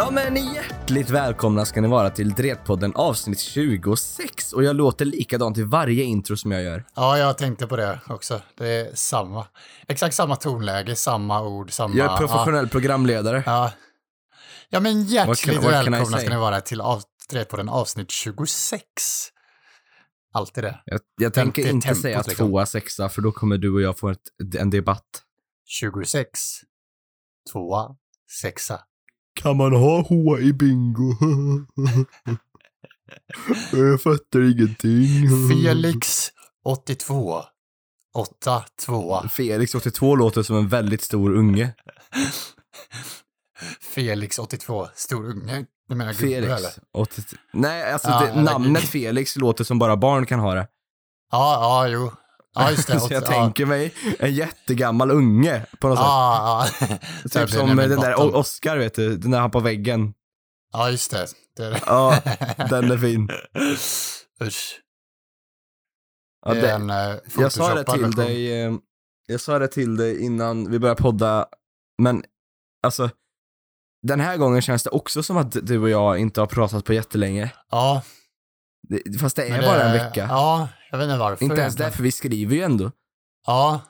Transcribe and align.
Ja 0.00 0.10
men 0.10 0.54
hjärtligt 0.54 1.10
välkomna 1.10 1.64
ska 1.64 1.80
ni 1.80 1.88
vara 1.88 2.10
till 2.10 2.30
Dretpodden 2.30 2.92
avsnitt 2.94 3.40
26 3.40 4.52
och 4.52 4.64
jag 4.64 4.76
låter 4.76 5.04
likadant 5.04 5.58
i 5.58 5.62
varje 5.62 6.04
intro 6.04 6.36
som 6.36 6.52
jag 6.52 6.62
gör. 6.62 6.84
Ja, 6.94 7.18
jag 7.18 7.38
tänkte 7.38 7.66
på 7.66 7.76
det 7.76 8.00
också. 8.08 8.40
Det 8.56 8.68
är 8.68 8.94
samma. 8.94 9.46
Exakt 9.88 10.14
samma 10.14 10.36
tonläge, 10.36 10.96
samma 10.96 11.42
ord, 11.42 11.72
samma... 11.72 11.94
Jag 11.94 12.12
är 12.12 12.16
professionell 12.16 12.68
programledare. 12.68 13.42
Ja. 13.46 13.72
ja, 14.68 14.80
men 14.80 15.02
hjärtligt 15.04 15.46
What 15.46 15.56
can- 15.56 15.62
what 15.62 15.72
välkomna 15.72 16.18
ska 16.18 16.30
ni 16.30 16.36
vara 16.36 16.60
till 16.60 16.80
av, 16.80 17.02
Dretpodden 17.30 17.68
avsnitt 17.68 18.10
26. 18.10 18.84
Alltid 20.32 20.64
det. 20.64 20.80
Jag, 20.84 21.00
jag 21.16 21.34
tänker 21.34 21.68
inte 21.68 21.86
tempot, 21.86 22.02
säga 22.02 22.22
liksom. 22.26 22.48
tvåa, 22.48 22.66
sexa 22.66 23.08
för 23.08 23.22
då 23.22 23.32
kommer 23.32 23.58
du 23.58 23.72
och 23.72 23.80
jag 23.80 23.98
få 23.98 24.08
ett, 24.08 24.54
en 24.58 24.70
debatt. 24.70 25.22
26. 25.66 26.40
Tvåa, 27.52 27.96
sexa. 28.42 28.80
Kan 29.42 29.56
man 29.56 29.72
ha 29.72 30.02
hoa 30.02 30.38
i 30.38 30.52
bingo? 30.52 31.14
jag 33.72 34.02
fattar 34.02 34.40
ingenting. 34.52 35.28
Felix, 35.50 36.28
82. 36.64 37.42
8, 38.14 38.64
2. 38.86 39.22
Felix 39.28 39.74
82 39.74 40.16
låter 40.16 40.42
som 40.42 40.56
en 40.56 40.68
väldigt 40.68 41.02
stor 41.02 41.34
unge. 41.34 41.74
Felix, 43.94 44.38
82. 44.38 44.88
Stor 44.94 45.24
unge. 45.24 45.66
Du 45.88 45.94
menar 45.94 46.12
gubbe 46.12 46.36
eller? 46.36 46.56
Felix. 46.56 46.78
80... 46.92 47.22
Nej, 47.52 47.92
alltså 47.92 48.08
Ja, 48.08 48.20
det, 48.34 48.42
namnet 48.42 48.82
Felix 48.82 49.36
låter 49.36 49.64
som 49.64 49.78
bara 49.78 49.96
barn 49.96 50.26
kan 50.26 50.40
ha 50.40 50.54
det. 50.54 50.68
Ja, 51.32 51.58
ja, 51.60 51.88
jo. 51.88 52.12
Ja, 52.54 52.70
just 52.70 52.88
det. 52.88 53.00
Så 53.00 53.12
jag 53.14 53.22
ja. 53.22 53.26
tänker 53.26 53.66
mig 53.66 53.94
en 54.18 54.34
jättegammal 54.34 55.10
unge 55.10 55.66
på 55.80 55.88
något 55.88 55.98
sätt. 55.98 56.06
Ja, 56.06 56.66
ja. 57.24 57.28
Typ 57.30 57.50
som 57.50 57.76
den 57.76 58.00
där 58.00 58.36
Oscar, 58.36 58.76
vet 58.76 58.94
du, 58.94 59.16
den 59.16 59.30
där 59.30 59.40
han 59.40 59.50
på 59.50 59.60
väggen. 59.60 60.14
Ja, 60.72 60.90
just 60.90 61.10
det. 61.10 61.26
det 61.56 61.64
är 61.64 61.70
det. 61.70 61.80
Ja, 61.86 62.22
den 62.70 62.90
är 62.90 62.98
fin. 62.98 63.30
Usch. 64.42 64.80
Ja, 66.46 66.54
det 66.54 66.70
en 66.70 66.90
uh, 66.90 67.16
jag 67.38 67.52
sa 67.52 67.74
det 67.74 67.84
till 67.84 68.10
dig, 68.10 68.62
eh, 68.62 68.72
jag 69.26 69.40
sa 69.40 69.58
det 69.58 69.68
till 69.68 69.96
dig 69.96 70.24
innan 70.24 70.70
vi 70.70 70.78
började 70.78 71.02
podda, 71.02 71.46
men 72.02 72.24
alltså, 72.82 73.10
den 74.02 74.20
här 74.20 74.36
gången 74.36 74.62
känns 74.62 74.82
det 74.82 74.90
också 74.90 75.22
som 75.22 75.36
att 75.36 75.66
du 75.66 75.78
och 75.78 75.90
jag 75.90 76.18
inte 76.18 76.40
har 76.40 76.46
pratat 76.46 76.84
på 76.84 76.92
jättelänge. 76.92 77.52
Ja. 77.70 78.02
Det, 78.88 79.18
fast 79.18 79.36
det 79.36 79.46
är 79.46 79.50
men 79.50 79.60
bara 79.60 79.82
en 79.82 79.92
vecka. 79.92 80.26
Ja, 80.30 80.68
jag 80.90 80.98
vet 80.98 81.04
inte 81.04 81.16
varför. 81.18 81.44
inte 81.44 81.60
ens 81.60 81.76
därför, 81.76 82.02
vi 82.02 82.12
skriver 82.12 82.56
ju 82.56 82.62
ändå. 82.62 82.92
Ja, 83.46 83.80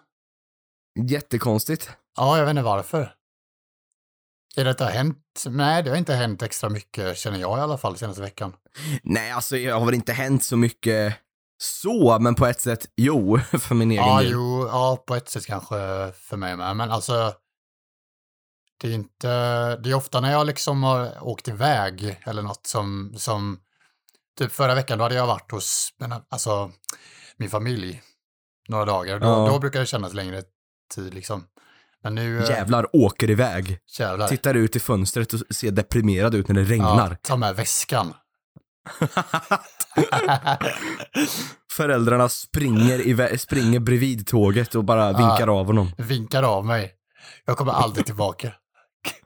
Jättekonstigt. 1.09 1.91
ja, 2.17 2.39
jag 2.39 2.45
vet 2.45 2.51
inte 2.51 2.63
varför. 2.63 3.15
Är 4.57 4.65
det 4.65 4.71
att 4.71 4.79
det 4.79 4.85
har 4.85 4.93
hänt? 4.93 5.45
Nej, 5.47 5.83
det 5.83 5.91
har 5.91 5.97
inte 5.97 6.15
hänt 6.15 6.43
extra 6.43 6.69
mycket, 6.71 7.19
känner 7.19 7.39
jag 7.39 7.59
i 7.59 7.61
alla 7.61 7.79
fall, 7.79 7.97
senaste 7.97 8.23
veckan. 8.23 8.57
Nej, 9.03 9.31
alltså 9.31 9.55
det 9.55 9.67
har 9.67 9.85
väl 9.87 9.95
inte 9.95 10.13
hänt 10.13 10.45
så 10.45 10.57
mycket 10.57 11.17
så, 11.63 12.19
men 12.19 12.35
på 12.35 12.47
ett 12.47 12.61
sätt, 12.61 12.87
jo, 12.97 13.39
för 13.59 13.75
min 13.75 13.91
egen 13.91 14.05
Ja, 14.07 14.19
del. 14.21 14.31
jo, 14.33 14.67
ja, 14.67 15.05
på 15.07 15.15
ett 15.15 15.29
sätt 15.29 15.47
kanske 15.47 15.77
för 16.13 16.37
mig 16.37 16.57
med, 16.57 16.77
men 16.77 16.91
alltså 16.91 17.33
det 18.81 18.89
är 18.89 18.93
inte, 18.93 19.29
det 19.77 19.91
är 19.91 19.95
ofta 19.95 20.21
när 20.21 20.33
jag 20.33 20.47
liksom 20.47 20.83
har 20.83 21.25
åkt 21.25 21.49
iväg 21.49 22.19
eller 22.27 22.43
något 22.43 22.67
som, 22.67 23.15
som 23.17 23.61
typ 24.39 24.53
förra 24.53 24.75
veckan 24.75 24.99
då 24.99 25.05
hade 25.05 25.15
jag 25.15 25.27
varit 25.27 25.51
hos, 25.51 25.95
men, 25.99 26.13
alltså 26.29 26.73
min 27.41 27.51
familj 27.51 28.03
några 28.69 28.85
dagar. 28.85 29.19
Då, 29.19 29.27
Ja. 29.27 29.49
då 29.53 29.59
brukar 29.59 29.81
det 29.81 29.87
kännas 29.87 30.15
längre 30.15 30.43
tid 30.95 31.15
liksom. 31.15 31.45
Men 32.03 32.15
nu, 32.15 32.39
eh, 32.43 32.51
Jävlar 32.51 32.97
åker 32.97 33.31
iväg. 33.31 33.79
jävlar. 33.99 34.29
Tittar 34.29 34.55
ut 34.55 34.77
i 34.77 34.81
fönstret 34.81 35.33
och 35.33 35.41
ser 35.55 35.71
deprimerad 35.71 36.35
ut 36.35 36.49
när 36.49 36.55
det 36.55 36.61
ja, 36.63 36.69
regnar. 36.69 37.15
ta 37.23 37.37
med 37.37 37.57
väskan. 37.57 38.15
Föräldrarna 41.73 42.29
springer, 42.29 43.07
iväg, 43.07 43.41
springer 43.41 43.81
bredvid 43.81 44.27
tåget 44.27 44.75
och 44.75 44.85
bara 44.85 45.13
vinkar 45.13 45.49
av 45.59 45.67
honom. 45.67 45.91
Vinkar 45.99 46.43
av 46.43 46.67
mig. 46.67 46.93
Jag 47.45 47.57
kommer 47.57 47.73
aldrig 47.73 48.07
tillbaka. 48.07 48.53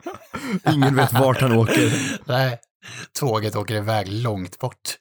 Ingen 0.72 0.96
vet 0.96 1.12
vart 1.12 1.40
han 1.40 1.52
åker. 1.52 2.18
Nej, 2.24 2.58
tåget 3.18 3.56
åker 3.56 3.74
iväg 3.74 4.08
långt 4.08 4.58
bort. 4.58 4.96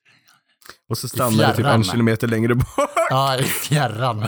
Och 0.93 0.97
så 0.97 1.07
stannar 1.09 1.47
det 1.47 1.55
typ 1.55 1.65
en 1.65 1.83
kilometer 1.83 2.27
längre 2.27 2.55
bort. 2.55 2.67
Ja, 3.09 3.37
i 3.37 3.43
fjärran. 3.43 4.27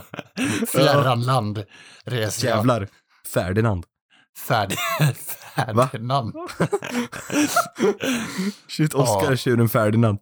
Fjärran 0.68 1.22
land 1.24 1.64
reser 2.06 2.48
jag. 2.48 2.58
Jävlar. 2.58 2.88
Ferdinand. 3.34 3.86
Färdig, 4.48 4.78
Ferdinand. 5.92 6.34
Shit, 8.70 8.94
Oscar 8.94 9.30
Ja. 9.32 9.36
tjuren 9.38 9.70
Ferdinand. 9.70 10.20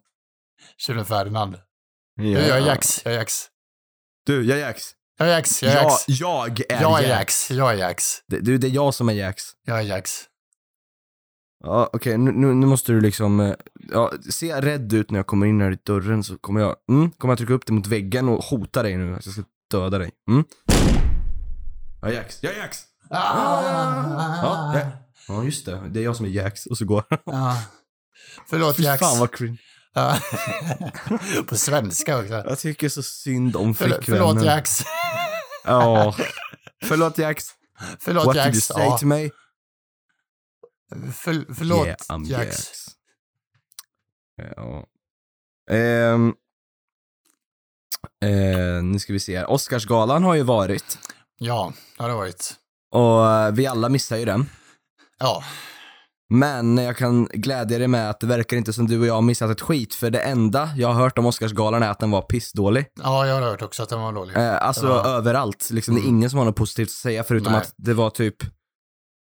Tjuren 0.78 1.04
Ferdinand. 1.06 1.54
Ja. 2.16 2.22
Du, 2.22 2.30
jag 2.30 2.58
är 2.58 2.66
Jax, 2.66 3.00
jag 3.04 3.14
är 3.14 3.18
Jax. 3.18 3.46
Du, 4.26 4.44
jag 4.46 4.58
är 4.58 4.62
Jax. 4.62 4.90
Jag 5.18 5.28
är 5.28 5.32
Jax, 5.32 5.62
jag 5.62 5.72
är 5.72 5.76
Jag, 5.76 5.90
Jax. 5.90 6.04
jag 6.08 6.60
är 6.70 6.80
Jag 6.82 6.98
är 7.04 7.08
Jax. 7.08 7.10
Jax, 7.10 7.50
jag 7.50 7.72
är 7.72 7.76
Jax. 7.78 8.04
Det- 8.26 8.40
Du, 8.40 8.58
det 8.58 8.66
är 8.66 8.70
jag 8.70 8.94
som 8.94 9.08
är 9.08 9.12
Jax. 9.12 9.42
Jag 9.66 9.78
är 9.78 9.82
Jax. 9.82 10.24
Ja, 11.66 11.90
okej, 11.92 12.18
nu, 12.18 12.32
nu, 12.32 12.54
nu 12.54 12.66
måste 12.66 12.92
du 12.92 13.00
liksom, 13.00 13.40
eh, 13.40 13.54
ja, 13.92 14.12
se 14.30 14.60
rädd 14.60 14.92
ut 14.92 15.10
när 15.10 15.18
jag 15.18 15.26
kommer 15.26 15.46
in 15.46 15.60
här 15.60 15.70
i 15.72 15.78
dörren 15.86 16.24
så 16.24 16.38
kommer 16.38 16.60
jag, 16.60 16.76
mm, 16.90 17.10
kommer 17.10 17.32
jag 17.32 17.38
trycka 17.38 17.52
upp 17.54 17.66
dig 17.66 17.74
mot 17.76 17.86
väggen 17.86 18.28
och 18.28 18.44
hota 18.44 18.82
dig 18.82 18.96
nu 18.96 19.14
att 19.16 19.26
jag 19.26 19.32
ska 19.34 19.42
döda 19.70 19.98
dig. 19.98 20.10
Mm? 20.30 20.44
Ja, 22.02 22.10
Jax. 22.10 22.38
Jag 22.42 22.52
är 22.54 22.58
Jax! 22.58 22.78
Ah. 23.10 23.62
Ja, 24.42 24.72
ja. 24.78 24.90
ja, 25.28 25.44
just 25.44 25.66
det. 25.66 25.80
Det 25.90 26.00
är 26.00 26.04
jag 26.04 26.16
som 26.16 26.26
är 26.26 26.30
Jax 26.30 26.66
och 26.66 26.78
så 26.78 26.84
går 26.84 27.04
han. 27.10 27.18
Ja. 27.26 27.56
Förlåt 28.50 28.76
Fy 28.76 28.82
Jax. 28.82 29.00
fan 29.00 29.18
vad 29.18 29.32
cringe. 29.34 29.58
Ja. 29.94 30.18
På 31.48 31.56
svenska 31.56 32.18
också. 32.18 32.32
Jag 32.34 32.58
tycker 32.58 32.88
så 32.88 33.02
synd 33.02 33.56
om 33.56 33.74
Förl- 33.74 33.76
flickvännen. 33.94 34.26
förlåt 34.26 34.44
Jax. 34.44 34.82
Ja. 35.64 36.14
Förlåt 36.84 37.18
Jax. 37.18 37.44
Förlåt 37.98 38.26
What 38.26 38.36
Jax. 38.36 38.46
did 38.46 38.54
you 38.54 38.60
say 38.60 38.82
Ja. 38.84 38.98
to 38.98 39.06
me? 39.06 39.28
För, 41.14 41.54
förlåt 41.54 41.86
yeah, 41.86 41.96
I'm 42.08 42.24
Jax. 42.26 42.46
Jax. 42.46 42.86
Ja. 44.56 44.86
Ehm. 45.70 46.34
Eh, 48.24 48.82
nu 48.82 48.98
ska 48.98 49.12
vi 49.12 49.20
se 49.20 49.38
här. 49.38 49.50
Oscarsgalan 49.50 50.24
har 50.24 50.34
ju 50.34 50.42
varit. 50.42 50.98
Ja, 51.38 51.72
det 51.96 52.02
har 52.02 52.08
det 52.10 52.16
varit. 52.16 52.54
Och 52.90 53.30
eh, 53.30 53.52
vi 53.52 53.66
alla 53.66 53.88
missar 53.88 54.16
ju 54.16 54.24
den. 54.24 54.46
Ja, 55.18 55.44
Men 56.28 56.78
jag 56.78 56.96
kan 56.96 57.24
glädja 57.24 57.78
dig 57.78 57.88
med 57.88 58.10
att 58.10 58.20
det 58.20 58.26
verkar 58.26 58.56
inte 58.56 58.72
som 58.72 58.86
du 58.86 59.00
och 59.00 59.06
jag 59.06 59.14
har 59.14 59.22
missat 59.22 59.50
ett 59.50 59.60
skit. 59.60 59.94
För 59.94 60.10
det 60.10 60.20
enda 60.20 60.70
jag 60.76 60.88
har 60.88 60.94
hört 60.94 61.18
om 61.18 61.26
Oscarsgalan 61.26 61.82
är 61.82 61.90
att 61.90 62.00
den 62.00 62.10
var 62.10 62.22
pissdålig. 62.22 62.86
ja 62.94 63.26
jag 63.26 63.34
har 63.34 63.42
hört 63.42 63.62
också 63.62 63.82
att 63.82 63.88
den 63.88 64.00
var 64.00 64.12
dålig. 64.12 64.36
Eh, 64.36 64.62
alltså 64.62 64.86
var- 64.88 65.06
överallt. 65.08 65.70
Liksom, 65.70 65.94
Det 65.94 66.00
är 66.00 66.02
Mm. 66.02 66.16
ingen 66.16 66.30
som 66.30 66.38
har 66.38 66.46
något 66.46 66.56
positivt 66.56 66.88
att 66.88 66.92
säga 66.92 67.24
förutom 67.24 67.52
Nej. 67.52 67.60
att 67.62 67.74
det 67.76 67.94
var 67.94 68.10
typ, 68.10 68.36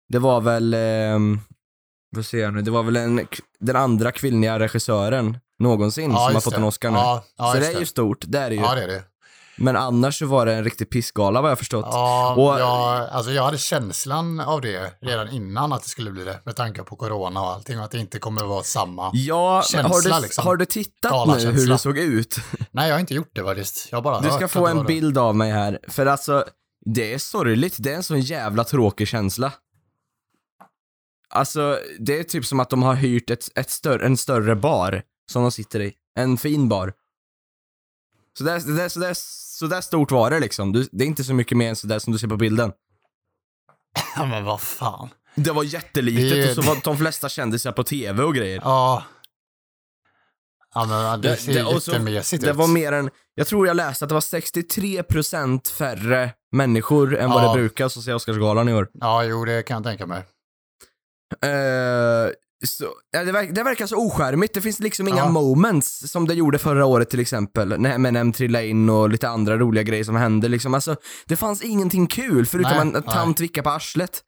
det 0.09 0.19
var 0.19 0.41
väl, 0.41 0.73
ehm, 0.73 1.39
vad 2.15 2.25
säger 2.25 2.43
jag 2.43 2.53
nu, 2.53 2.61
det 2.61 2.71
var 2.71 2.83
väl 2.83 2.95
en, 2.95 3.27
den 3.59 3.75
andra 3.75 4.11
kvinnliga 4.11 4.59
regissören 4.59 5.37
någonsin 5.59 6.11
som 6.11 6.15
har 6.15 6.39
fått 6.39 6.53
det. 6.53 6.57
en 6.57 6.63
Oscar 6.63 6.91
nu. 6.91 6.97
Ja, 6.97 7.23
ja, 7.37 7.53
så 7.53 7.59
det 7.59 7.67
är 7.67 7.79
ju 7.79 7.85
stort, 7.85 8.23
det 8.27 8.39
är 8.39 8.49
det 8.49 8.55
ju. 8.55 8.61
Ja, 8.61 8.75
det 8.75 8.83
är 8.83 8.87
det. 8.87 9.03
Men 9.57 9.75
annars 9.75 10.19
så 10.19 10.25
var 10.25 10.45
det 10.45 10.53
en 10.53 10.63
riktig 10.63 10.89
pissgala 10.89 11.41
vad 11.41 11.51
jag 11.51 11.57
förstått. 11.57 11.85
Ja, 11.91 12.35
Och- 12.37 12.59
jag, 12.59 13.09
alltså 13.09 13.31
jag 13.31 13.43
hade 13.43 13.57
känslan 13.57 14.39
av 14.39 14.61
det 14.61 14.91
redan 15.01 15.29
innan 15.29 15.73
att 15.73 15.83
det 15.83 15.89
skulle 15.89 16.11
bli 16.11 16.23
det, 16.23 16.39
med 16.45 16.55
tanke 16.55 16.83
på 16.83 16.95
corona 16.95 17.41
och 17.41 17.47
allting, 17.47 17.79
och 17.79 17.85
att 17.85 17.91
det 17.91 17.97
inte 17.97 18.19
kommer 18.19 18.43
vara 18.43 18.63
samma. 18.63 19.09
Ja, 19.13 19.63
men 19.75 19.85
har 19.85 19.91
Känsla, 19.93 20.15
du, 20.15 20.21
liksom. 20.21 20.45
har 20.45 20.55
du 20.55 20.65
tittat 20.65 21.27
nu 21.27 21.51
hur 21.51 21.67
det 21.69 21.77
såg 21.77 21.97
ut? 21.97 22.35
Nej, 22.71 22.87
jag 22.87 22.95
har 22.95 22.99
inte 22.99 23.13
gjort 23.13 23.31
det 23.35 23.43
faktiskt. 23.43 23.87
Jag 23.91 24.03
bara 24.03 24.19
Du 24.21 24.29
ska 24.29 24.47
få 24.47 24.67
en 24.67 24.85
bild 24.85 25.17
av 25.17 25.35
mig 25.35 25.51
här, 25.51 25.79
för 25.87 26.05
alltså, 26.05 26.45
det 26.85 27.13
är 27.13 27.17
sorgligt, 27.17 27.75
det 27.79 27.91
är 27.91 27.95
en 27.95 28.03
sån 28.03 28.21
jävla 28.21 28.63
tråkig 28.63 29.07
känsla. 29.07 29.51
Alltså, 31.35 31.79
det 31.99 32.19
är 32.19 32.23
typ 32.23 32.45
som 32.45 32.59
att 32.59 32.69
de 32.69 32.83
har 32.83 32.95
hyrt 32.95 33.29
ett, 33.29 33.49
ett 33.55 33.69
större, 33.69 34.05
en 34.05 34.17
större 34.17 34.55
bar 34.55 35.03
som 35.31 35.41
de 35.41 35.51
sitter 35.51 35.79
i. 35.79 35.93
En 36.19 36.37
fin 36.37 36.69
bar. 36.69 36.93
Så 38.37 38.43
där, 38.43 38.59
så 38.59 38.69
där, 38.69 38.89
så 38.89 38.99
där, 38.99 39.13
så 39.59 39.67
där 39.67 39.81
stort 39.81 40.11
var 40.11 40.31
det 40.31 40.39
liksom. 40.39 40.71
Du, 40.71 40.87
det 40.91 41.03
är 41.03 41.07
inte 41.07 41.23
så 41.23 41.33
mycket 41.33 41.57
mer 41.57 41.69
än 41.69 41.75
sådär 41.75 41.99
som 41.99 42.13
du 42.13 42.19
ser 42.19 42.27
på 42.27 42.37
bilden. 42.37 42.71
Ja, 44.15 44.25
men 44.25 44.43
vad 44.43 44.61
fan. 44.61 45.09
Det 45.35 45.51
var 45.51 45.63
jättelitet 45.63 46.31
Det 46.31 46.49
och 46.49 46.63
så 46.63 46.69
var 46.69 46.77
de 46.83 46.97
flesta 46.97 47.29
kändisar 47.29 47.71
på 47.71 47.83
tv 47.83 48.23
och 48.23 48.35
grejer. 48.35 48.61
Ja. 48.63 49.03
Ja, 50.73 50.85
men 50.85 51.21
det, 51.21 51.29
Det- 51.29 51.37
ser 51.37 51.53
det- 51.73 51.81
så- 51.81 51.91
jättemesigt 51.91 52.43
Det 52.43 52.49
ut. 52.49 52.55
var 52.55 52.67
mer 52.67 52.91
än, 52.91 53.09
jag 53.35 53.47
tror 53.47 53.67
jag 53.67 53.75
läste 53.75 54.05
att 54.05 54.09
det 54.09 54.13
var 54.13 54.21
63% 54.21 55.69
färre 55.71 56.33
människor 56.51 57.17
än 57.17 57.29
vad 57.29 57.43
Ja. 57.43 57.47
det 57.47 57.53
brukar 57.59 57.87
så 57.89 58.01
ser 58.01 58.15
Oscarsgalan 58.15 58.69
i 58.69 58.73
år. 58.73 58.89
Ja, 58.93 59.23
jo, 59.23 59.45
det 59.45 59.63
kan 59.63 59.75
jag 59.75 59.83
tänka 59.83 60.05
mig. 60.05 60.23
Eh, 61.41 62.31
så, 62.65 62.85
ja, 63.11 63.23
det, 63.23 63.31
verk, 63.31 63.49
det 63.55 63.63
verkar 63.63 63.87
så 63.87 64.07
oskärmigt. 64.07 64.53
Det 64.53 64.61
finns 64.61 64.79
liksom 64.79 65.07
inga 65.07 65.17
Ja. 65.17 65.29
moments 65.29 66.11
som 66.11 66.27
det 66.27 66.33
gjorde 66.33 66.59
förra 66.59 66.85
året 66.85 67.09
till 67.09 67.19
exempel. 67.19 67.79
När 67.79 67.89
M&M 67.91 68.31
trillade 68.33 68.67
in 68.67 68.89
och 68.89 69.09
lite 69.09 69.29
andra 69.29 69.57
roliga 69.57 69.83
grejer 69.83 70.03
som 70.03 70.15
hände. 70.15 70.47
Liksom. 70.47 70.73
Alltså, 70.73 70.95
det 71.25 71.35
fanns 71.35 71.61
ingenting 71.61 72.07
kul 72.07 72.45
förutom 72.45 72.71
Nej, 72.77 72.85
nej. 73.05 73.13
tant 73.13 73.39
vicka 73.39 73.63
på 73.63 73.69
arslet. 73.69 74.21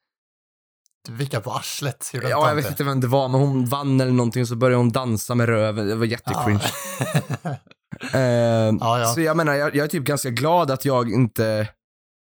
vicka 1.10 1.42
på 1.42 1.52
arslet. 1.52 2.12
Gjorde 2.13 2.30
Ja, 2.30 2.48
jag 2.48 2.56
vet 2.56 2.69
inte 2.69 2.84
vem 2.84 3.00
det 3.02 3.07
var, 3.07 3.28
men 3.28 3.42
hon 3.42 3.66
vann 3.66 4.02
eller 4.02 4.12
någonting 4.12 4.42
och 4.42 4.48
så 4.48 4.56
började 4.56 4.78
hon 4.78 4.92
dansa 4.92 5.36
med 5.36 5.50
röven. 5.50 5.88
Det 5.88 5.96
var 5.96 6.06
jättecringe. 6.06 6.60
Ja, 8.13 9.00
ja. 9.00 9.06
Så 9.16 9.22
jag 9.22 9.38
menar, 9.38 9.54
jag, 9.54 9.75
jag 9.75 9.84
är 9.84 9.88
typ 9.88 10.04
ganska 10.04 10.30
glad 10.30 10.72
att 10.72 10.86
jag 10.86 11.12
inte, 11.12 11.68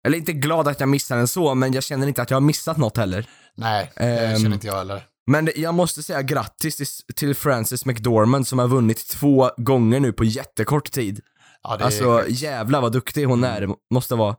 eller 0.08 0.18
inte 0.18 0.34
glad 0.34 0.68
att 0.68 0.80
jag 0.80 0.90
missade 0.90 1.20
den 1.20 1.28
så, 1.28 1.56
men 1.56 1.74
jag 1.74 1.84
känner 1.84 2.08
inte 2.08 2.22
att 2.22 2.30
jag 2.30 2.36
har 2.36 2.42
missat 2.42 2.78
något 2.78 2.98
heller. 2.98 3.26
Nej, 3.58 3.92
det 3.96 4.04
Ehm, 4.04 4.40
känner 4.40 4.54
inte 4.56 4.68
jag 4.68 4.76
heller. 4.78 5.04
Men 5.28 5.46
det, 5.46 5.52
jag 5.56 5.74
måste 5.74 6.04
säga 6.04 6.22
grattis 6.22 6.76
till, 6.78 7.16
till 7.16 7.36
Frances 7.36 7.86
McDormand 7.86 8.48
som 8.48 8.60
har 8.60 8.68
vunnit 8.68 9.08
två 9.10 9.50
gånger 9.58 10.00
nu 10.00 10.14
på 10.14 10.24
jättekort 10.24 10.92
tid. 10.92 11.22
Ja, 11.64 11.78
det 11.78 11.84
är 11.84 11.86
Alltså 11.86 12.18
sjukt. 12.20 12.30
jävlar 12.42 12.82
vad 12.82 12.92
duktig 12.92 13.26
hon 13.26 13.44
är, 13.44 13.70
måste 13.94 14.16
vara. 14.16 14.36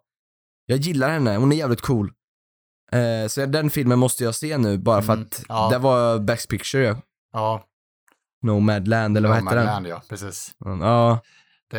Jag 0.66 0.78
gillar 0.78 1.10
henne, 1.10 1.36
hon 1.36 1.52
är 1.52 1.56
jävligt 1.56 1.80
cool. 1.80 2.12
Eh, 2.92 3.28
så 3.28 3.46
den 3.46 3.70
filmen 3.70 3.98
måste 3.98 4.24
jag 4.24 4.34
se 4.34 4.58
nu 4.58 4.78
bara 4.78 5.02
för 5.02 5.12
Mm, 5.12 5.26
att 5.26 5.42
ja. 5.48 5.68
det 5.70 5.78
var 5.78 6.18
Best 6.18 6.48
Picture 6.48 6.84
ja. 6.84 6.96
Ja, 7.32 7.64
Nomadland 8.42 9.16
eller 9.16 9.28
vad 9.28 9.36
hette 9.38 9.48
den? 9.54 9.58
Nomadland, 9.64 9.86
ja, 9.86 10.02
precis. 10.08 10.50
Ja, 10.64 11.20
Det, 11.70 11.78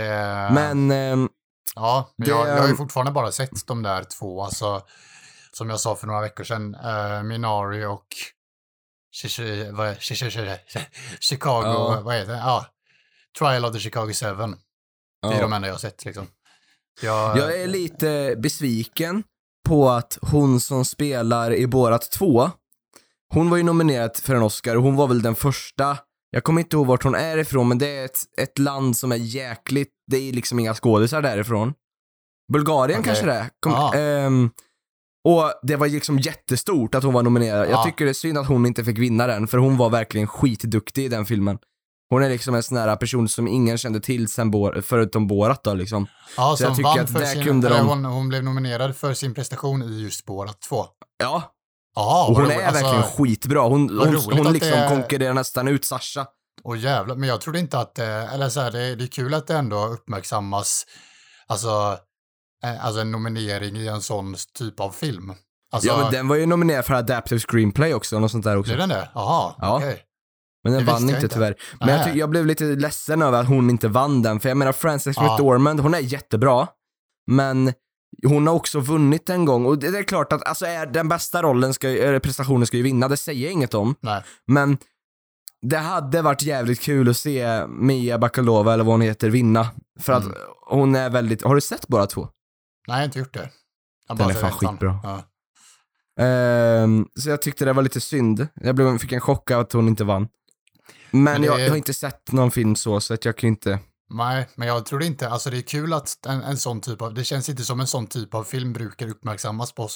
men 0.54 0.92
ehm, 0.92 1.30
Ja, 1.76 2.10
men 2.18 2.26
Det- 2.26 2.32
jag, 2.32 2.48
jag 2.48 2.62
har 2.62 2.68
ju 2.68 2.76
fortfarande 2.76 3.12
bara 3.12 3.32
sett 3.32 3.68
de 3.68 3.84
där 3.84 4.04
två, 4.04 4.44
alltså 4.44 4.82
som 5.58 5.70
jag 5.70 5.80
sa 5.80 5.96
för 5.96 6.08
några 6.08 6.22
veckor 6.22 6.44
sedan, 6.44 6.76
uh, 6.76 7.24
Minari 7.24 7.86
och 7.86 8.08
Chicago, 11.20 11.64
Ja. 11.66 12.02
vad 12.04 12.16
heter 12.16 12.32
det? 12.32 12.38
Ja, 12.40 12.66
Trial 13.40 13.66
of 13.66 13.74
the 13.74 13.80
Chicago 13.80 14.14
7. 14.14 14.26
Det 14.26 15.28
är 15.28 15.34
ja. 15.34 15.42
de 15.42 15.54
enda 15.54 15.68
jag 15.68 15.74
har 15.74 15.80
sett 15.80 16.06
liksom. 16.06 16.28
Jag, 17.02 17.38
jag 17.38 17.62
är 17.62 17.68
lite 17.68 18.36
besviken 18.38 19.24
på 19.68 19.90
att 19.90 20.18
hon 20.22 20.60
som 20.60 20.86
spelar 20.86 21.54
i 21.54 21.68
Borat 21.68 22.12
2, 22.12 22.52
hon 23.34 23.50
var 23.50 23.58
ju 23.58 23.64
nominerad 23.64 24.18
för 24.18 24.36
en 24.36 24.42
Oscar 24.44 24.76
och 24.76 24.84
hon 24.84 24.96
var 24.96 25.08
väl 25.08 25.22
den 25.22 25.36
första 25.36 25.98
jag 26.30 26.44
kommer 26.44 26.62
inte 26.62 26.76
ihåg 26.76 26.88
vart 26.88 27.04
hon 27.04 27.16
är 27.16 27.38
ifrån, 27.38 27.68
men 27.68 27.78
det 27.78 27.98
är 27.98 28.06
ett, 28.06 28.20
ett 28.38 28.60
land 28.60 28.98
som 28.98 29.12
är 29.12 29.16
jäkligt, 29.16 29.92
det 30.08 30.18
är 30.18 30.34
liksom 30.34 30.60
inga 30.60 30.74
skådisar 30.74 31.22
därifrån. 31.22 31.74
Bulgarien 32.54 33.00
Okej. 33.00 33.10
kanske 33.10 33.26
det 33.26 33.34
är. 33.34 33.50
Kom, 33.60 33.72
Ja. 33.72 33.94
Och 35.24 35.54
det 35.62 35.76
var 35.76 35.88
liksom 35.88 36.20
jättestort 36.20 36.96
att 36.96 37.04
hon 37.04 37.14
var 37.14 37.24
nominerad. 37.24 37.60
Jag 37.68 37.72
Ja. 37.72 37.84
tycker 37.84 38.06
det 38.06 38.12
är 38.12 38.14
synd 38.14 38.38
att 38.38 38.48
hon 38.48 38.66
inte 38.66 38.84
fick 38.84 38.98
vinna 38.98 39.28
den, 39.28 39.48
för 39.48 39.58
hon 39.58 39.78
var 39.78 39.90
verkligen 39.90 40.28
skitduktig 40.28 41.06
i 41.06 41.08
den 41.08 41.26
filmen. 41.26 41.58
Hon 42.10 42.24
är 42.24 42.30
liksom 42.30 42.56
en 42.56 42.64
sån 42.64 42.78
här 42.78 42.96
person 42.96 43.30
som 43.30 43.48
ingen 43.48 43.78
kände 43.78 44.00
till 44.00 44.28
sen 44.28 44.52
Bor- 44.52 44.82
förutom 44.82 45.28
Borat 45.28 45.64
då 45.64 45.74
liksom. 45.74 46.08
ja, 46.38 46.56
så 46.58 46.64
jag 46.64 46.68
som 46.70 46.76
tycker 46.76 46.90
vann 46.90 47.00
att 47.00 47.12
för 47.12 47.20
där 47.20 47.26
sin, 47.26 47.44
kunde 47.44 47.70
de- 47.70 47.88
hon, 47.88 48.06
hon 48.06 48.30
blev 48.30 48.44
nominerad 48.44 48.96
för 48.96 49.14
sin 49.14 49.34
prestation 49.34 49.84
i 49.84 50.02
just 50.02 50.26
Borat 50.26 50.62
2. 50.62 50.86
Ja, 51.20 51.44
Jaha, 51.96 52.28
och 52.28 52.36
hon 52.36 52.46
roligt. 52.46 52.58
är 52.58 52.72
verkligen 52.72 52.96
alltså, 52.96 53.24
skitbra. 53.24 53.62
Hon, 53.62 53.90
hon, 54.00 54.16
hon 54.38 54.54
liksom 54.54 54.72
det 54.80 54.88
konkurrerar 54.90 55.34
nästan 55.34 55.68
ut 55.68 55.86
Sasha. 55.86 56.26
Och 56.64 56.78
jävlar, 56.78 57.16
men 57.16 57.30
jag 57.30 57.42
trodde 57.42 57.60
inte 57.60 57.80
att, 57.80 58.00
eh, 58.00 58.34
eller 58.34 58.50
så 58.50 58.60
här, 58.62 58.72
det, 58.72 58.96
det 58.96 59.04
är 59.04 59.08
kul 59.08 59.34
att 59.34 59.48
det 59.48 59.56
ändå 59.58 59.86
uppmärksammas, 59.86 60.86
alltså, 61.48 61.98
alltså 62.82 63.02
en 63.02 63.12
nominering 63.12 63.76
i 63.78 63.88
en 63.88 64.02
sån 64.02 64.36
typ 64.58 64.80
av 64.80 64.90
film. 64.92 65.34
Alltså, 65.72 65.88
ja 65.88 65.98
men 65.98 66.12
den 66.12 66.28
var 66.28 66.36
ju 66.36 66.46
nominerad 66.46 66.86
för 66.86 66.94
Adaptive 66.94 67.40
Screenplay 67.40 67.94
också, 67.94 68.16
och 68.16 68.22
något 68.22 68.32
sånt 68.32 68.44
där 68.44 68.58
också. 68.58 68.70
blir 68.72 68.78
den 68.78 68.90
det? 68.90 69.10
Jaha, 69.14 69.54
Ja. 69.62 69.78
okej. 69.78 70.02
Men 70.64 70.74
den 70.74 70.86
vann 70.86 71.02
inte 71.04 71.16
inte. 71.16 71.28
tyvärr. 71.28 71.56
Men 71.80 71.90
jag, 71.90 72.18
jag 72.18 72.30
blev 72.30 72.46
lite 72.46 72.64
ledsen 72.64 73.22
över 73.22 73.40
att 73.42 73.48
hon 73.48 73.70
inte 73.70 73.88
vann 73.88 74.22
den, 74.22 74.40
för 74.40 74.50
jag 74.50 74.58
menar 74.58 74.72
Frances 74.72 75.16
Ja. 75.18 75.24
McDormand, 75.24 75.80
hon 75.80 75.94
är 75.94 76.00
jättebra, 76.00 76.68
men 77.32 77.74
hon 78.28 78.48
har 78.48 78.54
också 78.54 78.80
vunnit 78.80 79.30
en 79.30 79.46
gång 79.46 79.66
och 79.66 79.80
det 79.80 79.92
det 79.92 79.98
är 80.00 80.04
klart 80.04 80.34
att 80.34 80.48
alltså 80.48 80.66
är 80.66 80.86
den 80.86 81.08
bästa 81.10 81.42
rollen, 81.42 81.74
ska, 81.74 81.88
prestationen 82.24 82.68
ska 82.68 82.78
ju 82.78 82.84
vinna, 82.84 83.08
det 83.08 83.18
säger 83.18 83.44
jag 83.44 83.52
inget 83.52 83.74
om. 83.74 83.96
Nej. 84.02 84.24
Men 84.48 84.78
det 85.62 85.78
hade 85.78 86.22
varit 86.22 86.42
jävligt 86.44 86.82
kul 86.82 87.10
att 87.10 87.18
se 87.18 87.68
Mia 87.68 88.18
Bakalova, 88.18 88.74
eller 88.74 88.84
vad 88.84 88.94
hon 88.94 89.02
heter, 89.02 89.30
vinna. 89.30 89.68
För 90.00 90.14
att 90.14 90.24
Mm. 90.24 90.38
hon 90.70 90.96
är 90.96 91.10
väldigt, 91.10 91.44
har 91.44 91.56
du 91.56 91.62
sett 91.62 91.88
bara 91.88 92.06
två? 92.08 92.28
Nej, 92.88 92.96
jag 92.96 92.96
har 92.96 93.04
inte 93.04 93.20
gjort 93.20 93.34
det. 93.34 93.50
Jag 94.08 94.18
Den 94.18 94.30
är 94.30 94.34
fan 94.34 94.52
skitbra. 94.52 95.00
Ja. 95.04 95.24
Ehm, 96.24 97.08
så 97.20 97.30
jag 97.30 97.42
tyckte 97.42 97.66
det 97.66 97.74
var 97.74 97.84
lite 97.84 98.02
synd. 98.02 98.48
Jag 98.56 98.76
blev, 98.76 98.98
fick 98.98 99.12
en 99.12 99.22
chock 99.22 99.52
av 99.52 99.60
att 99.60 99.74
hon 99.74 99.88
inte 99.88 100.04
vann. 100.04 100.28
Men, 101.12 101.24
Men 101.24 101.42
det 101.42 101.48
jag, 101.48 101.60
jag 101.60 101.70
har 101.70 101.78
inte 101.78 101.94
sett 101.94 102.32
någon 102.32 102.52
film 102.52 102.76
så, 102.76 103.00
så 103.02 103.14
att 103.14 103.26
jag 103.26 103.38
kan 103.38 103.48
inte... 103.48 103.80
Nej, 104.10 104.48
men 104.56 104.68
jag 104.68 104.86
tror 104.86 105.04
inte, 105.04 105.30
alltså 105.30 105.50
det 105.50 105.58
är 105.58 105.62
kul 105.62 105.94
att 105.94 106.26
en, 106.26 106.42
en 106.42 106.58
sån 106.58 106.82
typ 106.82 107.02
av, 107.02 107.14
det 107.14 107.24
känns 107.24 107.50
inte 107.50 107.64
som 107.64 107.80
en 107.80 107.88
sån 107.88 108.08
typ 108.08 108.34
av 108.34 108.44
film 108.44 108.74
brukar 108.74 109.08
uppmärksammas 109.10 109.72
på, 109.72 109.90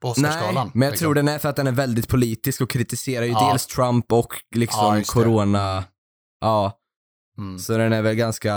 på 0.00 0.08
Oscarsgalan. 0.08 0.54
Nej, 0.54 0.70
men 0.74 0.82
jag 0.86 0.90
liksom. 0.90 1.04
tror 1.04 1.14
den 1.14 1.28
är 1.28 1.38
för 1.38 1.48
att 1.48 1.56
den 1.56 1.66
är 1.66 1.72
väldigt 1.72 2.08
politisk 2.08 2.60
och 2.60 2.70
kritiserar 2.70 3.24
ju 3.24 3.32
Ja. 3.32 3.48
dels 3.48 3.66
Trump 3.66 4.12
och 4.12 4.34
Ja, 4.50 4.58
liksom 4.58 4.94
det. 4.94 5.04
corona. 5.04 5.84
Ja, 6.40 6.72
Mm. 7.38 7.58
så 7.58 7.76
den 7.78 7.92
är 7.92 8.02
väl 8.02 8.14
ganska 8.14 8.54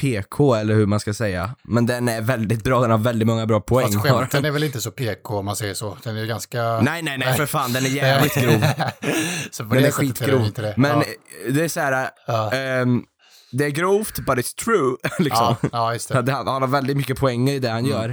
PK 0.00 0.54
eller 0.54 0.74
hur 0.74 0.86
man 0.86 1.00
ska 1.00 1.14
säga. 1.14 1.54
Men 1.64 1.86
den 1.86 2.08
är 2.08 2.20
väldigt 2.20 2.64
bra, 2.64 2.80
den 2.80 2.90
har 2.90 2.98
väldigt 2.98 3.28
många 3.28 3.46
bra 3.46 3.60
poäng. 3.60 3.92
Fast 3.92 4.00
skämten 4.08 4.44
är 4.44 4.50
väl 4.50 4.64
inte 4.64 4.80
så 4.80 4.90
PK 4.90 5.38
om 5.38 5.44
man 5.44 5.56
säger 5.56 5.74
så. 5.74 5.96
Den 6.02 6.16
är 6.16 6.20
ju 6.20 6.26
ganska... 6.26 6.80
Nej, 6.80 7.02
nej, 7.02 7.18
nej 7.18 7.34
för 7.36 7.46
fan, 7.46 7.72
den 7.72 7.84
är 7.84 7.88
jävligt 7.88 8.34
grov. 8.34 8.60
Den 9.70 9.84
är 9.84 9.90
skitgrov. 9.90 10.52
det. 10.52 10.74
Men 10.76 10.90
ja. 10.98 11.04
det 11.52 11.64
är 11.64 11.68
så 11.68 11.80
här, 11.80 12.10
Ja. 12.26 12.52
ehm, 12.52 13.04
det 13.52 13.64
är 13.64 13.70
grovt 13.70 14.16
but 14.18 14.38
it's 14.38 14.54
true. 14.64 14.96
liksom. 15.18 15.56
Ja, 15.62 15.68
ja, 15.72 15.92
just 15.92 16.08
det. 16.08 16.32
han 16.32 16.46
han 16.48 16.62
har 16.62 16.68
väldigt 16.68 16.96
mycket 16.96 17.18
poänger 17.18 17.54
i 17.54 17.58
det 17.58 17.68
han 17.70 17.78
Mm. 17.86 17.90
gör. 17.90 18.08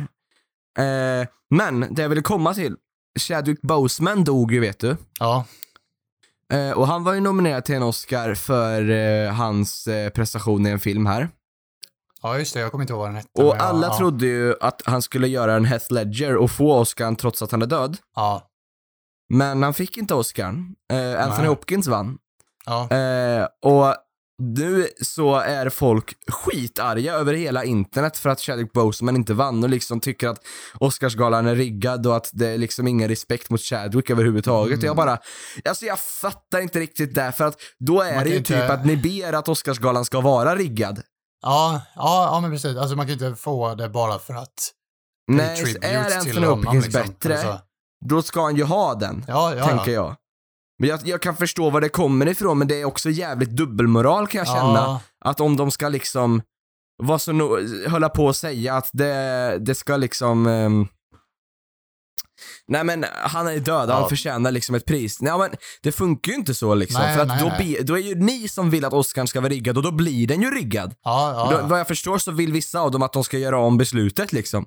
Eh, 0.79 1.27
men 1.49 1.93
det 1.95 2.01
jag 2.01 2.09
ville 2.09 2.21
komma 2.21 2.53
till, 2.53 2.75
Chadwick 3.19 3.61
Boseman 3.61 4.23
dog 4.23 4.51
ju 4.51 4.59
vet 4.59 4.79
du. 4.79 4.97
Ja, 5.19 5.45
Eh, 6.54 6.72
och 6.72 6.88
han 6.88 7.04
var 7.04 7.13
ju 7.13 7.20
nominerad 7.20 7.66
till 7.66 7.75
en 7.75 7.84
Oscar 7.84 8.34
för 8.36 8.89
eh, 8.89 9.32
hans 9.34 9.88
eh, 9.88 10.10
prestation 10.10 10.66
i 10.68 10.70
en 10.70 10.80
film 10.80 11.06
här. 11.06 11.30
ja, 12.22 12.38
just 12.38 12.54
det. 12.54 12.60
Jag 12.60 12.72
kommer 12.72 12.84
inte 12.84 12.94
ihåg 12.94 13.00
vad 13.00 13.08
den 13.10 13.16
hette. 13.16 13.42
Och 13.44 13.56
alla 13.62 13.88
ja, 13.88 13.98
trodde 13.98 14.25
ju 14.25 14.56
att 14.62 14.82
han 14.86 15.01
skulle 15.01 15.27
göra 15.27 15.56
en 15.56 15.66
Heath 15.66 15.94
Ledger 15.94 16.36
och 16.36 16.51
få 16.51 16.74
Oscar 16.80 17.16
trots 17.16 17.42
att 17.42 17.51
han 17.51 17.62
är 17.62 17.66
död. 17.66 17.98
Ja, 18.16 18.42
Men 19.30 19.63
han 19.63 19.74
fick 19.74 19.98
inte 19.98 20.13
Oscar. 20.16 20.48
Eh, 20.94 21.24
Anthony 21.24 21.38
Nej. 21.38 21.48
Hopkins 21.48 21.88
vann. 21.88 22.18
ja. 22.66 22.89
Eh, 22.96 23.48
och 23.62 23.96
nu 24.39 24.88
så 25.01 25.36
är 25.36 25.70
folk 25.70 26.13
skitarga 26.32 27.13
över 27.13 27.34
hela 27.34 27.63
internet 27.63 28.17
för 28.17 28.29
att 28.29 28.39
Chadwick 28.39 28.74
Boseman 28.74 29.15
inte 29.15 29.34
vann 29.34 29.63
och 29.63 29.70
liksom 29.70 30.00
tycker 30.00 30.27
att 30.27 30.41
Oscarsgalan 30.79 31.48
är 31.48 31.56
riggad 31.56 32.08
och 32.08 32.15
att 32.15 32.29
det 32.34 32.48
är 32.48 32.58
liksom 32.58 32.88
ingen 32.88 33.10
respekt 33.10 33.50
mot 33.50 33.62
Chadwick 33.62 34.10
överhuvudtaget. 34.10 34.74
Mm. 34.74 34.86
Jag 34.86 34.96
bara, 34.96 35.17
alltså 35.70 35.86
jag 35.86 36.00
fattar 36.00 36.60
inte 36.62 36.79
riktigt 36.79 37.15
det 37.15 37.32
för 37.32 37.46
att 37.46 37.58
då 37.79 38.01
är 38.01 38.24
det 38.24 38.29
ju 38.29 38.38
inte- 38.38 38.62
typ 38.62 38.70
att 38.70 38.86
ni 38.86 38.98
ber 38.98 39.34
att 39.34 39.50
Oscarsgalan 39.50 40.06
ska 40.06 40.22
vara 40.22 40.56
riggad. 40.56 41.01
Ja, 41.41 41.82
ja, 41.96 42.29
ja, 42.32 42.39
men 42.39 42.51
precis. 42.51 42.77
Alltså 42.77 42.96
man 42.96 43.06
kan 43.06 43.13
inte 43.13 43.36
få 43.36 43.75
det 43.75 43.89
bara 43.89 44.20
för 44.20 44.34
att 44.34 44.74
Nej, 45.32 45.75
är 45.82 46.17
Anthony 46.17 46.46
honom, 46.46 46.65
Hopkins 46.65 46.86
liksom. 46.86 47.01
bättre, 47.01 47.34
Alltså, 47.34 47.60
då 48.06 48.22
ska 48.22 48.41
han 48.44 48.56
ju 48.56 48.63
ha 48.63 48.96
den, 48.96 49.25
ja, 49.27 49.56
ja, 49.56 49.67
tänker 49.67 49.91
ja. 49.91 50.01
jag. 50.01 50.15
Men 50.79 50.89
jag, 50.89 51.00
jag 51.07 51.22
kan 51.22 51.36
förstå 51.36 51.69
var 51.69 51.81
det 51.81 51.89
kommer 51.89 52.27
ifrån, 52.27 52.57
men 52.57 52.67
det 52.67 52.81
är 52.81 52.86
också 52.86 53.10
jävligt 53.10 53.50
dubbelmoral 53.50 54.27
kan 54.27 54.39
jag 54.39 54.48
känna. 54.48 54.74
Ja, 54.74 55.01
Att 55.19 55.39
om 55.39 55.57
de 55.57 55.72
ska 55.72 55.89
liksom 55.89 56.41
vara 57.03 57.19
så 57.19 57.31
no 57.31 57.57
hålla 57.89 58.10
på 58.10 58.25
och 58.25 58.36
säga 58.36 58.75
att 58.75 58.89
det, 58.93 59.57
det 59.60 59.75
ska 59.75 59.98
liksom 59.98 60.48
ehm, 60.48 60.88
Nej 62.67 62.84
men 62.84 63.05
han 63.13 63.48
är 63.48 63.60
död, 63.60 63.89
han 63.89 64.01
Ja. 64.01 64.10
förtjänar 64.10 64.51
liksom 64.51 64.75
ett 64.75 64.86
pris. 64.86 65.22
Nej 65.22 65.38
men 65.38 65.50
det 65.81 65.91
funkar 65.91 66.31
ju 66.31 66.38
inte 66.38 66.53
så 66.53 66.75
liksom. 66.75 67.01
Nej, 67.01 67.15
för 67.15 67.22
att 67.22 67.27
nej, 67.27 67.39
då, 67.41 67.48
nej. 67.48 67.75
Be, 67.77 67.84
då 67.84 67.93
är 67.98 68.01
ju 68.01 68.15
ni 68.15 68.48
som 68.48 68.69
vill 68.69 68.86
att 68.86 68.93
Oscar 68.93 69.25
ska 69.25 69.41
vara 69.41 69.50
riggad 69.50 69.77
och 69.77 69.84
då 69.84 69.91
blir 69.91 70.27
den 70.27 70.41
ju 70.41 70.51
riggad. 70.51 70.96
ja, 71.03 71.50
ja, 71.51 71.57
Då, 71.62 71.67
vad 71.67 71.79
jag 71.79 71.88
förstår 71.88 72.17
så 72.17 72.31
vill 72.31 72.51
vissa 72.53 72.79
av 72.79 72.91
dem 72.91 73.01
att 73.03 73.13
de 73.13 73.24
ska 73.24 73.38
göra 73.38 73.60
om 73.60 73.77
beslutet 73.77 74.34
liksom. 74.34 74.65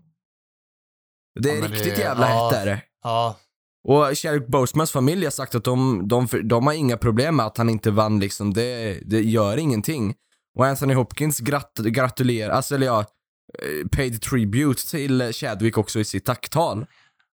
Det 1.41 1.51
är 1.51 1.63
riktigt 1.69 1.97
det- 1.97 2.01
jävla 2.03 2.31
ja. 2.31 2.51
hett 2.51 2.59
är 2.61 2.67
det. 2.67 2.83
ja. 3.03 3.37
Och 3.89 4.15
Chadwick 4.19 4.47
Bosemans 4.49 4.91
familj 4.93 5.25
har 5.25 5.31
sagt 5.31 5.55
att 5.55 5.65
de, 5.65 6.09
de, 6.09 6.29
de 6.45 6.67
har 6.67 6.75
inga 6.75 6.97
problem 6.97 7.37
med 7.37 7.47
att 7.47 7.59
han 7.59 7.69
inte 7.69 7.91
vann 7.91 8.21
liksom, 8.21 8.53
det, 8.55 8.99
det 9.07 9.21
gör 9.21 9.57
ingenting. 9.57 10.15
Och 10.59 10.67
Anthony 10.67 10.95
Hopkins 10.95 11.39
grat, 11.41 11.79
gratulerar, 11.79 12.53
alltså 12.53 12.75
eller 12.75 12.87
ja, 12.87 13.01
eh, 13.59 13.89
paid 13.97 14.23
tribute 14.23 14.91
till 14.91 15.33
Chadwick 15.33 15.79
också 15.79 16.01
i 16.01 16.05
sitt 16.05 16.25
tacktal. 16.25 16.87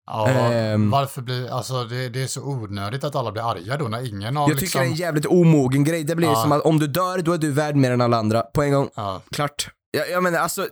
Ja, 0.07 0.29
Ehm. 0.29 0.91
varför 0.91 1.23
blir, 1.23 1.51
alltså 1.53 1.85
det, 1.85 2.09
det 2.09 2.23
är 2.23 2.27
så 2.27 2.43
onödigt 2.43 3.05
att 3.05 3.15
alla 3.17 3.33
blir 3.33 3.51
arga 3.51 3.77
då 3.77 3.89
när 3.89 4.09
ingen 4.09 4.37
har 4.37 4.43
Jag 4.43 4.59
tycker 4.59 4.61
liksom... 4.61 4.81
det 4.81 4.87
är 4.87 4.91
en 4.91 4.95
jävligt 4.97 5.27
omogen 5.27 5.85
grej, 5.85 6.05
det 6.05 6.17
blir 6.17 6.29
Ja. 6.29 6.35
som 6.43 6.53
att 6.53 6.63
om 6.63 6.79
du 6.79 6.87
dör, 6.87 7.19
då 7.19 7.33
är 7.33 7.39
du 7.39 7.51
värd 7.51 7.77
mer 7.77 7.91
än 7.91 8.01
alla 8.01 8.17
andra. 8.17 8.43
På 8.43 8.63
en 8.63 8.73
gång, 8.73 8.89
Ja, 8.95 9.23
klart. 9.33 9.69
Jag, 9.91 10.11
jag 10.11 10.23
menar 10.23 10.39
alltså, 10.39 10.69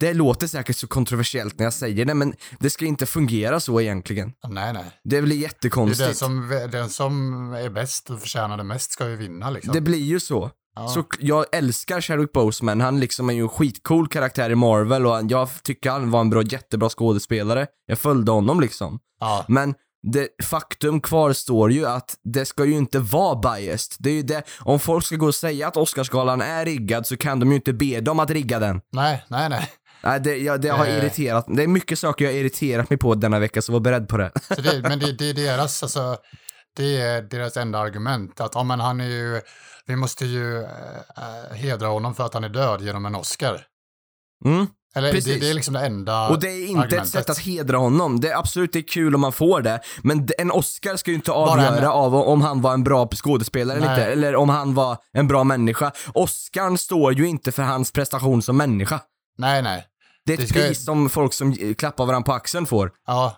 det 0.00 0.14
låter 0.14 0.46
säkert 0.46 0.76
så 0.76 0.86
kontroversiellt 0.86 1.58
när 1.58 1.66
jag 1.66 1.72
säger 1.72 2.04
det, 2.04 2.14
men 2.14 2.34
det 2.58 2.70
ska 2.70 2.84
inte 2.84 3.06
fungera 3.06 3.60
så 3.60 3.80
egentligen. 3.80 4.32
nej, 4.48 4.72
nej. 4.72 4.84
Det 5.04 5.22
blir 5.22 5.36
Det 5.36 5.40
är 5.40 5.42
jättekonstigt. 5.42 6.06
den 6.08 6.14
som, 6.14 6.68
den 6.72 6.88
som 6.90 7.52
är 7.52 7.70
bäst 7.70 8.10
och 8.10 8.20
förtjänar 8.20 8.56
det 8.56 8.64
mest 8.64 8.92
ska 8.92 9.08
ju 9.08 9.16
vinna 9.16 9.50
liksom. 9.50 9.72
Det 9.74 9.80
blir 9.80 9.98
ju 10.04 10.20
så. 10.20 10.50
ja. 10.76 10.88
Så 10.88 11.04
jag 11.20 11.44
älskar 11.52 12.00
Chadwick 12.00 12.32
Boseman, 12.32 12.80
han 12.80 13.00
liksom 13.00 13.30
är 13.30 13.34
ju 13.34 13.42
en 13.42 13.48
skitcool 13.48 14.08
karaktär 14.08 14.50
i 14.50 14.54
Marvel 14.54 15.06
och 15.06 15.20
jag 15.28 15.48
tycker 15.62 15.90
han 15.90 16.10
var 16.10 16.20
en 16.20 16.30
bra, 16.30 16.42
jättebra 16.42 16.88
skådespelare. 16.88 17.66
Jag 17.86 17.98
följde 17.98 18.32
honom 18.32 18.60
liksom. 18.60 18.98
ja. 19.20 19.44
Men 19.48 19.74
det 20.02 20.28
faktum 20.42 21.00
kvarstår 21.00 21.72
ju 21.72 21.86
att 21.86 22.14
det 22.24 22.44
ska 22.44 22.64
ju 22.64 22.72
inte 22.72 22.98
vara 22.98 23.36
biased. 23.56 23.96
Det 23.98 24.10
är 24.10 24.14
ju 24.14 24.22
det, 24.22 24.42
om 24.60 24.80
folk 24.80 25.04
ska 25.04 25.16
gå 25.16 25.26
och 25.26 25.34
säga 25.34 25.68
att 25.68 25.76
Oscarsgalan 25.76 26.40
är 26.40 26.64
riggad 26.64 27.06
så 27.06 27.16
kan 27.16 27.40
de 27.40 27.48
ju 27.50 27.54
inte 27.56 27.72
be 27.72 28.00
dem 28.00 28.20
att 28.20 28.30
rigga 28.30 28.58
den. 28.58 28.80
Nej, 28.92 29.24
nej, 29.28 29.48
nej. 29.48 29.68
Nej, 30.02 30.20
det, 30.20 30.36
ja, 30.36 30.56
det 30.58 30.68
har 30.68 30.86
Eh. 30.86 30.96
irriterat, 30.98 31.44
det 31.48 31.62
är 31.62 31.66
mycket 31.66 31.98
saker 31.98 32.24
jag 32.24 32.32
har 32.32 32.38
irriterat 32.38 32.90
mig 32.90 32.98
på 32.98 33.14
denna 33.14 33.38
vecka, 33.38 33.62
så 33.62 33.72
var 33.72 33.80
beredd 33.80 34.08
på 34.08 34.16
det. 34.16 34.30
Det, 34.48 34.82
men 34.82 34.98
det, 34.98 35.12
det 35.12 35.30
är 35.30 35.34
deras, 35.34 35.82
alltså, 35.82 36.16
det 36.76 36.96
är 37.00 37.22
deras 37.22 37.56
enda 37.56 37.78
argument. 37.78 38.40
Att 38.40 38.54
ja, 38.54 38.62
men 38.62 38.80
han 38.80 39.00
är 39.00 39.06
ju, 39.08 39.40
vi 39.86 39.96
måste 39.96 40.26
ju 40.26 40.62
äh, 40.62 41.54
hedra 41.56 41.86
honom 41.88 42.14
för 42.14 42.26
att 42.26 42.34
han 42.34 42.44
är 42.44 42.48
död 42.48 42.82
genom 42.82 43.06
en 43.06 43.14
Oscar. 43.14 43.60
Mm. 44.44 44.66
Eller 44.96 45.12
det, 45.12 45.20
det 45.40 45.50
är 45.50 45.54
liksom 45.54 45.74
det 45.74 45.80
enda 45.86 46.28
Och 46.28 46.40
det 46.40 46.48
är 46.48 46.66
inte 46.66 46.80
argumentet. 46.80 47.02
ett 47.02 47.08
sätt 47.08 47.30
att 47.30 47.38
hedra 47.38 47.76
honom. 47.76 48.20
Det 48.20 48.30
är 48.30 48.36
absolut 48.38 48.72
det 48.72 48.78
är 48.78 48.88
kul 48.88 49.14
om 49.14 49.20
man 49.20 49.32
får 49.32 49.60
det, 49.60 49.80
men 50.02 50.28
en 50.38 50.50
Oscar 50.50 50.96
ska 50.96 51.10
ju 51.10 51.14
inte 51.16 51.32
avgöra 51.32 51.78
en- 51.78 51.84
av 51.84 52.14
om 52.14 52.42
han 52.42 52.60
var 52.60 52.74
en 52.74 52.84
bra 52.84 53.08
skådespelare 53.14 53.76
eller 53.78 53.90
inte, 53.90 54.04
eller 54.04 54.36
om 54.36 54.48
han 54.48 54.74
var 54.74 54.96
en 55.12 55.28
bra 55.28 55.44
människa. 55.44 55.92
Oscarn 56.14 56.78
står 56.78 57.12
ju 57.14 57.26
inte 57.28 57.52
för 57.52 57.62
hans 57.62 57.92
prestation 57.92 58.42
som 58.42 58.56
människa. 58.56 59.00
Nej, 59.38 59.62
nej. 59.62 59.86
Det 60.30 60.34
är 60.34 60.36
Det 60.36 60.42
ett 60.42 60.48
ska 60.48 60.58
pris 60.60 60.84
som 60.84 61.10
folk 61.10 61.32
som 61.32 61.74
klappar 61.74 62.06
varandra 62.06 62.26
på 62.26 62.32
axeln 62.32 62.66
får. 62.66 62.92
Ja, 63.06 63.36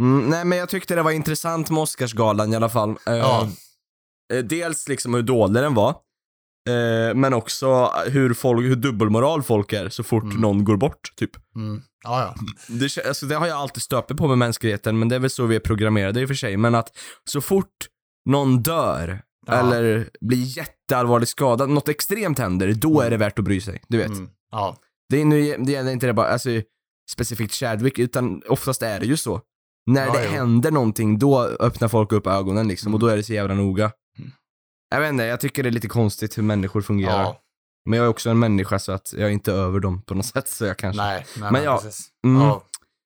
Mm, 0.00 0.28
nej 0.30 0.44
men 0.44 0.58
jag 0.58 0.68
tyckte 0.68 0.94
det 0.94 1.02
var 1.02 1.10
intressant 1.10 1.70
med 1.70 1.78
Oscarsgalan 1.82 2.52
i 2.52 2.56
alla 2.56 2.68
fall. 2.68 2.90
Eh, 3.06 3.14
Ja. 3.16 3.48
eh, 4.32 4.38
dels 4.44 4.88
liksom 4.88 5.14
hur 5.14 5.22
dålig 5.22 5.62
den 5.62 5.74
var, 5.74 5.90
eh, 6.68 7.14
men 7.14 7.34
också 7.34 7.92
hur, 8.06 8.34
folk, 8.34 8.66
hur 8.66 8.76
dubbelmoral 8.76 9.42
folk 9.42 9.72
är 9.72 9.88
så 9.88 10.02
fort 10.02 10.22
Mm. 10.24 10.36
någon 10.36 10.64
går 10.64 10.76
bort, 10.76 11.12
typ. 11.16 11.30
mm, 11.56 11.82
ja, 12.04 12.20
ja. 12.22 12.34
Det, 12.68 13.06
alltså, 13.06 13.26
det 13.26 13.34
har 13.34 13.46
jag 13.46 13.56
alltid 13.58 13.82
stöpt 13.82 14.16
på 14.16 14.28
med 14.28 14.38
mänskligheten, 14.38 14.98
men 14.98 15.08
det 15.08 15.14
är 15.16 15.20
väl 15.20 15.30
så 15.30 15.46
vi 15.46 15.56
är 15.56 15.60
programmerade 15.60 16.20
i 16.20 16.24
och 16.24 16.28
för 16.28 16.34
sig. 16.34 16.56
Men 16.56 16.74
att 16.74 16.96
så 17.30 17.40
fort 17.40 17.86
någon 18.30 18.62
dör, 18.62 19.22
Ja. 19.46 19.52
eller 19.54 20.10
blir 20.20 20.58
jätteallvarligt 20.58 21.30
skadad, 21.30 21.70
något 21.70 21.88
extremt 21.88 22.38
händer, 22.38 22.72
då 22.72 23.00
är 23.00 23.10
det 23.10 23.16
värt 23.16 23.38
att 23.38 23.44
bry 23.44 23.60
sig. 23.60 23.82
Du 23.88 23.98
vet. 23.98 24.06
Mm, 24.08 24.28
ja. 24.50 24.76
Det, 25.08 25.20
är 25.20 25.24
nu, 25.24 25.56
det 25.58 25.72
gäller 25.72 25.92
inte 25.92 26.06
det 26.06 26.12
bara, 26.12 26.26
alltså, 26.28 26.48
specifikt 27.10 27.54
Chadwick, 27.54 27.98
utan 27.98 28.42
oftast 28.48 28.82
är 28.82 29.00
det 29.00 29.06
ju 29.06 29.16
så. 29.16 29.40
När 29.86 30.06
Ja, 30.06 30.12
det 30.12 30.24
jo. 30.24 30.30
händer 30.30 30.70
någonting, 30.70 31.18
då 31.18 31.42
öppnar 31.42 31.88
folk 31.88 32.12
upp 32.12 32.26
ögonen 32.26 32.68
liksom, 32.68 32.94
och 32.94 33.00
Mm. 33.00 33.06
då 33.08 33.12
är 33.12 33.16
det 33.16 33.22
så 33.22 33.32
jävla 33.32 33.54
noga. 33.54 33.92
Mm. 34.18 34.30
Jag 34.90 35.00
vet 35.00 35.08
inte, 35.12 35.24
jag 35.24 35.40
tycker 35.40 35.62
det 35.62 35.68
är 35.68 35.70
lite 35.70 35.88
konstigt 35.88 36.38
hur 36.38 36.42
människor 36.42 36.80
fungerar. 36.80 37.22
ja. 37.22 37.40
Men 37.88 37.96
jag 37.98 38.04
är 38.06 38.10
också 38.10 38.30
en 38.30 38.38
människa 38.38 38.78
så 38.78 38.92
att 38.92 39.12
jag 39.12 39.22
är 39.22 39.28
inte 39.28 39.52
över 39.52 39.80
dem 39.80 40.02
på 40.02 40.14
något 40.14 40.26
sätt, 40.34 40.48
så 40.48 40.64
jag 40.64 40.76
kanske... 40.78 41.02
Nej, 41.02 41.26
nej, 41.34 41.40
Men 41.42 41.52
men 41.52 41.62
ja, 41.64 41.80
precis. 41.82 42.08
mm. 42.24 42.42
Ja, 42.42 42.62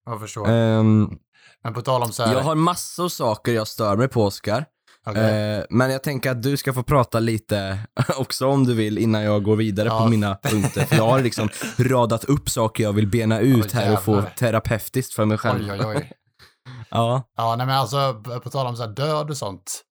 jag 0.07 0.21
förstår. 0.21 0.49
Ehm, 0.49 1.19
men 1.65 1.75
på 1.75 1.83
tal 1.83 2.03
om 2.03 2.13
så 2.13 2.23
här, 2.23 2.33
Jag 2.35 2.41
har 2.43 2.55
massor 2.55 3.09
saker 3.09 3.53
jag 3.53 3.69
stör 3.69 3.97
mig 3.97 4.09
på 4.09 4.25
Oskar. 4.25 4.65
Okej. 5.07 5.57
Eh, 5.59 5.65
men 5.71 5.91
jag 5.91 6.03
tänker 6.03 6.31
att 6.31 6.43
du 6.43 6.57
ska 6.57 6.73
få 6.73 6.83
prata 6.83 7.21
lite 7.21 7.79
också 8.17 8.47
om 8.47 8.65
du 8.65 8.75
vill 8.75 8.99
innan 8.99 9.23
jag 9.23 9.43
går 9.43 9.57
vidare 9.57 9.89
Ja. 9.89 9.99
på 9.99 10.07
mina 10.09 10.39
punkter. 10.43 10.85
För 10.85 10.97
jag 10.97 11.07
har 11.07 11.21
liksom 11.21 11.49
radat 11.79 12.25
upp 12.25 12.51
saker 12.51 12.85
jag 12.85 12.93
vill 12.93 13.07
bena 13.07 13.41
ut 13.41 13.67
Åh, 13.75 13.81
här 13.81 13.93
och 13.93 14.03
få 14.03 14.23
terapeutiskt 14.39 15.15
för 15.15 15.25
mig 15.25 15.39
själv. 15.39 15.71
oj, 15.71 15.81
oj, 15.81 15.87
oj. 15.97 16.13
Ja. 16.91 17.23
Ja, 17.37 17.57
nej 17.57 17.67
men 17.67 17.77
alltså 17.77 18.23
på 18.45 18.51
tal 18.51 18.67
om 18.67 18.77
så 18.77 18.83
här 18.83 18.91
död 18.91 19.31
och 19.31 19.37
sånt. 19.37 19.83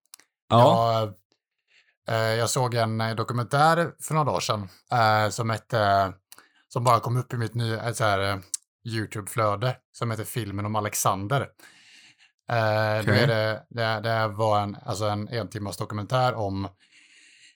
Ja. 0.49 0.93
Jag, 2.07 2.15
eh, 2.15 2.35
jag 2.35 2.49
såg 2.49 2.73
en 2.73 3.01
eh, 3.01 3.15
dokumentär 3.15 3.91
för 4.03 4.13
några 4.13 4.25
dagar 4.25 4.39
sedan 4.39 4.69
eh, 4.91 5.29
som 5.29 5.49
hette, 5.49 6.13
som 6.67 6.83
bara 6.83 6.99
kom 6.99 7.17
upp 7.17 7.33
i 7.33 7.37
mitt 7.37 7.53
nya 7.55 7.93
så 7.93 8.03
här, 8.03 8.41
YouTube-flöde, 8.87 9.75
som 9.91 10.11
heter 10.11 10.23
Filmen 10.23 10.65
om 10.65 10.75
Alexander. 10.75 11.47
Eh, 12.51 13.05
då 13.05 13.11
är 13.11 13.27
det, 13.27 13.65
det, 13.69 13.99
det 13.99 14.27
var 14.27 14.59
en, 14.59 14.77
alltså 14.85 15.05
en 15.05 15.27
entimmars 15.29 15.77
dokumentär 15.77 16.33
om 16.33 16.67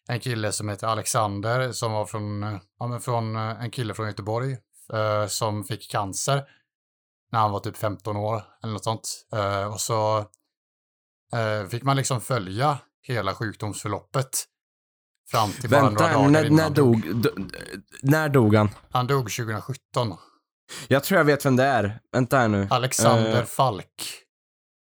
en 0.08 0.20
kille 0.20 0.52
som 0.52 0.70
heter 0.70 0.88
Alexander 0.88 1.72
som 1.72 1.92
var 1.92 2.06
från, 2.06 2.60
ja, 2.80 2.88
men 2.88 3.02
från 3.02 3.36
eh, 3.36 3.64
en 3.64 3.72
kille 3.72 3.94
från 3.94 4.08
Göteborg 4.08 4.58
eh, 4.94 5.28
som 5.28 5.64
fick 5.64 5.92
cancer 5.92 6.44
när 7.32 7.40
han 7.40 7.52
var 7.52 7.60
typ 7.60 7.78
15 7.78 8.18
år 8.18 8.44
eller 8.64 8.74
något 8.74 8.84
sånt. 8.84 9.26
Eh, 9.34 9.74
och 9.74 9.82
så 9.82 10.18
eh, 11.34 11.68
fick 11.70 11.84
man 11.84 11.98
liksom 11.98 12.22
följa 12.22 12.78
hela 13.02 13.34
sjukdomsförloppet 13.36 14.44
fram 15.32 15.52
till 15.52 15.70
bara 15.70 15.82
Vänta, 15.82 16.02
några 16.04 16.14
dagar 16.14 16.30
när, 16.30 16.46
innan 16.46 16.56
när, 16.58 16.70
dog, 16.70 17.16
d- 17.24 17.30
när 18.02 18.30
dog 18.30 18.56
han? 18.56 18.70
Han 18.92 19.08
dog 19.08 19.32
2017. 19.32 20.18
Jag 20.88 21.04
tror 21.04 21.18
jag 21.18 21.26
vet 21.26 21.46
vem 21.46 21.56
det 21.56 21.64
är. 21.64 22.00
Vänta 22.12 22.38
här 22.38 22.48
nu. 22.48 22.68
Alexander 22.72 23.40
Eh, 23.40 23.46
Falk. 23.46 24.22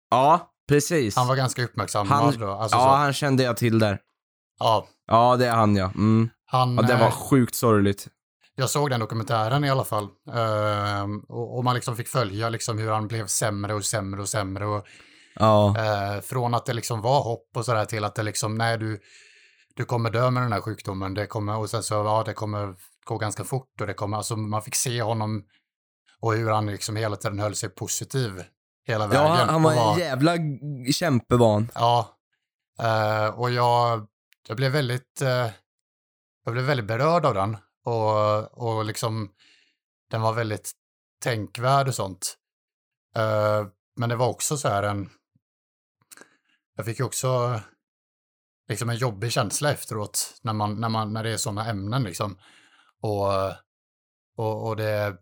Ja, 0.09 0.51
precis. 0.67 1.15
Han 1.15 1.27
var 1.27 1.35
ganska 1.35 1.63
uppmärksammad 1.63 2.17
Han- 2.23 2.37
då. 2.39 2.51
Alltså 2.51 2.77
ja, 2.77 2.83
så, 2.83 2.89
han 2.89 3.13
kände 3.13 3.43
jag 3.43 3.57
till 3.57 3.79
där. 3.79 3.99
ja, 4.59 4.87
Ja, 5.07 5.35
det 5.35 5.47
är 5.47 5.55
han 5.55 5.75
ja. 5.75 5.85
Mm. 5.95 6.29
han, 6.45 6.75
Ja, 6.75 6.81
det 6.81 6.95
var 6.95 7.05
eh, 7.07 7.11
sjukt 7.11 7.55
sorgligt. 7.55 8.07
jag 8.55 8.69
såg 8.69 8.89
den 8.89 8.99
dokumentären 8.99 9.63
i 9.63 9.69
alla 9.69 9.83
fall. 9.83 10.07
Ehm, 10.33 11.19
och, 11.19 11.57
och 11.57 11.63
man 11.63 11.75
liksom 11.75 11.95
fick 11.95 12.07
följa 12.07 12.49
liksom 12.49 12.77
hur 12.77 12.91
han 12.91 13.07
blev 13.07 13.27
sämre 13.27 13.73
och 13.73 13.85
sämre 13.85 14.21
och 14.21 14.29
sämre. 14.29 14.65
Och, 14.65 14.85
Ja. 15.35 15.75
eh, 15.77 16.21
från 16.21 16.53
att 16.53 16.65
det 16.65 16.73
liksom 16.73 17.01
var 17.01 17.21
hopp 17.23 17.49
och 17.55 17.65
sådär 17.65 17.85
till 17.85 18.03
att 18.03 18.15
det 18.15 18.23
liksom, 18.23 18.55
nej 18.55 18.77
du, 18.77 18.99
du 19.75 19.85
kommer 19.85 20.09
dö 20.11 20.31
med 20.31 20.43
den 20.43 20.53
här 20.53 20.61
sjukdomen. 20.61 21.13
Det 21.13 21.27
kommer, 21.27 21.57
och 21.57 21.69
sen 21.69 21.83
så, 21.83 21.93
ja 21.93 22.23
det 22.25 22.33
kommer 22.33 22.75
gå 23.05 23.17
ganska 23.17 23.43
fort 23.43 23.81
och 23.81 23.87
det 23.87 23.93
kommer, 23.93 24.17
alltså 24.17 24.35
man 24.35 24.61
fick 24.61 24.75
se 24.75 25.01
honom 25.01 25.43
och 26.21 26.33
hur 26.33 26.49
han 26.51 26.65
liksom 26.65 26.95
hela 26.95 27.15
tiden 27.15 27.39
höll 27.39 27.55
sig 27.55 27.69
positiv 27.69 28.43
hela 28.89 29.07
vägen. 29.07 29.23
Ja, 29.23 29.29
han, 29.29 29.49
han 29.49 29.63
var 29.63 29.71
och 29.71 29.93
en 29.93 29.99
jävla 29.99 30.35
kämpe 30.91 31.35
var 31.35 31.53
han. 31.53 31.71
Ja, 31.75 32.17
eh, 32.79 33.39
och 33.39 33.51
jag, 33.51 34.07
jag 34.47 34.57
blev 34.57 34.71
väldigt, 34.71 35.21
eh, 35.21 35.49
jag 36.45 36.53
blev 36.53 36.65
väldigt 36.65 36.87
berörd 36.87 37.25
av 37.25 37.33
den 37.33 37.57
och, 37.85 38.77
och 38.77 38.85
liksom 38.85 39.29
den 40.11 40.21
var 40.21 40.33
väldigt 40.33 40.71
tänkvärd 41.23 41.87
och 41.87 41.95
sånt. 41.95 42.37
Eh, 43.15 43.67
men 43.95 44.09
det 44.09 44.15
var 44.15 44.27
också 44.27 44.57
så 44.57 44.67
här 44.67 44.83
en, 44.83 45.09
jag 46.75 46.85
fick 46.85 46.99
ju 46.99 47.05
också 47.05 47.61
liksom 48.69 48.89
en 48.89 48.95
jobbig 48.95 49.31
känsla 49.31 49.71
efteråt 49.71 50.39
när, 50.41 50.53
man, 50.53 50.81
när, 50.81 50.89
man, 50.89 51.13
när 51.13 51.23
det 51.23 51.29
är 51.29 51.37
sådana 51.37 51.65
ämnen 51.69 52.03
liksom. 52.03 52.37
Och, 53.01 53.27
och, 54.37 54.67
och 54.67 54.75
det, 54.75 55.17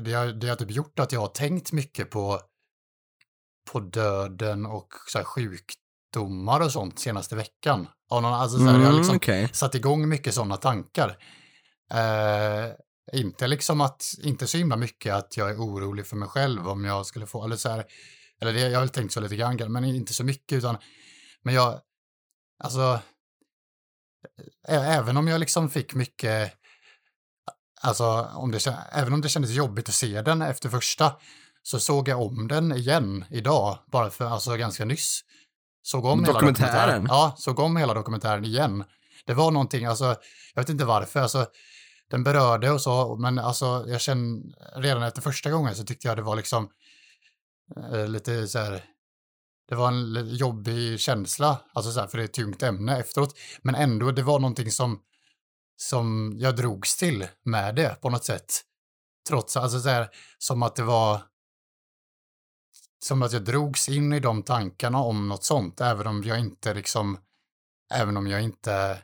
det, 0.00 0.12
har, 0.12 0.26
det 0.26 0.48
har 0.48 0.56
typ 0.56 0.70
gjort 0.70 0.98
att 0.98 1.12
jag 1.12 1.20
har 1.20 1.28
tänkt 1.28 1.72
mycket 1.72 2.10
på 2.10 2.40
på 3.72 3.80
döden 3.80 4.66
och 4.66 4.88
så 5.08 5.18
här 5.18 5.24
sjukdomar 5.24 6.60
och 6.60 6.72
sånt 6.72 6.98
senaste 6.98 7.36
veckan. 7.36 7.88
Av 8.10 8.22
någon, 8.22 8.34
alltså 8.34 8.58
så 8.58 8.64
här, 8.64 8.72
jag 8.72 8.78
har 8.78 8.86
Mm, 8.86 8.96
liksom 8.96 9.16
okej. 9.16 9.48
satt 9.52 9.74
igång 9.74 10.08
mycket 10.08 10.34
sådana 10.34 10.56
tankar. 10.56 11.18
Eh, 11.92 12.72
inte 13.12 13.46
liksom 13.46 13.80
att, 13.80 14.04
inte 14.22 14.46
så 14.46 14.58
himla 14.58 14.76
mycket 14.76 15.14
att 15.14 15.36
jag 15.36 15.50
är 15.50 15.56
orolig 15.56 16.06
för 16.06 16.16
mig 16.16 16.28
själv 16.28 16.68
om 16.68 16.84
jag 16.84 17.06
skulle 17.06 17.26
få, 17.26 17.44
eller 17.44 17.56
så 17.56 17.68
här, 17.68 17.84
eller 18.40 18.52
det, 18.52 18.60
jag 18.60 18.74
har 18.74 18.80
väl 18.80 18.88
tänkt 18.88 19.12
så 19.12 19.20
lite 19.20 19.36
grann, 19.36 19.72
men 19.72 19.84
inte 19.84 20.14
så 20.14 20.24
mycket 20.24 20.58
utan, 20.58 20.76
men 21.42 21.54
jag, 21.54 21.80
alltså, 22.64 23.00
även 24.68 25.16
om 25.16 25.28
jag 25.28 25.40
liksom 25.40 25.70
fick 25.70 25.94
mycket, 25.94 26.52
alltså 27.84 28.30
om 28.34 28.50
det, 28.50 28.66
även 28.92 29.12
om 29.12 29.20
det 29.20 29.28
kändes 29.28 29.50
jobbigt 29.50 29.88
att 29.88 29.94
se 29.94 30.22
den 30.22 30.42
efter 30.42 30.68
första, 30.68 31.12
så 31.62 31.80
såg 31.80 32.08
jag 32.08 32.22
om 32.22 32.48
den 32.48 32.72
igen 32.72 33.24
idag, 33.30 33.78
bara 33.92 34.10
för, 34.10 34.24
alltså 34.24 34.56
ganska 34.56 34.84
nyss. 34.84 35.20
Såg 35.82 36.04
om 36.04 36.24
hela 36.24 36.32
Dokumentären? 36.32 36.72
dokumentären. 36.72 37.06
Ja, 37.08 37.34
såg 37.38 37.58
om 37.58 37.76
hela 37.76 37.94
dokumentären 37.94 38.44
igen. 38.44 38.84
Det 39.26 39.34
var 39.34 39.50
någonting, 39.50 39.84
alltså, 39.84 40.04
jag 40.54 40.62
vet 40.62 40.68
inte 40.68 40.84
varför, 40.84 41.20
alltså, 41.20 41.46
den 42.10 42.24
berörde 42.24 42.70
och 42.70 42.80
så, 42.80 43.16
men 43.16 43.38
alltså, 43.38 43.84
jag 43.88 44.00
känner, 44.00 44.40
redan 44.80 45.02
efter 45.02 45.22
första 45.22 45.50
gången 45.50 45.74
så 45.74 45.84
tyckte 45.84 46.08
jag 46.08 46.16
det 46.16 46.22
var 46.22 46.36
liksom 46.36 46.68
eh, 47.92 48.08
lite 48.08 48.48
så 48.48 48.58
här, 48.58 48.84
det 49.68 49.74
var 49.74 49.88
en 49.88 50.28
jobbig 50.36 51.00
känsla, 51.00 51.60
alltså 51.72 51.92
så 51.92 52.00
här, 52.00 52.06
för 52.06 52.18
det 52.18 52.24
är 52.24 52.28
ett 52.28 52.34
tungt 52.34 52.62
ämne 52.62 52.98
efteråt, 52.98 53.38
men 53.62 53.74
ändå, 53.74 54.10
det 54.10 54.22
var 54.22 54.38
någonting 54.38 54.70
som, 54.70 55.00
som 55.76 56.32
jag 56.36 56.56
drogs 56.56 56.96
till 56.96 57.28
med 57.42 57.74
det 57.74 58.00
på 58.00 58.10
något 58.10 58.24
sätt. 58.24 58.62
Trots, 59.28 59.56
alltså 59.56 59.80
så 59.80 59.88
här, 59.88 60.08
som 60.38 60.62
att 60.62 60.76
det 60.76 60.82
var, 60.82 61.22
som 63.04 63.22
att 63.22 63.32
jag 63.32 63.44
drogs 63.44 63.88
in 63.88 64.12
i 64.12 64.20
de 64.20 64.42
tankarna 64.42 64.98
om 64.98 65.28
något 65.28 65.44
sånt, 65.44 65.80
även 65.80 66.06
om 66.06 66.22
jag 66.24 66.40
inte 66.40 66.74
liksom, 66.74 67.18
även 67.94 68.16
om 68.16 68.26
jag 68.26 68.42
inte 68.42 69.02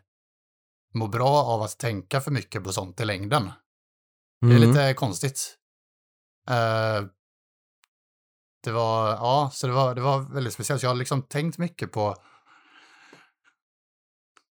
mår 0.94 1.08
bra 1.08 1.42
av 1.44 1.62
att 1.62 1.78
tänka 1.78 2.20
för 2.20 2.30
mycket 2.30 2.64
på 2.64 2.72
sånt 2.72 3.00
i 3.00 3.04
längden. 3.04 3.52
Det 4.40 4.46
är 4.46 4.56
Mm. 4.56 4.68
lite 4.68 4.94
konstigt. 4.94 5.56
Eh, 6.48 7.04
det 8.62 8.70
var, 8.72 9.08
ja, 9.10 9.50
så 9.54 9.66
det 9.66 9.72
var, 9.72 9.94
det 9.94 10.00
var 10.00 10.18
väldigt 10.20 10.52
speciellt. 10.54 10.82
Jag 10.82 10.90
har 10.90 10.94
liksom 10.94 11.22
tänkt 11.22 11.58
mycket 11.58 11.92
på 11.92 12.16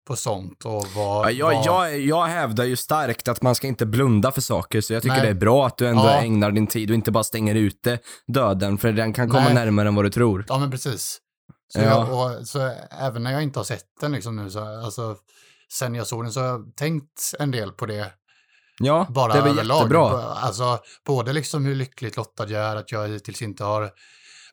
på 0.07 0.17
sånt 0.17 0.65
och 0.65 0.87
vad... 0.97 1.27
Ja, 1.27 1.31
jag, 1.31 1.47
vad... 1.47 1.67
jag, 1.93 2.01
jag 2.01 2.25
hävdar 2.27 2.65
ju 2.65 2.77
starkt 2.77 3.29
att 3.29 3.43
man 3.43 3.55
ska 3.55 3.67
inte 3.67 3.87
blunda 3.87 4.33
för 4.33 4.41
saker, 4.41 4.81
så 4.81 4.93
jag 4.93 5.03
tycker 5.03 5.17
Nej. 5.17 5.25
det 5.25 5.31
är 5.31 5.35
bra 5.35 5.67
att 5.67 5.77
du 5.79 5.89
ändå 5.89 6.03
Ja. 6.05 6.21
ägnar 6.23 6.51
din 6.51 6.67
tid 6.67 6.91
och 6.91 6.95
inte 6.95 7.11
bara 7.11 7.25
stänger 7.25 7.55
ute 7.55 7.99
döden, 8.35 8.79
för 8.79 8.93
den 8.93 9.13
kan 9.13 9.29
komma 9.31 9.45
Nej. 9.45 9.55
närmare 9.55 9.89
än 9.89 9.95
vad 9.95 10.05
du 10.05 10.11
tror. 10.11 10.45
Ja, 10.49 10.59
men 10.59 10.71
precis. 10.71 11.19
Så, 11.73 11.81
Ja. 11.81 11.85
jag, 11.85 12.13
och, 12.41 12.49
så 12.49 12.73
även 13.01 13.23
när 13.23 13.33
jag 13.33 13.43
inte 13.43 13.59
har 13.59 13.65
sett 13.65 13.85
den 14.01 14.13
liksom 14.13 14.37
nu, 14.37 14.51
så, 14.51 14.85
alltså, 14.85 15.17
sen 15.73 15.95
jag 15.95 16.07
såg 16.07 16.25
den 16.25 16.33
så 16.33 16.41
har 16.41 16.47
jag 16.47 16.77
tänkt 16.77 17.35
en 17.39 17.51
del 17.51 17.73
på 17.73 17.87
det 17.87 18.13
Ja, 18.81 19.07
bara 19.11 19.33
det 19.33 19.39
är 19.39 19.43
väl 19.43 19.53
överlag. 19.53 19.77
jättebra. 19.79 20.23
Alltså, 20.23 20.79
både 21.07 21.33
liksom 21.33 21.65
hur 21.65 21.75
lyckligt 21.75 22.17
lottad 22.17 22.47
jag 22.49 22.63
är 22.63 22.77
att 22.77 22.93
jag 22.93 23.09
hittills 23.09 23.43
inte 23.43 23.65
har, 23.65 23.91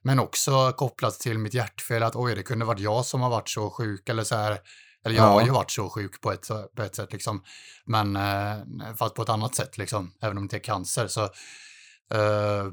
men 0.03 0.19
också 0.19 0.71
kopplat 0.71 1.19
till 1.19 1.37
mitt 1.39 1.53
hjärtfel 1.53 2.03
att 2.03 2.15
oj, 2.15 2.35
det 2.35 2.43
kunde 2.43 2.65
varit 2.65 2.79
jag 2.79 3.05
som 3.05 3.21
har 3.21 3.29
varit 3.29 3.49
så 3.49 3.69
sjuk 3.69 4.09
eller 4.09 4.23
så 4.23 4.35
här. 4.35 4.57
Eller 5.05 5.15
jag 5.15 5.25
Ja. 5.25 5.29
har 5.33 5.41
ju 5.45 5.51
varit 5.51 5.71
så 5.71 5.89
sjuk 5.89 6.21
på 6.21 6.31
ett, 6.31 6.47
på 6.75 6.81
ett 6.83 6.95
sätt 6.95 7.13
liksom. 7.13 7.43
Men 7.85 8.15
eh, 8.15 8.93
fast 8.95 9.15
på 9.15 9.21
ett 9.21 9.29
annat 9.29 9.55
sätt 9.55 9.77
liksom, 9.77 10.13
även 10.21 10.37
om 10.37 10.43
det 10.43 10.45
inte 10.45 10.57
är 10.57 10.73
cancer. 10.73 11.07
Så, 11.07 11.23
eh, 12.15 12.65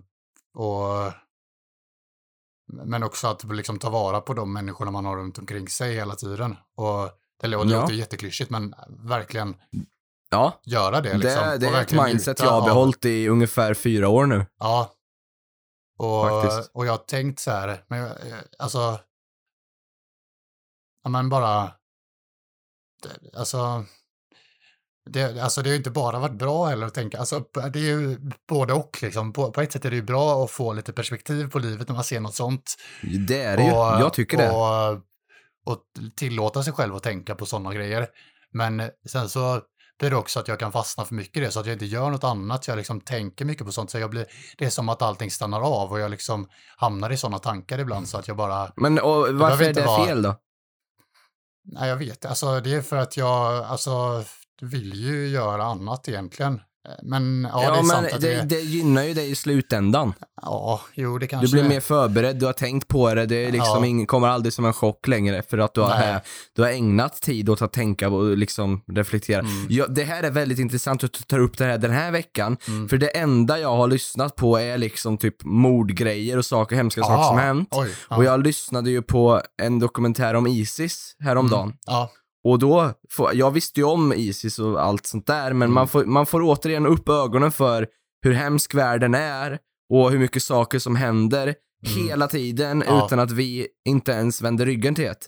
och, 0.55 1.13
men 2.73 3.03
också 3.03 3.27
att 3.29 3.45
liksom 3.45 3.79
ta 3.79 3.91
vara 3.91 4.21
på 4.21 4.35
de 4.35 4.53
människorna 4.53 4.91
man 4.91 5.05
har 5.05 5.17
runt 5.17 5.39
omkring 5.39 5.69
sig 5.69 5.95
hela 5.95 6.15
tiden. 6.15 6.57
Och 6.75 7.11
det 7.41 7.47
låter 7.47 7.71
Ja. 7.71 7.91
jätteklyschigt, 7.91 8.51
men 8.51 8.75
verkligen 8.89 9.57
Ja, 10.31 10.61
göra 10.65 11.01
det. 11.01 11.09
det, 11.13 11.19
Liksom, 11.19 11.57
det 11.61 11.67
och 11.69 11.75
är 11.77 11.83
ett 11.83 11.93
mindset 11.93 12.39
jag 12.41 12.51
har 12.51 12.59
av- 12.61 12.65
behållit 12.65 13.05
i 13.05 13.29
ungefär 13.29 13.75
fyra 13.75 14.09
år 14.09 14.27
nu. 14.27 14.47
Ja. 14.59 14.93
Och, 15.99 16.43
Faktiskt. 16.43 16.71
och 16.75 16.87
jag 16.87 16.93
har 16.93 16.99
tänkt 16.99 17.41
så 17.41 17.51
här, 17.51 17.85
men 17.89 17.99
jag- 17.99 18.17
alltså, 18.59 18.99
ja 21.03 21.11
men 21.11 21.29
bara, 21.29 21.63
det, 21.65 21.73
alltså, 23.37 23.85
det, 25.11 25.43
alltså 25.43 25.63
det 25.63 25.69
har 25.69 25.73
ju 25.73 25.79
inte 25.79 25.91
bara 25.91 26.19
varit 26.19 26.39
bra 26.39 26.67
heller 26.67 26.87
att 26.87 26.95
tänka, 26.95 27.19
alltså 27.19 27.45
det 27.73 27.79
är 27.79 27.83
ju 27.83 28.19
både 28.49 28.73
och 28.73 28.99
liksom. 29.03 29.33
På, 29.33 29.51
på 29.53 29.61
ett 29.61 29.73
sätt 29.73 29.85
är 29.85 29.91
det 29.91 29.97
ju 29.97 30.03
bra 30.03 30.45
att 30.45 30.51
få 30.51 30.73
lite 30.73 30.93
perspektiv 30.93 31.51
på 31.51 31.59
livet 31.59 31.89
när 31.89 31.95
man 31.95 32.05
ser 32.05 32.21
något 32.21 32.35
sånt. 32.35 32.75
Det 33.29 33.43
är 33.43 33.57
det 33.57 33.63
ju. 33.63 33.69
Jag 33.71 34.13
tycker 34.13 34.37
det. 34.39 34.51
och, 34.51 35.01
Och 35.67 35.79
tillåta 36.17 36.63
sig 36.63 36.73
själv 36.73 36.95
att 36.97 37.03
tänka 37.03 37.35
på 37.35 37.47
sådana 37.47 37.75
grejer. 37.75 38.07
Men 38.53 38.91
sen 39.09 39.29
så 39.29 39.61
blir 39.99 40.11
det 40.11 40.17
också 40.17 40.41
att 40.41 40.49
jag 40.49 40.59
kan 40.59 40.73
fastna 40.73 41.05
för 41.05 41.15
mycket 41.15 41.37
i 41.37 41.41
det 41.41 41.51
så 41.51 41.61
att 41.61 41.67
jag 41.67 41.73
inte 41.75 41.87
gör 41.87 42.11
något 42.11 42.25
annat. 42.25 42.69
Jag 42.69 42.77
liksom 42.77 43.01
tänker 43.01 43.45
mycket 43.45 43.67
på 43.67 43.73
sånt. 43.73 43.91
Så 43.91 43.99
jag 43.99 44.11
blir, 44.11 44.27
det 44.59 44.65
är 44.65 44.71
som 44.71 44.89
att 44.89 45.03
allting 45.03 45.31
stannar 45.31 45.61
av 45.61 45.93
och 45.93 46.01
jag 46.01 46.11
liksom 46.11 46.49
hamnar 46.77 47.11
i 47.11 47.17
sådana 47.17 47.39
tankar 47.39 47.79
ibland 47.79 48.09
så 48.09 48.19
att 48.19 48.29
jag 48.29 48.37
bara, 48.37 48.73
Men 48.77 48.99
och, 48.99 49.35
varför 49.35 49.65
är 49.65 49.75
det 49.75 49.83
vara- 49.87 50.07
fel 50.07 50.23
då? 50.23 50.35
Nej 51.67 51.89
jag 51.89 51.97
vet 51.97 52.25
Alltså 52.25 52.61
det 52.61 52.75
är 52.75 52.83
för 52.83 52.97
att 52.97 53.17
jag, 53.17 53.65
alltså 53.65 54.25
vill 54.61 54.95
ju 54.95 55.29
göra 55.29 55.65
annat 55.65 56.09
egentligen. 56.09 56.61
Men 57.03 57.49
ja, 57.53 57.63
Ja, 57.65 57.71
det 57.71 57.77
är 57.79 57.83
men 57.83 57.87
sant 57.91 58.07
att 58.13 58.21
det, 58.21 58.35
det, 58.35 58.43
det 58.43 58.61
gynnar 58.61 59.03
ju 59.03 59.15
dig 59.15 59.31
i 59.31 59.35
slutändan. 59.35 60.13
ja, 60.43 60.81
jo 60.95 61.19
det 61.19 61.25
Du 61.25 61.29
kanske 61.29 61.53
blir 61.57 61.69
mer 61.69 61.81
förberedd, 61.81 62.37
du 62.37 62.47
har 62.47 62.53
tänkt 62.53 62.89
på 62.89 63.15
det, 63.15 63.27
det 63.27 63.37
är 63.37 63.53
liksom 63.53 63.85
Ja. 63.85 63.87
ingen, 63.87 64.07
kommer 64.07 64.29
aldrig 64.29 64.53
som 64.53 64.65
en 64.65 64.73
chock 64.73 65.07
längre 65.09 65.43
för 65.51 65.59
att 65.59 65.75
du 65.75 65.81
har, 65.81 65.89
Nej. 65.89 66.21
du 66.57 66.63
har 66.63 66.69
ägnat 66.69 67.23
tid 67.23 67.49
åt 67.49 67.63
att 67.63 67.73
tänka 67.73 68.09
och 68.09 68.37
liksom 68.37 68.83
reflektera. 68.93 69.41
Mm. 69.41 69.67
Ja, 69.69 69.87
det 69.87 70.05
här 70.05 70.23
är 70.23 70.31
väldigt 70.31 70.59
intressant 70.59 71.05
att 71.05 71.13
du 71.13 71.19
tar 71.23 71.39
upp 71.39 71.59
det 71.59 71.65
här 71.65 71.79
den 71.79 71.91
här 71.93 72.11
veckan, 72.11 72.57
Mm. 72.69 72.89
för 72.89 72.97
det 72.97 73.09
enda 73.09 73.59
jag 73.59 73.77
har 73.77 73.89
lyssnat 73.89 74.37
på 74.37 74.57
är 74.59 74.79
liksom 74.79 75.19
typ 75.19 75.45
mordgrejer 75.45 76.39
och 76.39 76.45
saker, 76.45 76.77
hemska 76.77 77.01
saker 77.03 77.15
Ja, 77.15 77.29
som 77.29 77.39
hänt. 77.39 77.69
Oj, 77.71 77.89
ja. 78.11 78.17
Och 78.17 78.25
jag 78.25 78.43
lyssnade 78.43 78.91
ju 78.91 79.03
på 79.03 79.43
en 79.63 79.79
dokumentär 79.79 80.35
om 80.35 80.47
Isis 80.47 81.17
häromdagen. 81.21 81.63
Mm, 81.69 81.77
ja, 81.87 82.11
Och 82.47 82.59
då, 82.59 82.93
får, 83.11 83.35
jag 83.35 83.51
visste 83.51 83.81
ju 83.81 83.85
om 83.87 84.13
Isis 84.13 84.59
och 84.59 84.83
allt 84.85 85.07
sånt 85.07 85.27
där, 85.27 85.53
men 85.53 85.63
Mm. 85.63 85.73
man, 85.75 85.89
får, 85.89 86.05
man 86.05 86.27
får 86.27 86.41
återigen 86.43 86.87
upp 86.87 87.09
ögonen 87.09 87.53
för 87.53 87.87
hur 88.23 88.33
hemsk 88.33 88.75
världen 88.75 89.15
är 89.15 89.59
och 89.93 90.11
hur 90.11 90.19
mycket 90.19 90.43
saker 90.43 90.79
som 90.79 90.97
händer 90.97 91.55
Mm. 91.87 92.09
hela 92.09 92.29
tiden 92.29 92.85
Ja. 92.87 93.07
utan 93.07 93.19
att 93.21 93.31
vi 93.31 93.69
inte 93.89 94.13
ens 94.13 94.43
vänder 94.43 94.67
ryggen 94.67 94.95
till 94.95 95.05
det. 95.05 95.27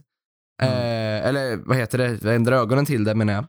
Mm. 0.62 0.74
Eh, 0.74 1.28
eller 1.28 1.56
vad 1.56 1.76
heter 1.76 1.98
det, 1.98 2.08
vänder 2.08 2.52
ögonen 2.52 2.86
till 2.86 3.04
det 3.04 3.14
menar 3.14 3.32
jag. 3.32 3.44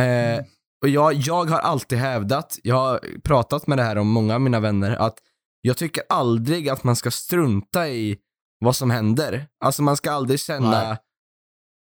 Eh, 0.00 0.32
Mm. 0.34 0.44
och 0.82 0.88
jag, 0.88 1.12
jag 1.14 1.44
har 1.44 1.58
alltid 1.58 1.98
hävdat, 1.98 2.58
jag 2.62 2.74
har 2.76 3.00
pratat 3.24 3.66
med 3.66 3.78
det 3.78 3.82
här 3.84 3.98
om 3.98 4.08
många 4.08 4.34
av 4.34 4.40
mina 4.40 4.60
vänner, 4.60 4.96
att 4.96 5.18
jag 5.60 5.76
tycker 5.76 6.02
aldrig 6.08 6.68
att 6.68 6.84
man 6.84 6.96
ska 6.96 7.10
strunta 7.10 7.88
i 7.88 8.18
vad 8.64 8.76
som 8.76 8.90
händer. 8.90 9.46
Alltså 9.64 9.82
man 9.82 9.96
ska 9.96 10.10
aldrig 10.12 10.40
känna, 10.40 10.70
Nej. 10.88 10.96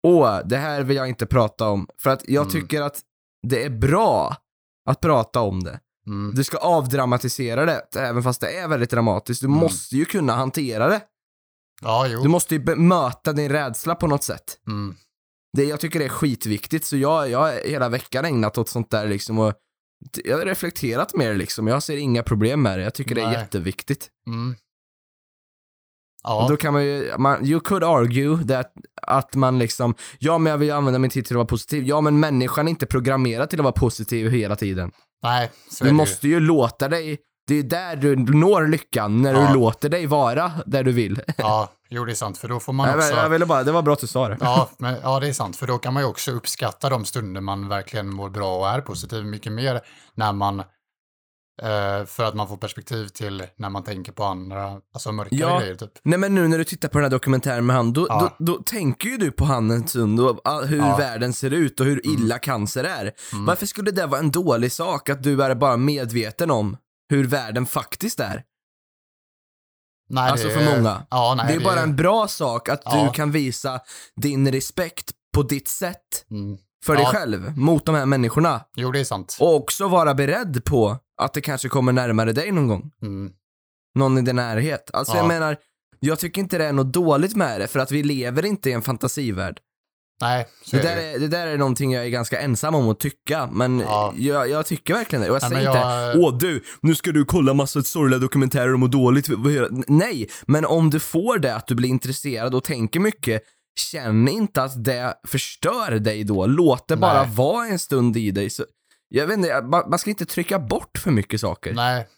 Åh, 0.02 0.38
det 0.44 0.56
här 0.56 0.82
vill 0.82 0.96
jag 0.96 1.08
inte 1.08 1.26
prata 1.26 1.68
om. 1.68 1.86
För 2.02 2.10
att 2.10 2.22
jag 2.28 2.42
Mm. 2.42 2.52
tycker 2.52 2.82
att 2.82 3.00
det 3.48 3.64
är 3.64 3.70
bra 3.70 4.36
att 4.90 5.00
prata 5.00 5.40
om 5.40 5.64
det. 5.64 5.80
mm, 6.06 6.34
Du 6.34 6.44
ska 6.44 6.58
avdramatisera 6.58 7.64
det, 7.64 7.82
även 7.96 8.22
fast 8.22 8.40
det 8.40 8.58
är 8.58 8.68
väldigt 8.68 8.90
dramatiskt. 8.90 9.40
Du 9.40 9.46
Mm. 9.46 9.58
måste 9.58 9.96
ju 9.96 10.04
kunna 10.04 10.32
hantera 10.32 10.88
det. 10.88 11.00
ja, 11.82 12.06
jo. 12.08 12.22
Du 12.22 12.28
måste 12.28 12.54
ju 12.54 12.60
bemöta 12.64 13.32
din 13.32 13.48
rädsla 13.48 13.94
på 13.94 14.06
något 14.06 14.22
sätt. 14.22 14.58
Mm. 14.66 14.94
Det, 15.56 15.64
jag 15.64 15.80
tycker 15.80 15.98
det 15.98 16.04
är 16.04 16.08
skitviktigt, 16.08 16.84
så 16.86 16.96
jag, 16.96 17.30
jag 17.30 17.38
har 17.38 17.68
hela 17.68 17.88
veckan 17.88 18.24
ägnat 18.24 18.58
åt 18.58 18.68
sånt 18.68 18.90
där 18.90 19.08
liksom 19.08 19.38
och 19.38 19.54
jag 20.24 20.38
har 20.38 20.44
reflekterat 20.44 21.14
mer 21.14 21.34
liksom. 21.34 21.66
Jag 21.66 21.82
ser 21.82 21.96
inga 21.96 22.22
problem 22.22 22.62
med 22.62 22.78
det. 22.78 22.82
Jag 22.84 22.94
tycker 22.94 23.14
det 23.14 23.20
är 23.20 23.26
Nej. 23.26 23.34
jätteviktigt. 23.34 24.08
Mm. 26.24 26.37
Och 26.37 26.42
Ja, 26.42 26.48
då 26.48 26.56
kan 26.56 26.72
man 26.72 26.85
ju, 26.85 27.12
man, 27.18 27.46
you 27.46 27.61
could 27.61 27.85
argue 27.85 28.44
that, 28.48 28.72
att 29.02 29.35
man 29.35 29.59
liksom, 29.59 29.94
ja 30.18 30.38
men 30.38 30.50
jag 30.50 30.59
vill 30.59 30.72
använda 30.72 30.98
min 30.98 31.11
tid 31.11 31.24
till 31.24 31.35
att 31.35 31.38
vara 31.38 31.46
positiv. 31.46 31.85
Ja 31.85 32.00
men 32.00 32.20
människan 32.20 32.66
är 32.66 32.70
inte 32.70 32.87
programmerad 32.87 33.50
till 33.50 33.61
att 33.61 33.64
vara 33.64 33.72
positiv 33.72 34.30
hela 34.30 34.56
tiden. 34.56 34.90
nej, 35.22 35.50
så 35.70 35.85
Du 35.85 35.92
måste 35.92 36.28
ju 36.28 36.40
låta 36.40 36.88
dig, 36.88 37.18
det 37.46 37.54
är 37.54 37.62
där 37.62 37.96
du 37.96 38.16
når 38.16 38.66
lyckan, 38.68 39.22
när 39.22 39.35
Ja. 39.35 39.48
du 39.48 39.54
låter 39.54 39.88
dig 39.88 40.06
vara 40.06 40.52
där 40.66 40.85
du 40.85 40.92
vill. 40.92 41.20
Ja, 41.37 41.68
jo 41.90 42.04
det 42.04 42.12
är 42.12 42.14
sant, 42.14 42.38
för 42.38 42.48
då 42.48 42.61
får 42.61 42.72
man 42.72 42.88
Jag, 42.88 42.96
också... 42.98 43.12
jag 43.14 43.28
ville 43.28 43.46
bara, 43.46 43.62
det 43.62 43.72
var 43.72 43.83
bra 43.83 43.92
att 43.92 44.00
du 44.00 44.06
sa 44.06 44.28
det. 44.28 44.37
Ja, 44.40 44.70
men, 44.78 44.96
ja, 45.02 45.20
det 45.20 45.28
är 45.28 45.33
sant, 45.33 45.56
för 45.56 45.66
då 45.66 45.78
kan 45.78 45.94
man 45.94 46.02
ju 46.02 46.09
också 46.09 46.30
uppskatta 46.33 46.88
de 46.88 47.04
stunder 47.04 47.40
man 47.40 47.68
verkligen 47.68 48.14
mår 48.14 48.30
bra 48.30 48.56
och 48.59 48.68
är 48.68 48.80
positiv 48.80 49.24
mycket 49.24 49.52
mer 49.52 49.80
när 50.14 50.33
man, 50.33 50.62
för 52.06 52.24
att 52.24 52.34
man 52.34 52.48
får 52.48 52.56
perspektiv 52.56 53.08
till 53.08 53.46
när 53.56 53.70
man 53.70 53.84
tänker 53.84 54.12
på 54.12 54.24
andra, 54.24 54.80
alltså 54.94 55.12
mörkare 55.12 55.38
Ja. 55.40 55.58
grejer 55.60 55.74
typ. 55.74 55.90
Nej 56.02 56.18
men 56.18 56.34
nu 56.34 56.48
när 56.48 56.58
du 56.58 56.64
tittar 56.64 56.88
på 56.88 56.98
den 56.98 57.04
här 57.04 57.10
dokumentären 57.10 57.66
med 57.66 57.76
han, 57.76 57.92
då, 57.92 58.06
Ja. 58.08 58.32
då, 58.38 58.44
då 58.52 58.62
tänker 58.62 59.08
ju 59.08 59.16
du 59.16 59.30
på 59.32 59.44
han 59.44 59.70
en 59.70 59.88
stund 59.88 60.20
och 60.20 60.40
ah, 60.44 60.60
hur 60.60 60.78
Ja. 60.78 60.96
världen 60.96 61.32
ser 61.32 61.50
ut 61.50 61.80
och 61.80 61.86
hur 61.86 62.06
illa 62.06 62.38
cancer 62.38 62.84
är. 62.84 63.12
Mm. 63.32 63.46
Varför 63.46 63.66
skulle 63.66 63.90
det 63.90 64.06
vara 64.06 64.20
en 64.20 64.30
dålig 64.30 64.72
sak 64.72 65.08
att 65.08 65.22
du 65.22 65.42
är 65.42 65.54
bara 65.54 65.76
medveten 65.76 66.50
om 66.50 66.76
hur 67.08 67.26
världen 67.26 67.66
faktiskt 67.66 68.20
är? 68.20 68.42
Nej, 70.08 70.30
alltså 70.30 70.48
det 70.48 70.54
för 70.54 70.76
många. 70.76 71.06
Ja, 71.10 71.34
nej, 71.36 71.46
det 71.48 71.54
är 71.54 71.64
bara 71.64 71.80
en 71.80 71.96
bra 71.96 72.28
sak 72.28 72.68
att 72.68 72.82
Ja. 72.84 73.04
du 73.04 73.10
kan 73.12 73.30
visa 73.32 73.80
din 74.16 74.52
respekt 74.52 75.10
på 75.34 75.42
ditt 75.42 75.68
sätt 75.68 76.24
Mm. 76.30 76.58
för 76.86 76.96
dig 76.96 77.06
själv 77.06 77.58
mot 77.58 77.86
de 77.86 77.94
här 77.94 78.06
människorna. 78.06 78.60
Jo, 78.76 78.92
det 78.92 79.00
är 79.00 79.04
sant. 79.04 79.36
Och 79.40 79.54
också 79.54 79.88
vara 79.88 80.14
beredd 80.14 80.64
på 80.64 80.98
att 81.20 81.35
det 81.35 81.40
kanske 81.40 81.68
kommer 81.68 81.92
närmare 81.92 82.33
dig 82.33 82.52
någon 82.52 82.68
gång. 82.68 82.90
Mm. 83.02 83.33
Någon 83.94 84.18
i 84.18 84.22
din 84.22 84.37
närhet. 84.37 84.90
Alltså 84.92 85.12
Ja. 85.12 85.18
jag 85.18 85.28
menar, 85.28 85.56
jag 86.00 86.18
tycker 86.18 86.40
inte 86.40 86.59
det 86.59 86.64
är 86.66 86.72
något 86.72 86.92
dåligt 86.92 87.37
med 87.37 87.61
det 87.61 87.66
för 87.68 87.78
att 87.80 87.90
vi 87.92 88.02
lever 88.02 88.44
inte 88.46 88.70
i 88.70 88.72
en 88.72 88.83
fantasivärld. 88.83 89.59
Nej, 90.22 90.46
Det 90.70 90.76
är 90.78 90.83
där, 90.83 90.96
är, 90.96 91.18
det 91.18 91.28
där 91.28 91.46
är 91.46 91.59
någonting 91.59 91.92
jag 91.92 92.04
är 92.04 92.09
ganska 92.09 92.40
ensam 92.40 92.74
om 92.74 92.88
att 92.88 93.00
tycka, 93.00 93.48
men 93.52 93.80
Ja. 93.80 94.14
jag, 94.16 94.50
jag 94.50 94.66
tycker 94.66 94.94
verkligen 94.94 95.22
det. 95.22 95.30
Och 95.30 95.37
jag 95.37 95.42
Nej, 95.42 95.50
säger 95.50 95.72
men 95.74 95.76
inte, 95.76 96.18
jag- 96.18 96.24
åh 96.33 96.38
du, 96.38 96.62
nu 96.83 96.94
ska 96.94 97.12
du 97.12 97.24
kolla 97.24 97.54
massa 97.54 97.83
sorgliga 97.83 98.18
dokumentärer 98.18 98.72
och 98.72 98.78
må 98.80 98.87
dåligt. 98.87 99.28
Jag?" 99.28 99.85
Nej, 99.88 100.28
men 100.46 100.64
om 100.64 100.90
du 100.90 101.00
får 101.00 101.38
det, 101.38 101.54
att 101.54 101.66
du 101.66 101.74
blir 101.74 101.88
intresserad 101.88 102.54
och 102.54 102.64
tänker 102.64 103.00
mycket, 103.00 103.42
känn 103.80 104.28
inte 104.28 104.62
att 104.62 104.85
det 104.85 105.14
förstör 105.26 105.90
dig 105.98 106.24
då. 106.24 106.46
Låt 106.46 106.88
det 106.88 106.96
bara 106.96 107.22
Nej. 107.22 107.35
vara 107.35 107.66
en 107.66 107.78
stund 107.78 108.16
i 108.16 108.30
dig. 108.30 108.50
Så, 108.50 108.64
jag 109.12 109.26
vet 109.26 109.36
inte, 109.36 109.62
man, 109.62 109.90
man 109.90 109.98
ska 109.98 110.10
inte 110.10 110.26
trycka 110.26 110.58
bort 110.58 110.98
för 110.98 111.10
mycket 111.10 111.40
saker. 111.40 111.74
Nej. 111.74 112.08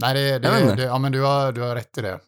Nej, 0.00 0.14
det, 0.14 0.38
det, 0.38 0.74
det, 0.76 0.82
ja 0.82 0.98
men 0.98 1.12
du 1.12 1.20
har, 1.20 1.52
du 1.52 1.60
har 1.60 1.74
rätt 1.74 1.98
i 1.98 2.00
det. 2.00 2.20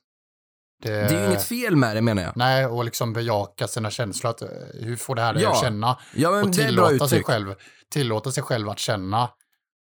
det. 0.83 0.91
Det 0.91 1.15
är 1.15 1.21
ju 1.21 1.27
inget 1.27 1.43
fel 1.43 1.77
med 1.77 1.97
det 1.97 2.03
menar 2.03 2.23
jag. 2.23 2.33
Nej, 2.37 2.67
och 2.67 2.85
liksom 2.85 3.13
bejaka 3.13 3.69
sina 3.69 3.91
känslor. 3.91 4.31
Att, 4.31 4.43
eh, 4.43 4.49
hur 4.81 4.97
får 4.97 5.15
det 5.15 5.23
här 5.23 5.35
dig 5.35 5.43
Ja, 5.43 5.53
att 5.53 5.61
känna? 5.61 5.99
Ja, 6.15 6.31
men 6.31 6.45
och 6.45 6.51
det 6.51 6.63
är 6.63 6.73
bra 6.73 6.89
tillåta 6.89 7.09
sig, 7.09 7.23
själv, 7.23 7.55
tillåta 7.93 8.33
sig 8.33 8.43
själv 8.43 8.69
att 8.69 8.79
känna 8.79 9.29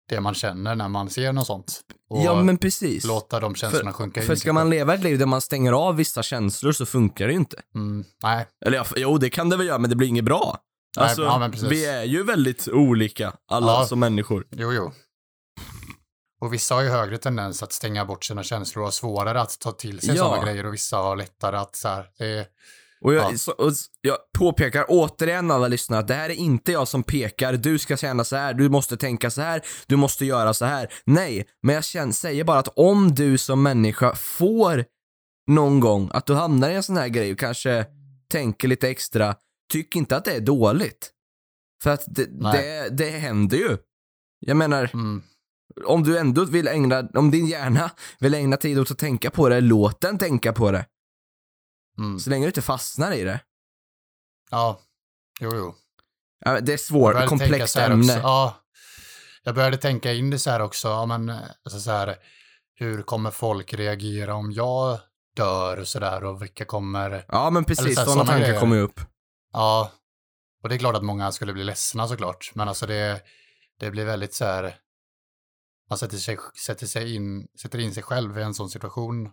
det 0.10 0.22
man 0.22 0.34
känner 0.34 0.76
när 0.76 0.90
man 0.90 1.10
ser 1.10 1.34
något 1.34 1.48
sånt. 1.48 1.82
Och 2.10 2.24
Ja, 2.24 2.44
men 2.44 2.58
precis. 2.58 3.06
låta 3.06 3.40
de 3.40 3.56
känslorna 3.56 3.94
sjunka 3.94 4.22
in. 4.22 4.28
För 4.28 4.36
ska 4.36 4.54
man 4.54 4.70
leva 4.70 4.94
ett 4.94 5.04
liv 5.04 5.20
där 5.20 5.26
man 5.26 5.42
stänger 5.42 5.72
av 5.72 5.96
vissa 5.96 6.24
känslor 6.24 6.72
så 6.72 6.86
funkar 6.86 7.28
det 7.28 7.34
ju 7.34 7.40
inte. 7.40 7.58
Mm, 7.76 8.04
nej, 8.24 8.46
Eller 8.66 8.88
jo, 8.96 9.18
det 9.18 9.30
kan 9.30 9.50
det 9.50 9.58
väl 9.58 9.68
göra, 9.68 9.78
men 9.78 9.90
det 9.90 9.96
blir 9.96 10.08
inget 10.08 10.26
bra. 10.26 10.58
Nej, 10.98 11.06
Alltså, 11.06 11.24
ja, 11.24 11.40
men 11.40 11.52
precis. 11.52 11.70
vi 11.72 11.86
är 11.86 12.04
ju 12.04 12.24
väldigt 12.24 12.68
olika, 12.68 13.34
alla 13.48 13.72
Ja. 13.72 13.86
som 13.86 14.00
människor. 14.00 14.48
jo, 14.52 14.74
jo. 14.74 14.92
Och 16.42 16.54
vissa 16.54 16.76
har 16.76 16.82
ju 16.82 16.90
högre 16.90 17.18
tendens 17.18 17.64
att 17.64 17.74
stänga 17.74 18.06
bort 18.06 18.24
sina 18.24 18.44
känslor 18.44 18.82
och 18.82 18.88
har 18.88 18.92
svårare 18.92 19.42
att 19.42 19.60
ta 19.60 19.72
till 19.72 20.00
sig 20.02 20.16
Ja. 20.16 20.24
sådana 20.24 20.44
grejer 20.46 20.66
och 20.66 20.74
vissa 20.74 20.98
har 20.98 21.16
lättare 21.16 21.58
att 21.58 21.76
så 21.76 21.88
här, 21.88 22.06
det 22.18 22.26
är, 22.26 22.46
Och 23.02 23.14
jag, 23.14 23.34
Ja. 23.34 23.38
så, 23.38 23.52
och 23.52 23.72
jag 24.02 24.18
påpekar 24.38 24.86
återigen 24.88 25.52
alla 25.52 25.68
lyssnare 25.68 26.00
att 26.00 26.08
det 26.08 26.14
här 26.14 26.30
är 26.30 26.34
inte 26.34 26.72
jag 26.72 26.88
som 26.88 27.04
pekar, 27.04 27.54
du 27.54 27.80
ska 27.80 27.98
känna 27.98 28.24
så 28.24 28.36
här, 28.36 28.54
du 28.54 28.70
måste 28.70 28.98
tänka 28.98 29.30
så 29.32 29.42
här, 29.42 29.62
du 29.88 29.96
måste 29.96 30.26
göra 30.26 30.54
så 30.54 30.66
här. 30.66 30.94
Nej, 31.06 31.46
men 31.64 31.76
jag 31.76 31.84
känner, 31.84 32.12
säger 32.14 32.44
bara 32.44 32.60
att 32.60 32.68
om 32.76 33.16
du 33.16 33.38
som 33.38 33.64
människa 33.64 34.16
får 34.16 34.86
någon 35.48 35.80
gång 35.80 36.10
att 36.14 36.26
du 36.26 36.34
hamnar 36.34 36.70
i 36.70 36.76
en 36.76 36.84
sån 36.84 36.98
här 36.98 37.08
grej 37.08 37.32
och 37.32 37.40
kanske 37.40 37.86
tänker 38.32 38.68
lite 38.68 38.90
extra, 38.90 39.36
tyck 39.72 39.96
inte 39.96 40.18
att 40.18 40.26
det 40.26 40.34
är 40.36 40.42
dåligt. 40.42 41.12
För 41.84 41.90
att 41.90 42.04
det, 42.08 42.26
det, 42.26 42.90
det 42.90 43.10
händer 43.10 43.58
ju. 43.58 43.78
Jag 44.40 44.58
menar, 44.58 44.90
Mm. 44.94 45.24
om 45.86 46.04
du 46.04 46.18
ändå 46.18 46.46
vill 46.46 46.68
ägna, 46.68 47.10
om 47.14 47.32
din 47.32 47.48
hjärna 47.48 47.92
vill 48.20 48.34
ägna 48.34 48.58
tid 48.58 48.80
åt 48.80 48.92
att 48.92 48.98
tänka 48.98 49.30
på 49.32 49.50
det, 49.50 49.62
låt 49.62 50.02
den 50.02 50.18
tänka 50.18 50.54
på 50.54 50.72
det. 50.72 50.86
Mm. 51.98 52.20
Så 52.20 52.30
länge 52.30 52.44
du 52.46 52.48
inte 52.48 52.62
fastnar 52.62 53.12
i 53.12 53.24
det. 53.24 53.40
Ja, 54.52 54.80
jo, 55.42 55.52
jo. 55.56 55.76
Ja, 56.46 56.60
Det 56.62 56.74
är 56.74 56.78
svårt, 56.78 57.26
komplext 57.28 57.74
så 57.74 57.80
ämne. 57.80 58.14
Ja, 58.14 58.56
jag 59.44 59.56
började 59.56 59.78
tänka 59.78 60.14
in 60.14 60.30
det 60.30 60.40
så 60.40 60.50
här 60.50 60.60
också, 60.60 60.88
ja, 60.88 61.06
men, 61.06 61.30
alltså 61.30 61.80
så 61.80 61.92
här, 61.92 62.16
hur 62.76 63.02
kommer 63.02 63.32
folk 63.32 63.74
reagera 63.74 64.36
om 64.36 64.52
jag 64.52 65.00
dör 65.36 65.80
och 65.80 65.88
sådär 65.88 66.24
och 66.24 66.42
vilka 66.42 66.66
kommer, 66.66 67.26
Ja 67.28 67.50
men 67.50 67.66
precis, 67.66 67.96
så 67.96 68.00
här, 68.02 68.08
sådana 68.08 68.26
tankar 68.26 68.60
kommer 68.60 68.76
ju 68.76 68.82
upp. 68.82 69.00
Ja, 69.54 69.92
och 70.64 70.70
det 70.70 70.76
är 70.76 70.80
klart 70.80 70.96
att 70.96 71.04
många 71.04 71.32
skulle 71.32 71.54
bli 71.54 71.64
ledsna 71.64 72.08
såklart, 72.08 72.52
men 72.56 72.68
alltså 72.68 72.86
det, 72.86 73.22
det 73.80 73.92
blir 73.92 74.06
väldigt 74.06 74.34
så 74.34 74.46
här, 74.46 74.76
man 75.90 75.98
sätter, 75.98 76.18
sig, 76.18 76.38
sätter, 76.66 76.88
sig 76.88 77.16
in, 77.16 77.48
sätter 77.62 77.80
in 77.80 77.94
sig 77.94 78.04
själv 78.04 78.40
i 78.40 78.42
en 78.42 78.54
sån 78.54 78.70
situation 78.70 79.32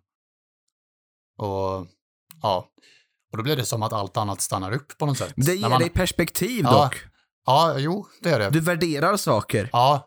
och 1.39 1.87
ja, 2.43 2.67
och 3.33 3.37
då 3.37 3.43
blir 3.43 3.57
det 3.57 3.65
som 3.67 3.83
att 3.83 3.93
allt 3.93 4.17
annat 4.17 4.41
stannar 4.41 4.73
upp 4.73 4.99
på 4.99 5.07
något 5.07 5.19
sätt. 5.19 5.33
Det 5.37 5.47
När 5.47 5.55
ger 5.55 5.69
man, 5.69 5.81
dig 5.81 5.91
perspektiv 5.91 6.65
Ja. 6.65 6.85
dock. 6.85 6.97
Ja, 7.47 7.75
jo, 7.79 8.07
det 8.21 8.31
är 8.31 8.39
det. 8.39 8.51
Du 8.51 8.61
värderar 8.61 9.17
saker. 9.17 9.71
Ja. 9.73 10.07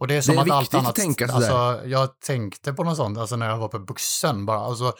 Och 0.00 0.06
det 0.06 0.14
är 0.14 0.22
som 0.22 0.34
Det 0.34 0.40
är 0.40 0.42
att 0.42 0.50
allt 0.50 0.62
viktigt 0.62 0.74
att 0.78 0.84
annat... 0.84 0.94
tänka 0.94 1.28
sådär. 1.28 1.50
alltså, 1.50 1.88
jag 1.88 2.20
tänkte 2.20 2.72
på 2.72 2.84
något 2.84 2.96
sånt, 2.96 3.18
alltså 3.18 3.36
när 3.36 3.48
jag 3.48 3.58
var 3.58 3.68
på 3.68 3.78
bussen 3.78 4.46
bara, 4.46 4.58
alltså, 4.58 4.92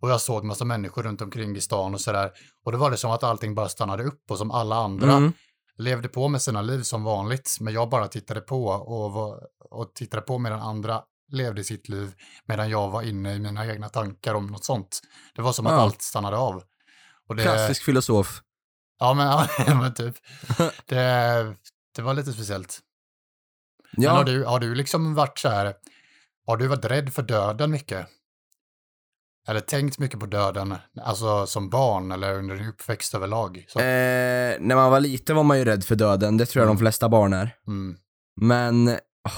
och 0.00 0.10
jag 0.10 0.20
såg 0.20 0.44
massa 0.44 0.64
människor 0.64 1.02
runt 1.02 1.20
omkring 1.22 1.56
i 1.56 1.60
stan 1.60 1.94
och 1.94 2.00
sådär. 2.00 2.30
Och 2.64 2.72
då 2.72 2.78
var 2.78 2.90
det 2.90 2.96
som 2.96 3.10
att 3.10 3.22
allting 3.22 3.54
bara 3.54 3.68
stannade 3.68 4.04
upp 4.04 4.30
och 4.30 4.38
som 4.38 4.50
alla 4.50 4.76
andra 4.76 5.12
Mm. 5.12 5.32
levde 5.76 6.08
på 6.08 6.28
med 6.28 6.42
sina 6.42 6.62
liv 6.62 6.82
som 6.82 7.04
vanligt. 7.04 7.56
Men 7.60 7.74
jag 7.74 7.88
bara 7.88 8.08
tittade 8.08 8.40
på 8.40 8.64
och, 8.66 9.12
var, 9.12 9.40
och 9.70 9.94
tittade 9.94 10.22
på 10.22 10.38
medan 10.38 10.60
andra 10.60 11.02
levde 11.32 11.64
sitt 11.64 11.88
liv 11.88 12.12
medan 12.46 12.70
jag 12.70 12.90
var 12.90 13.02
inne 13.02 13.34
i 13.34 13.38
mina 13.38 13.66
egna 13.66 13.88
tankar 13.88 14.34
om 14.34 14.46
något 14.46 14.64
sånt. 14.64 15.00
Det 15.34 15.42
var 15.42 15.52
som 15.52 15.66
att 15.66 15.72
Ja. 15.72 15.80
allt 15.80 16.02
stannade 16.02 16.36
av. 16.36 16.62
Och 17.28 17.36
det, 17.36 17.42
Klassisk 17.42 17.82
filosof. 17.84 18.42
Ja, 18.98 19.14
men, 19.14 19.26
ja, 19.66 19.74
men 19.80 19.94
typ. 19.94 20.14
Det, 20.86 21.54
det 21.96 22.02
var 22.02 22.14
lite 22.14 22.32
speciellt. 22.32 22.78
Men 23.92 24.08
har 24.10 24.18
Ja, 24.18 24.24
du, 24.24 24.44
har 24.44 24.60
du 24.60 24.74
liksom 24.74 25.14
varit 25.14 25.38
så 25.38 25.48
här, 25.48 25.74
har 26.46 26.56
du 26.56 26.66
varit 26.66 26.84
rädd 26.84 27.12
för 27.12 27.22
döden 27.22 27.70
mycket? 27.70 28.06
Eller 29.48 29.60
tänkt 29.60 29.98
mycket 29.98 30.20
på 30.20 30.26
döden, 30.26 30.74
alltså 31.02 31.46
som 31.46 31.70
barn 31.70 32.12
eller 32.12 32.34
under 32.34 32.56
din 32.56 32.68
uppväxt 32.68 33.14
överlag? 33.14 33.64
Så, 33.68 33.78
eh, 33.78 33.84
när 34.60 34.74
man 34.74 34.90
var 34.90 35.00
liten 35.00 35.36
var 35.36 35.42
man 35.42 35.58
ju 35.58 35.64
rädd 35.64 35.84
för 35.84 35.94
döden, 35.96 36.36
det 36.36 36.46
tror 36.46 36.60
jag 36.60 36.68
de 36.68 36.70
Mm. 36.70 36.78
flesta 36.80 37.08
barn 37.08 37.32
är. 37.32 37.54
mm, 37.66 37.96
Men, 38.40 38.88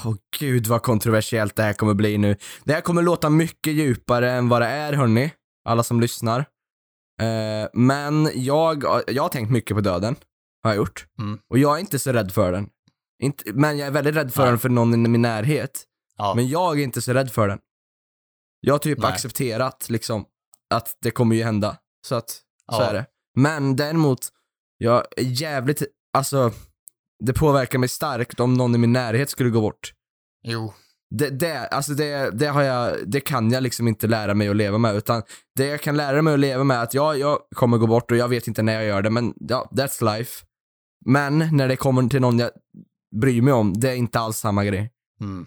åh 0.04 0.14
gud 0.38 0.66
vad 0.66 0.82
kontroversiellt 0.82 1.56
det 1.56 1.62
här 1.62 1.72
kommer 1.72 1.94
bli 1.94 2.18
nu. 2.18 2.36
Det 2.64 2.72
här 2.72 2.80
kommer 2.80 3.02
låta 3.02 3.30
mycket 3.30 3.72
djupare 3.72 4.32
än 4.32 4.48
vad 4.48 4.62
det 4.62 4.66
är 4.68 4.92
hörni, 4.92 5.32
alla 5.68 5.82
som 5.82 6.00
lyssnar. 6.00 6.38
Eh, 7.20 7.68
men 7.72 8.30
jag, 8.34 8.84
jag 9.06 9.22
har 9.22 9.28
tänkt 9.28 9.50
mycket 9.50 9.76
på 9.76 9.80
döden, 9.80 10.16
har 10.62 10.70
jag 10.70 10.76
gjort. 10.76 11.06
Mm. 11.18 11.38
Och 11.50 11.58
jag 11.58 11.76
är 11.76 11.80
inte 11.80 11.98
så 11.98 12.12
rädd 12.12 12.32
för 12.32 12.52
den. 12.52 12.68
Inte, 13.22 13.52
men 13.52 13.78
jag 13.78 13.86
är 13.86 13.92
väldigt 13.92 14.14
rädd 14.16 14.32
för 14.34 14.42
Nej. 14.42 14.50
den 14.50 14.58
för 14.58 14.68
någon 14.68 15.06
i 15.06 15.08
min 15.08 15.22
närhet. 15.22 15.84
ja, 16.18 16.32
Men 16.36 16.48
jag 16.48 16.78
är 16.80 16.82
inte 16.84 17.02
så 17.02 17.12
rädd 17.12 17.30
för 17.32 17.48
den. 17.48 17.58
Jag 18.64 18.75
har 18.75 18.79
typ 18.79 18.98
Nej. 18.98 19.12
accepterat 19.12 19.87
liksom 19.90 20.25
att 20.75 20.96
det 21.03 21.11
kommer 21.11 21.37
ju 21.37 21.42
hända. 21.42 21.77
Så 22.07 22.14
att, 22.14 22.31
så 22.31 22.40
Ja. 22.66 22.83
är 22.85 22.92
det. 22.94 23.07
Men 23.37 23.77
däremot, 23.77 24.18
jag 24.79 25.05
är 25.16 25.22
jävligt, 25.22 25.83
alltså, 26.12 26.51
det 27.25 27.33
påverkar 27.33 27.79
mig 27.79 27.88
starkt 27.88 28.40
om 28.40 28.55
någon 28.55 28.75
i 28.75 28.79
min 28.79 28.92
närhet 28.92 29.31
skulle 29.31 29.51
gå 29.51 29.61
bort. 29.61 29.92
jo, 30.44 30.75
Det, 31.11 31.31
det, 31.31 31.66
alltså 31.68 31.92
det, 31.94 32.31
det 32.31 32.46
har 32.46 32.62
jag, 32.62 32.96
det 33.07 33.20
kan 33.20 33.51
jag 33.51 33.62
liksom 33.62 33.88
inte 33.88 34.07
lära 34.07 34.35
mig 34.35 34.48
att 34.48 34.57
leva 34.57 34.79
med, 34.79 34.94
utan 34.96 35.22
det 35.57 35.66
jag 35.66 35.81
kan 35.81 35.96
lära 35.96 36.22
mig 36.22 36.35
att 36.35 36.40
leva 36.40 36.64
med 36.64 36.77
är 36.79 36.83
att 36.83 36.94
ja, 36.94 37.14
jag 37.16 37.38
kommer 37.55 37.79
gå 37.79 37.87
bort 37.87 38.11
och 38.11 38.16
jag 38.16 38.29
vet 38.29 38.46
inte 38.48 38.62
när 38.62 38.72
jag 38.72 38.85
gör 38.85 39.03
det, 39.03 39.11
men 39.11 39.35
ja, 39.37 39.68
that's 39.72 40.16
life. 40.16 40.44
Men 41.05 41.48
när 41.57 41.68
det 41.68 41.77
kommer 41.77 42.09
till 42.09 42.20
någon 42.20 42.38
jag 42.38 42.51
bryr 43.20 43.42
mig 43.42 43.53
om, 43.55 43.72
det 43.81 43.90
är 43.90 43.94
inte 43.94 44.18
alls 44.20 44.37
samma 44.38 44.64
grej. 44.64 44.92
mm, 45.20 45.46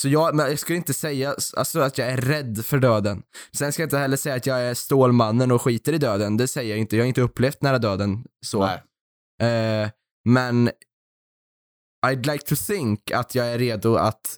Så 0.00 0.08
jag, 0.08 0.34
men 0.34 0.46
jag 0.50 0.58
skulle 0.58 0.76
inte 0.76 0.94
säga 0.94 1.34
alltså, 1.56 1.80
att 1.80 1.98
jag 1.98 2.08
är 2.08 2.16
rädd 2.16 2.64
för 2.64 2.78
döden. 2.78 3.22
Sen 3.52 3.72
ska 3.72 3.82
jag 3.82 3.86
inte 3.86 3.98
heller 3.98 4.16
säga 4.16 4.34
att 4.34 4.46
jag 4.46 4.60
är 4.62 4.74
Stålmannen 4.74 5.50
och 5.50 5.62
skiter 5.62 5.92
i 5.92 5.98
döden. 5.98 6.36
Det 6.36 6.48
säger 6.48 6.70
jag 6.70 6.78
inte. 6.78 6.96
Jag 6.96 7.02
har 7.04 7.08
inte 7.08 7.20
upplevt 7.20 7.62
nära 7.62 7.78
döden 7.78 8.24
så. 8.46 8.64
Eh, 8.64 9.90
men 10.24 10.70
I'd 12.06 12.26
like 12.32 12.44
to 12.46 12.54
think 12.56 13.10
att 13.10 13.34
jag 13.34 13.46
är 13.46 13.58
redo 13.58 13.94
att 13.96 14.36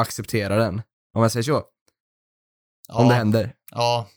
acceptera 0.00 0.56
den. 0.56 0.82
Om 1.16 1.22
jag 1.22 1.32
säger 1.32 1.42
så. 1.44 1.62
ja, 2.88 2.94
Om 2.94 3.08
det 3.08 3.14
händer. 3.14 3.54
ja. 3.70 4.08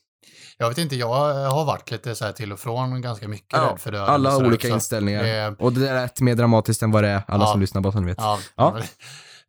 Jag 0.57 0.69
vet 0.69 0.77
inte, 0.77 0.95
jag 0.95 1.07
har 1.49 1.65
varit 1.65 1.91
lite 1.91 2.15
så 2.15 2.25
här 2.25 2.31
till 2.31 2.51
och 2.53 2.59
från 2.59 3.01
ganska 3.01 3.27
mycket 3.27 3.53
Ja, 3.53 3.69
rädd 3.71 3.79
för 3.81 3.91
döden. 3.91 4.07
Alla 4.09 4.31
har 4.31 4.45
olika 4.45 4.67
också. 4.67 4.73
inställningar. 4.75 5.23
Det- 5.23 5.55
Och 5.59 5.73
det 5.73 5.79
där 5.79 5.93
är 5.95 6.23
mer 6.23 6.35
dramatiskt 6.35 6.83
än 6.83 6.91
vad 6.91 7.03
det 7.03 7.09
är. 7.09 7.21
Alla 7.27 7.43
Ja. 7.43 7.51
som 7.51 7.61
lyssnar 7.61 7.91
så 7.91 7.99
ni 7.99 8.05
vet. 8.05 8.17
Ja, 8.17 8.39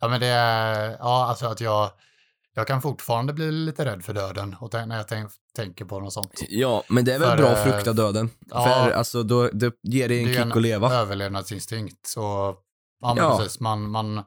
Ja. 0.03 0.09
men 0.09 0.21
det 0.21 0.27
är, 0.27 0.91
ja 0.91 1.27
alltså 1.27 1.47
att 1.47 1.61
jag, 1.61 1.91
jag 2.55 2.67
kan 2.67 2.83
fortfarande 2.83 3.33
bli 3.33 3.51
lite 3.53 3.85
rädd 3.85 4.05
för 4.05 4.15
döden 4.15 4.57
och 4.61 4.73
när 4.75 4.97
jag 4.97 5.09
tänk, 5.09 5.31
tänker 5.57 5.85
på 5.85 6.01
något 6.01 6.13
sånt. 6.13 6.33
Ja, 6.49 6.83
men 6.89 7.05
det 7.05 7.15
är 7.15 7.19
väl 7.19 7.29
För, 7.31 7.37
bra 7.37 7.47
eh, 7.47 7.53
att 7.53 7.65
frukta 7.73 7.93
döden. 7.93 8.31
ja. 8.47 8.65
För 8.65 8.91
alltså, 8.91 9.23
då, 9.23 9.49
det 9.53 9.73
ger 9.83 10.09
dig 10.09 10.19
en 10.19 10.25
Det 10.29 10.37
är 10.39 10.45
kick 10.45 10.57
att 10.57 10.63
leva. 10.63 10.93
överlevnadsinstinkt. 10.95 12.07
Så, 12.07 12.55
ja, 13.01 13.15
men 13.15 13.25
Ja. 13.25 13.39
precis, 13.39 13.61
man, 13.61 13.91
man 13.91 14.25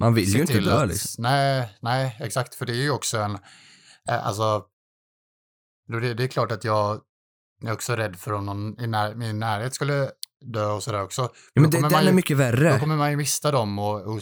Man 0.00 0.14
vill 0.14 0.28
ju 0.28 0.40
inte 0.40 0.60
dö 0.60 0.82
att, 0.82 0.88
liksom. 0.88 1.22
Nej, 1.22 1.76
nej, 1.80 2.16
exakt, 2.20 2.54
för 2.54 2.66
det 2.66 2.72
är 2.72 2.82
ju 2.82 2.90
också 2.90 3.18
en, 3.18 3.38
eh, 4.08 4.26
alltså, 4.26 4.64
det, 5.88 6.14
det 6.14 6.24
är 6.24 6.28
klart 6.28 6.52
att 6.52 6.64
jag, 6.64 7.00
jag 7.60 7.70
är 7.70 7.74
också 7.74 7.96
rädd 7.96 8.16
för 8.16 8.32
om 8.32 8.46
någon 8.46 8.80
i 8.80 8.86
när, 8.86 9.14
min 9.14 9.38
närhet 9.38 9.74
skulle 9.74 10.10
dö 10.44 10.66
och 10.66 10.82
sådär 10.82 11.02
också. 11.02 11.22
Ja, 11.54 11.60
men 11.60 11.70
Då 11.70 11.76
det, 11.80 11.88
den 11.88 12.02
ju- 12.02 12.08
är 12.08 12.12
mycket 12.12 12.36
Då 12.36 12.44
värre. 12.44 12.78
kommer 12.78 12.96
man 12.96 13.10
ju 13.10 13.16
mista 13.16 13.50
dem 13.50 13.78
och, 13.78 13.94
och 14.00 14.20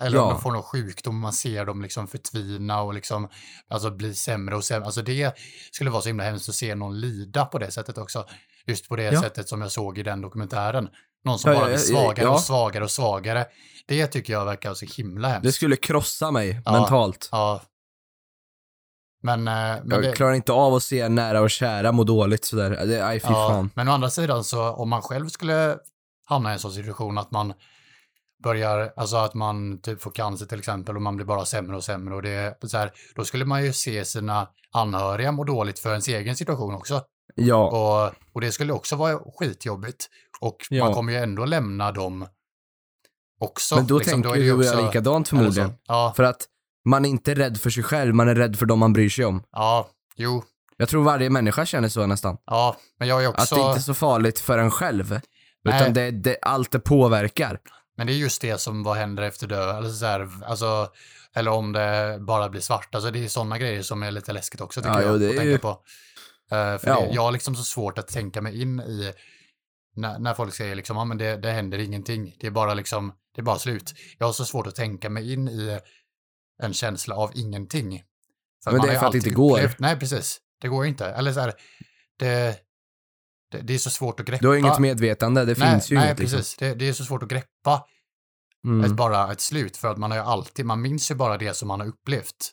eller 0.00 0.18
om 0.18 0.24
Ja. 0.28 0.32
de 0.32 0.40
får 0.40 0.52
någon 0.52 0.62
sjukdom, 0.62 1.18
man 1.18 1.32
ser 1.32 1.64
dem 1.66 1.82
liksom 1.82 2.08
förtvina 2.08 2.80
och 2.82 2.94
liksom, 2.94 3.28
alltså 3.68 3.90
bli 3.90 4.14
sämre 4.14 4.56
och 4.56 4.64
sämre. 4.64 4.84
Alltså 4.86 5.02
det 5.02 5.36
skulle 5.72 5.90
vara 5.90 6.02
så 6.02 6.08
himla 6.08 6.24
hemskt 6.24 6.48
att 6.48 6.54
se 6.54 6.74
någon 6.74 7.00
lida 7.00 7.44
på 7.44 7.58
det 7.58 7.70
sättet 7.70 7.98
också. 7.98 8.24
Just 8.66 8.88
på 8.88 8.96
det 8.96 9.02
Ja. 9.02 9.20
sättet 9.22 9.48
som 9.48 9.60
jag 9.62 9.72
såg 9.72 9.98
i 9.98 10.02
den 10.02 10.20
dokumentären. 10.20 10.88
Någon 11.24 11.38
som 11.38 11.54
bara 11.54 11.66
blir 11.66 11.76
svagare 11.76 12.28
och 12.28 12.40
svagare 12.40 12.84
och 12.84 12.90
svagare. 12.90 13.46
Det 13.86 14.06
tycker 14.06 14.32
jag 14.32 14.44
verkar 14.44 14.74
så 14.74 14.86
himla 14.86 15.28
hemskt. 15.28 15.42
Det 15.42 15.52
skulle 15.52 15.76
krossa 15.76 16.30
mig 16.30 16.60
mentalt. 16.64 17.28
Ja. 17.32 17.62
Men, 19.22 19.48
eh, 19.48 19.54
men 19.54 19.82
Jag 19.90 20.02
det, 20.02 20.12
klarar 20.12 20.32
inte 20.34 20.52
av 20.52 20.74
att 20.74 20.82
se 20.82 21.08
nära 21.08 21.40
och 21.40 21.50
kära 21.50 21.92
må 21.92 22.04
dåligt 22.04 22.44
sådär. 22.44 22.86
Det, 22.86 23.06
aj, 23.06 23.20
fy 23.20 23.26
ja, 23.30 23.48
fan. 23.48 23.70
men 23.74 23.88
å 23.88 23.92
andra 23.92 24.10
sidan 24.10 24.44
så 24.44 24.70
om 24.70 24.88
man 24.88 25.02
själv 25.02 25.28
skulle 25.28 25.78
hamna 26.24 26.50
i 26.50 26.52
en 26.52 26.58
sån 26.58 26.72
situation 26.72 27.18
att 27.18 27.30
man 27.30 27.52
börjar, 28.44 28.92
alltså 28.96 29.16
att 29.16 29.34
man 29.34 29.80
typ 29.80 30.02
får 30.02 30.10
cancer 30.10 30.46
till 30.46 30.58
exempel 30.58 30.96
och 30.96 31.02
man 31.02 31.16
blir 31.16 31.26
bara 31.26 31.44
sämre 31.44 31.76
och 31.76 31.84
sämre 31.84 32.14
och 32.14 32.22
det 32.22 32.30
är 32.30 32.66
så 32.66 32.78
här, 32.78 32.92
då 33.14 33.24
skulle 33.24 33.44
man 33.44 33.64
ju 33.64 33.72
se 33.72 34.04
sina 34.04 34.48
anhöriga 34.72 35.32
må 35.32 35.44
dåligt 35.44 35.78
för 35.78 35.90
ens 35.90 36.08
egen 36.08 36.36
situation 36.36 36.74
också. 36.74 37.02
Ja, 37.34 37.66
Och, 38.06 38.14
och 38.34 38.40
det 38.40 38.52
skulle 38.52 38.72
också 38.72 38.96
vara 38.96 39.18
skitjobbigt. 39.38 40.06
Och 40.40 40.56
Ja. 40.70 40.84
man 40.84 40.94
kommer 40.94 41.12
ju 41.12 41.18
ändå 41.18 41.44
lämna 41.44 41.92
dem 41.92 42.26
också. 43.40 43.76
men 43.76 43.86
då 43.86 43.98
Liksom, 43.98 44.22
tänker 44.22 44.38
är 44.38 44.42
du 44.44 44.52
och 44.52 44.64
jag 44.64 44.74
också- 44.74 44.86
likadant 44.86 45.28
förmodligen. 45.28 45.72
Ja, 45.88 46.12
För 46.16 46.22
att 46.22 46.46
man 46.88 47.04
är 47.04 47.08
inte 47.08 47.34
rädd 47.34 47.60
för 47.60 47.70
sig 47.70 47.82
själv, 47.82 48.14
man 48.14 48.28
är 48.28 48.34
rädd 48.34 48.56
för 48.58 48.66
de 48.66 48.78
man 48.78 48.92
bryr 48.92 49.08
sig 49.08 49.24
om. 49.24 49.42
ja, 49.52 49.88
jo, 50.16 50.44
Jag 50.76 50.88
tror 50.88 51.04
varje 51.04 51.30
människa 51.30 51.66
känner 51.66 51.88
så 51.88 52.06
nästan. 52.06 52.36
ja, 52.46 52.76
men 52.98 53.08
jag 53.08 53.24
är 53.24 53.28
också... 53.28 53.42
Att 53.42 53.50
det 53.62 53.66
inte 53.68 53.78
är 53.78 53.82
så 53.82 53.94
farligt 53.94 54.40
för 54.40 54.58
en 54.58 54.70
själv. 54.70 55.20
Nej. 55.64 55.80
Utan 55.82 55.92
det, 55.94 56.10
det, 56.10 56.36
allt 56.42 56.70
det 56.70 56.78
påverkar. 56.80 57.60
Men 57.96 58.06
det 58.06 58.12
är 58.12 58.14
just 58.14 58.40
det 58.42 58.58
som 58.60 58.82
vad 58.82 58.96
händer 58.96 59.22
efter 59.22 59.46
död, 59.46 59.76
eller 59.78 59.88
så 59.88 60.06
här, 60.06 60.28
alltså, 60.46 60.88
eller 61.34 61.50
om 61.50 61.72
det 61.72 62.18
bara 62.20 62.48
blir 62.48 62.60
svart. 62.60 62.94
Alltså 62.94 63.10
det 63.10 63.24
är 63.24 63.28
sådana 63.28 63.58
grejer 63.58 63.82
som 63.82 64.02
är 64.02 64.10
lite 64.10 64.32
läskigt 64.32 64.60
också 64.60 64.80
tycker 64.80 64.94
Ja, 65.00 65.02
jag 65.02 65.20
det 65.20 65.26
att 65.28 65.36
tänka 65.36 65.50
ju- 65.50 65.58
på. 65.58 65.68
Eh, 66.50 66.78
för 66.78 66.88
Ja. 66.88 67.00
det, 67.00 67.14
jag 67.14 67.22
har 67.22 67.32
liksom 67.32 67.54
så 67.56 67.62
svårt 67.64 67.98
att 67.98 68.08
tänka 68.08 68.40
mig 68.42 68.62
in 68.62 68.80
i 68.80 69.12
när, 69.96 70.18
när 70.18 70.34
folk 70.34 70.54
säger 70.54 70.74
liksom, 70.74 70.96
ja 70.96 71.04
men 71.04 71.18
det, 71.18 71.36
det 71.36 71.50
händer 71.50 71.78
ingenting. 71.78 72.36
Det 72.40 72.46
är 72.46 72.50
bara 72.50 72.74
liksom, 72.74 73.12
det 73.34 73.40
är 73.40 73.44
bara 73.44 73.58
slut. 73.58 73.94
Jag 74.18 74.26
har 74.26 74.32
så 74.32 74.44
svårt 74.44 74.66
att 74.66 74.74
tänka 74.74 75.10
mig 75.10 75.32
in 75.32 75.48
i 75.48 75.78
en 76.62 76.72
känsla 76.74 77.14
av 77.16 77.30
ingenting. 77.34 78.02
För 78.64 78.72
Men 78.72 78.80
det 78.80 78.92
är 78.92 78.98
för 78.98 79.06
att 79.06 79.12
det 79.12 79.18
inte 79.18 79.30
går. 79.30 79.58
upplevt- 79.58 79.78
Nej, 79.78 79.98
precis. 79.98 80.40
Det 80.60 80.68
går 80.68 80.86
inte. 80.86 81.06
Eller 81.06 81.32
så 81.32 81.40
här, 81.40 81.52
det, 82.18 82.58
det, 83.50 83.58
det 83.60 83.74
är 83.74 83.78
så 83.78 83.90
svårt 83.90 84.20
att 84.20 84.26
greppa. 84.26 84.42
Du 84.42 84.48
har 84.48 84.56
inget 84.56 84.78
medvetande, 84.78 85.44
det 85.44 85.58
nej, 85.58 85.70
finns 85.70 85.90
ju 85.90 85.96
nej, 85.96 86.06
inget 86.06 86.18
liksom. 86.18 86.36
precis. 86.38 86.56
Det, 86.56 86.74
det 86.74 86.88
är 86.88 86.92
så 86.92 87.04
svårt 87.04 87.22
att 87.22 87.28
greppa 87.28 87.84
Mm. 88.66 88.84
ett, 88.84 88.92
bara 88.96 89.32
ett 89.32 89.40
slut 89.40 89.76
för 89.76 89.88
att 89.88 89.98
man 89.98 90.10
har 90.10 90.18
ju 90.18 90.24
alltid, 90.24 90.66
man 90.66 90.80
minns 90.82 91.10
ju 91.10 91.14
bara 91.14 91.38
det 91.38 91.54
som 91.54 91.68
man 91.68 91.80
har 91.80 91.86
upplevt. 91.86 92.50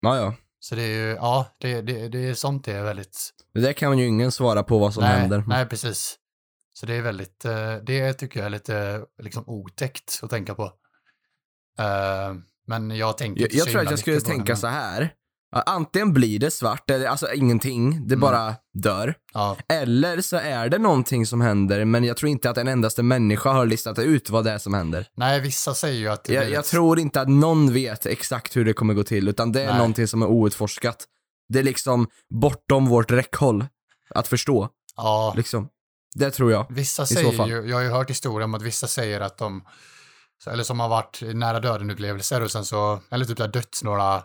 Ja, 0.00 0.16
ja. 0.16 0.34
Så 0.60 0.74
det 0.74 0.82
är 0.82 0.88
ju, 1.08 1.14
ja, 1.14 1.46
det, 1.60 1.82
det, 1.82 2.08
det 2.08 2.18
är 2.28 2.34
sånt 2.34 2.64
det 2.64 2.72
är 2.72 2.82
väldigt... 2.82 3.30
Det 3.54 3.60
där 3.60 3.72
kan 3.72 3.98
ju 3.98 4.06
ingen 4.06 4.32
svara 4.32 4.62
på 4.62 4.78
vad 4.78 4.94
som 4.94 5.02
nej, 5.02 5.20
händer. 5.20 5.44
nej, 5.46 5.66
precis. 5.66 6.16
Så 6.72 6.86
det 6.86 6.94
är 6.94 7.02
väldigt, 7.02 7.44
eh, 7.44 7.76
det 7.76 8.12
tycker 8.12 8.40
jag 8.40 8.46
är 8.46 8.50
lite 8.50 9.04
liksom 9.22 9.44
otäckt 9.46 10.20
att 10.22 10.30
tänka 10.30 10.54
på. 10.54 10.64
Eh, 11.78 12.34
Men 12.66 12.90
jag 12.90 13.18
tänker 13.18 13.40
Jag, 13.42 13.52
jag 13.54 13.66
tror 13.68 13.80
att 13.82 13.90
jag 13.90 13.98
skulle 13.98 14.20
tänka 14.20 14.56
så 14.56 14.66
här. 14.66 15.12
Antingen 15.66 16.12
blir 16.12 16.38
det 16.38 16.50
svart, 16.50 16.90
eller 16.90 17.06
alltså 17.06 17.32
ingenting, 17.32 17.90
det 18.08 18.14
Mm. 18.14 18.20
bara 18.20 18.54
dör. 18.82 19.14
Ja, 19.34 19.56
Eller 19.68 20.20
så 20.20 20.36
är 20.36 20.68
det 20.68 20.78
någonting 20.78 21.26
som 21.26 21.40
händer, 21.40 21.84
men 21.84 22.04
jag 22.04 22.16
tror 22.16 22.30
inte 22.30 22.50
att 22.50 22.58
en 22.58 22.68
endaste 22.68 23.02
människa 23.02 23.52
har 23.52 23.66
listat 23.66 23.98
ut 23.98 24.30
vad 24.30 24.44
det 24.44 24.50
är 24.50 24.58
som 24.58 24.74
händer. 24.74 25.06
nej, 25.16 25.40
vissa 25.40 25.74
säger 25.74 25.98
ju 26.00 26.08
att 26.08 26.24
det 26.24 26.32
Jag, 26.34 26.50
jag 26.50 26.64
tror 26.64 26.98
inte 26.98 27.20
att 27.20 27.28
någon 27.28 27.72
vet 27.72 28.06
exakt 28.06 28.56
hur 28.56 28.64
det 28.64 28.72
kommer 28.72 28.94
gå 28.94 29.02
till, 29.04 29.28
utan 29.28 29.52
det 29.52 29.62
är 29.62 29.66
Nej. 29.68 29.76
någonting 29.76 30.08
som 30.08 30.22
är 30.22 30.26
outforskat. 30.26 31.04
Det 31.48 31.58
är 31.58 31.62
liksom 31.62 32.08
bortom 32.40 32.86
vårt 32.86 33.10
räckhåll 33.10 33.66
att 34.10 34.28
förstå, 34.28 34.68
Ja, 34.96 35.34
liksom. 35.36 35.68
Det 36.14 36.30
tror 36.30 36.52
jag. 36.52 36.66
Vissa 36.70 37.06
säger 37.06 37.46
ju, 37.46 37.68
jag 37.68 37.76
har 37.76 37.82
ju 37.82 37.88
hört 37.90 38.10
historier 38.10 38.44
om 38.44 38.54
att 38.54 38.62
vissa 38.62 38.86
säger 38.86 39.20
att 39.20 39.38
de, 39.38 39.62
eller 40.46 40.64
som 40.64 40.80
har 40.80 40.88
varit 40.88 41.22
nära 41.22 41.60
döden-upplevelser 41.60 42.42
och 42.42 42.50
sen 42.52 42.64
så, 42.64 43.00
eller 43.10 43.24
typ 43.24 43.36
där 43.38 43.48
dött 43.48 43.80
några, 43.82 44.22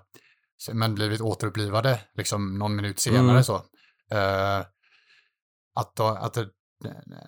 men 0.72 0.96
blivit 0.96 1.22
återupplivade 1.22 2.00
liksom 2.16 2.58
någon 2.60 2.76
minut 2.76 3.00
senare 3.00 3.30
Mm. 3.32 3.44
så. 3.44 3.56
Eh, 4.12 4.60
att, 5.76 6.00
att 6.00 6.34
det, 6.34 6.48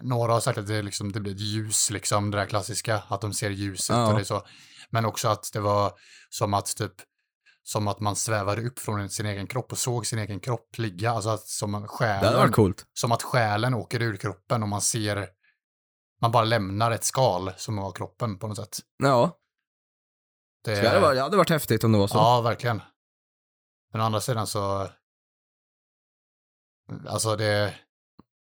några 0.01 0.33
har 0.33 0.39
sagt 0.39 0.57
att 0.57 0.67
det, 0.67 0.81
liksom, 0.81 1.11
det 1.11 1.19
blir 1.19 1.33
ett 1.33 1.39
ljus, 1.41 1.89
liksom 1.89 2.31
det 2.31 2.37
där 2.37 2.45
klassiska, 2.45 3.03
att 3.07 3.21
de 3.21 3.33
ser 3.33 3.49
ljuset 3.49 3.95
Ja. 3.95 4.11
och 4.11 4.19
det 4.19 4.25
så. 4.25 4.43
Men 4.89 5.05
också 5.05 5.27
att 5.27 5.49
det 5.53 5.59
var 5.59 5.93
som 6.29 6.53
att 6.53 6.75
typ, 6.77 6.93
som 7.63 7.87
att 7.87 7.99
man 7.99 8.15
svävade 8.15 8.61
upp 8.67 8.79
från 8.79 9.09
sin 9.09 9.25
egen 9.25 9.47
kropp 9.47 9.71
och 9.71 9.77
såg 9.77 10.07
sin 10.07 10.19
egen 10.19 10.39
kropp 10.39 10.77
ligga, 10.77 11.11
alltså 11.11 11.29
att 11.29 11.47
som 11.47 11.71
Det 11.81 11.87
själen 11.87 12.33
varit 12.33 12.51
coolt. 12.55 12.85
som 12.93 13.11
att 13.11 13.23
själen 13.23 13.73
åker 13.73 14.01
ur 14.01 14.17
kroppen 14.17 14.63
och 14.63 14.69
man 14.69 14.81
ser, 14.81 15.27
man 16.21 16.31
bara 16.31 16.43
lämnar 16.43 16.91
ett 16.91 17.03
skal 17.03 17.51
som 17.57 17.77
har 17.77 17.91
kroppen 17.91 18.39
på 18.39 18.47
något 18.47 18.57
sätt. 18.57 18.77
Ja, 19.03 19.37
Det, 20.65 20.81
det 20.81 20.87
hade, 20.87 20.99
varit, 20.99 21.17
det 21.17 21.21
hade 21.21 21.37
varit 21.37 21.49
häftigt 21.49 21.83
om 21.83 21.91
det 21.91 21.97
var 21.97 22.07
så. 22.07 22.17
Ja, 22.17 22.41
verkligen. 22.41 22.81
Men 23.91 24.01
å 24.01 24.03
andra 24.03 24.21
sidan 24.21 24.47
så, 24.47 24.89
alltså 27.07 27.35
det 27.35 27.73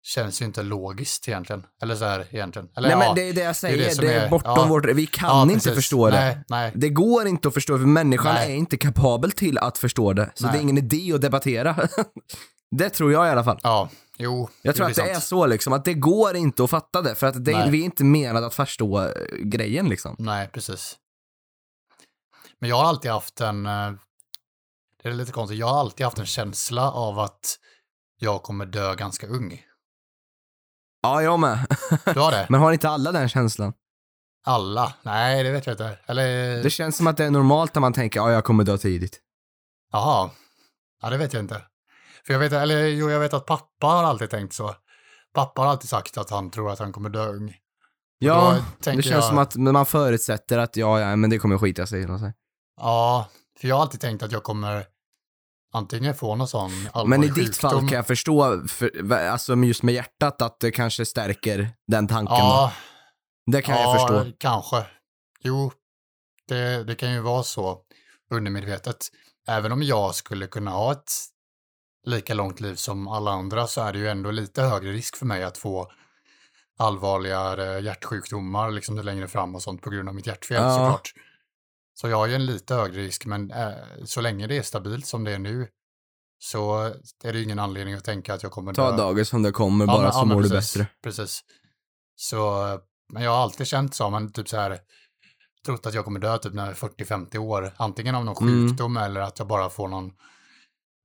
känns 0.03 0.41
ju 0.41 0.45
inte 0.45 0.63
logiskt 0.63 1.27
egentligen. 1.27 1.65
Eller 1.81 1.95
så 1.95 2.05
här 2.05 2.27
egentligen. 2.31 2.69
Eller 2.77 2.89
Nej 2.89 2.97
ja, 2.97 3.05
men 3.05 3.15
det 3.15 3.29
är 3.29 3.33
det 3.33 3.41
jag 3.41 3.55
säger, 3.55 3.77
det 3.77 3.83
det, 3.83 3.95
som 3.95 4.05
är 4.05 4.09
är- 4.09 4.29
bortom 4.29 4.53
ja. 4.55 4.65
vårt, 4.67 4.85
vi 4.85 5.05
kan 5.07 5.29
ja, 5.29 5.41
inte 5.43 5.53
precis. 5.53 5.73
förstå 5.73 6.09
det. 6.09 6.19
Nej, 6.19 6.43
nej. 6.47 6.71
Det 6.75 6.89
går 6.89 7.27
inte 7.27 7.47
att 7.47 7.53
förstå, 7.53 7.77
för 7.77 7.85
människan 7.85 8.33
Nej. 8.33 8.51
är 8.51 8.55
inte 8.55 8.77
kapabel 8.77 9.31
till 9.31 9.57
att 9.57 9.77
förstå 9.77 10.13
det. 10.13 10.31
Så 10.35 10.47
det 10.47 10.57
är 10.57 10.61
ingen 10.61 10.77
idé 10.77 11.13
att 11.13 11.21
debattera. 11.21 11.87
det 12.77 12.89
tror 12.89 13.11
jag 13.11 13.27
i 13.27 13.29
alla 13.29 13.43
fall. 13.43 13.59
Ja, 13.63 13.89
jo. 14.17 14.49
Jag 14.61 14.75
tror 14.75 14.87
jo, 14.87 14.91
att 14.91 14.95
det 14.95 15.11
är 15.11 15.19
så 15.19 15.45
liksom, 15.45 15.73
att 15.73 15.85
det 15.85 15.93
går 15.93 16.35
inte 16.35 16.63
att 16.63 16.69
fatta 16.69 17.01
det, 17.01 17.15
för 17.15 17.27
att 17.27 17.45
det, 17.45 17.51
Nej. 17.51 17.69
vi 17.71 17.81
är 17.81 17.85
inte 17.85 18.03
menade 18.03 18.47
att 18.47 18.53
förstå 18.55 19.01
eh, 19.01 19.11
grejen 19.37 19.89
liksom. 19.89 20.15
Nej, 20.19 20.47
precis. 20.47 20.97
Men 22.59 22.69
jag 22.69 22.77
har 22.77 22.85
alltid 22.85 23.11
haft 23.11 23.41
en, 23.41 23.65
eh, 23.65 23.91
det 25.03 25.09
är 25.09 25.13
lite 25.13 25.31
konstigt, 25.31 25.59
jag 25.59 25.67
har 25.67 25.79
alltid 25.79 26.05
haft 26.05 26.19
en 26.19 26.25
känsla 26.25 26.91
av 26.91 27.19
att 27.19 27.59
jag 28.19 28.43
kommer 28.43 28.65
dö 28.65 28.95
ganska 28.95 29.27
ung. 29.27 29.63
Ja, 31.01 31.21
jag 31.21 31.39
med. 31.39 31.67
Du 32.13 32.19
har 32.19 32.31
det? 32.31 32.47
Men 32.49 32.59
har 32.59 32.71
inte 32.73 32.89
alla 32.89 33.11
den 33.11 33.29
känslan? 33.29 33.73
Alla? 34.45 34.93
Nej, 35.03 35.43
det 35.43 35.51
vet 35.51 35.65
jag 35.65 35.73
inte. 35.73 35.97
Eller, 36.05 36.63
Det 36.63 36.69
känns 36.69 36.97
som 36.97 37.07
att 37.07 37.17
det 37.17 37.25
är 37.25 37.31
normalt 37.31 37.75
när 37.75 37.79
man 37.81 37.93
tänker, 37.93 38.19
ja, 38.19 38.31
jag 38.31 38.43
kommer 38.43 38.63
dö 38.63 38.77
tidigt. 38.77 39.19
jaha. 39.91 40.29
Ja, 41.01 41.09
det 41.09 41.17
vet 41.17 41.33
jag 41.33 41.43
inte. 41.43 41.61
För 42.27 42.33
jag 42.33 42.39
vet, 42.39 42.53
eller 42.53 42.87
jo, 42.87 43.09
jag 43.09 43.19
vet 43.19 43.33
att 43.33 43.45
pappa 43.45 43.87
har 43.87 44.03
alltid 44.03 44.29
tänkt 44.29 44.53
så. 44.53 44.75
Pappa 45.33 45.61
har 45.61 45.69
alltid 45.69 45.89
sagt 45.89 46.17
att 46.17 46.29
han 46.29 46.51
tror 46.51 46.71
att 46.71 46.79
han 46.79 46.91
kommer 46.93 47.09
dö 47.09 47.27
ung. 47.27 47.55
Ja, 48.19 48.57
då 48.79 48.91
det 48.91 48.91
känns 48.91 49.05
jag- 49.05 49.23
som 49.23 49.37
att 49.37 49.55
man 49.55 49.85
förutsätter 49.85 50.57
att, 50.57 50.75
ja, 50.75 50.99
ja, 50.99 51.15
men 51.15 51.29
det 51.29 51.39
kommer 51.39 51.57
skita 51.57 51.87
sig. 51.87 52.03
eller. 52.03 52.33
Ja, 52.81 53.27
för 53.59 53.67
jag 53.67 53.75
har 53.75 53.81
alltid 53.81 54.01
tänkt 54.01 54.23
att 54.23 54.31
jag 54.31 54.43
kommer 54.43 54.85
antingen 55.73 56.15
få 56.15 56.35
någon 56.35 56.47
sån 56.47 56.71
allvarlig 56.93 57.09
Men 57.09 57.23
i 57.23 57.27
ditt 57.27 57.35
sjukdom. 57.55 57.71
fall 57.71 57.79
kan 57.89 57.95
jag 57.95 58.07
förstå, 58.07 58.67
för, 58.67 59.11
alltså 59.13 59.55
just 59.55 59.83
med 59.83 59.93
hjärtat, 59.95 60.41
att 60.41 60.59
det 60.59 60.71
kanske 60.71 61.05
stärker 61.05 61.69
den 61.87 62.07
tanken. 62.07 62.35
då. 62.35 62.41
Ja, 62.41 62.71
Det 63.51 63.61
kan 63.61 63.75
ja, 63.75 63.81
jag 63.81 64.09
förstå. 64.09 64.31
kanske. 64.39 64.85
Jo, 65.43 65.71
det, 66.47 66.83
det 66.83 66.95
kan 66.95 67.11
ju 67.13 67.19
vara 67.21 67.43
så 67.43 67.81
undermedvetet. 68.31 68.97
Även 69.47 69.71
om 69.71 69.83
jag 69.83 70.15
skulle 70.15 70.47
kunna 70.47 70.71
ha 70.71 70.91
ett 70.91 71.11
lika 72.07 72.33
långt 72.33 72.59
liv 72.59 72.75
som 72.75 73.07
alla 73.07 73.31
andra 73.31 73.67
så 73.67 73.81
är 73.81 73.93
det 73.93 73.99
ju 73.99 74.07
ändå 74.07 74.31
lite 74.31 74.61
högre 74.61 74.91
risk 74.91 75.17
för 75.17 75.25
mig 75.25 75.43
att 75.43 75.57
få 75.57 75.91
allvarligare 76.77 77.79
hjärtsjukdomar 77.79 78.71
liksom 78.71 78.97
längre 78.99 79.27
fram 79.27 79.55
och 79.55 79.61
sånt 79.63 79.81
på 79.81 79.89
grund 79.89 80.09
av 80.09 80.15
mitt 80.15 80.27
hjärtfel 80.27 80.57
Ja. 80.63 80.71
såklart. 80.77 81.11
Så 81.93 82.07
jag 82.09 82.17
har 82.17 82.27
ju 82.27 82.35
en 82.35 82.45
lite 82.45 82.75
högre 82.75 83.01
risk, 83.01 83.25
men 83.25 83.51
eh, 83.51 83.71
så 84.05 84.21
länge 84.21 84.47
det 84.47 84.57
är 84.57 84.61
stabilt 84.61 85.05
som 85.07 85.23
det 85.23 85.31
är 85.31 85.39
nu 85.39 85.67
så 86.39 86.77
är 87.23 87.33
det 87.33 87.37
ju 87.37 87.43
ingen 87.43 87.59
anledning 87.59 87.93
att 87.95 88.03
tänka 88.03 88.33
att 88.33 88.43
jag 88.43 88.51
kommer 88.51 88.73
Ta 88.73 88.91
dö. 88.91 88.97
dagen 88.97 89.25
som 89.25 89.41
det 89.43 89.51
kommer, 89.51 89.85
Ja, 89.85 89.91
bara 89.93 90.01
men- 90.03 90.11
så 90.13 90.19
ja, 90.19 90.25
mår 90.25 90.41
du 90.41 90.49
precis, 90.49 90.73
bättre. 90.77 90.89
Precis. 91.03 91.41
Så, 92.15 92.63
men 93.13 93.23
jag 93.23 93.31
har 93.31 93.37
alltid 93.37 93.67
känt 93.67 93.95
så, 93.95 94.09
men 94.09 94.31
typ 94.31 94.49
så 94.49 94.57
här, 94.57 94.79
trott 95.65 95.85
att 95.85 95.93
jag 95.93 96.05
kommer 96.05 96.19
dö 96.19 96.37
typ 96.37 96.53
när 96.53 96.63
jag 96.65 96.71
är 96.71 96.75
40-50 96.75 97.37
år. 97.37 97.71
Antingen 97.77 98.15
av 98.15 98.25
någon 98.25 98.47
Mm. 98.47 98.67
sjukdom 98.69 98.97
eller 98.97 99.21
att 99.21 99.39
jag 99.39 99.47
bara 99.47 99.69
får 99.69 99.87
någon 99.87 100.11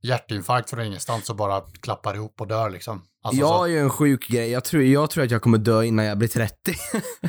hjärtinfarkt 0.03 0.71
från 0.71 0.81
ingenstans 0.85 1.31
och 1.31 1.37
bara 1.37 1.61
klappar 1.61 2.15
ihop 2.15 2.41
och 2.41 2.47
dör 2.47 2.71
liksom. 2.71 3.03
Alltså, 3.25 3.41
jag 3.41 3.49
så, 3.49 3.55
har 3.55 3.67
ju 3.67 3.79
en 3.79 3.91
sjuk 3.91 4.29
grej, 4.29 4.51
jag 4.51 4.65
tror, 4.65 4.83
jag 4.83 5.11
tror 5.11 5.25
att 5.25 5.31
jag 5.31 5.43
kommer 5.43 5.59
dö 5.59 5.83
innan 5.85 6.05
jag 6.05 6.19
blir 6.19 6.29
30. 6.29 6.55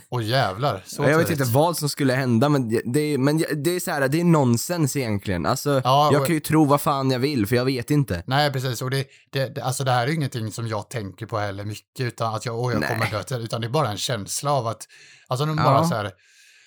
Åh 0.10 0.24
jävlar, 0.24 0.84
så 0.86 1.04
jag 1.04 1.18
vet 1.18 1.30
inte 1.32 1.44
vad 1.44 1.78
som 1.78 1.90
skulle 1.90 2.14
hända, 2.14 2.50
men 2.50 2.70
det, 2.70 2.82
det, 2.86 3.18
men 3.18 3.38
det 3.38 3.76
är 3.76 3.80
så 3.80 3.92
här, 3.92 4.08
det 4.08 4.20
är 4.20 4.24
nonsens 4.24 4.96
egentligen. 4.96 5.46
Alltså, 5.46 5.82
Ja, 5.84 6.10
jag 6.12 6.22
och- 6.22 6.28
kan 6.28 6.34
ju 6.36 6.40
tro 6.40 6.66
vad 6.66 6.82
fan 6.82 7.12
jag 7.12 7.20
vill, 7.20 7.48
för 7.48 7.56
jag 7.56 7.66
vet 7.66 7.92
inte. 7.92 8.24
Nej, 8.28 8.52
precis. 8.54 8.82
Och 8.82 8.90
det, 8.90 9.08
det, 9.32 9.58
alltså 9.62 9.84
det 9.84 9.92
här 9.92 10.08
är 10.08 10.12
ingenting 10.12 10.52
som 10.52 10.68
jag 10.68 10.90
tänker 10.90 11.26
på 11.26 11.38
heller 11.40 11.64
mycket, 11.64 12.00
utan 12.06 12.36
att 12.36 12.46
jag, 12.46 12.60
åh, 12.60 12.72
jag 12.72 12.80
Nej. 12.80 12.90
kommer 12.90 13.12
dö, 13.12 13.24
till- 13.24 13.38
utan 13.42 13.62
det 13.62 13.68
är 13.68 13.70
bara 13.70 13.90
en 13.90 13.98
känsla 13.98 14.52
av 14.54 14.68
att, 14.68 14.88
alltså 15.28 15.46
nu 15.46 15.54
Ja. 15.58 15.64
bara 15.64 15.84
så 15.84 15.96
här, 15.96 16.12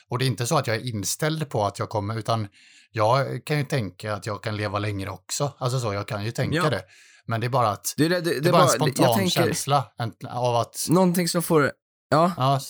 och 0.09 0.19
det 0.19 0.25
är 0.25 0.27
inte 0.27 0.47
så 0.47 0.59
att 0.59 0.67
jag 0.67 0.77
är 0.77 0.87
inställd 0.87 1.49
på 1.51 1.65
att 1.67 1.79
jag 1.79 1.89
kommer, 1.89 2.19
utan 2.19 2.49
jag 2.97 3.45
kan 3.45 3.59
ju 3.59 3.65
tänka 3.65 4.15
att 4.15 4.27
jag 4.27 4.43
kan 4.43 4.57
leva 4.57 4.79
längre 4.79 5.11
också. 5.11 5.53
Alltså 5.59 5.81
så, 5.81 5.95
jag 5.95 6.09
kan 6.09 6.25
ju 6.25 6.31
tänka 6.31 6.57
Ja. 6.57 6.71
det. 6.71 6.85
Men 7.25 7.41
det 7.41 7.47
är 7.47 7.49
bara 7.49 7.69
att, 7.69 7.95
Det, 7.97 8.05
är 8.05 8.09
det, 8.09 8.21
det, 8.21 8.41
det, 8.41 8.49
är 8.49 8.53
bara 8.53 8.63
en 8.63 8.69
spontan 8.69 9.15
tänker, 9.15 9.31
känsla 9.31 9.93
av 10.29 10.57
att, 10.57 10.87
någonting 10.89 11.29
som 11.29 11.43
får, 11.43 11.73
ja, 12.09 12.33
ja, 12.37 12.61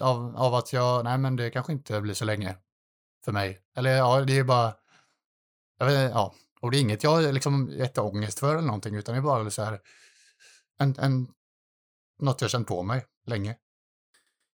av, 0.00 0.36
av 0.36 0.54
att 0.54 0.72
jag, 0.72 1.04
nej 1.04 1.18
men 1.18 1.36
det 1.36 1.50
kanske 1.50 1.72
inte 1.72 2.00
blir 2.00 2.14
så 2.14 2.24
länge 2.24 2.56
för 3.24 3.32
mig. 3.32 3.58
Eller 3.76 3.90
ja, 3.96 4.20
det 4.20 4.38
är 4.38 4.44
bara, 4.44 4.74
jag 5.78 5.86
vet, 5.86 6.10
ja, 6.10 6.34
och 6.60 6.70
det 6.70 6.76
är 6.76 6.80
inget 6.80 7.02
jag 7.02 7.34
liksom 7.34 7.68
jätteångest 7.68 8.38
för 8.38 8.52
eller 8.52 8.66
någonting, 8.66 8.94
utan 8.94 9.14
det 9.14 9.18
är 9.18 9.22
bara 9.22 9.50
så 9.50 9.62
här, 9.62 9.80
en, 10.80 10.98
en, 10.98 11.28
något 12.20 12.40
jag 12.40 12.50
känt 12.50 12.68
på 12.68 12.82
mig 12.82 13.04
länge. 13.26 13.56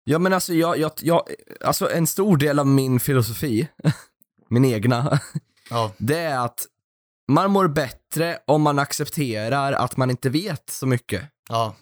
ja 0.03 0.19
men 0.19 0.33
alltså 0.33 0.53
jag, 0.53 0.77
jag, 0.77 0.91
jag, 1.01 1.23
alltså 1.61 1.91
en 1.91 2.07
stor 2.07 2.37
del 2.37 2.59
av 2.59 2.67
min 2.67 2.99
filosofi, 2.99 3.67
min 4.49 4.65
egna, 4.65 5.19
Ja, 5.69 5.91
det 5.97 6.17
är 6.19 6.39
att 6.45 6.65
man 7.31 7.51
mår 7.51 7.67
bättre 7.67 8.39
om 8.47 8.61
man 8.61 8.79
accepterar 8.79 9.73
att 9.73 9.97
man 9.97 10.09
inte 10.09 10.29
vet 10.29 10.69
så 10.69 10.85
mycket. 10.87 11.23
ja, 11.49 11.75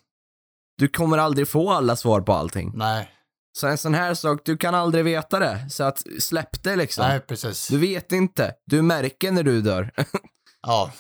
Du 0.77 0.87
kommer 0.87 1.17
aldrig 1.17 1.47
få 1.47 1.71
alla 1.71 1.95
svar 1.95 2.21
på 2.21 2.33
allting. 2.33 2.71
nej, 2.75 3.11
Så 3.57 3.67
en 3.67 3.77
sån 3.77 3.93
här 3.93 4.13
sak, 4.13 4.41
du 4.45 4.57
kan 4.57 4.75
aldrig 4.75 5.05
veta 5.05 5.39
det. 5.39 5.69
Så 5.69 5.83
att 5.83 6.03
släpp 6.19 6.63
det 6.63 6.75
liksom. 6.75 7.05
nej 7.07 7.19
precis. 7.19 7.67
Du 7.67 7.77
vet 7.77 8.11
inte. 8.11 8.53
Du 8.65 8.81
märker 8.81 9.31
när 9.31 9.43
du 9.43 9.61
dör. 9.61 9.91
Ja, 10.61 10.91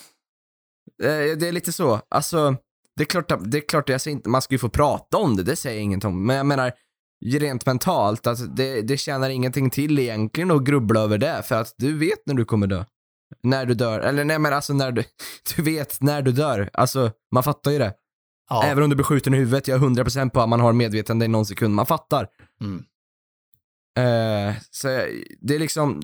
Eh, 1.03 1.37
det 1.37 1.47
är 1.47 1.51
lite 1.51 1.71
så. 1.73 2.01
Alltså, 2.09 2.55
det 2.95 3.03
är 3.03 3.05
klart, 3.05 3.31
det 3.45 3.57
är 3.57 3.67
klart 3.67 3.89
jag 3.89 4.01
säger 4.01 4.15
inte, 4.17 4.29
man 4.29 4.41
ska 4.41 4.53
ju 4.53 4.59
få 4.59 4.69
prata 4.69 5.17
om 5.17 5.35
det, 5.35 5.43
det 5.43 5.55
säger 5.55 5.75
jag 5.75 5.83
inget 5.83 6.05
om. 6.05 6.25
Men 6.25 6.35
jag 6.35 6.45
menar, 6.45 6.71
rent 7.25 7.65
mentalt, 7.65 8.27
att 8.27 8.55
det, 8.55 8.81
det 8.81 8.97
tjänar 8.97 9.29
ingenting 9.29 9.69
till 9.69 9.99
egentligen 9.99 10.51
att 10.51 10.63
grubbla 10.63 10.99
över 10.99 11.17
det, 11.17 11.43
för 11.43 11.55
att 11.55 11.73
du 11.77 11.97
vet 11.97 12.25
när 12.25 12.33
du 12.33 12.45
kommer 12.45 12.67
dö. 12.67 12.85
När 13.43 13.65
du 13.65 13.73
dör, 13.73 13.99
eller 13.99 14.23
nej 14.25 14.39
men 14.39 14.53
alltså 14.53 14.73
när 14.73 14.91
du, 14.91 15.03
du 15.55 15.61
vet 15.63 16.01
när 16.01 16.21
du 16.21 16.31
dör. 16.31 16.69
Alltså, 16.73 17.11
man 17.31 17.43
fattar 17.43 17.71
ju 17.71 17.77
det. 17.77 17.93
ja, 18.49 18.63
Även 18.63 18.83
om 18.83 18.89
du 18.89 18.95
blir 18.95 19.03
skjuten 19.05 19.33
i 19.33 19.37
huvudet, 19.37 19.67
jag 19.67 19.83
är 19.83 19.87
100% 19.87 20.29
på 20.29 20.41
att 20.41 20.49
man 20.49 20.59
har 20.59 20.73
medvetande 20.73 21.25
i 21.25 21.27
någon 21.27 21.45
sekund, 21.45 21.75
man 21.75 21.85
fattar. 21.85 22.27
mm, 22.61 22.83
Eh, 23.97 24.55
så 24.71 24.87
det 25.41 25.55
är 25.55 25.59
liksom, 25.59 26.01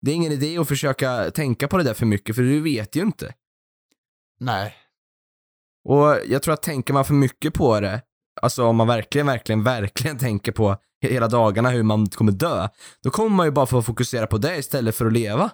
det 0.00 0.10
är 0.10 0.14
ingen 0.14 0.32
idé 0.32 0.58
att 0.58 0.68
försöka 0.68 1.30
tänka 1.30 1.68
på 1.68 1.76
det 1.78 1.84
där 1.84 1.94
för 1.94 2.06
mycket, 2.06 2.36
för 2.36 2.42
du 2.42 2.60
vet 2.60 2.96
ju 2.96 3.00
inte. 3.02 3.34
nej. 4.40 4.74
Och 5.84 6.16
jag 6.26 6.42
tror 6.42 6.54
att 6.54 6.62
tänker 6.62 6.94
man 6.94 7.04
för 7.04 7.14
mycket 7.14 7.54
på 7.54 7.80
det, 7.80 8.02
alltså 8.42 8.64
om 8.64 8.76
man 8.76 8.86
verkligen, 8.86 9.26
verkligen, 9.26 9.62
verkligen 9.64 10.18
tänker 10.18 10.52
på 10.52 10.76
hela 11.00 11.28
dagarna 11.28 11.70
hur 11.70 11.82
man 11.82 12.06
kommer 12.06 12.32
dö, 12.32 12.68
då 13.02 13.10
kommer 13.10 13.36
man 13.36 13.46
ju 13.46 13.52
bara 13.52 13.66
få 13.66 13.82
fokusera 13.82 14.26
på 14.26 14.38
det 14.38 14.56
istället 14.56 14.96
för 14.96 15.06
att 15.06 15.12
leva. 15.12 15.50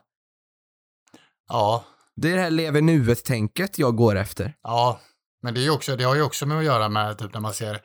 Ja, 1.49 1.85
Det 2.17 2.31
är 2.31 2.37
det 2.37 2.43
här 2.43 2.51
lever 2.51 2.81
nuet-tänket 2.81 3.79
jag 3.79 3.97
går 3.97 4.17
efter. 4.17 4.55
ja. 4.63 5.01
Men 5.43 5.55
det, 5.55 5.67
är 5.67 5.71
också, 5.71 5.97
det 5.97 6.05
har 6.05 6.15
ju 6.15 6.23
också 6.23 6.47
med 6.47 6.59
att 6.59 6.65
göra 6.65 6.89
med 6.89 7.19
typ 7.19 7.35
när 7.35 7.41
man 7.41 7.55
ser, 7.55 7.81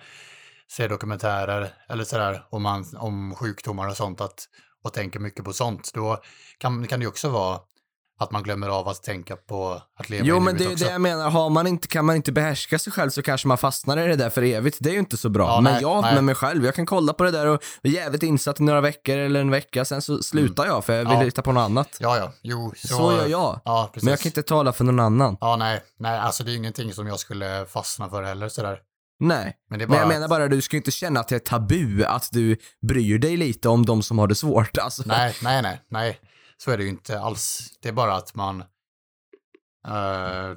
ser 0.71 0.89
dokumentärer 0.89 1.73
eller 1.89 2.03
sådär 2.03 2.45
om, 2.49 2.63
man, 2.63 2.85
om 2.97 3.35
sjukdomar 3.35 3.87
och 3.87 3.97
sånt 3.97 4.21
att, 4.21 4.45
och 4.83 4.93
tänker 4.93 5.19
mycket 5.19 5.45
på 5.45 5.53
sånt. 5.53 5.91
Då 5.93 6.21
kan, 6.57 6.87
kan 6.87 6.99
det 6.99 7.03
ju 7.03 7.09
också 7.09 7.29
vara 7.29 7.59
att 8.19 8.31
man 8.31 8.43
glömmer 8.43 8.69
av 8.69 8.87
att 8.87 9.03
tänka 9.03 9.35
på 9.35 9.81
att 9.99 10.09
leva 10.09 10.25
Jo 10.25 10.37
i 10.37 10.39
men 10.39 10.57
det 10.57 10.65
är 10.65 10.75
det 10.75 10.91
jag 10.91 11.01
menar, 11.01 11.29
har 11.29 11.49
man 11.49 11.67
inte, 11.67 11.87
kan 11.87 12.05
man 12.05 12.15
inte 12.15 12.31
behärska 12.31 12.79
sig 12.79 12.93
själv 12.93 13.09
så 13.09 13.21
kanske 13.21 13.47
man 13.47 13.57
fastnar 13.57 13.97
i 13.97 14.07
det 14.07 14.15
där 14.15 14.29
för 14.29 14.41
evigt. 14.41 14.77
Det 14.81 14.89
är 14.89 14.93
ju 14.93 14.99
inte 14.99 15.17
så 15.17 15.29
bra. 15.29 15.47
Ja, 15.47 15.61
men 15.61 15.73
nej, 15.73 15.81
jag 15.81 16.01
nej. 16.01 16.13
med 16.15 16.23
mig 16.23 16.35
själv, 16.35 16.65
jag 16.65 16.75
kan 16.75 16.85
kolla 16.85 17.13
på 17.13 17.23
det 17.23 17.31
där 17.31 17.45
och 17.47 17.63
vara 17.83 17.93
jävligt 17.93 18.23
insatt 18.23 18.59
i 18.59 18.63
några 18.63 18.81
veckor 18.81 19.17
eller 19.17 19.41
en 19.41 19.51
vecka, 19.51 19.85
sen 19.85 20.01
så 20.01 20.23
slutar 20.23 20.65
jag 20.65 20.85
för 20.85 20.93
jag 20.93 20.99
vill 20.99 21.07
Mm. 21.07 21.19
Ja. 21.19 21.25
hitta 21.25 21.41
på 21.41 21.51
något 21.51 21.61
annat. 21.61 21.97
Ja, 21.99 22.17
ja, 22.17 22.31
jo. 22.41 22.73
Så, 22.77 22.87
Så, 22.87 23.11
gör 23.11 23.27
jag. 23.27 23.61
Ja. 23.65 23.91
Men 23.95 24.07
jag 24.09 24.19
kan 24.19 24.29
inte 24.29 24.43
tala 24.43 24.73
för 24.73 24.83
någon 24.83 24.99
annan. 24.99 25.37
Ja, 25.41 25.55
nej, 25.55 25.81
nej, 25.99 26.19
alltså 26.19 26.43
det 26.43 26.51
är 26.51 26.55
ingenting 26.55 26.93
som 26.93 27.07
jag 27.07 27.19
skulle 27.19 27.65
fastna 27.65 28.09
för 28.09 28.23
heller 28.23 28.49
sådär. 28.49 28.79
Nej. 29.19 29.55
Men 29.69 29.81
är 29.81 29.87
Men 29.87 29.97
jag 29.99 30.07
menar 30.07 30.27
bara, 30.27 30.47
du 30.47 30.61
ska 30.61 30.77
inte 30.77 30.91
känna 30.91 31.19
att 31.19 31.27
det 31.27 31.35
är 31.35 31.39
tabu 31.39 32.03
att 32.05 32.29
du 32.31 32.57
bryr 32.87 33.19
dig 33.19 33.37
lite 33.37 33.69
om 33.69 33.85
de 33.85 34.03
som 34.03 34.19
har 34.19 34.27
det 34.27 34.35
svårt. 34.35 34.77
Alltså. 34.77 35.03
Nej, 35.05 35.35
nej, 35.43 35.61
nej, 35.61 35.81
nej. 35.89 36.19
Så 36.57 36.71
är 36.71 36.77
det 36.77 36.83
ju 36.83 36.89
inte 36.89 37.19
alls. 37.19 37.69
Det 37.81 37.89
är 37.89 37.93
bara 37.93 38.15
att 38.15 38.35
man... 38.35 38.61
Uh, 39.87 40.55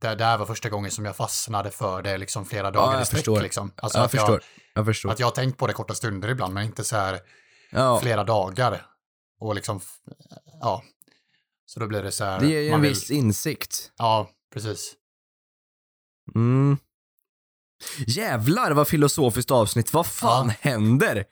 det, 0.00 0.14
det 0.14 0.24
här 0.24 0.38
var 0.38 0.46
första 0.46 0.68
gången 0.68 0.90
som 0.90 1.04
jag 1.04 1.16
fastnade 1.16 1.70
för 1.70 2.02
det 2.02 2.18
liksom 2.18 2.44
flera 2.46 2.70
dagar 2.70 2.92
jag 2.92 3.02
i 3.02 3.06
sträck. 3.06 3.18
förstår. 3.18 3.40
Liksom. 3.40 3.72
Alltså 3.76 3.98
jag 3.98 4.04
att, 4.04 4.10
förstår. 4.10 4.30
jag, 4.30 4.42
Jag 4.74 4.86
förstår. 4.86 5.10
att 5.10 5.18
jag 5.20 5.26
har 5.26 5.32
tänkt 5.32 5.58
på 5.58 5.66
det 5.66 5.72
korta 5.72 5.94
stunder 5.94 6.28
ibland, 6.28 6.54
men 6.54 6.64
inte 6.64 6.84
så 6.84 6.96
här 6.96 7.20
Ja. 7.70 8.00
flera 8.00 8.24
dagar. 8.24 8.86
Och 9.40 9.54
liksom, 9.54 9.80
ja. 10.60 10.82
Så 11.66 11.80
då 11.80 11.86
blir 11.86 12.02
det 12.02 12.12
så 12.12 12.24
här... 12.24 12.40
Det 12.40 12.46
ger 12.46 12.60
ju 12.60 12.68
en 12.68 12.80
vill- 12.80 12.90
viss 12.90 13.10
insikt. 13.10 13.92
Ja, 13.98 14.30
precis. 14.52 14.94
Mm. 16.34 16.78
Jävlar 18.06 18.70
vad 18.72 18.88
filosofiskt 18.88 19.50
avsnitt, 19.50 19.92
vad 19.92 20.06
fan 20.06 20.46
Ja. 20.48 20.54
händer? 20.60 21.24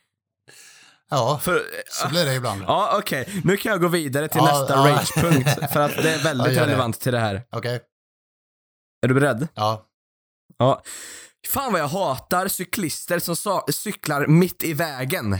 Ja, 1.11 1.39
För, 1.43 1.63
så 1.91 2.09
blir 2.09 2.25
det 2.25 2.35
ibland. 2.35 2.63
Ja, 2.63 2.99
okej. 2.99 3.41
Nu 3.45 3.57
kan 3.57 3.73
jag 3.73 3.81
gå 3.81 3.89
vidare 3.89 4.29
till 4.29 4.41
Ja, 4.45 4.59
nästa 4.61 4.75
ja. 4.75 4.81
ragepunkt, 4.97 5.73
för 5.73 5.81
att 5.81 5.97
det 5.97 6.15
är 6.15 6.19
väldigt 6.25 6.47
Ja, 6.47 6.53
gör 6.53 6.61
det. 6.61 6.67
relevant 6.67 7.01
till 7.01 7.13
det 7.13 7.19
här. 7.19 7.43
Okej, 7.51 7.81
Är 9.03 9.09
du 9.09 9.15
beredd? 9.15 9.49
ja. 9.55 9.87
Ja. 10.59 10.83
Fan 11.49 11.73
vad 11.73 11.81
jag 11.81 11.89
hatar 11.89 12.49
cyklister 12.49 13.19
som 13.19 13.63
cyklar 13.73 14.27
mitt 14.27 14.63
i 14.63 14.73
vägen. 14.73 15.39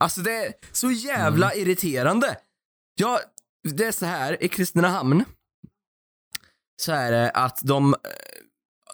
Alltså 0.00 0.20
det 0.20 0.36
är 0.46 0.52
så 0.72 0.90
jävla 0.90 1.50
Mm. 1.52 1.62
irriterande. 1.62 2.36
Ja, 2.94 3.20
det 3.68 3.84
är 3.84 3.92
så 3.92 4.06
här, 4.06 4.42
i 4.44 4.48
Kristinehamn 4.48 5.24
så 6.82 6.92
är 6.92 7.12
det 7.12 7.30
att 7.30 7.58
de, 7.62 7.94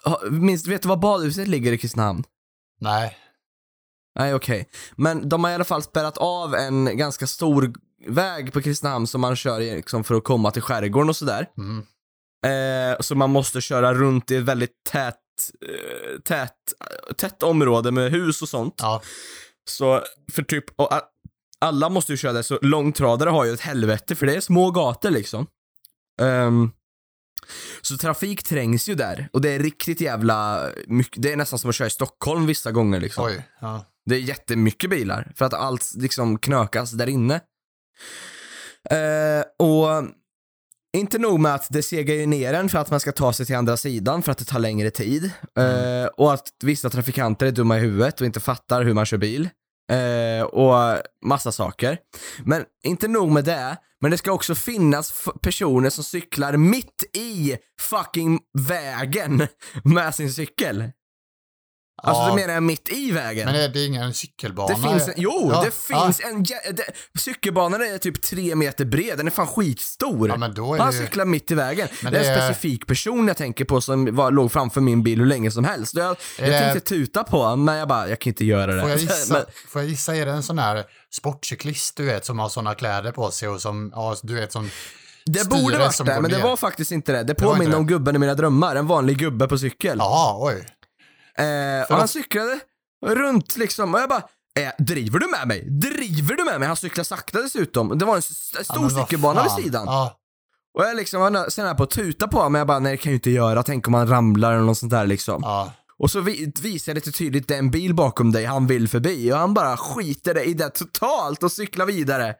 eh, 0.05 0.31
minst, 0.31 0.67
vet 0.67 0.81
du 0.81 0.87
var 0.87 0.97
badhuset 0.97 1.47
ligger 1.47 1.71
i 1.71 1.77
Kristinehamn? 1.77 2.23
Nej. 2.79 3.17
Nej, 4.19 4.33
okej. 4.33 4.69
Men 4.95 5.29
de 5.29 5.43
har 5.43 5.51
i 5.51 5.53
alla 5.55 5.63
fall 5.63 5.83
spärrat 5.83 6.17
av 6.17 6.55
en 6.55 6.97
ganska 6.97 7.27
stor 7.27 7.73
väg 8.07 8.53
på 8.53 8.61
Kristinehamn 8.61 9.07
som 9.07 9.21
man 9.21 9.35
kör 9.35 9.59
liksom 9.59 10.03
för 10.03 10.15
att 10.15 10.23
komma 10.23 10.51
till 10.51 10.61
skärgården 10.61 11.09
och 11.09 11.15
sådär. 11.15 11.47
Mm. 11.57 11.85
Eh, 12.45 12.97
så 12.99 13.15
man 13.15 13.29
måste 13.29 13.61
köra 13.61 13.93
runt 13.93 14.31
i 14.31 14.35
ett 14.35 14.43
väldigt 14.43 14.83
tät, 14.91 15.15
eh, 15.69 16.19
tät, 16.21 16.55
tätt 17.17 17.43
område 17.43 17.91
med 17.91 18.11
hus 18.11 18.41
och 18.41 18.49
sånt. 18.49 18.75
Ja. 18.77 19.01
Så, 19.69 20.01
för 20.31 20.43
typ, 20.43 20.65
och 20.79 20.93
a- 20.93 21.01
alla 21.59 21.89
måste 21.89 22.13
ju 22.13 22.17
köra 22.17 22.33
där, 22.33 22.41
så 22.41 22.59
långtradare 22.61 23.29
har 23.29 23.45
ju 23.45 23.53
ett 23.53 23.59
helvete 23.61 24.15
för 24.15 24.25
det 24.25 24.35
är 24.35 24.41
små 24.41 24.71
gator 24.71 25.09
liksom. 25.09 25.47
Ehm, 26.21 26.71
så 27.81 27.97
trafik 27.97 28.43
trängs 28.43 28.89
ju 28.89 28.95
där 28.95 29.29
och 29.33 29.41
det 29.41 29.49
är 29.49 29.59
riktigt 29.59 30.01
jävla 30.01 30.69
mycket, 30.87 31.23
det 31.23 31.31
är 31.31 31.35
nästan 31.37 31.59
som 31.59 31.69
att 31.69 31.75
köra 31.75 31.87
i 31.87 31.91
Stockholm 31.91 32.45
vissa 32.45 32.71
gånger 32.71 32.99
liksom. 32.99 33.25
Oj. 33.25 33.47
Ja. 33.61 33.85
Det 34.05 34.15
är 34.15 34.19
jättemycket 34.19 34.89
bilar 34.89 35.31
för 35.35 35.45
att 35.45 35.53
allt 35.53 35.91
liksom 35.95 36.37
knökas 36.37 36.91
där 36.91 37.09
inne. 37.09 37.35
Eh, 38.89 39.43
och 39.59 40.03
inte 40.97 41.17
nog 41.17 41.39
med 41.39 41.55
att 41.55 41.67
det 41.69 41.83
segar 41.83 42.15
ju 42.15 42.25
ner 42.25 42.53
en 42.53 42.69
för 42.69 42.79
att 42.79 42.91
man 42.91 42.99
ska 42.99 43.11
ta 43.11 43.33
sig 43.33 43.45
till 43.45 43.55
andra 43.55 43.77
sidan 43.77 44.23
för 44.23 44.31
att 44.31 44.37
det 44.37 44.45
tar 44.45 44.59
längre 44.59 44.91
tid. 44.91 45.31
Eh, 45.57 46.05
och 46.05 46.33
att 46.33 46.47
vissa 46.63 46.89
trafikanter 46.89 47.45
är 47.45 47.51
dumma 47.51 47.77
i 47.77 47.81
huvudet 47.81 48.21
och 48.21 48.25
inte 48.25 48.39
fattar 48.39 48.83
hur 48.83 48.93
man 48.93 49.05
kör 49.05 49.17
bil. 49.17 49.49
Eh, 49.91 50.43
och 50.43 51.01
massa 51.25 51.51
saker. 51.51 51.97
Men 52.45 52.65
inte 52.83 53.07
nog 53.07 53.31
med 53.31 53.45
det, 53.45 53.77
men 54.01 54.11
det 54.11 54.17
ska 54.17 54.31
också 54.31 54.55
finnas 54.55 55.27
personer 55.41 55.89
som 55.89 56.03
cyklar 56.03 56.57
mitt 56.57 57.03
i 57.13 57.57
fucking 57.81 58.39
vägen 58.67 59.47
med 59.83 60.15
sin 60.15 60.33
cykel. 60.33 60.91
Alltså 62.03 62.23
Ja. 62.23 62.35
menar 62.35 62.53
jag 62.53 62.63
mitt 62.63 62.89
i 62.89 63.11
vägen. 63.11 63.45
Men 63.45 63.55
är 63.55 63.69
det 63.69 63.85
ingen 63.85 64.13
cykelbana? 64.13 64.75
Det 64.75 64.81
finns 64.89 65.07
en, 65.07 65.13
jo, 65.17 65.49
Ja, 65.53 65.63
det 65.65 65.71
finns 65.71 66.19
en, 66.25 66.45
jä- 66.45 66.71
det, 66.71 66.83
cykelbanan 67.19 67.81
är 67.81 67.97
typ 67.97 68.21
tre 68.21 68.55
meter 68.55 68.85
bred, 68.85 69.17
den 69.17 69.27
är 69.27 69.31
fan 69.31 69.47
skitstor. 69.47 70.29
Ja, 70.29 70.37
men 70.37 70.53
då 70.53 70.73
är 70.73 70.79
Han 70.79 70.91
det 70.91 70.97
cyklar 70.97 71.25
mitt 71.25 71.51
i 71.51 71.55
vägen. 71.55 71.87
Men 72.03 72.13
det 72.13 72.19
är 72.19 72.31
en 72.33 72.37
det 72.39 72.45
specifik 72.45 72.87
person 72.87 73.27
jag 73.27 73.37
tänker 73.37 73.65
på 73.65 73.81
som 73.81 74.15
var, 74.15 74.31
låg 74.31 74.51
framför 74.51 74.81
min 74.81 75.03
bil 75.03 75.19
hur 75.19 75.25
länge 75.25 75.51
som 75.51 75.63
helst. 75.63 75.95
Jag, 75.95 76.17
jag 76.39 76.49
det- 76.49 76.59
tänkte 76.59 76.79
tuta 76.89 77.23
på 77.23 77.37
honom, 77.43 77.65
men 77.65 77.75
jag 77.75 77.87
bara, 77.87 78.09
jag 78.09 78.19
kan 78.19 78.31
inte 78.31 78.45
göra 78.45 78.73
det. 78.75 78.81
Får 78.81 78.89
jag, 78.89 78.99
gissa, 78.99 79.33
Men, 79.33 79.43
får 79.67 79.81
jag 79.81 79.89
gissa, 79.89 80.15
är 80.15 80.25
det 80.25 80.31
en 80.31 80.43
sån 80.43 80.59
här 80.59 80.83
sportcyklist 81.13 81.97
du 81.97 82.05
vet 82.05 82.25
som 82.25 82.39
har 82.39 82.49
såna 82.49 82.75
kläder 82.75 83.11
på 83.11 83.31
sig 83.31 83.47
och 83.49 83.61
som, 83.61 83.91
ja 83.95 84.15
du 84.23 84.33
vet 84.35 84.51
som 84.51 84.69
det 85.25 85.49
borde 85.49 85.77
varit 85.77 85.97
det, 86.05 86.21
men 86.21 86.31
det 86.31 86.37
ner. 86.37 86.43
var 86.43 86.57
faktiskt 86.57 86.91
inte 86.91 87.11
det. 87.11 87.23
Det 87.23 87.35
påminner 87.35 87.75
om 87.77 87.85
det. 87.87 87.93
gubben 87.93 88.15
i 88.15 88.19
mina 88.19 88.33
drömmar, 88.35 88.75
en 88.75 88.87
vanlig 88.87 89.17
gubbe 89.17 89.47
på 89.47 89.57
cykel. 89.57 89.97
Jaha, 89.97 90.35
oj. 90.47 90.65
Eh, 91.41 91.83
och 91.91 91.95
han 91.97 92.07
cyklade 92.07 92.59
runt 93.05 93.57
liksom, 93.57 93.93
och 93.95 93.99
jag 94.01 94.09
bara, 94.09 94.23
eh, 94.59 94.71
driver 94.85 95.19
du 95.19 95.27
med 95.27 95.47
mig? 95.47 95.67
Driver 95.69 96.35
du 96.35 96.43
med 96.43 96.59
mig? 96.59 96.67
Han 96.67 96.77
cyklade 96.77 97.05
sakta 97.05 97.41
dessutom. 97.41 97.97
Det 97.97 98.05
var 98.05 98.13
en 98.13 98.19
s- 98.19 98.51
Ja, 98.57 98.63
stor 98.63 98.79
vad 98.81 98.91
cykelbana 98.91 99.43
vid 99.43 99.63
sidan. 99.65 99.85
Ja, 99.85 100.17
Och 100.77 100.83
jag 100.83 100.95
liksom, 100.95 101.45
sen 101.49 101.65
är 101.65 101.69
jag 101.69 101.77
på 101.77 101.83
att 101.83 101.89
tuta 101.91 102.27
på 102.27 102.37
honom, 102.37 102.51
men 102.51 102.59
jag 102.59 102.67
bara, 102.67 102.79
nej 102.79 102.91
det 102.91 102.97
kan 102.97 103.09
jag 103.09 103.13
ju 103.13 103.17
inte 103.17 103.29
göra, 103.31 103.63
tänk 103.63 103.87
om 103.87 103.93
han 103.93 104.07
ramlar 104.07 104.51
eller 104.53 104.63
något 104.63 104.77
sånt 104.77 104.91
där 104.91 105.05
liksom. 105.07 105.41
ja. 105.43 105.73
Och 105.97 106.11
så 106.11 106.21
vi, 106.21 106.53
visar 106.61 106.93
det 106.93 106.95
lite 106.99 107.11
tydligt, 107.11 107.47
det 107.47 107.53
är 107.53 107.59
en 107.59 107.71
bil 107.71 107.93
bakom 107.95 108.31
dig 108.31 108.45
han 108.45 108.67
vill 108.67 108.87
förbi 108.89 109.33
och 109.33 109.37
han 109.37 109.53
bara 109.53 109.77
skiter 109.77 110.43
i 110.47 110.53
det 110.53 110.69
totalt 110.69 111.43
och 111.43 111.51
cyklar 111.51 111.85
vidare. 111.85 112.35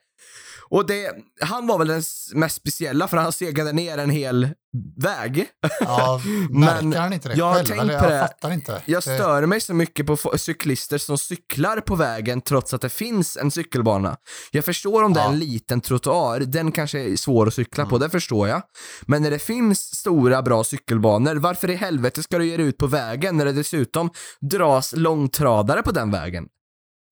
Och 0.70 0.88
det, 0.88 1.12
han 1.42 1.68
var 1.68 1.78
väl 1.78 1.88
den 1.88 2.04
mest 2.34 2.56
speciella 2.56 3.08
för 3.08 3.18
han 3.18 3.32
segade 3.32 3.72
ner 3.72 3.98
en 3.98 4.10
hel 4.10 4.50
väg. 4.98 5.48
ja. 5.80 6.22
Men 6.50 6.94
han 6.94 7.14
inte 7.14 7.30
det 7.30 7.36
jag 7.36 7.56
själv? 7.56 7.66
tänkt 7.66 7.82
på 7.88 7.92
jag 7.94 8.04
det. 8.12 8.20
fattar 8.20 8.52
inte. 8.52 8.82
Jag 8.86 9.04
stör 9.04 9.46
mig 9.46 9.62
så 9.62 9.74
mycket 9.74 10.06
på 10.06 10.18
cyklister 10.38 10.98
som 10.98 11.18
cyklar 11.18 11.78
på 11.82 11.96
vägen 11.96 12.42
trots 12.42 12.74
att 12.74 12.82
det 12.82 12.90
finns 12.90 13.38
en 13.38 13.52
cykelbana. 13.52 14.18
Jag 14.52 14.66
förstår 14.66 15.04
om 15.04 15.14
det 15.14 15.20
är 15.20 15.24
Ja. 15.24 15.28
Mm. 15.30 15.42
en 15.42 15.48
liten 15.48 15.82
trottoar, 15.82 16.40
den 16.40 16.72
kanske 16.72 17.00
är 17.00 17.16
svår 17.16 17.48
att 17.48 17.54
cykla 17.54 17.86
på, 17.86 17.98
det 17.98 18.10
förstår 18.10 18.48
jag. 18.48 18.62
Men 19.02 19.22
när 19.22 19.32
det 19.32 19.40
finns 19.40 19.96
stora 19.96 20.42
bra 20.42 20.64
cykelbanor, 20.64 21.36
varför 21.36 21.70
i 21.70 21.76
helvete 21.76 22.24
ska 22.24 22.38
du 22.38 22.46
ge 22.48 22.58
dig 22.58 22.66
ut 22.66 22.78
på 22.78 22.88
vägen 22.88 23.38
när 23.38 23.46
det 23.46 23.52
dessutom 23.54 24.10
dras 24.42 24.94
långtradare 24.98 25.82
på 25.84 25.92
den 25.92 26.12
vägen? 26.12 26.48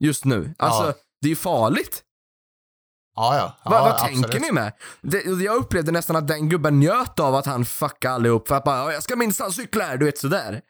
Just 0.04 0.26
nu. 0.26 0.54
Alltså, 0.58 0.84
Ja. 0.88 0.94
det 1.22 1.28
är 1.28 1.30
ju 1.30 1.36
farligt. 1.36 2.02
Ja, 3.20 3.36
ja. 3.38 3.56
ja 3.64 3.72
Va, 3.72 3.82
vad 3.82 3.92
absolut. 3.92 4.22
tänker 4.32 4.40
ni 4.40 4.52
med? 4.52 4.74
Det, 5.02 5.24
jag 5.26 5.56
upplevde 5.56 5.92
nästan 5.92 6.16
att 6.16 6.28
den 6.28 6.50
gubben 6.50 6.80
njöt 6.80 7.20
av 7.20 7.36
att 7.36 7.46
han 7.46 7.66
fuckade 7.66 8.14
allihop 8.14 8.48
för 8.48 8.56
att 8.56 8.64
bara, 8.64 8.78
"Ja, 8.78 8.92
jag 8.94 9.04
ska 9.04 9.16
minsann 9.16 9.52
cykla 9.52 9.84
här, 9.86 9.98
du 9.98 10.06
vet 10.06 10.18
sådär. 10.18 10.62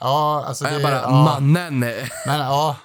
Ja, 0.00 0.44
alltså 0.46 0.64
Och 0.64 0.70
det 0.70 0.74
jag 0.80 0.82
bara, 0.82 1.02
ja. 1.02 1.10
mannen. 1.10 1.78
Men 2.26 2.38
ja. 2.40 2.76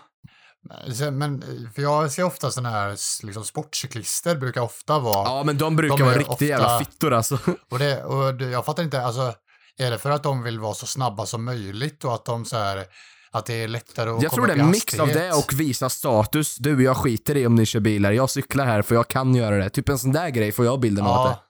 Men- 1.12 1.70
för 1.76 1.82
jag 1.82 2.12
ser 2.12 2.24
ofta 2.24 2.52
sådana 2.52 2.70
här 2.70 2.90
liksom, 3.26 3.44
sportcyklister 3.44 4.36
brukar 4.36 4.62
ofta 4.62 5.00
vara, 5.00 5.24
Ja 5.30 5.44
men 5.44 5.58
de 5.58 5.76
brukar 5.76 5.98
De 5.98 6.04
vara 6.04 6.14
riktigt 6.16 6.30
ofta- 6.34 6.46
jävla 6.46 6.80
fittor 6.80 7.14
alltså. 7.14 7.38
och, 7.72 7.80
det, 7.80 8.04
och 8.04 8.42
jag 8.42 8.66
fattar 8.66 8.84
inte, 8.84 9.02
alltså 9.02 9.34
är 9.78 9.92
det 9.92 9.98
för 9.98 10.10
att 10.10 10.24
de 10.24 10.44
vill 10.44 10.60
vara 10.60 10.74
så 10.74 10.86
snabba 10.88 11.26
som 11.26 11.46
möjligt 11.46 12.04
och 12.04 12.14
att 12.14 12.26
de 12.26 12.46
så 12.46 12.58
här, 12.58 12.86
att 13.34 13.46
det 13.46 13.54
är 13.64 13.68
lättare 13.68 14.10
att 14.10 14.22
Jag 14.22 14.32
komma 14.32 14.46
tror 14.48 14.56
det 14.56 14.62
är 14.62 14.66
en 14.66 14.72
mix 14.72 15.00
av 15.00 15.08
det 15.08 15.32
och 15.32 15.54
visa 15.54 15.90
status. 15.90 16.56
Du, 16.56 16.84
jag 16.84 16.98
skiter 16.98 17.38
i 17.38 17.48
om 17.48 17.56
ni 17.56 17.66
kör 17.66 17.80
bilar. 17.80 18.12
Jag 18.12 18.30
cyklar 18.30 18.66
här 18.66 18.82
för 18.82 18.96
jag 18.96 19.08
kan 19.08 19.36
göra 19.36 19.58
det. 19.58 19.70
Typ 19.70 19.90
en 19.90 20.00
sån 20.00 20.12
där 20.12 20.30
grej 20.30 20.52
får 20.52 20.66
jag 20.66 20.80
bilden 20.80 21.06
av 21.06 21.12
att 21.14 21.26
det 21.26 21.30
Ja. 21.30 21.44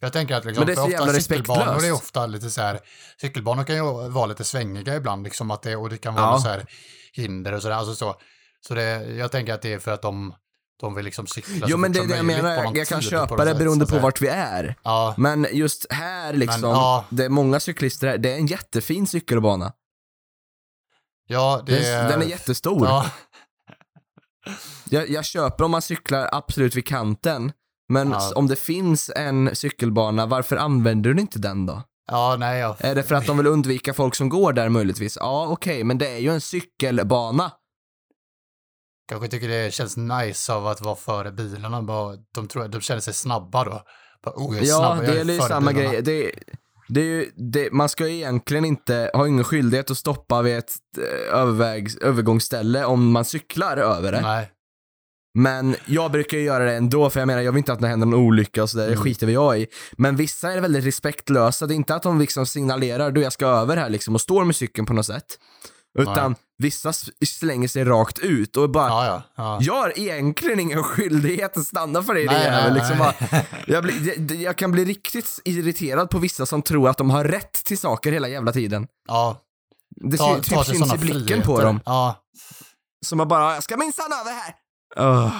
Jag 0.00 0.12
tänker 0.12 0.34
att 0.34 0.44
liksom, 0.44 0.64
Men 0.66 0.74
det 0.74 0.80
är 0.82 0.84
så 0.84 0.90
jävla 0.90 1.12
cykelbanor 1.12 1.60
respektlöst. 1.60 1.86
är 1.86 1.92
ofta 1.92 2.26
lite 2.26 2.50
så 2.50 2.60
här, 2.60 2.80
cykelbanor 3.20 3.64
kan 3.64 3.76
ju 3.76 3.82
vara 4.08 4.26
lite 4.26 4.44
svängiga 4.44 4.96
ibland 4.96 5.24
liksom 5.24 5.50
att 5.50 5.62
det, 5.62 5.76
och 5.76 5.90
det 5.90 5.98
kan 5.98 6.14
vara 6.14 6.24
Ja. 6.26 6.38
så 6.40 6.48
här 6.48 6.64
hinder 7.12 7.52
och 7.52 7.62
sådär, 7.62 7.74
alltså 7.76 7.94
så. 7.94 8.14
Så 8.68 8.74
det, 8.74 9.04
jag 9.04 9.32
tänker 9.32 9.54
att 9.54 9.62
det 9.62 9.72
är 9.72 9.78
för 9.78 9.90
att 9.90 10.02
de, 10.02 10.34
de 10.80 10.94
vill 10.94 11.04
liksom 11.04 11.26
cykla 11.26 11.66
Jo 11.68 11.68
så 11.68 11.76
men 11.78 11.92
det 11.92 11.98
är 11.98 12.06
det 12.06 12.16
jag 12.16 12.24
menar, 12.24 12.76
jag 12.76 12.86
kan 12.86 13.02
köpa 13.02 13.44
det 13.44 13.54
beroende 13.54 13.86
på 13.86 13.98
vart 13.98 14.20
vi 14.22 14.28
är. 14.28 14.74
Ja, 14.82 15.14
Men 15.18 15.46
just 15.52 15.86
här 15.92 16.32
liksom, 16.32 16.62
ja. 16.62 17.04
det 17.10 17.24
är 17.24 17.28
många 17.28 17.60
cyklister 17.60 18.06
här, 18.08 18.18
det 18.18 18.32
är 18.32 18.36
en 18.36 18.46
jättefin 18.46 19.06
cykelbana. 19.06 19.72
Ja 21.26 21.62
det 21.66 21.72
Den 21.72 21.84
är, 21.84 22.08
den 22.08 22.22
är 22.22 22.26
jättestor. 22.26 22.86
Ja, 22.86 23.10
Jag, 24.90 25.10
jag 25.10 25.24
köper 25.24 25.64
om 25.64 25.70
man 25.70 25.82
cyklar 25.82 26.28
absolut 26.32 26.74
vid 26.76 26.86
kanten, 26.86 27.52
men 27.88 28.10
Ja. 28.10 28.32
om 28.34 28.46
det 28.46 28.56
finns 28.56 29.10
en 29.16 29.56
cykelbana, 29.56 30.26
varför 30.26 30.56
använder 30.56 31.12
du 31.12 31.20
inte 31.20 31.38
den 31.38 31.66
då? 31.66 31.82
ja, 32.10 32.36
nej, 32.38 32.60
ja. 32.60 32.76
Är 32.80 32.94
det 32.94 33.02
för 33.02 33.14
att 33.14 33.26
de 33.26 33.36
vill 33.36 33.46
undvika 33.46 33.94
folk 33.94 34.14
som 34.14 34.28
går 34.28 34.52
där 34.52 34.68
möjligtvis? 34.68 35.16
Ja, 35.16 35.46
okej, 35.48 35.84
men 35.84 35.98
det 35.98 36.08
är 36.08 36.18
ju 36.18 36.30
en 36.30 36.40
cykelbana. 36.40 37.52
Kanske 39.08 39.28
tycker 39.28 39.48
det 39.48 39.74
känns 39.74 39.96
nice 39.96 40.52
av 40.52 40.66
att 40.66 40.80
vara 40.80 40.96
före 40.96 41.32
bilarna. 41.32 41.82
Bara, 41.82 42.16
de, 42.34 42.48
tror, 42.48 42.68
de 42.68 42.80
känner 42.80 43.00
sig 43.00 43.14
snabba 43.14 43.64
då. 43.64 43.82
Bara, 44.24 44.34
oh, 44.36 44.54
jag 44.56 44.64
är 44.64 44.68
Ja, 44.68 44.76
snabb, 44.76 45.04
jag 45.04 45.26
det 45.26 45.32
är 45.32 45.34
ju 45.34 45.40
samma 45.40 45.72
bilarna. 45.72 45.92
grej. 45.92 46.02
Det, 46.02 46.32
ju, 46.94 47.30
det, 47.36 47.72
man 47.72 47.88
ska 47.88 48.08
ju 48.08 48.14
egentligen 48.14 48.64
inte 48.64 49.10
ha 49.14 49.28
ingen 49.28 49.44
skyldighet 49.44 49.90
att 49.90 49.96
stoppa 49.96 50.42
vid 50.42 50.56
ett 50.58 50.72
eh, 50.98 51.38
övervägs, 51.40 51.96
övergångsställe 51.96 52.84
om 52.84 53.10
man 53.10 53.24
cyklar 53.24 53.76
över 53.76 54.12
det. 54.12 54.20
Nej, 54.20 54.50
Men 55.38 55.76
jag 55.86 56.12
brukar 56.12 56.38
ju 56.38 56.44
göra 56.44 56.64
det 56.64 56.74
ändå, 56.76 57.10
för 57.10 57.20
jag 57.20 57.26
menar, 57.26 57.42
jag 57.42 57.52
vill 57.52 57.58
inte 57.58 57.72
att 57.72 57.80
det 57.80 57.88
händer 57.88 58.06
någon 58.06 58.20
olycka 58.20 58.62
och 58.62 58.70
sådär, 58.70 58.86
det 58.86 58.92
Mm. 58.92 59.04
skiter 59.04 59.26
väl 59.26 59.34
jag 59.34 59.60
i. 59.60 59.66
Men 59.92 60.16
vissa 60.16 60.52
är 60.52 60.60
väldigt 60.60 60.84
respektlösa, 60.84 61.66
det 61.66 61.74
är 61.74 61.76
inte 61.76 61.94
att 61.94 62.02
de 62.02 62.18
liksom 62.20 62.46
signalerar, 62.46 63.10
du 63.10 63.20
jag 63.22 63.32
ska 63.32 63.46
över 63.46 63.76
här 63.76 63.88
liksom, 63.88 64.14
och 64.14 64.20
står 64.20 64.44
med 64.44 64.56
cykeln 64.56 64.86
på 64.86 64.92
något 64.92 65.06
sätt. 65.06 65.38
Utan 65.98 66.34
vissa 66.58 66.88
s- 66.90 67.10
slänger 67.26 67.68
sig 67.68 67.84
rakt 67.84 68.18
ut 68.18 68.56
och 68.56 68.70
bara, 68.70 68.88
ja, 68.88 69.06
ja. 69.06 69.22
ja. 69.36 69.58
jag 69.62 69.74
har 69.74 69.98
egentligen 69.98 70.60
ingen 70.60 70.82
skyldighet 70.82 71.56
att 71.56 71.66
stanna 71.66 72.02
för 72.02 72.14
dig, 72.14 72.26
Nej, 72.26 72.50
nej, 72.50 72.72
Liksom 72.74 72.98
nej. 72.98 73.14
bara, 73.30 73.42
jag, 73.66 73.82
blir, 73.84 74.14
det- 74.18 74.34
jag 74.34 74.56
kan 74.56 74.72
bli 74.72 74.84
riktigt 74.84 75.40
irriterad 75.44 76.10
på 76.10 76.18
vissa 76.18 76.46
som 76.46 76.62
tror 76.62 76.88
att 76.88 76.98
de 76.98 77.10
har 77.10 77.24
rätt 77.24 77.52
till 77.64 77.78
saker 77.78 78.12
hela 78.12 78.28
jävla 78.28 78.52
tiden. 78.52 78.86
ja. 79.08 79.42
Det 80.00 80.16
Ta, 80.16 80.34
typ 80.40 80.44
syns 80.64 80.94
i 80.94 80.98
blicken 80.98 81.26
friheter. 81.26 81.42
på 81.46 81.60
dem. 81.60 81.80
Ja, 81.84 82.24
Som 83.06 83.18
har 83.18 83.26
bara, 83.26 83.54
jag 83.54 83.62
ska 83.62 83.76
minsann 83.76 84.12
över 84.20 84.32
här. 84.32 84.54
Ugh. 85.06 85.32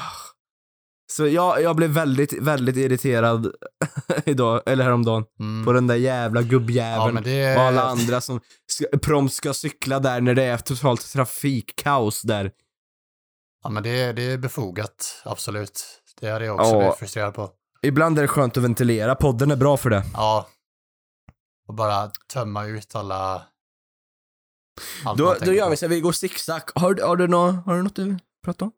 Så 1.06 1.26
jag, 1.26 1.62
jag 1.62 1.76
blev 1.76 1.90
väldigt, 1.90 2.32
väldigt 2.32 2.76
irriterad 2.76 3.52
idag, 4.24 4.62
eller 4.66 4.84
häromdagen, 4.84 5.24
mm. 5.40 5.64
på 5.66 5.72
den 5.72 5.86
där 5.86 5.94
jävla 5.94 6.40
ja 6.40 6.46
gubbjäveln. 6.46 7.14
men 7.14 7.22
det 7.22 7.56
Och 7.56 7.62
alla 7.62 7.82
andra 7.82 8.20
som 8.20 8.40
ska, 8.66 8.86
prompt 9.02 9.34
ska 9.34 9.54
cykla 9.54 9.98
där 10.00 10.20
när 10.20 10.34
det 10.34 10.42
är 10.44 10.58
totalt 10.58 11.12
trafikkaos 11.12 12.22
där. 12.22 12.52
Ja, 13.62 13.70
men 13.70 13.82
det, 13.82 14.12
det 14.12 14.22
är 14.22 14.38
befogat, 14.38 15.22
absolut. 15.24 16.02
Det 16.20 16.30
hade 16.30 16.44
jag 16.44 16.54
också 16.54 16.70
Ja. 16.72 16.78
blivit 16.78 16.96
frustrerad 16.98 17.34
på. 17.34 17.50
Ibland 17.82 18.18
är 18.18 18.22
det 18.22 18.28
skönt 18.28 18.56
att 18.56 18.62
ventilera, 18.62 19.14
podden 19.14 19.50
är 19.50 19.56
bra 19.56 19.76
för 19.76 19.90
det. 19.90 20.04
Ja. 20.12 20.48
Och 21.68 21.74
bara 21.74 22.10
tömma 22.32 22.64
ut 22.66 22.94
alla... 22.94 23.42
allt 25.04 25.18
Då, 25.18 25.36
då 25.40 25.52
gör 25.52 25.64
på. 25.64 25.70
vi 25.70 25.76
så 25.76 25.88
vi 25.88 26.00
går 26.00 26.12
zigzag. 26.12 26.62
Har, 26.74 26.94
du- 26.94 27.02
har, 27.02 27.16
du 27.16 27.28
nå, 27.28 27.50
har 27.50 27.76
du 27.76 27.82
något 27.82 27.96
du 27.96 28.04
vill 28.04 28.18
prata 28.44 28.64
om? 28.64 28.72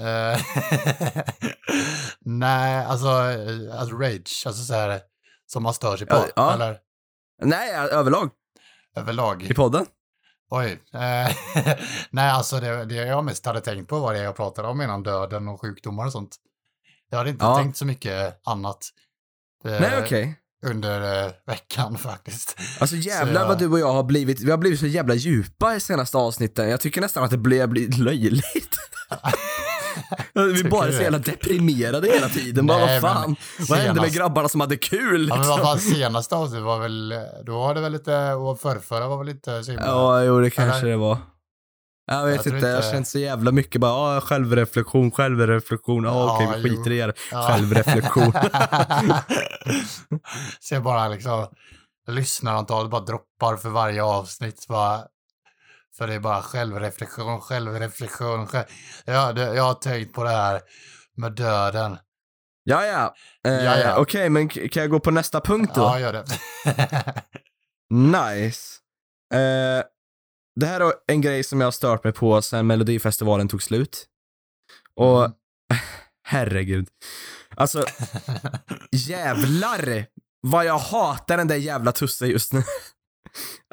Eh, 0.00 0.40
Nej, 2.20 2.84
alltså, 2.84 3.06
eh, 3.08 3.80
alltså 3.80 3.96
rage, 3.96 4.42
alltså 4.46 4.64
så 4.64 4.74
här 4.74 5.00
som 5.46 5.62
man 5.62 5.74
stör 5.74 5.96
sig 5.96 6.06
på, 6.06 6.14
Ja, 6.16 6.26
ja. 6.36 6.54
eller 6.54 6.78
Nej, 7.42 7.72
överlag. 7.74 8.30
överlag. 8.96 9.42
I 9.42 9.54
podden. 9.54 9.86
Oj. 10.50 10.72
Eh, 10.94 11.36
Nej, 12.10 12.30
alltså 12.30 12.60
det, 12.60 12.84
det 12.84 12.94
jag 12.94 13.24
mest 13.24 13.46
hade 13.46 13.60
tänkt 13.60 13.88
på 13.88 13.98
var 13.98 14.14
det 14.14 14.20
jag 14.20 14.36
pratade 14.36 14.68
om 14.68 14.82
innan 14.82 15.02
döden 15.02 15.48
och 15.48 15.60
sjukdomar 15.60 16.06
och 16.06 16.12
sånt. 16.12 16.36
Jag 17.10 17.18
hade 17.18 17.30
inte 17.30 17.44
Ja. 17.44 17.56
tänkt 17.56 17.76
så 17.76 17.84
mycket 17.84 18.40
annat 18.48 18.84
eh, 19.64 19.70
Nej, 19.80 20.02
okej. 20.04 20.38
under 20.66 21.24
eh, 21.26 21.32
veckan 21.46 21.98
faktiskt. 21.98 22.58
Alltså 22.80 22.96
jävlar 22.96 23.40
jag- 23.40 23.48
vad 23.48 23.58
du 23.58 23.68
och 23.68 23.78
jag 23.80 23.92
har 23.92 24.02
blivit, 24.02 24.40
vi 24.40 24.50
har 24.50 24.58
blivit 24.58 24.80
så 24.80 24.86
jävla 24.86 25.14
djupa 25.14 25.74
i 25.76 25.80
senaste 25.80 26.16
avsnitten. 26.18 26.68
Jag 26.70 26.80
tycker 26.80 27.00
nästan 27.00 27.24
att 27.24 27.30
det 27.30 27.38
blir, 27.38 27.66
blir 27.66 27.88
löjligt. 28.04 28.76
Vi 30.54 30.64
bara 30.64 30.84
är 30.84 30.88
du 30.90 30.96
så 30.96 31.02
jävla 31.02 31.18
deprimerade 31.18 32.08
hela 32.12 32.28
tiden. 32.28 32.66
Bara, 32.66 32.86
Nej, 32.86 33.00
vad 33.00 33.14
men 33.14 33.22
fan, 33.24 33.36
vad 33.68 33.78
hände 33.78 34.00
med 34.00 34.10
senast- 34.10 34.16
grabbarna 34.18 34.48
som 34.48 34.60
hade 34.60 34.76
kul? 34.76 35.28
Ja, 35.28 35.36
men 35.36 35.38
Liksom? 35.38 35.48
vad 35.48 35.60
fan, 35.60 35.78
senaste 35.78 36.36
avsnittet 36.36 36.64
var 36.64 36.78
väl, 36.78 37.14
då 37.46 37.58
var 37.58 37.74
det 37.74 37.80
väl 37.80 37.92
lite, 37.92 38.32
och 38.32 38.60
förrförra 38.60 39.08
var 39.08 39.18
väl 39.18 39.28
inte 39.28 39.64
så 39.64 39.70
himla... 39.70 39.86
Ja, 39.86 40.22
jo 40.24 40.40
det 40.40 40.50
kanske 40.50 40.78
Eller? 40.78 40.90
det 40.90 40.96
var. 40.96 41.18
Jag 42.10 42.26
vet 42.26 42.34
Jag 42.34 42.44
tror 42.44 42.54
inte, 42.56 42.68
jag 42.68 42.74
har 42.76 42.82
inte- 42.82 42.90
känt 42.96 43.08
så 43.08 43.18
jävla 43.18 43.52
mycket 43.52 43.80
bara, 43.80 43.92
ah, 43.92 44.20
självreflektion, 44.20 45.10
självreflektion, 45.10 46.06
ah, 46.06 46.08
Ja, 46.08 46.34
okej 46.34 46.62
vi 46.62 46.68
jo. 46.68 46.76
skiter 46.76 46.90
i 46.90 46.98
det. 47.00 47.12
Ja. 47.32 47.42
Självreflektion. 47.48 48.32
jag 50.70 50.82
bara 50.82 51.08
liksom, 51.08 51.46
lyssnarantalet 52.08 52.90
bara 52.90 53.00
droppar 53.04 53.56
för 53.56 53.68
varje 53.68 54.02
avsnitt. 54.02 54.66
Bara, 54.68 55.00
för 55.98 56.06
det 56.06 56.14
är 56.14 56.20
bara 56.20 56.42
självreflektion, 56.42 57.40
självreflektion. 57.40 58.46
Själv... 58.46 58.64
Ja, 59.04 59.32
det, 59.32 59.54
jag 59.54 59.62
har 59.62 59.74
tänkt 59.74 60.14
på 60.14 60.24
det 60.24 60.30
här 60.30 60.60
med 61.16 61.32
döden. 61.32 61.98
ja, 62.64 62.86
ja. 62.86 63.14
Eh, 63.50 63.64
Ja, 63.64 63.78
ja. 63.78 63.96
Okej, 63.96 64.28
men 64.30 64.48
k- 64.48 64.60
kan 64.72 64.80
jag 64.80 64.90
gå 64.90 65.00
på 65.00 65.10
nästa 65.10 65.40
punkt 65.40 65.72
då? 65.74 65.80
Ja, 65.80 66.00
gör 66.00 66.12
det. 66.12 66.24
Nice. 67.90 68.76
Eh, 69.34 69.84
det 70.60 70.66
här 70.66 70.80
är 70.80 70.92
en 71.06 71.20
grej 71.20 71.44
som 71.44 71.60
jag 71.60 71.66
har 71.66 71.72
stört 71.72 72.04
mig 72.04 72.12
på 72.12 72.42
sen 72.42 72.66
Melodifestivalen 72.66 73.48
tog 73.48 73.62
slut. 73.62 74.06
Och 74.96 75.24
Mm. 75.24 75.32
herregud. 76.26 76.88
Alltså, 77.56 77.84
jävlar 78.90 80.06
vad 80.40 80.64
jag 80.64 80.78
hatar 80.78 81.36
den 81.36 81.48
där 81.48 81.56
jävla 81.56 81.92
Tusse 81.92 82.26
just 82.26 82.52
nu. 82.52 82.62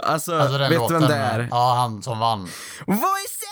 Alltså, 0.04 0.36
alltså 0.36 0.58
vet 0.58 0.72
låten, 0.80 1.02
du 1.02 1.08
vem 1.08 1.18
det 1.18 1.24
är? 1.24 1.48
Ja, 1.52 1.74
han 1.76 2.04
som 2.04 2.20
vann. 2.20 2.50
Voices! 2.88 3.46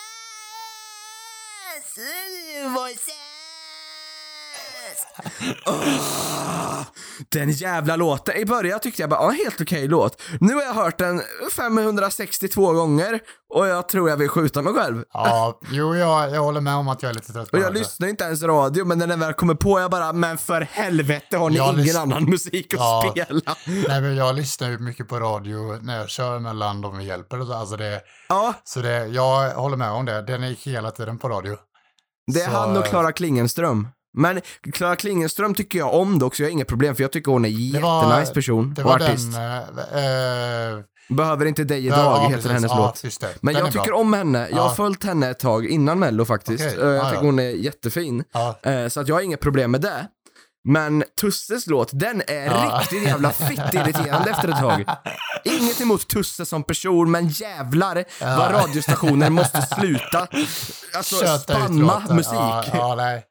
Voices! 2.75 3.32
Den 7.29 7.51
jävla 7.51 7.95
låten. 7.95 8.35
I 8.35 8.45
början 8.45 8.79
tyckte 8.79 9.01
jag 9.01 9.09
bara, 9.09 9.21
ja, 9.23 9.29
helt 9.29 9.61
okej 9.61 9.87
låt. 9.87 10.21
Nu 10.39 10.53
har 10.53 10.61
jag 10.61 10.73
hört 10.73 10.97
den 10.97 11.21
562 11.55 12.71
gånger 12.73 13.19
och 13.53 13.67
jag 13.67 13.89
tror 13.89 14.09
jag 14.09 14.17
vill 14.17 14.29
skjuta 14.29 14.61
mig 14.61 14.73
själv. 14.73 15.03
Ja, 15.13 15.59
jo, 15.71 15.95
jag, 15.95 16.31
jag 16.35 16.41
håller 16.41 16.61
med 16.61 16.75
om 16.75 16.87
att 16.87 17.03
jag 17.03 17.09
är 17.09 17.13
lite 17.13 17.33
trött 17.33 17.51
på 17.51 17.57
Och 17.57 17.63
jag 17.63 17.73
det. 17.73 17.79
lyssnar 17.79 18.07
inte 18.07 18.23
ens 18.23 18.41
radio, 18.43 18.85
men 18.85 18.97
när 18.99 19.07
den 19.07 19.19
väl 19.19 19.33
kommer 19.33 19.55
på, 19.55 19.79
jag 19.79 19.91
bara, 19.91 20.13
men 20.13 20.37
för 20.37 20.61
helvete 20.61 21.37
har 21.37 21.49
ni 21.49 21.55
Jag 21.57 21.79
ingen 21.79 21.97
annan 21.97 22.23
musik 22.29 22.73
att 22.73 22.79
Ja. 22.79 23.07
spela? 23.11 23.55
Nej, 23.87 24.01
men 24.01 24.15
jag 24.15 24.35
lyssnar 24.35 24.69
ju 24.69 24.79
mycket 24.79 25.07
på 25.07 25.19
radio 25.19 25.77
när 25.81 25.97
jag 25.99 26.09
kör 26.09 26.39
mellan 26.39 26.81
de 26.81 26.97
vi 26.97 27.03
hjälper 27.03 27.39
och 27.41 27.47
så. 27.47 27.53
Alltså 27.53 27.75
det, 27.77 28.01
Ja, 28.29 28.53
så 28.63 28.79
det, 28.79 29.05
jag 29.07 29.49
håller 29.51 29.77
med 29.77 29.91
om 29.91 30.05
det. 30.05 30.21
Den 30.21 30.43
är 30.43 30.51
hela 30.65 30.91
tiden 30.91 31.17
på 31.17 31.29
radio. 31.29 31.57
det 32.33 32.41
är 32.41 32.45
Så- 32.51 32.57
han 32.57 32.77
och 32.77 32.85
Klara 32.85 33.11
Klingenström. 33.11 33.87
Men 34.13 34.41
Klara 34.73 34.95
Klingenström 34.95 35.53
tycker 35.55 35.79
jag 35.79 35.93
om 35.93 36.19
dock, 36.19 36.35
så 36.35 36.41
jag 36.43 36.47
har 36.47 36.51
inga 36.51 36.65
problem, 36.65 36.95
för 36.95 37.03
jag 37.03 37.11
tycker 37.11 37.31
hon 37.31 37.45
är 37.45 37.49
jättenice 37.49 38.33
person 38.33 38.75
och 38.83 38.91
artist. 38.91 39.33
den... 39.33 39.79
eh, 39.79 40.83
Behöver 41.09 41.45
inte 41.45 41.63
dig 41.63 41.85
idag, 41.87 41.97
ja, 41.99 42.21
heter 42.21 42.35
precis. 42.35 42.51
hennes 42.51 42.71
ja, 42.71 42.77
låt. 42.77 43.21
Men 43.41 43.53
Den 43.53 43.59
jag 43.59 43.67
är 43.67 43.71
bra. 43.71 43.81
tycker 43.83 43.93
om 43.93 44.13
henne. 44.13 44.47
Jag 44.51 44.57
har 44.57 44.69
Ja. 44.69 44.75
följt 44.75 45.03
henne 45.03 45.29
ett 45.29 45.39
tag 45.39 45.65
innan 45.65 45.99
Mello 45.99 46.25
faktiskt. 46.25 46.65
Okej, 46.65 46.79
Eh, 46.81 46.87
Jag 46.87 46.95
ja, 47.05 47.09
tycker 47.09 47.23
hon 47.25 47.39
är 47.39 47.49
jättefin. 47.49 48.23
Så 48.89 48.99
att 48.99 49.07
jag 49.07 49.15
har 49.15 49.21
inga 49.21 49.37
problem 49.37 49.71
med 49.71 49.81
det. 49.81 50.07
Men 50.65 51.03
Tusses 51.21 51.67
låt, 51.67 51.89
den 51.93 52.21
är 52.27 52.45
Ja. 52.45 52.79
riktigt 52.81 53.03
jävla 53.07 53.29
fittirriterande 53.31 54.29
efter 54.31 54.47
ett 54.49 54.59
tag. 54.59 54.85
Inget 55.43 55.81
emot 55.81 56.07
Tusse 56.07 56.45
som 56.45 56.63
person, 56.63 57.11
men 57.11 57.27
jävlar 57.27 58.03
Ja. 58.21 58.35
vad 58.37 58.51
radiostationer 58.53 59.29
måste 59.29 59.61
sluta 59.61 60.27
alltså, 60.95 61.15
köta 61.25 61.67
låten. 61.67 62.15
musik. 62.15 62.33
Ja, 62.33 62.65
ja, 62.73 62.95
nej. 62.95 63.23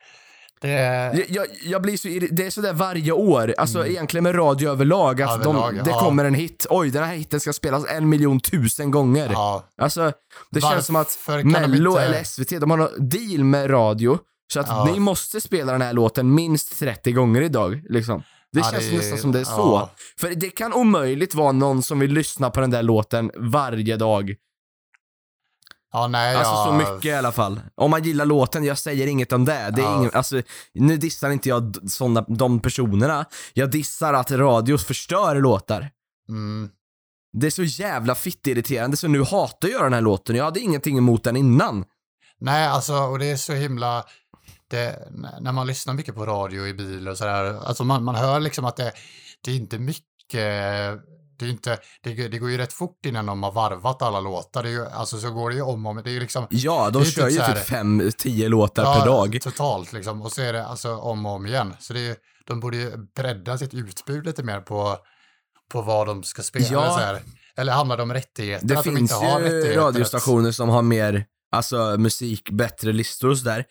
Det 0.63 0.69
är... 0.71 1.15
Jag, 1.15 1.25
jag, 1.29 1.47
jag 1.65 1.83
blir 1.83 1.97
så 1.97 2.09
det 2.31 2.47
är 2.47 2.51
sådär 2.51 2.73
varje 2.73 3.13
år, 3.13 3.55
alltså 3.59 3.87
egentligen 3.87 4.25
med 4.25 4.39
radio 4.39 4.71
överlag, 4.71 5.23
att 5.23 5.31
Mm. 5.31 5.41
Överlag, 5.57 5.75
de, 5.77 5.83
det 5.83 5.91
ja. 5.91 6.01
kommer 6.01 6.25
en 6.25 6.35
hit, 6.35 6.67
oj 6.71 6.91
den 6.91 7.05
här 7.05 7.15
hiten 7.15 7.41
ska 7.41 7.53
spelas 7.53 7.85
en 7.89 8.09
miljon 8.09 8.41
tusen 8.41 8.91
gånger. 8.91 9.29
Ja, 9.33 9.65
Alltså, 9.79 10.13
det 10.51 10.61
känns 10.61 10.87
som 10.87 10.97
att 10.97 11.19
Varför 11.27 11.45
Mello 11.45 11.91
inte- 11.91 12.03
eller 12.03 12.25
SVT, 12.25 12.61
de 12.61 12.71
har 12.71 12.77
någon 12.77 13.09
deal 13.09 13.45
med 13.45 13.71
radio, 13.71 14.19
så 14.53 14.61
att 14.61 14.67
Ja. 14.69 14.89
ni 14.93 15.01
måste 15.01 15.41
spela 15.41 15.73
den 15.73 15.83
här 15.83 15.93
låten 15.93 16.35
minst 16.35 16.79
30 16.79 17.13
gånger 17.13 17.41
idag, 17.43 17.83
liksom. 17.89 18.23
Det 18.53 18.59
Ja, 18.61 18.65
känns 18.73 18.91
det 18.91 18.97
nästan 18.97 19.19
som 19.19 19.33
det 19.33 19.41
är 19.41 19.45
så. 19.45 19.89
För 20.21 20.31
det 20.31 20.51
kan 20.51 20.73
omöjligt 20.73 21.35
vara 21.35 21.53
någon 21.53 21.83
som 21.83 21.99
vill 21.99 22.13
lyssna 22.13 22.51
på 22.51 22.61
den 22.61 22.71
där 22.71 22.83
låten 22.83 23.31
varje 23.37 23.97
dag. 23.97 24.35
Ja 25.93 26.07
nej, 26.09 26.37
Alltså 26.37 26.53
ja. 26.53 26.65
så 26.65 26.73
mycket 26.73 27.05
i 27.05 27.13
alla 27.13 27.33
fall. 27.33 27.61
Om 27.75 27.91
man 27.91 28.03
gillar 28.03 28.27
låten, 28.27 28.65
jag 28.65 28.79
säger 28.79 29.07
inget 29.07 29.33
om 29.33 29.45
det. 29.45 29.71
det 29.77 29.83
är 29.83 29.85
Ja. 29.85 29.99
ingen, 29.99 30.11
alltså, 30.15 30.43
nu 30.75 30.97
dissar 30.97 31.31
inte 31.31 31.49
jag 31.49 31.77
såna, 31.91 32.21
de 32.29 32.61
personerna. 32.61 33.25
Jag 33.55 33.71
dissar 33.71 34.15
att 34.15 34.31
radio 34.31 34.79
förstör 34.79 35.41
låtar. 35.41 35.91
Mm. 36.29 36.71
Det 37.33 37.47
är 37.47 37.51
så 37.51 37.63
jävla 37.65 38.15
fittirriterande 38.15 38.97
så 38.97 39.09
nu 39.09 39.23
hatar 39.23 39.69
jag 39.69 39.83
den 39.83 39.93
här 39.93 40.01
låten. 40.01 40.37
Jag 40.37 40.45
hade 40.45 40.61
ingenting 40.61 40.99
emot 40.99 41.25
den 41.25 41.37
innan. 41.37 41.85
Nej, 42.41 42.67
alltså, 42.67 42.95
och 42.95 43.19
det 43.19 43.27
är 43.31 43.37
så 43.37 43.53
himla... 43.53 44.05
det, 44.71 45.09
när 45.41 45.53
man 45.53 45.67
lyssnar 45.67 45.95
mycket 45.95 46.15
på 46.15 46.27
radio 46.27 46.67
i 46.67 46.75
bil 46.75 47.09
och 47.09 47.19
sådär, 47.19 47.59
alltså 47.67 47.85
man, 47.85 48.05
man 48.05 48.15
hör 48.15 48.41
liksom 48.41 48.65
att 48.65 48.77
det, 48.77 48.93
det 49.45 49.51
är 49.51 49.55
inte 49.55 49.79
mycket, 49.79 51.01
det 51.43 51.49
är 51.49 51.51
inte, 51.51 51.79
det, 52.03 52.29
det 52.29 52.39
går 52.39 52.51
ju 52.51 52.59
rätt 52.59 52.73
fort 52.73 53.07
innan 53.07 53.27
de 53.27 53.43
har 53.43 53.53
varvat 53.53 54.03
alla 54.03 54.21
låtar, 54.21 54.63
det 54.63 54.69
är 54.69 54.73
ju, 54.73 54.87
alltså 54.87 55.19
så 55.19 55.31
går 55.31 55.51
det 55.51 55.57
ju 55.57 55.63
om 55.63 55.87
och 55.87 55.91
om, 55.91 56.01
det 56.05 56.17
är 56.17 56.21
liksom 56.21 56.47
Ja, 56.51 56.91
de 56.91 57.03
är 57.03 57.07
kör 57.07 57.29
typ 57.29 57.49
ju 57.49 57.55
typ 57.55 57.65
fem, 57.65 58.11
tio 58.19 58.49
låtar 58.49 58.99
per 58.99 59.07
dag. 59.07 59.39
totalt 59.43 59.93
liksom, 59.93 60.23
och 60.23 60.33
så 60.33 60.43
är 60.43 60.53
det 60.53 60.67
alltså 60.67 60.97
om 60.97 61.27
och 61.27 61.33
om 61.33 61.47
igen. 61.47 61.75
Så 61.81 61.93
det 61.93 62.09
är, 62.09 62.17
de 62.47 62.61
borde 62.61 62.77
ju 62.77 62.91
bredda 63.17 63.59
sitt 63.59 63.75
utbud 63.75 64.27
lite 64.27 64.43
mer 64.43 64.61
på, 64.61 64.97
på 65.73 65.83
vad 65.83 66.07
de 66.07 66.23
ska 66.23 66.43
spela. 66.43 66.67
Ja. 66.71 66.91
Så 66.91 66.99
här. 66.99 67.23
Eller 67.57 67.73
handlar 67.73 67.97
det 67.97 68.03
om 68.03 68.13
rättigheter? 68.13 68.67
Det 68.67 68.75
de 68.75 68.83
finns 68.83 68.99
inte 68.99 69.15
har 69.15 69.41
ju 69.41 69.75
radiostationer 69.77 70.53
som 70.53 70.69
har 70.69 70.83
mer, 70.83 71.25
alltså 71.53 71.97
musik, 71.99 72.51
bättre 72.51 72.93
listor 72.93 73.29
och 73.31 73.39
sådär. 73.39 73.65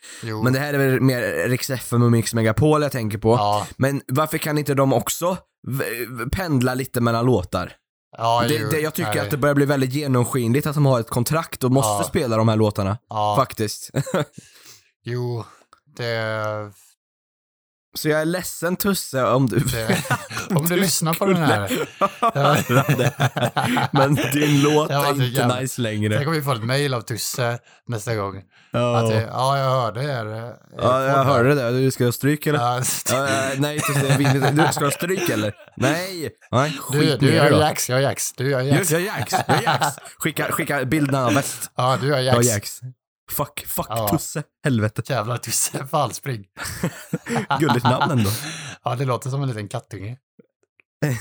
Men 0.43 0.53
det 0.53 0.59
här 0.59 0.73
är 0.73 0.77
väl 0.77 1.01
mer 1.01 1.49
Rix 1.49 1.69
FM 1.69 2.01
och 2.01 2.11
Mix 2.11 2.33
Megapol 2.33 2.81
jag 2.81 2.91
tänker 2.91 3.17
på. 3.17 3.29
ja, 3.33 3.67
Men 3.77 4.01
varför 4.07 4.37
kan 4.37 4.57
inte 4.57 4.73
de 4.73 4.93
också 4.93 5.37
pendla 6.31 6.73
lite 6.73 7.01
mellan 7.01 7.25
låtar? 7.25 7.73
ja, 8.17 8.45
Det, 8.47 8.71
det, 8.71 8.79
jag 8.79 8.93
tycker 8.93 9.09
nej, 9.15 9.19
att 9.19 9.31
det 9.31 9.37
börjar 9.37 9.55
bli 9.55 9.65
väldigt 9.65 9.93
genomskinligt 9.93 10.67
att 10.67 10.75
de 10.75 10.85
har 10.85 10.99
ett 10.99 11.09
kontrakt 11.09 11.63
och 11.63 11.71
måste 11.71 11.89
Ja. 11.91 12.03
spela 12.03 12.37
de 12.37 12.47
här 12.47 12.55
låtarna. 12.55 12.97
ja, 13.09 13.35
Faktiskt. 13.37 13.89
Jo, 15.03 15.45
det... 15.97 16.71
Så 17.93 18.09
jag 18.09 18.21
är 18.21 18.25
ledsen 18.25 18.75
Tusse 18.75 19.23
om 19.23 19.47
du... 19.47 19.57
om 20.55 20.65
du 20.65 20.75
lyssnar 20.75 21.13
på 21.13 21.25
den 21.25 21.37
här. 21.37 21.71
Men 23.97 24.15
din 24.15 24.61
låt 24.61 24.89
är 24.91 25.09
inte 25.09 25.23
jävla- 25.25 25.59
nice 25.59 25.81
längre. 25.81 26.15
Tänk 26.15 26.27
om 26.27 26.33
vi 26.33 26.41
får 26.41 26.55
ett 26.55 26.63
mail 26.63 26.93
av 26.93 27.01
Tusse 27.01 27.59
nästa 27.87 28.15
gång. 28.15 28.41
Ja, 28.71 28.97
Att 28.97 29.13
ja, 29.13 29.57
jag 29.57 29.69
hörde 29.69 30.03
er. 30.03 30.25
er 30.25 30.55
ja 30.77 31.03
jag 31.03 31.15
podd 31.15 31.17
här." 31.17 31.23
hörde 31.23 31.55
det. 31.55 31.71
Du 31.71 31.91
ska 31.91 32.05
ha 32.05 32.11
stryk 32.11 32.47
eller? 32.47 32.59
Ja, 32.59 32.81
nej, 33.57 33.79
Tusse, 33.79 34.07
jag 34.07 34.17
vill 34.17 34.27
inte. 34.35 34.51
Du 34.51 34.67
ska 34.71 34.79
du 34.79 34.85
ha 34.85 34.91
stryk 34.91 35.29
eller? 35.29 35.53
Nej! 35.77 36.29
Nej, 36.51 36.79
du, 36.91 36.99
du 37.17 37.31
dig 37.31 37.49
då. 37.49 37.59
Jax, 37.59 37.89
jag 37.89 37.99
är 37.99 38.03
Jax. 38.03 38.33
Du 38.33 38.49
Jax. 38.51 38.91
jag 38.91 39.01
är 39.01 39.05
Jax, 39.05 39.33
jag 39.47 39.57
är 39.57 39.63
Jax. 39.63 39.85
Skicka, 40.19 40.51
skicka 40.51 40.85
bilderna 40.85 41.25
av 41.25 41.33
väst. 41.33 41.71
Ja, 41.77 41.97
du 42.01 42.07
gör 42.07 42.19
Jag 42.19 42.35
är 42.35 42.43
Jax. 42.43 42.81
Fuck, 43.31 43.65
fuck 43.67 43.85
Ja. 43.89 44.07
Tusse. 44.07 44.43
Helvete. 44.63 45.01
Jävlar 45.13 45.37
Tusse, 45.37 45.87
fan 45.87 46.13
spring. 46.13 46.45
Gulligt 47.59 47.83
namn 47.83 48.11
ändå. 48.11 48.29
Ja, 48.83 48.95
det 48.95 49.05
låter 49.05 49.29
som 49.29 49.41
en 49.41 49.47
liten 49.47 49.67
kattunge. 49.67 50.17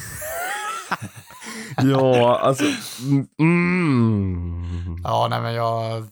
Ja, 1.82 2.38
alltså. 2.38 2.64
mm, 3.00 3.26
Mm. 3.40 4.96
Ja, 5.04 5.26
nej 5.30 5.40
men 5.40 5.54
jag... 5.54 6.08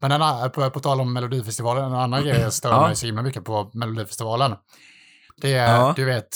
Men 0.00 0.12
en, 0.12 0.50
på, 0.50 0.70
på 0.70 0.80
tal 0.80 1.00
om 1.00 1.12
Melodifestivalen, 1.12 1.84
en 1.84 1.94
annan 1.94 2.22
grej 2.22 2.40
jag 2.40 2.52
stör 2.52 2.80
mig 2.80 2.96
så 2.96 3.06
himla 3.06 3.22
mycket 3.22 3.44
på 3.44 3.70
Melodifestivalen. 3.74 4.54
Det 5.42 5.52
är, 5.54 5.74
Ja. 5.76 5.92
du 5.96 6.04
vet, 6.04 6.28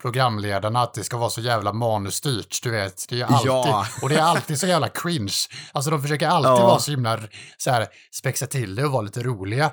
programledarna, 0.00 0.80
att 0.82 0.94
det 0.94 1.04
ska 1.04 1.16
vara 1.16 1.30
så 1.30 1.40
jävla 1.40 1.72
manusstyrt, 1.72 2.62
du 2.62 2.70
vet. 2.70 3.04
Det 3.08 3.20
är 3.20 3.24
alltid, 3.24 3.46
Ja. 3.50 3.86
och 4.02 4.08
det 4.08 4.14
är 4.16 4.22
alltid 4.22 4.60
så 4.60 4.66
jävla 4.66 4.88
cringe. 4.88 5.32
Alltså 5.72 5.90
de 5.90 6.02
försöker 6.02 6.28
alltid 6.28 6.50
Ja. 6.50 6.66
vara 6.66 6.78
så 6.78 6.90
himla, 6.90 7.20
så 7.58 7.70
här, 7.70 7.86
spexa 8.14 8.46
till 8.46 8.74
det 8.74 8.84
och 8.84 8.92
vara 8.92 9.02
lite 9.02 9.22
roliga. 9.22 9.64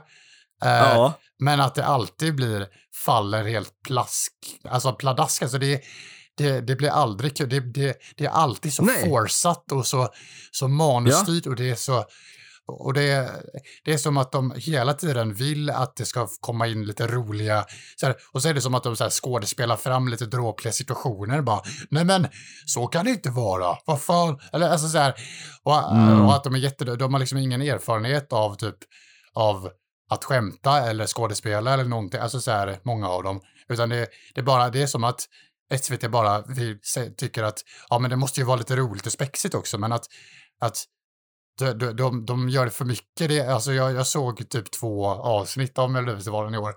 Eh, 0.63 0.69
Ja. 0.69 1.13
Men 1.39 1.59
att 1.61 1.75
det 1.75 1.85
alltid 1.85 2.35
blir, 2.35 2.67
faller 3.05 3.43
helt 3.47 3.71
plask, 3.87 4.33
alltså 4.69 4.93
pladask, 4.93 5.41
alltså 5.41 5.57
det, 5.57 5.81
det, 6.37 6.61
det 6.61 6.75
blir 6.75 6.89
aldrig 6.89 7.37
kul. 7.37 7.49
Det, 7.49 7.59
det, 7.59 7.97
det 8.15 8.25
är 8.25 8.29
alltid 8.29 8.73
så 8.73 8.83
Nej. 8.83 9.09
forceat 9.09 9.71
och 9.71 9.87
så, 9.87 10.09
så 10.51 10.67
manusstyrt 10.67 11.45
och 11.45 11.55
det 11.55 11.69
är 11.69 11.75
så, 11.75 12.05
och 12.67 12.93
det, 12.93 13.31
det 13.85 13.93
är 13.93 13.97
som 13.97 14.17
att 14.17 14.31
de 14.31 14.53
hela 14.55 14.93
tiden 14.93 15.33
vill 15.33 15.69
att 15.69 15.95
det 15.95 16.05
ska 16.05 16.27
komma 16.39 16.67
in 16.67 16.85
lite 16.85 17.07
roliga, 17.07 17.65
så 17.95 18.05
här, 18.05 18.15
och 18.33 18.41
så 18.41 18.49
är 18.49 18.53
det 18.53 18.61
som 18.61 18.75
att 18.75 18.83
de 18.83 18.95
så 18.95 19.03
här 19.03 19.11
skådespelar 19.11 19.75
fram 19.75 20.07
lite 20.07 20.25
dråpliga 20.25 20.71
situationer 20.71 21.41
bara, 21.41 21.61
nej 21.89 22.05
men 22.05 22.27
så 22.65 22.87
kan 22.87 23.05
det 23.05 23.11
inte 23.11 23.29
vara, 23.29 23.77
vad 23.85 24.01
fan, 24.01 24.39
eller 24.53 24.69
alltså 24.69 24.87
så 24.87 24.97
här, 24.97 25.13
och, 25.63 25.77
Mm. 25.91 26.25
och 26.25 26.35
att 26.35 26.43
de 26.43 26.55
är 26.55 26.59
jätte, 26.59 26.85
de 26.85 27.13
har 27.13 27.19
liksom 27.19 27.37
ingen 27.37 27.61
erfarenhet 27.61 28.33
av 28.33 28.55
typ, 28.55 28.75
av 29.33 29.69
att 30.09 30.23
skämta 30.23 30.89
eller 30.89 31.07
skådespela 31.07 31.73
eller 31.73 31.83
någonting, 31.85 32.19
alltså 32.19 32.41
så 32.41 32.51
här, 32.51 32.79
många 32.83 33.09
av 33.09 33.23
dem. 33.23 33.41
Utan 33.69 33.89
det, 33.89 34.07
det 34.35 34.41
är 34.41 34.45
bara, 34.45 34.69
det 34.69 34.81
är 34.81 34.87
som 34.87 35.03
att 35.03 35.25
SVT 35.81 36.11
bara 36.11 36.43
vi 36.47 36.79
tycker 37.17 37.43
att, 37.43 37.59
ja 37.89 37.99
men 37.99 38.09
det 38.09 38.15
måste 38.15 38.39
ju 38.39 38.45
vara 38.45 38.57
lite 38.57 38.75
roligt 38.75 39.05
och 39.05 39.11
spexigt 39.11 39.55
också, 39.55 39.77
men 39.77 39.91
att, 39.91 40.05
att 40.61 40.77
de, 41.59 41.73
de, 41.73 41.91
de, 41.95 42.25
de 42.25 42.49
gör 42.49 42.65
det 42.65 42.71
för 42.71 42.85
mycket. 42.85 43.29
Det, 43.29 43.41
alltså 43.47 43.73
jag, 43.73 43.93
jag 43.93 44.07
såg 44.07 44.49
typ 44.49 44.71
två 44.71 45.05
avsnitt 45.07 45.77
av 45.77 45.91
Melodifestivalen 45.91 46.53
i 46.53 46.57
år. 46.57 46.73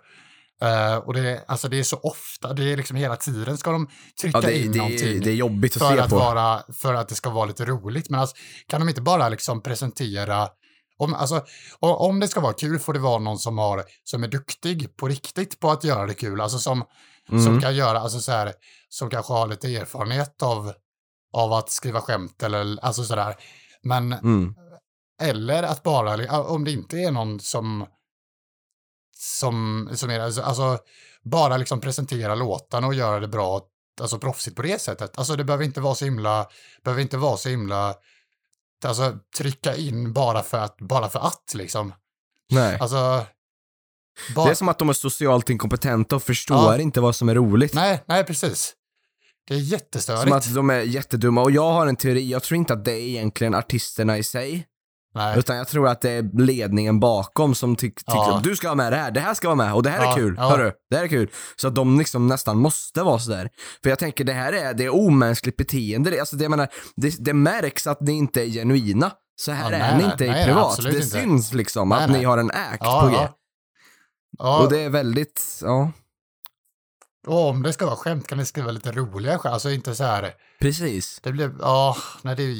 Eh, 0.62 0.96
och 0.96 1.14
det, 1.14 1.44
alltså 1.48 1.68
det 1.68 1.78
är 1.78 1.82
så 1.82 1.96
ofta, 1.96 2.52
det 2.52 2.72
är 2.72 2.76
liksom 2.76 2.96
hela 2.96 3.16
tiden 3.16 3.58
ska 3.58 3.70
de 3.72 3.88
trycka 4.20 4.38
Ja, 4.38 4.46
det, 4.46 4.58
in 4.58 4.72
det, 4.72 4.78
någonting 4.78 5.20
det 5.20 5.30
är 5.30 5.34
jobbigt 5.34 5.76
att 5.76 5.82
för 5.82 5.94
se 5.96 6.00
att, 6.02 6.10
på. 6.10 6.16
vara, 6.16 6.62
för 6.72 6.94
att 6.94 7.08
det 7.08 7.14
ska 7.14 7.30
vara 7.30 7.44
lite 7.46 7.64
roligt. 7.64 8.10
Men 8.10 8.20
alltså, 8.20 8.36
kan 8.68 8.80
de 8.80 8.88
inte 8.88 9.00
bara 9.00 9.28
liksom 9.28 9.62
presentera 9.62 10.48
om, 10.98 11.14
alltså, 11.14 11.44
om 11.80 12.20
det 12.20 12.28
ska 12.28 12.40
vara 12.40 12.52
kul 12.52 12.78
får 12.78 12.92
det 12.92 12.98
vara 12.98 13.18
någon 13.18 13.38
som, 13.38 13.58
har, 13.58 13.84
som 14.04 14.24
är 14.24 14.28
duktig 14.28 14.96
på 14.96 15.08
riktigt 15.08 15.60
på 15.60 15.70
att 15.70 15.84
göra 15.84 16.06
det 16.06 16.14
kul. 16.14 16.40
Alltså 16.40 16.58
som, 16.58 16.84
som 17.28 17.38
Mm. 17.46 17.60
kan 17.60 17.74
göra, 17.76 18.00
alltså 18.00 18.20
så 18.20 18.32
här, 18.32 18.52
som 18.88 19.10
kanske 19.10 19.32
har 19.32 19.46
lite 19.46 19.76
erfarenhet 19.76 20.42
av, 20.42 20.72
av 21.32 21.52
att 21.52 21.70
skriva 21.70 22.00
skämt 22.00 22.42
eller 22.42 22.78
alltså 22.84 23.04
sådär. 23.04 23.34
Men, 23.82 24.12
Mm. 24.12 24.54
Eller 25.20 25.62
att 25.62 25.82
bara, 25.82 26.40
om 26.42 26.64
det 26.64 26.70
inte 26.70 26.96
är 26.98 27.10
någon 27.10 27.40
som, 27.40 27.86
som, 29.16 29.88
som 29.92 30.10
är, 30.10 30.20
alltså, 30.20 30.42
alltså 30.42 30.78
bara 31.22 31.56
liksom 31.56 31.80
presentera 31.80 32.34
låtarna 32.34 32.86
och 32.86 32.94
göra 32.94 33.20
det 33.20 33.28
bra, 33.28 33.60
alltså 34.00 34.18
proffsigt 34.18 34.56
på 34.56 34.62
det 34.62 34.80
sättet. 34.80 35.18
Alltså 35.18 35.36
det 35.36 35.44
behöver 35.44 35.64
inte 35.64 35.80
vara 35.80 35.94
så 35.94 36.04
himla, 36.04 36.46
behöver 36.84 37.02
inte 37.02 37.16
vara 37.16 37.36
så 37.36 37.48
himla, 37.48 37.94
alltså 38.84 39.18
trycka 39.36 39.76
in 39.76 40.12
bara 40.12 40.42
för 40.42 40.58
att, 40.58 40.76
bara 40.78 41.08
för 41.08 41.18
att 41.26 41.54
liksom. 41.54 41.92
Nej. 42.52 42.78
Alltså, 42.80 43.26
bara, 44.34 44.44
Det 44.44 44.50
är 44.50 44.54
som 44.54 44.68
att 44.68 44.78
de 44.78 44.88
är 44.88 44.92
socialt 44.92 45.50
inkompetenta 45.50 46.16
och 46.16 46.22
förstår 46.22 46.56
Ja. 46.56 46.78
inte 46.78 47.00
vad 47.00 47.16
som 47.16 47.28
är 47.28 47.34
roligt. 47.34 47.74
nej, 47.74 48.04
nej 48.06 48.24
precis. 48.24 48.74
Det 49.48 49.54
är 49.54 49.58
jättestörigt. 49.58 50.22
Som 50.22 50.32
att 50.32 50.54
de 50.54 50.70
är 50.70 50.80
jättedumma. 50.80 51.42
Och 51.42 51.50
jag 51.50 51.72
har 51.72 51.86
en 51.86 51.96
teori, 51.96 52.30
jag 52.30 52.42
tror 52.42 52.56
inte 52.56 52.72
att 52.72 52.84
det 52.84 52.92
är 52.92 53.00
egentligen 53.08 53.54
artisterna 53.54 54.18
i 54.18 54.22
sig. 54.22 54.66
Nej. 55.14 55.38
Utan 55.38 55.56
jag 55.56 55.68
tror 55.68 55.88
att 55.88 56.00
det 56.00 56.11
är 56.11 56.40
ledningen 56.40 57.00
bakom 57.00 57.54
som 57.54 57.76
ty- 57.76 57.90
tycker 57.90 58.02
Ja. 58.12 58.36
att 58.36 58.44
du 58.44 58.56
ska 58.56 58.68
ha 58.68 58.74
med 58.74 58.92
det 58.92 58.96
här, 58.96 59.11
det 59.11 59.20
här 59.20 59.34
ska 59.34 59.48
vara 59.48 59.56
med 59.56 59.74
och 59.74 59.82
det 59.82 59.90
här 59.90 60.02
Ja, 60.04 60.12
är 60.12 60.16
kul, 60.16 60.34
ja. 60.38 60.48
hörru, 60.50 60.72
det 60.90 60.96
här 60.96 61.04
är 61.04 61.08
kul. 61.08 61.30
Så 61.56 61.68
att 61.68 61.74
de 61.74 61.98
liksom 61.98 62.26
nästan 62.26 62.58
måste 62.58 63.02
vara 63.02 63.18
sådär. 63.18 63.48
För 63.82 63.90
jag 63.90 63.98
tänker 63.98 64.24
det 64.24 64.32
här 64.32 64.52
är, 64.52 64.74
det 64.74 64.84
är 64.84 64.94
omänskligt 64.94 65.56
beteende. 65.56 66.11
Det, 66.11 66.20
alltså 66.20 66.36
det, 66.36 66.44
jag 66.44 66.50
menar, 66.50 66.68
det, 66.96 67.14
det 67.24 67.34
märks 67.34 67.86
att 67.86 68.00
ni 68.00 68.12
inte 68.12 68.42
är 68.42 68.46
genuina. 68.46 69.11
Så 69.36 69.52
här 69.52 69.70
Ja, 69.72 69.76
är 69.76 69.80
nej, 69.80 69.96
ni 69.96 70.02
nej, 70.02 70.12
inte 70.12 70.26
nej, 70.26 70.42
i 70.42 70.46
privat. 70.46 70.82
det 70.82 70.88
inte. 70.90 71.02
syns 71.02 71.52
liksom 71.52 71.88
Nej, 71.88 72.04
att 72.04 72.11
ni 72.11 72.24
har 72.24 72.38
en 72.38 72.50
act 72.50 72.82
på 72.82 73.08
G. 73.12 73.28
Och 74.38 74.70
det 74.70 74.80
är 74.80 74.90
väldigt, 74.90 75.42
ja, 75.62 75.92
och 77.26 77.48
om 77.48 77.62
det 77.62 77.72
ska 77.72 77.86
vara 77.86 77.96
skämt 77.96 78.26
kan 78.26 78.38
det 78.38 78.46
skriva 78.46 78.70
lite 78.70 78.92
roliga 78.92 79.38
skämt. 79.38 79.52
Alltså 79.52 79.70
inte 79.70 79.94
så 79.94 80.04
här, 80.04 80.32
precis. 80.61 81.20
det 81.22 81.32
blir, 81.32 81.50
ja, 81.61 81.96
nej 82.22 82.36
det 82.36 82.42
är 82.42 82.46
ju 82.46 82.54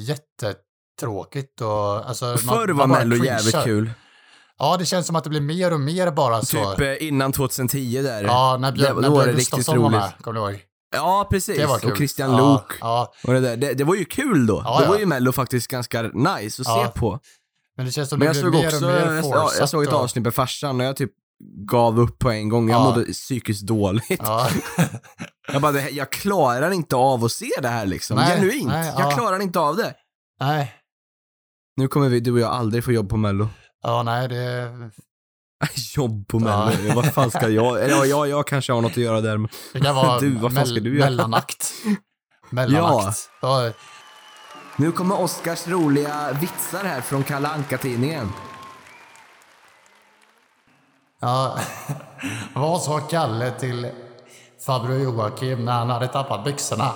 jättetråkigt 1.01 1.61
och 1.61 2.09
alltså. 2.09 2.37
Förr 2.37 2.69
var 2.69 2.87
Mello 2.87 3.25
jävligt 3.25 3.65
kul. 3.65 3.91
Ja, 4.59 4.77
det 4.77 4.87
känns 4.87 5.07
som 5.07 5.17
att 5.17 5.25
det 5.25 5.31
blir 5.31 5.41
mer 5.41 5.73
och 5.73 5.81
mer 5.81 6.11
bara 6.11 6.43
så. 6.43 6.75
Typ 6.75 6.81
eh, 7.01 7.07
innan 7.09 7.33
2010 7.33 8.03
där. 8.03 8.25
ja, 8.25 8.57
när 8.61 8.73
Björn, 8.73 9.01
när 9.01 9.33
Gustafsson 9.33 9.83
var 9.83 9.91
med, 9.91 10.13
kommer 10.23 10.41
du 10.41 10.47
ihåg? 10.47 10.61
Ja, 10.95 11.27
precis. 11.31 11.57
Det 11.57 11.67
var 11.67 11.79
kul. 11.79 11.91
Och 11.91 11.97
Christian 11.97 12.31
ja, 12.31 12.39
Lok. 12.39 12.73
Ja, 12.81 13.13
Och 13.27 13.33
det, 13.33 13.41
där. 13.41 13.57
Det, 13.57 13.75
det 13.75 13.85
var 13.85 13.95
ju 13.95 14.05
kul 14.05 14.47
då. 14.47 14.63
Ja, 14.65 14.79
då 14.79 14.85
ja. 14.85 14.89
var 14.89 14.99
ju 14.99 15.07
Mello 15.07 15.33
faktiskt 15.33 15.69
ganska 15.69 16.03
nice 16.03 16.63
att 16.63 16.69
Ja. 16.69 16.85
se 16.95 17.01
på. 17.01 17.19
men 17.77 17.87
det 17.87 17.93
känns 17.93 18.09
som 18.09 18.19
Men 18.19 18.33
det 18.35 18.41
blir 18.43 18.51
mer 18.51 18.67
också, 18.67 18.77
och 18.87 18.93
mer 18.93 19.23
ja, 19.25 19.51
jag 19.59 19.69
såg 19.69 19.83
ett 19.83 19.93
och- 19.93 20.01
avsnitt 20.01 20.25
med 20.25 20.35
farsan 20.35 20.81
och 20.81 20.87
jag 20.87 20.97
typ 20.97 21.11
gav 21.71 22.01
upp 22.01 22.19
på 22.19 22.31
en 22.31 22.49
gång. 22.49 22.71
Jag 22.71 22.81
Ja. 22.81 22.85
mådde 22.85 23.05
psykiskt 23.13 23.67
dåligt. 23.67 24.21
Ja, 24.25 24.49
Jag 25.53 25.63
bara, 25.63 25.81
jag 25.91 26.11
klarar 26.11 26.71
inte 26.71 26.97
av 26.97 27.25
att 27.25 27.33
se 27.33 27.51
det 27.63 27.69
här 27.69 27.87
liksom. 27.87 28.17
Nej, 28.17 28.37
Genuint. 28.37 28.67
nej, 28.69 28.93
jag 28.99 29.13
ja. 29.13 29.17
klarar 29.17 29.43
inte 29.43 29.61
av 29.61 29.77
det. 29.77 29.95
nej. 30.41 30.75
Nu 31.81 31.89
kommer 31.89 32.09
vi, 32.09 32.21
du 32.21 32.33
och 32.33 32.41
jag, 32.41 32.51
aldrig 32.51 32.85
få 32.85 32.93
jobb 32.93 33.09
på 33.11 33.17
Mello. 33.17 33.49
Ja, 33.83 34.03
nej, 34.03 34.29
det, 34.29 34.73
jobb 35.97 36.29
på 36.29 36.41
Ja. 36.41 36.67
Mello? 36.67 36.95
Vad 36.95 37.15
fan 37.15 37.31
ska 37.31 37.49
jag? 37.49 37.81
Eller 37.85 37.97
ja, 37.97 38.07
jag, 38.07 38.29
jag 38.29 38.47
kanske 38.47 38.73
har 38.73 38.81
något 38.81 38.91
att 38.93 38.97
göra 38.97 39.21
där. 39.21 39.37
Men... 39.37 39.51
det 39.73 39.81
kan 39.81 39.95
vara 39.95 40.19
Du, 40.21 40.31
vad 40.31 40.55
fan 40.55 40.67
ska 40.67 40.81
du 40.81 40.99
göra? 40.99 41.11
mellanakt. 41.11 41.73
Mellanakt. 42.51 43.31
Ja. 43.43 43.73
Nu 44.77 44.93
kommer 44.93 45.21
Oscars 45.21 45.69
roliga 45.69 46.33
vitsar 46.41 46.85
här 46.85 47.01
från 47.01 47.23
Kalle 47.25 47.49
Anka-tidningen. 47.49 48.29
Ja, 51.21 51.59
vad 52.55 52.83
sa 52.83 53.01
Kalle 53.01 53.51
till 53.51 53.91
farbror 54.67 54.99
Joakim 54.99 55.65
när 55.65 55.73
han 55.73 55.91
hade 55.91 56.09
tappat 56.09 56.45
byxorna? 56.45 56.91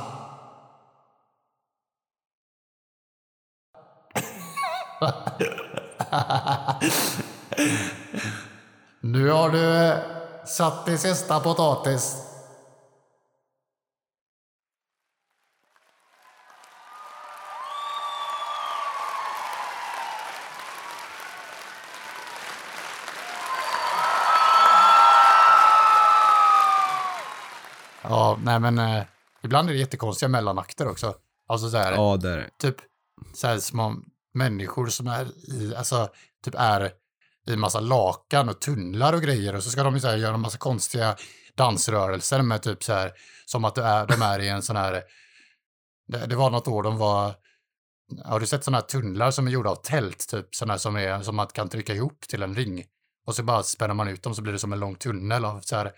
Nu 9.01 9.31
har 9.31 9.51
du 9.51 9.65
eh, 9.87 9.99
satt 10.47 10.87
din 10.87 10.99
sista 10.99 11.41
potatis. 11.41 12.17
Ja, 28.03 28.39
nej 28.43 28.61
men 28.61 28.79
eh, 28.79 29.03
ibland 29.43 29.69
är 29.69 29.73
det 29.73 29.79
jättekonstiga 29.79 30.29
mellanakter 30.29 30.89
också. 30.89 31.15
Alltså 31.49 31.71
så 31.71 31.77
här, 31.77 31.93
Ja, 31.93 32.17
det 32.17 32.29
är 32.31 32.37
det. 32.37 32.51
typ 32.59 32.77
så 33.35 33.47
här 33.47 33.59
små 33.59 33.95
människor 34.35 34.87
som 34.87 35.07
är 35.07 35.27
i, 35.53 35.75
alltså 35.75 36.09
typ 36.45 36.55
är 36.59 36.93
i 37.47 37.57
massa 37.57 37.81
lakan 37.81 38.49
och 38.49 38.61
tunnlar 38.61 39.13
och 39.13 39.23
grejer 39.23 39.55
och 39.55 39.65
så 39.65 39.71
ska 39.71 39.83
de 39.83 40.01
så 40.01 40.09
här 40.09 40.17
göra 40.17 40.35
en 40.35 40.41
massa 40.41 40.59
konstiga 40.59 41.17
dansrörelser 41.55 42.43
med 42.43 42.63
typ 42.63 42.85
så 42.85 42.93
här 42.93 43.13
som 43.47 43.65
att 43.65 43.79
är, 43.79 44.07
de 44.07 44.23
är 44.23 44.41
i 44.41 44.49
en 44.49 44.63
sån 44.63 44.77
här, 44.77 45.03
det, 46.09 46.27
det 46.27 46.37
var 46.37 46.51
något 46.51 46.69
år 46.69 46.83
de 46.83 46.97
var, 46.97 47.35
har 48.25 48.41
du 48.41 48.47
sett 48.47 48.65
sådana 48.65 48.79
här 48.79 48.87
tunnlar 48.87 49.31
som 49.31 49.47
är 49.47 49.51
gjorda 49.51 49.71
av 49.71 49.77
tält 49.77 50.29
typ, 50.29 50.55
sådana 50.55 50.73
här 50.73 50.79
som 50.79 50.97
är 50.97 51.23
som 51.23 51.37
man 51.37 51.47
kan 51.47 51.69
trycka 51.69 51.95
ihop 51.95 52.21
till 52.21 52.43
en 52.43 52.55
ring 52.55 52.85
och 53.27 53.35
så 53.35 53.43
bara 53.43 53.63
spänner 53.63 53.95
man 53.95 54.09
ut 54.09 54.23
dem 54.23 54.35
så 54.35 54.43
blir 54.43 54.53
det 54.53 54.59
som 54.59 54.73
en 54.73 54.81
lång 54.81 54.95
tunnel 54.95 55.45
av 55.45 55.61
så 55.61 55.77
här, 55.77 55.93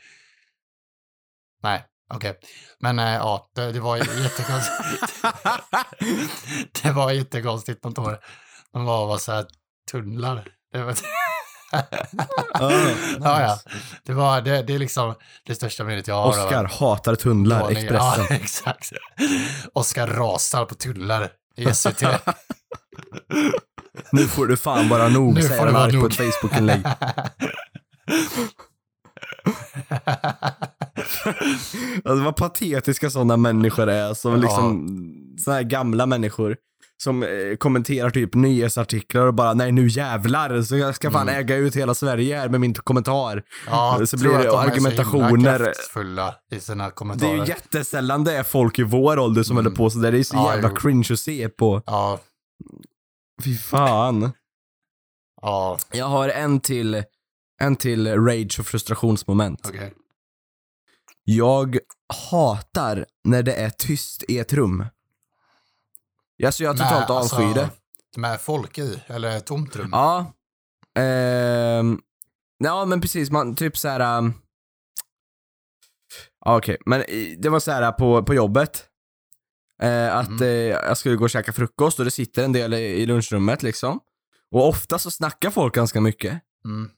nej, 1.62 1.84
okej, 2.14 2.38
men 2.80 2.98
äh, 2.98 3.14
ja, 3.14 3.50
det, 3.54 3.72
det 3.72 3.80
var 3.80 3.96
jättekonstigt. 4.22 5.24
det 6.82 6.92
var 6.92 7.11
jättekonstigt 7.11 7.84
något 7.84 7.98
år. 7.98 8.18
De 8.72 8.84
var 8.84 9.07
bara 9.07 9.18
så 9.18 9.32
här 9.32 9.46
tunnlar. 9.90 10.48
Det 10.72 10.82
var... 10.82 10.96
ja, 13.20 13.40
ja. 13.40 13.59
Det 14.04 14.12
var 14.12 14.40
det, 14.40 14.62
det 14.62 14.74
är 14.74 14.78
liksom 14.78 15.14
det 15.46 15.54
största 15.54 15.84
minnet 15.84 16.09
jag 16.09 16.14
har. 16.14 16.28
Oscar 16.28 16.64
hatar 16.64 17.14
tunnlar, 17.14 17.61
Ja, 17.61 17.70
Expressen. 17.70 18.26
Ja, 18.30 18.36
exakt. 18.36 18.92
Oskar 19.72 20.07
rasar 20.07 20.64
på 20.64 20.74
tunnlar 20.74 21.28
i 21.57 21.74
SVT. 21.74 22.02
Nu 24.12 24.28
får 24.28 24.46
du 24.46 24.57
fan 24.57 24.88
bara 24.88 25.09
nog, 25.09 25.34
Nu 25.34 25.42
säger 25.42 25.66
han 25.66 26.00
på 26.00 26.07
ett 26.07 26.14
Facebook-inlägg. 26.14 26.82
Alltså 32.05 32.24
vad 32.24 32.36
patetiska 32.36 33.11
sådana 33.11 33.36
människor 33.36 33.88
är, 33.88 34.14
som 34.14 34.32
Ja. 34.32 34.38
liksom, 34.38 34.88
såna 35.38 35.57
här 35.57 35.62
gamla 35.62 36.07
människor. 36.07 36.57
Som 37.03 37.22
eh, 37.22 37.28
kommenterar 37.59 38.11
typ 38.11 38.34
nyhetsartiklar 38.34 39.26
och 39.26 39.34
bara 39.34 39.55
nej 39.55 39.72
nu 39.72 39.86
jävlar 39.88 40.62
så 40.62 40.76
jag 40.76 40.94
ska 40.94 41.11
fan 41.11 41.28
Mm. 41.28 41.40
äga 41.40 41.57
ut 41.57 41.76
hela 41.76 41.94
Sverige 41.94 42.36
här 42.38 42.49
med 42.49 42.61
min 42.61 42.74
kommentar. 42.74 43.42
Ja, 43.66 44.01
Så 44.07 44.16
blir 44.16 44.30
det 44.30 44.59
argumentationer. 44.59 45.72
i 46.53 46.61
sina 46.61 46.84
Det 46.84 46.88
är 46.88 46.90
kommentarer. 46.90 47.34
ju 47.36 47.44
jättesällan 47.44 48.24
det 48.24 48.32
är 48.36 48.42
folk 48.42 48.78
i 48.78 48.82
vår 48.82 49.18
ålder 49.18 49.42
som 49.42 49.57
Mm. 49.57 49.64
håller 49.64 49.76
på 49.76 49.90
sådär. 49.90 50.12
Det 50.12 50.18
är 50.18 50.22
så 50.22 50.36
Ja, 50.36 50.53
jävla 50.55 50.68
jo. 50.68 50.76
cringe 50.76 51.09
att 51.12 51.18
se 51.18 51.49
på. 51.49 51.82
Ja, 51.86 52.20
Fy 53.44 53.57
fan. 53.57 54.32
ja, 55.42 55.78
Jag 55.92 56.07
har 56.07 56.28
en 56.28 56.61
till, 56.61 57.03
en 57.62 57.76
till 57.76 58.07
rage 58.24 58.57
och 58.61 58.66
frustrationsmoment. 58.66 59.61
okej. 59.68 59.92
Jag 61.28 61.78
hatar 62.30 63.06
när 63.24 63.42
det 63.42 63.54
är 63.54 63.70
tyst 63.70 64.24
i 64.28 64.38
ett 64.38 64.52
rum. 64.52 64.84
Alltså 66.44 66.64
jag 66.64 66.76
totalt 66.76 67.08
Med, 67.08 67.16
avskyr 67.16 67.54
det. 67.54 67.62
alltså, 67.62 68.20
Med 68.20 68.40
folk 68.40 68.78
i, 68.78 69.02
eller 69.06 69.40
tomt 69.40 69.76
rum. 69.76 69.88
Ja. 69.92 70.32
Ehm, 70.98 72.00
ja 72.58 72.84
men 72.84 73.00
precis, 73.00 73.30
man 73.30 73.54
typ 73.54 73.76
så 73.78 73.88
här. 73.88 74.18
Um, 74.18 74.34
Okej, 76.46 76.76
men 76.86 77.00
i- 77.10 77.36
det 77.38 77.48
var 77.48 77.60
så 77.60 77.70
här 77.72 77.92
på, 77.92 78.22
på 78.22 78.34
jobbet. 78.34 78.86
Eh, 79.82 80.16
att 80.16 80.28
Mhm. 80.30 80.42
eh, 80.42 80.48
jag 80.48 80.98
skulle 80.98 81.16
gå 81.16 81.24
och 81.24 81.30
käka 81.30 81.52
frukost 81.52 81.98
och 81.98 82.04
det 82.04 82.10
sitter 82.10 82.44
en 82.44 82.52
del 82.52 82.74
i, 82.74 82.76
i 82.78 83.06
lunchrummet 83.06 83.62
liksom. 83.62 84.00
Och 84.50 84.68
ofta 84.68 84.98
så 84.98 85.10
snackar 85.10 85.50
folk 85.50 85.74
ganska 85.74 86.00
mycket. 86.00 86.40
Mm. 86.64 86.90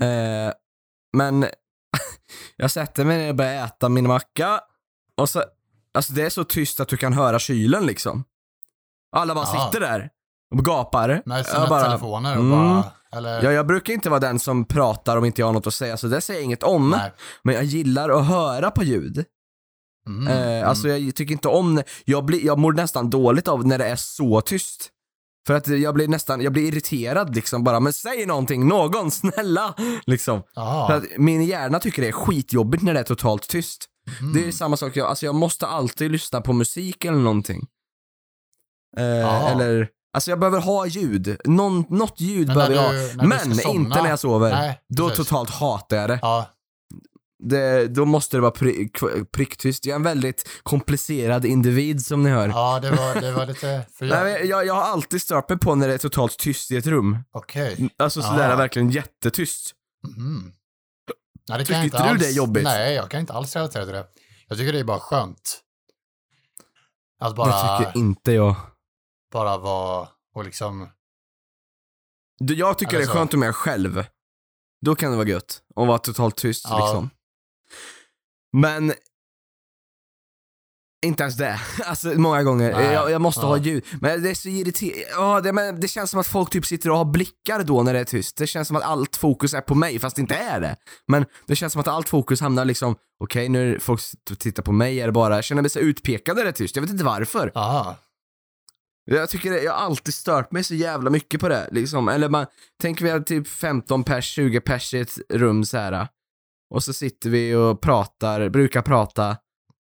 Eh, 0.00 0.52
men 1.12 1.46
jag 2.56 2.70
sätter 2.70 3.04
mig 3.04 3.18
ner 3.18 3.28
och 3.28 3.34
börjar 3.34 3.64
äta 3.64 3.88
min 3.88 4.06
macka 4.06 4.60
och 5.16 5.28
så, 5.28 5.44
alltså 5.94 6.12
det 6.12 6.22
är 6.22 6.30
så 6.30 6.44
tyst 6.44 6.80
att 6.80 6.88
du 6.88 6.96
kan 6.96 7.12
höra 7.12 7.38
kylen 7.38 7.86
liksom. 7.86 8.24
Alla 9.12 9.34
bara 9.34 9.48
Ja. 9.54 9.66
sitter 9.66 9.80
där 9.80 10.10
och 10.50 10.64
gapar. 10.64 11.22
Med 11.26 11.46
Jag 11.52 11.68
bara, 11.68 11.84
telefoner 11.84 12.36
och 12.36 12.44
mm. 12.44 12.58
bara, 12.58 12.92
eller? 13.12 13.42
Ja, 13.42 13.52
jag 13.52 13.66
brukar 13.66 13.92
inte 13.92 14.10
vara 14.10 14.20
den 14.20 14.38
som 14.38 14.64
pratar 14.64 15.16
om 15.16 15.24
inte 15.24 15.40
jag 15.40 15.46
har 15.46 15.52
något 15.52 15.66
att 15.66 15.74
säga, 15.74 15.96
så 15.96 16.06
det 16.06 16.20
säger 16.20 16.40
jag 16.40 16.44
inget 16.44 16.62
om. 16.62 16.90
Nej. 16.90 17.12
Men 17.42 17.54
jag 17.54 17.64
gillar 17.64 18.08
att 18.10 18.26
höra 18.26 18.70
på 18.70 18.84
ljud. 18.84 19.24
Mm. 20.06 20.28
Eh, 20.28 20.68
alltså 20.68 20.88
jag 20.88 21.14
tycker 21.14 21.32
inte 21.32 21.48
om, 21.48 21.82
jag, 22.04 22.24
blir, 22.24 22.46
jag 22.46 22.58
mår 22.58 22.72
nästan 22.72 23.10
dåligt 23.10 23.48
av 23.48 23.66
när 23.66 23.78
det 23.78 23.88
är 23.88 23.96
så 23.96 24.40
tyst. 24.40 24.90
För 25.46 25.54
att 25.54 25.66
jag 25.68 25.94
blir 25.94 26.08
nästan, 26.08 26.40
jag 26.40 26.52
blir 26.52 26.68
irriterad 26.68 27.34
liksom 27.34 27.64
bara, 27.64 27.80
men 27.80 27.92
säg 27.92 28.26
någonting, 28.26 28.68
någon, 28.68 29.10
snälla! 29.20 29.74
Liksom. 30.06 30.42
För 30.54 30.92
att 30.96 31.04
min 31.16 31.42
hjärna 31.44 31.78
tycker 31.80 32.02
det 32.02 32.08
är 32.08 32.12
skitjobbigt 32.12 32.82
när 32.82 32.94
det 32.94 33.00
är 33.00 33.04
totalt 33.04 33.48
tyst. 33.48 33.84
Mm. 34.20 34.32
Det 34.32 34.48
är 34.48 34.52
samma 34.52 34.76
sak, 34.76 34.96
jag, 34.96 35.06
alltså 35.08 35.26
jag 35.26 35.34
måste 35.34 35.66
alltid 35.66 36.10
lyssna 36.10 36.40
på 36.40 36.52
musik 36.52 37.04
eller 37.04 37.18
någonting. 37.18 37.66
Eh, 38.96 39.46
eller, 39.52 39.88
alltså 40.12 40.30
jag 40.30 40.38
behöver 40.38 40.60
ha 40.60 40.86
ljud. 40.86 41.40
Någon, 41.44 41.84
något 41.88 42.20
ljud 42.20 42.46
Men 42.46 42.56
behöver 42.56 42.74
du- 42.74 42.80
jag 43.02 43.16
ha. 43.16 43.26
Men 43.26 43.70
inte 43.76 44.02
när 44.02 44.08
jag 44.10 44.18
sover. 44.18 44.50
Nej, 44.50 44.80
Då 44.88 45.10
totalt 45.10 45.50
hatar 45.50 45.96
jag 45.96 46.08
det. 46.10 46.18
Ja, 46.22 46.46
det. 47.38 47.88
Då 47.88 48.04
måste 48.04 48.36
det 48.36 48.40
vara 48.40 48.50
pri, 48.50 48.90
pricktyst. 49.32 49.86
Jag 49.86 49.92
är 49.92 49.96
en 49.96 50.02
väldigt 50.02 50.48
komplicerad 50.62 51.44
individ 51.44 52.06
som 52.06 52.22
ni 52.22 52.30
hör. 52.30 52.48
ja 52.48 52.80
det, 52.82 52.90
var, 52.90 53.20
det 53.20 53.32
var 53.32 53.46
lite... 53.46 53.86
För 53.94 54.06
Nej, 54.06 54.16
jag, 54.18 54.24
men 54.40 54.48
jag, 54.48 54.66
jag 54.66 54.74
har 54.74 54.82
alltid 54.82 55.22
stört 55.22 55.48
mig 55.48 55.58
på 55.58 55.74
när 55.74 55.88
det 55.88 55.94
är 55.94 55.98
totalt 55.98 56.38
tyst 56.38 56.70
i 56.70 56.76
ett 56.76 56.86
rum. 56.86 57.18
Okej. 57.32 57.90
Alltså 57.98 58.22
sådär 58.22 58.50
Ja. 58.50 58.56
verkligen 58.56 58.90
jättetyst. 58.90 59.72
Mhm. 60.16 60.52
Nej, 61.48 61.58
det 61.58 61.64
Tycker 61.64 61.74
inte 61.84 61.96
inte 61.96 61.98
du 62.06 62.10
alls. 62.10 62.20
det 62.22 62.28
är 62.28 62.32
jobbigt? 62.36 62.64
Nej, 62.64 62.94
jag 62.94 63.10
kan 63.10 63.20
inte 63.20 63.32
alls 63.32 63.56
relatera 63.56 63.84
till 63.84 63.94
det. 63.94 64.06
Jag 64.48 64.58
tycker 64.58 64.72
det 64.72 64.78
är 64.80 64.84
bara 64.84 65.00
skönt. 65.00 65.60
Att 67.20 67.36
bara, 67.36 67.78
Det 67.78 67.84
tycker 67.84 67.98
inte 67.98 68.32
jag. 68.32 68.54
bara 69.32 69.58
vara 69.58 70.08
och 70.34 70.44
liksom... 70.44 70.88
Jag 72.40 72.78
tycker 72.78 72.96
det 72.98 73.02
är 73.04 73.06
skönt 73.08 73.34
om 73.34 73.42
jag 73.42 73.48
är 73.48 73.52
själv. 73.52 74.04
Då 74.80 74.94
kan 74.94 75.10
det 75.10 75.16
vara 75.16 75.28
gött. 75.28 75.62
Och 75.74 75.86
vara 75.86 75.98
totalt 75.98 76.36
tyst 76.36 76.66
Ja. 76.68 76.78
liksom. 76.86 77.10
Men 78.56 78.92
inte 81.06 81.22
ens 81.22 81.36
det. 81.36 81.60
Alltså 81.84 82.08
många 82.08 82.42
gånger. 82.42 82.72
Nej. 82.72 82.92
Jag, 82.92 83.10
jag 83.10 83.20
måste 83.20 83.40
Ja. 83.40 83.46
ha 83.46 83.56
ljud. 83.56 83.84
Men 84.00 84.22
det 84.22 84.30
är 84.30 84.34
så 84.34 84.48
irriterande. 84.48 85.04
Ja, 85.10 85.40
det, 85.40 85.52
men 85.52 85.80
det 85.80 85.88
känns 85.88 86.10
som 86.10 86.20
att 86.20 86.26
folk 86.26 86.50
typ 86.50 86.66
sitter 86.66 86.90
och 86.90 86.96
har 86.96 87.04
blickar 87.04 87.62
då 87.64 87.82
när 87.82 87.92
det 87.94 88.00
är 88.00 88.04
tyst. 88.04 88.36
Det 88.36 88.46
känns 88.46 88.68
som 88.68 88.76
att 88.76 88.82
allt 88.82 89.16
fokus 89.16 89.54
är 89.54 89.60
på 89.60 89.74
mig, 89.74 89.98
fast 89.98 90.16
det 90.16 90.20
inte 90.22 90.34
är 90.34 90.60
det. 90.60 90.76
Men 91.06 91.24
det 91.46 91.56
känns 91.56 91.72
som 91.72 91.80
att 91.80 91.88
allt 91.88 92.08
fokus 92.08 92.40
hamnar 92.40 92.64
liksom, 92.64 92.96
okej 93.20 93.48
nu 93.48 93.74
är 93.74 93.78
folk 93.78 94.00
tittar 94.38 94.62
på 94.62 94.72
mig, 94.72 95.00
är 95.00 95.06
det 95.06 95.12
bara, 95.12 95.34
jag 95.34 95.44
känner 95.44 95.62
mig 95.62 95.70
så 95.70 95.78
utpekad 95.78 96.36
när 96.36 96.42
det 96.44 96.50
är 96.50 96.52
tyst. 96.52 96.76
Jag 96.76 96.82
vet 96.82 96.90
inte 96.90 97.04
varför. 97.04 97.52
Aha. 97.54 97.96
Jag 99.04 99.30
tycker 99.30 99.50
det, 99.50 99.62
jag 99.62 99.72
har 99.72 99.78
alltid 99.86 100.14
stört 100.14 100.52
mig 100.52 100.64
så 100.64 100.74
jävla 100.74 101.10
mycket 101.10 101.40
på 101.40 101.48
det 101.48 101.68
liksom. 101.72 102.08
Eller 102.08 102.28
man, 102.28 102.46
tänk 102.82 103.00
vi 103.00 103.10
har 103.10 103.20
typ 103.20 103.48
15 103.48 104.04
pers, 104.04 104.24
20 104.24 104.60
pers 104.60 104.94
i 104.94 104.98
ett 105.00 105.18
rum 105.28 105.64
så 105.64 105.78
här. 105.78 106.08
Och 106.74 106.84
så 106.84 106.92
sitter 106.92 107.30
vi 107.30 107.54
och 107.54 107.80
pratar, 107.80 108.48
brukar 108.48 108.82
prata. 108.82 109.36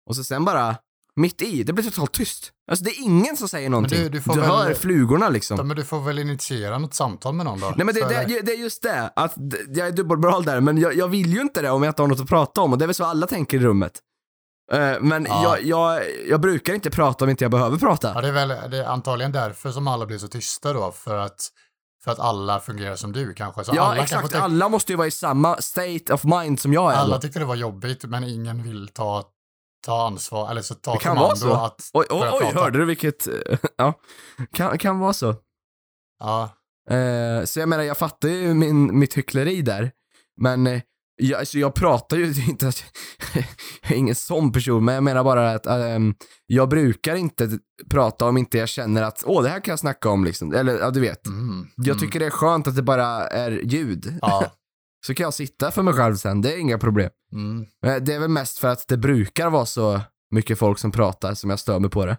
Och 0.09 0.15
så 0.15 0.23
sen 0.23 0.45
bara, 0.45 0.75
mitt 1.15 1.41
i, 1.41 1.63
det 1.63 1.73
blir 1.73 1.85
totalt 1.85 2.13
tyst. 2.13 2.51
Alltså 2.71 2.85
det 2.85 2.91
är 2.91 3.01
ingen 3.03 3.37
som 3.37 3.47
säger 3.49 3.69
någonting. 3.69 3.97
du- 3.97 4.03
Du, 4.03 4.09
du 4.09 4.21
får 4.21 4.33
väl- 4.35 4.43
hör 4.43 4.73
flugorna 4.73 5.29
liksom. 5.29 5.57
Ja, 5.57 5.63
men 5.63 5.75
du 5.77 5.83
får 5.83 6.01
väl 6.01 6.19
initiera 6.19 6.77
något 6.77 6.93
samtal 6.93 7.33
med 7.33 7.45
någon 7.45 7.59
då? 7.59 7.73
Nej 7.77 7.85
men 7.85 7.95
det, 7.95 8.01
det, 8.27 8.41
det 8.41 8.51
är 8.51 8.57
just 8.59 8.83
det, 8.83 9.11
att 9.15 9.33
jag 9.67 9.87
är 9.87 9.91
dubbelmoral 9.91 10.43
där, 10.45 10.61
men 10.61 10.77
jag, 10.77 10.95
jag 10.95 11.07
vill 11.07 11.33
ju 11.33 11.41
inte 11.41 11.61
det 11.61 11.69
om 11.69 11.83
jag 11.83 11.89
inte 11.91 12.01
har 12.01 12.07
något 12.07 12.19
att 12.19 12.29
prata 12.29 12.61
om 12.61 12.71
och 12.71 12.77
det 12.79 12.85
är 12.85 12.87
väl 12.87 12.95
så 12.95 13.05
alla 13.05 13.27
tänker 13.27 13.57
i 13.57 13.59
rummet. 13.59 13.99
Eh, 14.71 14.93
men 15.01 15.25
Ja. 15.29 15.43
jag, 15.43 15.63
jag, 15.63 16.01
jag 16.29 16.41
brukar 16.41 16.73
inte 16.73 16.89
prata 16.91 17.25
om 17.25 17.29
inte 17.31 17.43
jag 17.43 17.51
behöver 17.51 17.77
prata. 17.77 18.11
Ja, 18.15 18.21
det 18.21 18.27
är 18.27 18.31
väl 18.31 18.47
det 18.71 18.77
är 18.77 18.85
antagligen 18.85 19.31
därför 19.31 19.71
som 19.71 19.87
alla 19.87 20.05
blir 20.05 20.17
så 20.17 20.27
tysta 20.27 20.73
då, 20.73 20.91
för 20.91 21.17
att, 21.17 21.47
för 22.05 22.11
att 22.11 22.19
alla 22.19 22.59
fungerar 22.59 22.95
som 22.95 23.11
du 23.11 23.33
kanske. 23.33 23.63
Så 23.63 23.71
ja 23.75 23.81
alla 23.81 24.03
exakt, 24.03 24.21
kanske 24.21 24.39
alla 24.39 24.69
måste 24.69 24.91
ju 24.91 24.95
vara 24.95 25.07
i 25.07 25.11
samma 25.11 25.57
state 25.61 26.13
of 26.13 26.23
mind 26.23 26.59
som 26.59 26.73
jag 26.73 26.93
är. 26.93 26.97
alla 26.97 27.17
tyckte 27.17 27.39
det 27.39 27.45
var 27.45 27.55
jobbigt, 27.55 28.03
men 28.03 28.23
ingen 28.23 28.63
vill 28.63 28.87
ta, 28.87 29.23
ta 29.85 30.07
ansvar, 30.07 30.51
eller 30.51 30.61
så 30.61 30.75
ta 30.75 30.93
Det 30.93 30.99
kan 30.99 31.15
vara 31.17 31.35
så. 31.35 31.53
att 31.53 31.89
Oj, 31.93 32.05
oj, 32.09 32.29
oj 32.31 32.51
hörde 32.53 32.79
du 32.79 32.85
vilket... 32.85 33.27
ja, 33.77 33.93
kan, 34.51 34.77
kan 34.77 34.99
vara 34.99 35.13
så. 35.13 35.35
Ja, 36.19 36.49
Eh, 36.89 37.45
så 37.45 37.59
jag 37.59 37.69
menar, 37.69 37.83
jag 37.83 37.97
fattar 37.97 38.29
ju 38.29 38.53
min, 38.53 38.99
mitt 38.99 39.13
hyckleri 39.13 39.61
där. 39.61 39.91
Men 40.41 40.67
eh, 40.67 40.81
jag, 41.15 41.39
alltså 41.39 41.57
jag 41.57 41.73
pratar 41.75 42.17
ju 42.17 42.25
inte 42.49 42.71
jag 43.83 43.93
är 43.93 43.95
ingen 43.95 44.15
sån 44.15 44.51
person, 44.51 44.85
men 44.85 44.95
jag 44.95 45.03
menar 45.03 45.23
bara 45.23 45.51
att 45.51 45.65
ehm, 45.65 46.13
jag 46.45 46.69
brukar 46.69 47.15
inte 47.15 47.59
prata 47.89 48.25
om 48.25 48.37
inte 48.37 48.57
jag 48.57 48.69
känner 48.69 49.03
att 49.03 49.23
åh, 49.25 49.43
det 49.43 49.49
här 49.49 49.59
kan 49.59 49.71
jag 49.71 49.79
snacka 49.79 50.09
om 50.09 50.25
liksom. 50.25 50.53
Eller 50.53 50.79
ja, 50.79 50.91
du 50.91 50.99
vet. 50.99 51.27
mm, 51.27 51.67
Jag 51.75 51.87
mm. 51.87 51.99
tycker 51.99 52.19
det 52.19 52.25
är 52.25 52.29
skönt 52.29 52.67
att 52.67 52.75
det 52.75 52.83
bara 52.83 53.27
är 53.27 53.51
ljud. 53.51 54.19
Ja, 54.21 54.51
Så 55.05 55.13
kan 55.13 55.23
jag 55.23 55.33
sitta 55.33 55.71
för 55.71 55.83
mig 55.83 55.93
själv 55.93 56.15
sen, 56.15 56.41
det 56.41 56.53
är 56.53 56.57
inga 56.57 56.77
problem. 56.77 57.09
Mm. 57.31 57.65
Men 57.81 58.05
Det 58.05 58.13
är 58.13 58.19
väl 58.19 58.29
mest 58.29 58.59
för 58.59 58.67
att 58.67 58.87
det 58.87 58.97
brukar 58.97 59.49
vara 59.49 59.65
så 59.65 60.01
mycket 60.31 60.59
folk 60.59 60.79
som 60.79 60.91
pratar 60.91 61.33
som 61.33 61.49
jag 61.49 61.59
stör 61.59 61.79
mig 61.79 61.89
på 61.89 62.05
det. 62.05 62.17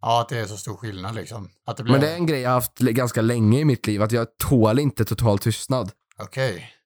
Ja, 0.00 0.20
att 0.20 0.28
det 0.28 0.38
är 0.38 0.46
så 0.46 0.56
stor 0.56 0.76
skillnad 0.76 1.14
liksom. 1.14 1.48
Att 1.66 1.76
det 1.76 1.82
blir... 1.82 1.92
Men 1.92 2.00
det 2.00 2.10
är 2.10 2.14
en 2.14 2.26
grej 2.26 2.40
jag 2.40 2.50
har 2.50 2.54
haft 2.54 2.78
ganska 2.78 3.20
länge 3.22 3.60
i 3.60 3.64
mitt 3.64 3.86
liv, 3.86 4.02
att 4.02 4.12
jag 4.12 4.26
tål 4.36 4.78
inte 4.78 5.04
total 5.04 5.38
tystnad. 5.38 5.92
Okej. 6.18 6.77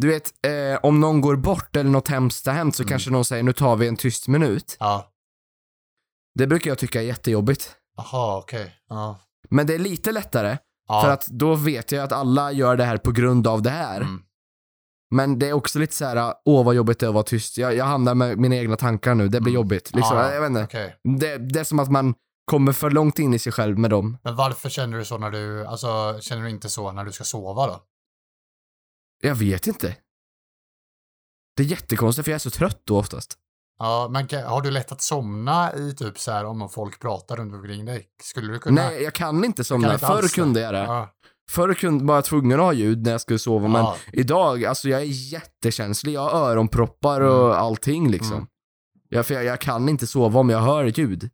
Du 0.00 0.08
vet, 0.08 0.32
eh, 0.46 0.78
om 0.82 1.00
någon 1.00 1.20
går 1.20 1.36
bort 1.36 1.76
eller 1.76 1.90
något 1.90 2.08
hemskt 2.08 2.46
har 2.46 2.52
hänt 2.54 2.76
så 2.76 2.82
Mm. 2.82 2.88
kanske 2.88 3.10
någon 3.10 3.24
säger 3.24 3.42
nu 3.42 3.52
tar 3.52 3.76
vi 3.76 3.88
en 3.88 3.96
tyst 3.96 4.28
minut. 4.28 4.76
Ja. 4.80 5.12
Det 6.34 6.46
brukar 6.46 6.70
jag 6.70 6.78
tycka 6.78 7.00
är 7.02 7.06
jättejobbigt. 7.06 7.76
Jaha, 7.96 8.38
okej. 8.38 8.74
Ja. 8.88 9.18
Men 9.50 9.66
det 9.66 9.74
är 9.74 9.78
lite 9.78 10.12
lättare, 10.12 10.58
ja. 10.88 11.02
för 11.02 11.10
att 11.10 11.26
då 11.26 11.54
vet 11.54 11.92
jag 11.92 12.04
att 12.04 12.12
alla 12.12 12.52
gör 12.52 12.76
det 12.76 12.84
här 12.84 12.96
på 12.96 13.10
grund 13.12 13.46
av 13.46 13.62
det 13.62 13.70
här. 13.70 13.96
Mm. 14.00 14.22
Men 15.10 15.38
det 15.38 15.48
är 15.48 15.52
också 15.52 15.78
lite 15.78 15.94
så 15.94 16.04
här, 16.04 16.34
åh 16.44 16.64
vad 16.64 16.74
jobbigt 16.74 16.98
det 16.98 17.06
är 17.06 17.08
att 17.08 17.14
vara 17.14 17.24
tyst. 17.24 17.58
Jag, 17.58 17.74
jag 17.76 17.84
hamnar 17.84 18.14
med 18.14 18.38
mina 18.38 18.56
egna 18.56 18.76
tankar 18.76 19.14
nu, 19.14 19.24
det 19.28 19.40
blir 19.40 19.52
Mm. 19.52 19.54
jobbigt. 19.54 19.94
Liksom, 19.94 20.16
Ja, 20.16 20.32
jag 20.32 20.40
vet 20.40 20.48
inte. 20.50 20.64
Okej. 20.64 20.96
Det, 21.18 21.38
det 21.38 21.60
är 21.60 21.64
som 21.64 21.78
att 21.78 21.90
man 21.90 22.14
kommer 22.50 22.72
för 22.72 22.90
långt 22.90 23.18
in 23.18 23.34
i 23.34 23.38
sig 23.38 23.52
själv 23.52 23.78
med 23.78 23.90
dem. 23.90 24.18
Men 24.24 24.36
varför 24.36 24.68
känner 24.68 24.98
du 24.98 25.04
så 25.04 25.18
när 25.18 25.30
du, 25.30 25.66
alltså 25.66 26.18
känner 26.20 26.42
du 26.42 26.50
inte 26.50 26.68
så 26.68 26.92
när 26.92 27.04
du 27.04 27.12
ska 27.12 27.24
sova 27.24 27.66
då? 27.66 27.80
Jag 29.20 29.34
vet 29.34 29.66
inte. 29.66 29.96
Det 31.56 31.62
är 31.62 31.66
jättekonstigt 31.66 32.24
för 32.24 32.30
jag 32.32 32.34
är 32.34 32.38
så 32.38 32.50
trött 32.50 32.80
då 32.84 32.98
oftast. 32.98 33.38
Ja, 33.78 34.08
men 34.10 34.44
har 34.44 34.60
du 34.62 34.70
lätt 34.70 34.92
att 34.92 35.02
somna 35.02 35.74
i 35.74 35.94
typ 35.94 36.18
så 36.18 36.30
här 36.32 36.44
om 36.44 36.68
folk 36.68 37.00
pratar 37.00 37.36
runt 37.36 37.54
omkring 37.54 37.84
dig? 37.84 38.06
Skulle 38.22 38.52
du 38.52 38.58
kunna? 38.58 38.82
Nej, 38.82 39.02
jag 39.02 39.12
kan 39.14 39.44
inte 39.44 39.64
somna. 39.64 39.86
kan 39.86 39.94
inte 39.94 40.06
Förr 40.06 40.34
kunde 40.34 40.60
jag 40.60 40.74
det. 40.74 40.78
Ja. 40.78 41.14
Förr 41.50 41.74
kunde, 41.74 42.04
var 42.04 42.14
jag 42.14 42.24
tvungen 42.24 42.60
att 42.60 42.64
ha 42.64 42.72
ljud 42.72 43.04
när 43.04 43.10
jag 43.10 43.20
skulle 43.20 43.38
sova, 43.38 43.68
men 43.68 43.80
Ja. 43.80 43.96
idag, 44.12 44.64
alltså 44.64 44.88
jag 44.88 45.00
är 45.00 45.32
jättekänslig. 45.32 46.12
Jag 46.12 46.20
har 46.20 46.50
öronproppar 46.50 47.20
och 47.20 47.46
Mm. 47.46 47.58
allting 47.58 48.10
liksom. 48.10 48.32
Mm. 48.32 48.46
Jag, 49.08 49.26
för 49.26 49.34
jag, 49.34 49.44
jag 49.44 49.60
kan 49.60 49.88
inte 49.88 50.06
sova 50.06 50.40
om 50.40 50.50
jag 50.50 50.60
hör 50.60 50.84
ljud. 50.84 51.30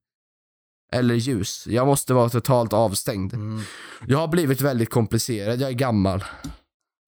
Eller 0.93 1.15
ljus. 1.15 1.67
Jag 1.67 1.87
måste 1.87 2.15
vara 2.15 2.29
totalt 2.29 2.73
avstängd. 2.73 3.35
Mm. 3.35 3.63
Jag 4.07 4.19
har 4.19 4.29
blivit 4.29 4.61
väldigt 4.61 4.91
komplicerad, 4.91 5.61
jag 5.61 5.71
är 5.71 5.75
gammal. 5.75 6.25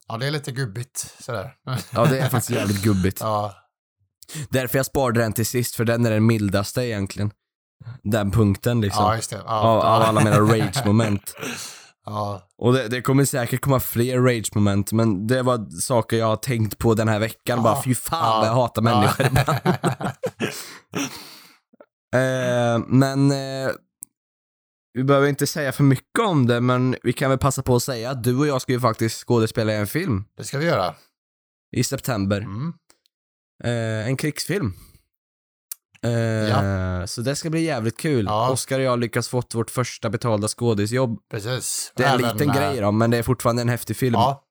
Ja, 0.08 0.16
det 0.16 0.26
är 0.26 0.30
lite 0.30 0.52
gubbigt 0.52 1.14
sådär. 1.20 1.54
Ja, 1.90 2.04
det 2.06 2.18
är 2.20 2.28
faktiskt 2.28 2.50
jävligt 2.58 2.82
gubbigt. 2.82 3.20
ja, 3.20 3.54
Därför 4.50 4.78
jag 4.78 4.86
sparade 4.86 5.20
den 5.20 5.32
till 5.32 5.46
sist, 5.46 5.74
för 5.76 5.84
den 5.84 6.06
är 6.06 6.10
den 6.10 6.26
mildaste 6.26 6.82
egentligen. 6.84 7.30
Den 8.02 8.30
punkten 8.30 8.80
liksom. 8.80 9.04
ja, 9.04 9.16
just 9.16 9.30
det. 9.30 9.40
Ja, 9.46 9.60
av, 9.60 9.78
av 9.80 10.02
alla 10.02 10.20
mina 10.24 10.40
rage-moment. 10.40 11.34
Ja, 12.08 12.48
Och 12.58 12.72
det, 12.72 12.88
det 12.88 13.02
kommer 13.02 13.24
säkert 13.24 13.60
komma 13.60 13.80
fler 13.80 14.18
rage-moment, 14.20 14.92
men 14.92 15.26
det 15.26 15.42
var 15.42 15.80
saker 15.80 16.16
jag 16.16 16.26
har 16.26 16.36
tänkt 16.36 16.78
på 16.78 16.94
den 16.94 17.08
här 17.08 17.18
veckan. 17.18 17.56
Ja. 17.58 17.62
Bara 17.62 17.82
fy 17.82 17.94
fan 17.94 18.18
Ja. 18.32 18.38
vad 18.38 18.48
jag 18.48 18.52
hatar 18.54 18.82
människor 18.82 19.24
eh, 22.14 22.78
Men 22.86 23.30
eh, 23.30 23.70
vi 24.96 25.04
behöver 25.04 25.28
inte 25.28 25.46
säga 25.46 25.72
för 25.72 25.84
mycket 25.84 26.18
om 26.26 26.46
det, 26.46 26.60
men 26.60 26.96
vi 27.02 27.12
kan 27.12 27.30
väl 27.30 27.38
passa 27.38 27.62
på 27.62 27.76
att 27.76 27.82
säga 27.82 28.10
att 28.10 28.24
du 28.24 28.36
och 28.38 28.46
jag 28.46 28.62
ska 28.62 28.72
ju 28.72 28.80
faktiskt 28.80 29.26
skådespela 29.26 29.72
i 29.72 29.76
en 29.76 29.86
film 29.86 30.24
det 30.36 30.44
ska 30.44 30.58
vi 30.58 30.66
göra. 30.66 30.94
i 31.76 31.84
september. 31.84 32.36
Mm. 32.40 32.72
Eh, 33.64 34.06
en 34.08 34.16
krigsfilm. 34.16 34.72
Eh, 36.02 37.04
Så 37.06 37.20
det 37.20 37.36
ska 37.36 37.50
bli 37.50 37.60
jävligt 37.64 37.96
kul. 37.96 38.24
Ja. 38.28 38.50
Oskar 38.50 38.78
och 38.78 38.84
jag 38.84 38.98
lyckas 38.98 39.28
fått 39.28 39.54
vårt 39.54 39.70
första 39.70 40.10
betalda 40.10 40.48
skådisjobb. 40.48 41.18
Precis. 41.30 41.92
Det 41.96 42.02
är 42.04 42.08
en 42.14 42.20
Även, 42.20 42.32
liten 42.38 42.50
eh, 42.50 42.56
grej 42.56 42.80
då, 42.80 42.92
men 42.92 43.10
det 43.10 43.16
är 43.18 43.22
fortfarande 43.22 43.62
en 43.62 43.68
häftig 43.68 43.96
film. 43.96 44.14
Ja. 44.14 44.44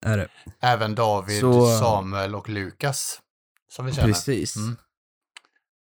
Även 0.62 0.96
David, 0.96 1.39
Så- 1.39 1.78
Samuel 1.80 2.36
och 2.36 2.50
Lukas. 2.50 3.20
Som 3.72 3.86
vi 3.86 3.91
känner. 3.93 4.08
Precis. 4.08 4.56
Mm. 4.56 4.76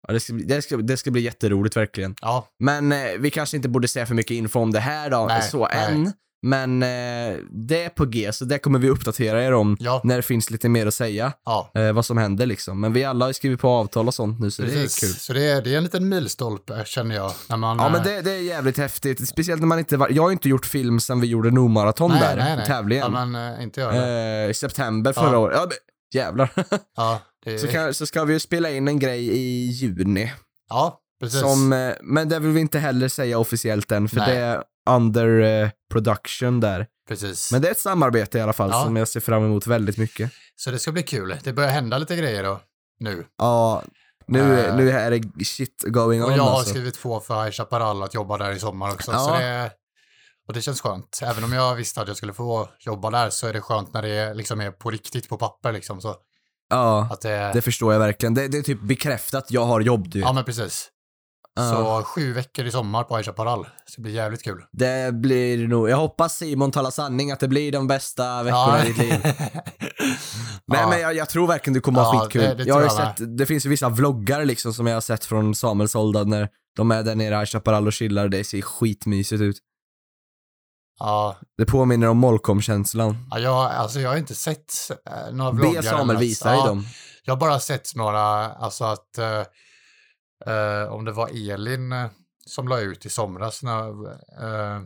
Ja, 0.07 0.13
det, 0.13 0.19
ska, 0.19 0.33
det, 0.33 0.61
ska, 0.61 0.77
det 0.77 0.97
ska 0.97 1.11
bli 1.11 1.21
jätteroligt 1.21 1.77
verkligen. 1.77 2.15
Ja, 2.21 2.47
Men 2.59 2.91
eh, 2.91 2.97
vi 3.19 3.31
kanske 3.31 3.57
inte 3.57 3.69
borde 3.69 3.87
säga 3.87 4.05
för 4.05 4.15
mycket 4.15 4.31
info 4.31 4.59
om 4.59 4.71
det 4.71 4.79
här 4.79 5.09
då, 5.09 5.25
Nej, 5.25 5.41
så 5.41 5.67
nej. 5.67 5.93
än. 5.93 6.13
Men 6.47 6.83
eh, 6.83 7.37
det 7.51 7.83
är 7.83 7.89
på 7.89 8.05
G, 8.05 8.33
så 8.33 8.45
det 8.45 8.57
kommer 8.59 8.79
vi 8.79 8.89
uppdatera 8.89 9.43
er 9.43 9.53
om 9.53 9.77
ja, 9.79 10.01
när 10.03 10.15
det 10.15 10.21
finns 10.21 10.51
lite 10.51 10.69
mer 10.69 10.87
att 10.87 10.93
säga. 10.93 11.33
ja. 11.45 11.71
Eh, 11.75 11.91
vad 11.91 12.05
som 12.05 12.17
händer 12.17 12.45
liksom. 12.45 12.79
Men 12.81 12.93
vi 12.93 13.03
alla 13.03 13.25
har 13.25 13.33
skrivit 13.33 13.59
på 13.59 13.69
avtal 13.69 14.07
och 14.07 14.13
sånt 14.13 14.39
nu, 14.39 14.51
så 14.51 14.61
det 14.61 14.67
är 14.67 14.71
Precis. 14.73 14.99
kul. 14.99 15.09
Så 15.09 15.33
det 15.33 15.43
är, 15.43 15.61
det 15.61 15.73
är 15.73 15.77
en 15.77 15.83
liten 15.83 16.09
milstolpe 16.09 16.83
känner 16.85 17.15
jag. 17.15 17.31
När 17.49 17.57
man, 17.57 17.77
Ja 17.79 17.89
men 17.89 17.95
eh, 17.95 18.03
det, 18.03 18.21
det 18.21 18.31
är 18.31 18.41
jävligt 18.41 18.77
häftigt, 18.77 19.27
speciellt 19.27 19.61
när 19.61 19.67
man 19.67 19.79
inte 19.79 19.97
var, 19.97 20.09
jag 20.09 20.23
har 20.23 20.29
ju 20.29 20.33
inte 20.33 20.49
gjort 20.49 20.65
film 20.65 20.99
sen 20.99 21.21
vi 21.21 21.27
gjorde 21.27 21.51
Nordmaraton 21.51 22.11
nej, 22.11 22.19
där, 22.19 22.35
nej, 22.37 22.55
nej. 22.57 22.65
tävlingen. 22.65 23.11
Ja, 23.13 23.25
men 23.25 23.53
eh, 23.57 23.63
inte 23.63 23.81
jag. 23.81 23.95
eh, 23.95 24.49
I 24.49 24.53
september 24.53 25.13
förra 25.13 25.37
året. 25.37 25.57
Ja, 25.57 25.63
men, 25.65 25.71
jävlar. 26.21 26.49
Ja, 26.97 27.21
så, 27.59 27.67
kan, 27.67 27.93
så 27.93 28.05
ska 28.05 28.23
vi 28.23 28.33
ju 28.33 28.39
spela 28.39 28.69
in 28.71 28.87
en 28.87 28.99
grej 28.99 29.27
i 29.29 29.65
juni. 29.67 30.33
ja, 30.69 30.99
precis. 31.19 31.39
Som, 31.39 31.73
eh, 31.73 31.93
men 32.01 32.29
det 32.29 32.39
vill 32.39 32.51
vi 32.51 32.59
inte 32.61 32.79
heller 32.79 33.07
säga 33.07 33.39
officiellt 33.39 33.91
än, 33.91 34.09
för 34.09 34.17
Nej. 34.17 34.35
det 34.35 34.41
är 34.41 34.63
under 34.89 35.39
eh, 35.63 35.69
production 35.91 36.59
där. 36.59 36.87
precis. 37.07 37.51
Men 37.51 37.61
det 37.61 37.67
är 37.67 37.71
ett 37.71 37.79
samarbete 37.79 38.37
i 38.37 38.41
alla 38.41 38.53
fall 38.53 38.69
Ja. 38.73 38.83
som 38.83 38.95
jag 38.95 39.07
ser 39.07 39.19
fram 39.19 39.43
emot 39.45 39.67
väldigt 39.67 39.97
mycket. 39.97 40.31
Så 40.55 40.71
det 40.71 40.79
ska 40.79 40.91
bli 40.91 41.03
kul. 41.03 41.35
Det 41.43 41.53
börjar 41.53 41.69
hända 41.71 41.97
lite 41.97 42.15
grejer 42.15 42.43
då, 42.43 42.59
nu. 42.99 43.25
Ja, 43.37 43.83
nu, 44.27 44.59
Eh. 44.59 44.75
nu 44.75 44.91
är 44.91 45.11
det 45.11 45.45
shit 45.45 45.83
going 45.87 46.23
Och 46.23 46.29
on 46.29 46.35
jag 46.35 46.43
har 46.43 46.57
alltså. 46.57 46.69
skrivit 46.69 47.01
på 47.01 47.19
för 47.19 47.43
High 47.43 47.51
Chaparral 47.51 48.03
att 48.03 48.13
jobba 48.13 48.37
där 48.37 48.51
i 48.51 48.59
sommar 48.59 48.93
också. 48.93 49.11
Ja. 49.11 49.19
Så 49.19 49.33
det, 49.37 49.71
och 50.47 50.53
det 50.53 50.61
känns 50.61 50.81
skönt. 50.81 51.19
Även 51.23 51.43
om 51.43 51.53
jag 51.53 51.75
visste 51.75 52.01
att 52.01 52.07
jag 52.07 52.17
skulle 52.17 52.33
få 52.33 52.69
jobba 52.79 53.09
där 53.09 53.29
så 53.29 53.47
är 53.47 53.53
det 53.53 53.61
skönt 53.61 53.93
när 53.93 54.01
det 54.01 54.33
liksom 54.33 54.61
är 54.61 54.71
på 54.71 54.89
riktigt 54.91 55.29
på 55.29 55.37
papper 55.37 55.71
liksom. 55.71 56.01
Så 56.01 56.15
Ja, 56.75 57.07
att 57.11 57.21
det, 57.21 57.51
det 57.53 57.61
förstår 57.61 57.93
jag 57.93 57.99
verkligen. 57.99 58.33
Det, 58.33 58.47
det 58.47 58.57
är 58.57 58.61
typ 58.61 58.81
bekräftat, 58.81 59.45
jag 59.49 59.65
har 59.65 59.81
jobb 59.81 60.09
du 60.09 60.19
ja 60.19 60.33
men 60.33 60.43
precis. 60.43 60.89
Ja. 61.57 61.69
Så 61.71 62.03
sju 62.03 62.33
veckor 62.33 62.65
i 62.65 62.71
sommar 62.71 63.03
på 63.03 63.15
High 63.17 63.25
Chaparral. 63.25 63.63
Så 63.65 63.93
det 63.95 64.01
blir 64.01 64.13
jävligt 64.13 64.43
kul. 64.43 64.63
Det 64.71 65.13
blir 65.13 65.67
nog, 65.67 65.89
jag 65.89 65.97
hoppas 65.97 66.37
Simon 66.37 66.71
talar 66.71 66.91
sanning 66.91 67.31
att 67.31 67.39
det 67.39 67.47
blir 67.47 67.71
de 67.71 67.87
bästa 67.87 68.43
veckorna 68.43 68.83
i 68.85 68.87
ditt 68.87 68.97
liv. 68.97 69.15
Nej 70.67 70.79
Ja. 70.81 70.89
men 70.89 70.99
jag, 71.01 71.15
jag 71.15 71.29
tror 71.29 71.47
verkligen 71.47 71.73
du 71.73 71.81
kommer 71.81 72.01
ha 72.01 72.13
Ja, 72.15 72.21
skitkul. 72.23 72.41
det- 72.41 72.53
det 72.55 72.63
jag 72.63 72.75
har 72.75 72.81
jag 72.81 72.91
sett, 72.91 73.37
det 73.37 73.45
finns 73.45 73.65
ju 73.65 73.69
vissa 73.69 73.89
vloggar 73.89 74.45
liksom 74.45 74.73
som 74.73 74.87
jag 74.87 74.93
har 74.95 75.01
sett 75.01 75.25
från 75.25 75.55
Samuels 75.55 75.95
ålder 75.95 76.25
när 76.25 76.49
de 76.77 76.91
är 76.91 77.03
där 77.03 77.15
nere 77.15 77.43
i 77.43 77.45
Chaparral 77.45 77.87
och 77.87 77.93
chillar, 77.93 78.27
det 78.27 78.43
ser 78.43 78.61
skitmysigt 78.61 79.41
ut. 79.41 79.57
Ja, 80.99 81.37
Det 81.57 81.65
påminner 81.65 82.07
om 82.07 82.17
Molkom-känslan. 82.17 83.27
ja 83.31 83.39
jag, 83.39 83.71
alltså 83.71 83.99
jag 83.99 84.09
har 84.09 84.17
inte 84.17 84.35
sett 84.35 84.73
eh, 85.05 85.33
några 85.33 85.51
vloggar. 85.51 85.81
Be 85.81 85.87
Samuel 85.87 86.19
visa 86.19 86.49
dig 86.49 86.57
Ja, 86.59 86.67
dem. 86.67 86.83
Jag 87.23 87.33
har 87.35 87.39
bara 87.39 87.59
sett 87.59 87.95
några, 87.95 88.21
alltså 88.53 88.85
att 88.85 89.17
eh, 89.17 89.43
eh, 90.55 90.87
om 90.93 91.05
det 91.05 91.11
var 91.11 91.51
Elin 91.53 91.91
eh, 91.91 92.07
som 92.45 92.67
la 92.67 92.79
ut 92.79 93.05
i 93.05 93.09
somras 93.09 93.63
när 93.63 93.89
eh, 94.43 94.81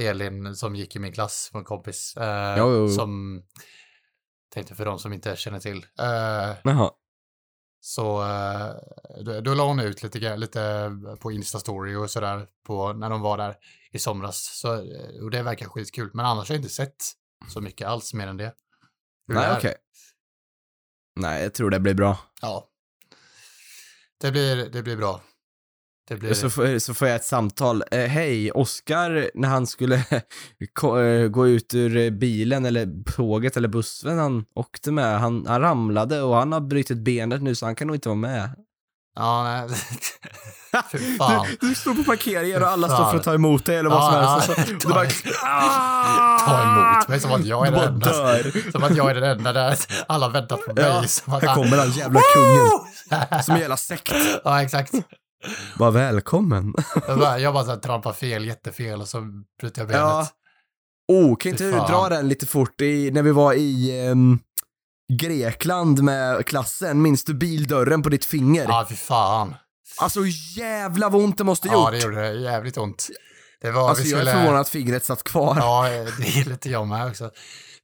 Elin 0.00 0.56
som 0.56 0.76
gick 0.76 0.96
i 0.96 0.98
min 0.98 1.12
klass, 1.12 1.50
en 1.54 1.64
kompis, 1.64 2.16
eh, 2.16 2.54
Jo, 2.58 2.70
jo, 2.72 2.76
jo. 2.78 2.88
som 2.88 3.42
tänkte 4.54 4.74
för 4.74 4.84
de 4.84 4.98
som 4.98 5.12
inte 5.12 5.36
känner 5.36 5.60
till. 5.60 5.86
Jaha. 6.62 6.90
Så 7.86 8.22
eh, 8.22 8.74
då, 9.24 9.40
då 9.40 9.54
la 9.54 9.66
hon 9.66 9.80
ut 9.80 10.02
lite, 10.02 10.36
lite 10.36 10.90
på 11.20 11.32
Insta-story 11.32 11.94
och 11.96 12.10
sådär 12.10 12.46
när 12.94 13.10
de 13.10 13.20
var 13.20 13.38
där 13.38 13.56
i 13.92 13.98
somras. 13.98 14.58
Så, 14.60 14.74
eh, 14.74 15.22
och 15.22 15.30
det 15.30 15.42
verkar 15.42 15.66
skitkul. 15.66 16.10
Men 16.14 16.26
annars 16.26 16.48
har 16.48 16.54
jag 16.54 16.58
inte 16.58 16.74
sett 16.74 16.96
så 17.48 17.60
mycket 17.60 17.88
alls 17.88 18.14
mer 18.14 18.26
än 18.26 18.36
det. 18.36 18.54
Hur 19.26 19.34
Nej 19.34 19.56
okej. 19.56 19.74
Nej, 21.16 21.42
jag 21.42 21.54
tror 21.54 21.70
det 21.70 21.80
blir 21.80 21.94
bra. 21.94 22.18
Ja. 22.40 22.68
Det 24.20 24.30
blir, 24.30 24.56
det 24.56 24.82
blir 24.82 24.96
bra. 24.96 25.20
Blir... 26.14 26.34
Så 26.34 26.50
får, 26.50 26.78
så 26.78 26.94
får 26.94 27.08
jag 27.08 27.16
ett 27.16 27.24
samtal. 27.24 27.82
Eh, 27.90 27.98
Hej, 28.00 28.50
Oskar, 28.50 29.30
när 29.34 29.48
han 29.48 29.66
skulle 29.66 29.94
eh, 30.82 31.28
gå 31.28 31.48
ut 31.48 31.74
ur 31.74 32.10
bilen 32.10 32.66
eller 32.66 33.12
tåget 33.16 33.56
eller 33.56 33.68
bussen 33.68 34.18
han 34.18 34.44
åkte 34.54 34.92
med, 34.92 35.20
han, 35.20 35.46
han 35.46 35.60
ramlade 35.60 36.22
och 36.22 36.36
han 36.36 36.52
har 36.52 36.60
brutit 36.60 36.98
benet 36.98 37.42
nu 37.42 37.54
så 37.54 37.66
han 37.66 37.74
kan 37.74 37.86
nog 37.86 37.96
inte 37.96 38.08
vara 38.08 38.16
med. 38.16 38.50
Ja, 39.18 39.42
nej. 39.44 39.78
Fy 40.92 41.16
fan. 41.16 41.46
Du, 41.60 41.68
du 41.68 41.74
står 41.74 41.94
på 41.94 42.04
parkeringen 42.04 42.62
och 42.62 42.68
alla 42.68 42.88
står 42.88 43.10
för 43.10 43.16
att 43.16 43.24
ta 43.24 43.34
emot 43.34 43.64
dig 43.64 43.76
eller 43.76 43.90
vad 43.90 44.04
som 44.04 44.14
Ja, 44.14 44.30
helst. 44.30 44.48
ja. 44.48 44.54
Så, 44.64 44.72
du 44.72 44.94
bara, 44.94 45.06
Ta 46.46 46.62
emot 46.62 47.08
mig 47.08 47.20
som 47.20 47.32
att 47.32 47.44
jag 47.46 47.66
är 47.66 47.70
den 47.70 47.80
enda. 47.94 48.12
dör. 48.12 48.70
Som 48.72 48.84
att 48.84 48.96
jag 48.96 49.10
är 49.10 49.14
den 49.14 49.24
enda 49.38 49.52
där 49.52 49.78
alla 50.08 50.28
väntar 50.28 50.56
på 50.56 50.72
mig. 50.74 50.84
Ja, 50.84 51.02
som 51.06 51.32
att 51.34 51.42
här 51.42 51.54
kommer 51.54 51.76
den 51.76 51.90
jävla 51.90 52.20
kungen. 52.34 53.42
Som 53.42 53.54
en 53.54 53.60
jävla 53.60 53.76
sekt. 53.76 54.12
Ja, 54.44 54.62
exakt. 54.62 54.92
Bara 55.78 55.90
välkommen. 55.90 56.74
Jag 57.08 57.18
bara, 57.18 57.38
jag 57.38 57.54
bara 57.54 57.64
så 57.64 57.70
här, 57.70 57.78
trampar 57.78 58.12
fel, 58.12 58.44
jättefel 58.44 59.00
och 59.00 59.08
så 59.08 59.20
bryter 59.60 59.80
jag 59.80 59.88
benet. 59.88 60.00
Ja. 60.00 60.28
Oh, 61.08 61.36
kan 61.36 61.52
inte 61.52 61.64
du 61.64 61.70
dra 61.70 62.08
den 62.08 62.28
lite 62.28 62.46
fort? 62.46 62.80
I, 62.80 63.10
när 63.10 63.22
vi 63.22 63.30
var 63.32 63.52
i 63.52 64.00
ehm, 64.06 64.38
Grekland 65.12 66.02
med 66.02 66.46
klassen, 66.46 67.02
minns 67.02 67.24
du 67.24 67.34
bildörren 67.34 68.02
på 68.02 68.08
ditt 68.08 68.24
finger? 68.24 68.64
Ja, 68.68 68.86
fy 68.88 68.96
fan. 68.96 69.54
Alltså 69.98 70.20
jävla 70.56 71.08
vad 71.08 71.22
ont 71.22 71.38
det 71.38 71.44
måste 71.44 71.68
Ja, 71.68 71.74
gjort. 71.74 71.90
det 71.90 72.06
gjorde 72.06 72.20
det 72.22 72.40
jävligt 72.40 72.76
ont. 72.78 73.08
Det 73.60 73.70
var, 73.70 73.88
alltså 73.88 74.04
vi 74.04 74.10
jag 74.10 74.18
skulle... 74.18 74.30
är 74.30 74.38
förvånad 74.38 74.60
att 74.60 74.68
fingret 74.68 75.04
satt 75.04 75.24
kvar. 75.24 75.56
Ja, 75.58 75.88
det 76.18 76.28
är 76.40 76.44
lite 76.48 76.70
jag 76.70 76.86
med 76.86 77.06
också. 77.06 77.30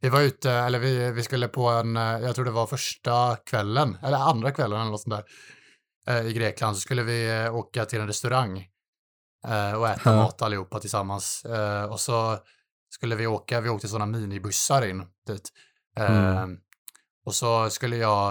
Vi 0.00 0.08
var 0.08 0.20
ute, 0.20 0.50
eller 0.50 0.78
vi, 0.78 1.10
vi 1.10 1.22
skulle 1.22 1.48
på 1.48 1.68
en, 1.68 1.96
eh, 1.96 2.02
jag 2.02 2.34
tror 2.34 2.44
det 2.44 2.50
var 2.50 2.66
första 2.66 3.36
kvällen, 3.36 3.96
eller 4.02 4.18
andra 4.18 4.50
kvällen 4.50 4.80
eller 4.80 4.90
något 4.90 5.00
sånt 5.00 5.14
där, 5.14 5.24
i 6.26 6.32
Grekland, 6.32 6.76
så 6.76 6.80
skulle 6.80 7.02
vi 7.02 7.44
eh, 7.44 7.54
åka 7.54 7.84
till 7.84 8.00
en 8.00 8.06
restaurang 8.06 8.68
eh, 9.46 9.72
och 9.72 9.88
äta 9.88 10.10
Ja. 10.10 10.16
mat 10.16 10.42
allihopa 10.42 10.80
tillsammans. 10.80 11.44
Eh, 11.44 11.84
och 11.84 12.00
så 12.00 12.38
skulle 12.90 13.16
vi 13.16 13.26
åka, 13.26 13.60
vi 13.60 13.68
åkte 13.68 13.88
sådana 13.88 14.06
minibussar 14.18 14.86
in 14.86 15.06
dit. 15.26 15.52
Eh, 15.96 16.36
Mm. 16.38 16.58
Och 17.24 17.34
så 17.34 17.70
skulle 17.70 17.96
jag, 17.96 18.28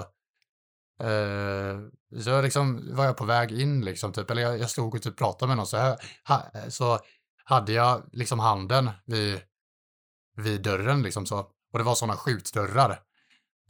eh, 1.03 1.79
så 2.23 2.41
liksom 2.41 2.95
var 2.95 3.05
jag 3.05 3.17
på 3.17 3.25
väg 3.25 3.51
in 3.51 3.85
liksom, 3.85 4.13
typ, 4.13 4.31
eller 4.31 4.41
jag, 4.41 4.59
jag 4.59 4.69
stod 4.69 4.95
och 4.95 5.01
typ 5.01 5.17
pratade 5.17 5.47
med 5.47 5.57
någon, 5.57 5.67
så, 5.67 5.77
här, 5.77 5.97
ha, 6.27 6.51
så 6.69 6.99
hade 7.45 7.71
jag 7.71 8.09
liksom 8.11 8.39
handen 8.39 8.89
vid, 9.05 9.41
vid 10.37 10.61
dörren 10.61 11.03
liksom 11.03 11.25
så. 11.25 11.37
Och 11.73 11.77
det 11.79 11.83
var 11.83 11.95
sådana 11.95 12.17
skjutdörrar. 12.17 12.99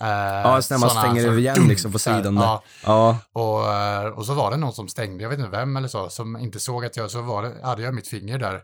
Eh, 0.02 0.08
Ja, 0.44 0.62
så 0.62 0.74
när 0.74 0.80
man 0.80 0.90
stänger 0.90 1.24
så- 1.28 1.34
igen 1.34 1.68
liksom 1.68 1.92
på 1.92 2.00
sidan 2.00 2.36
där. 2.36 2.44
Ja, 2.44 2.64
Ja. 2.86 3.18
och, 3.34 3.74
eh, 3.74 4.06
och 4.06 4.26
så 4.26 4.34
var 4.34 4.52
det 4.52 4.58
någon 4.58 4.74
som 4.74 4.88
stängde, 4.88 5.24
jag 5.24 5.30
vet 5.30 5.40
inte 5.40 5.52
vem 5.52 5.78
eller 5.78 5.88
så, 5.88 6.10
som 6.10 6.38
inte 6.38 6.60
såg 6.60 6.86
att 6.86 6.98
jag, 6.98 7.12
så 7.12 7.22
var 7.22 7.44
det, 7.44 7.66
hade 7.66 7.82
jag 7.82 7.94
mitt 7.94 8.08
finger 8.08 8.38
där, 8.40 8.56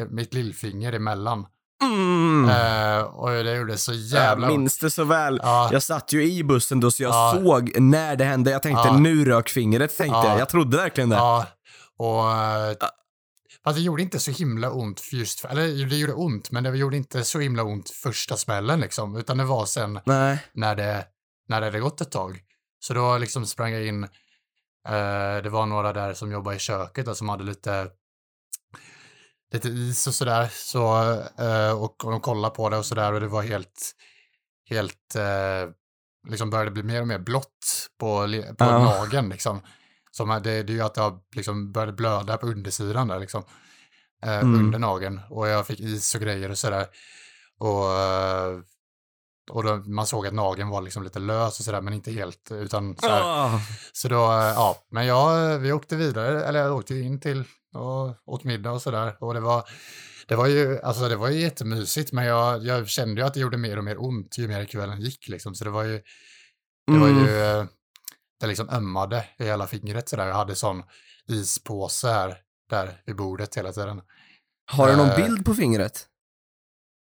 eh, 0.00 0.06
mitt 0.10 0.34
lillfinger 0.34 0.92
emellan. 0.92 1.46
Mm. 1.82 2.48
Eh, 2.50 3.02
och 3.02 3.30
det 3.30 3.56
gjorde 3.56 3.78
så 3.78 3.92
jävla 3.92 4.46
Jag 4.46 4.58
minns 4.58 4.78
det 4.78 4.90
så 4.90 5.04
väl. 5.04 5.40
Ja. 5.42 5.68
Jag 5.72 5.82
satt 5.82 6.12
ju 6.12 6.32
i 6.32 6.44
bussen 6.44 6.80
då 6.80 6.90
så 6.90 7.02
jag 7.02 7.10
Ja. 7.14 7.34
såg 7.44 7.80
när 7.80 8.16
det 8.16 8.24
hände. 8.24 8.50
Jag 8.50 8.62
tänkte 8.62 8.88
Ja. 8.88 8.96
nu 8.98 9.24
rök 9.24 9.48
fingret 9.48 9.96
tänkte 9.96 10.16
Ja. 10.18 10.28
jag. 10.28 10.40
Jag 10.40 10.48
trodde 10.48 10.76
verkligen 10.76 11.08
det. 11.08 11.20
Och... 11.20 11.44
Fast 13.64 13.76
det 13.76 13.82
gjorde 13.82 14.02
inte 14.02 14.18
så 14.20 14.30
himla 14.30 14.70
ont 14.70 15.00
för 15.00 15.16
just, 15.16 15.44
eller 15.44 15.86
det 15.86 15.96
gjorde 15.96 16.12
ont, 16.14 16.50
men 16.50 16.64
det 16.64 16.76
gjorde 16.78 16.96
inte 16.96 17.24
så 17.24 17.40
himla 17.40 17.62
ont 17.62 17.90
första 17.90 18.36
smällen 18.36 18.80
liksom, 18.80 19.16
utan 19.16 19.36
det 19.38 19.44
var 19.44 19.66
sen 19.66 20.00
Nej. 20.06 20.38
när 20.52 20.76
det, 20.76 21.06
när 21.48 21.60
det 21.60 21.66
hade 21.66 21.80
gått 21.80 22.00
ett 22.00 22.10
tag. 22.10 22.40
Så 22.78 22.94
då 22.94 23.18
liksom 23.18 23.46
sprang 23.46 23.72
jag 23.72 23.86
in, 23.86 24.04
eh, 24.88 25.42
det 25.42 25.48
var 25.50 25.66
några 25.66 25.92
där 25.92 26.14
som 26.14 26.32
jobbade 26.32 26.56
i 26.56 26.58
köket 26.58 27.06
där, 27.06 27.14
som 27.14 27.28
hade 27.28 27.44
lite, 27.44 27.90
lite 29.52 29.68
is 29.68 30.06
och 30.06 30.14
sådär, 30.14 30.48
så, 30.52 31.12
eh, 31.38 31.70
och, 31.82 32.04
och 32.04 32.10
de 32.10 32.20
kollade 32.20 32.54
på 32.54 32.68
det 32.68 32.76
och 32.76 32.86
sådär 32.86 33.12
och 33.12 33.20
det 33.20 33.28
var 33.28 33.42
helt, 33.42 33.92
helt, 34.70 35.14
eh, 35.16 35.70
liksom 36.28 36.50
började 36.50 36.70
bli 36.70 36.82
mer 36.82 37.00
och 37.00 37.08
mer 37.08 37.18
blått 37.18 37.88
på, 38.00 38.26
på 38.58 38.64
Ja. 38.64 38.78
magen 38.78 39.28
liksom. 39.28 39.60
Som 40.18 40.28
det, 40.28 40.62
det 40.62 40.72
är 40.72 40.74
ju 40.74 40.80
att 40.82 40.94
det 40.94 41.00
har 41.00 41.18
liksom 41.36 41.72
började 41.72 41.92
blöda 41.92 42.36
på 42.36 42.46
undersidan 42.46 43.08
där 43.08 43.18
liksom. 43.18 43.42
Eh, 44.24 44.38
Mm. 44.38 44.54
Under 44.54 44.78
nageln. 44.78 45.20
Och 45.30 45.48
jag 45.48 45.66
fick 45.66 45.80
is 45.80 46.14
och 46.14 46.20
grejer 46.20 46.50
och 46.50 46.58
sådär. 46.58 46.86
Och, 47.58 47.92
eh, 47.92 48.58
och 49.50 49.62
då, 49.64 49.76
man 49.76 50.06
såg 50.06 50.26
att 50.26 50.34
nageln 50.34 50.68
var 50.68 50.82
liksom 50.82 51.02
lite 51.02 51.18
lös 51.18 51.58
och 51.58 51.64
sådär, 51.64 51.80
men 51.80 51.92
inte 51.94 52.10
helt. 52.12 52.50
Utan 52.52 52.96
så, 52.96 53.08
här. 53.08 53.20
Ah. 53.24 53.60
så 53.92 54.08
då, 54.08 54.24
eh, 54.32 54.38
ja. 54.54 54.78
Men 54.90 55.06
jag, 55.06 55.58
vi 55.58 55.72
åkte 55.72 55.96
vidare, 55.96 56.44
eller 56.44 56.60
jag 56.60 56.76
åkte 56.76 56.94
in 56.94 57.20
till 57.20 57.44
och 57.74 58.14
åt 58.34 58.44
middag 58.44 58.72
och 58.72 58.82
sådär. 58.82 59.16
Och 59.20 59.34
det 59.34 59.40
var, 59.40 59.64
det 60.28 60.36
var 60.36 60.46
ju, 60.46 60.80
alltså 60.80 61.08
det 61.08 61.16
var 61.16 61.28
ju 61.28 61.40
jättemysigt, 61.40 62.12
men 62.12 62.24
jag, 62.24 62.64
jag 62.64 62.88
kände 62.88 63.20
ju 63.20 63.26
att 63.26 63.34
det 63.34 63.40
gjorde 63.40 63.56
mer 63.56 63.78
och 63.78 63.84
mer 63.84 64.02
ont 64.02 64.38
ju 64.38 64.48
mer 64.48 64.64
kvällen 64.64 65.00
gick 65.00 65.28
liksom. 65.28 65.54
Så 65.54 65.64
det 65.64 65.70
var 65.70 65.84
ju, 65.84 66.00
det 66.92 66.98
var 66.98 67.08
Mm. 67.08 67.24
ju, 67.26 67.42
eh, 67.42 67.64
det 68.40 68.46
liksom 68.46 68.68
ömmade 68.70 69.24
i 69.38 69.44
hela 69.44 69.66
fingret 69.66 70.08
sådär. 70.08 70.26
Jag 70.26 70.34
hade 70.34 70.54
sån 70.54 70.82
ispåse 71.28 72.08
här, 72.08 72.36
där 72.70 73.02
vid 73.06 73.16
bordet 73.16 73.54
hela 73.56 73.72
tiden. 73.72 74.00
Har 74.70 74.88
du 74.88 74.96
någon 74.96 75.08
Eh, 75.10 75.16
bild 75.16 75.44
på 75.44 75.54
fingret? 75.54 76.06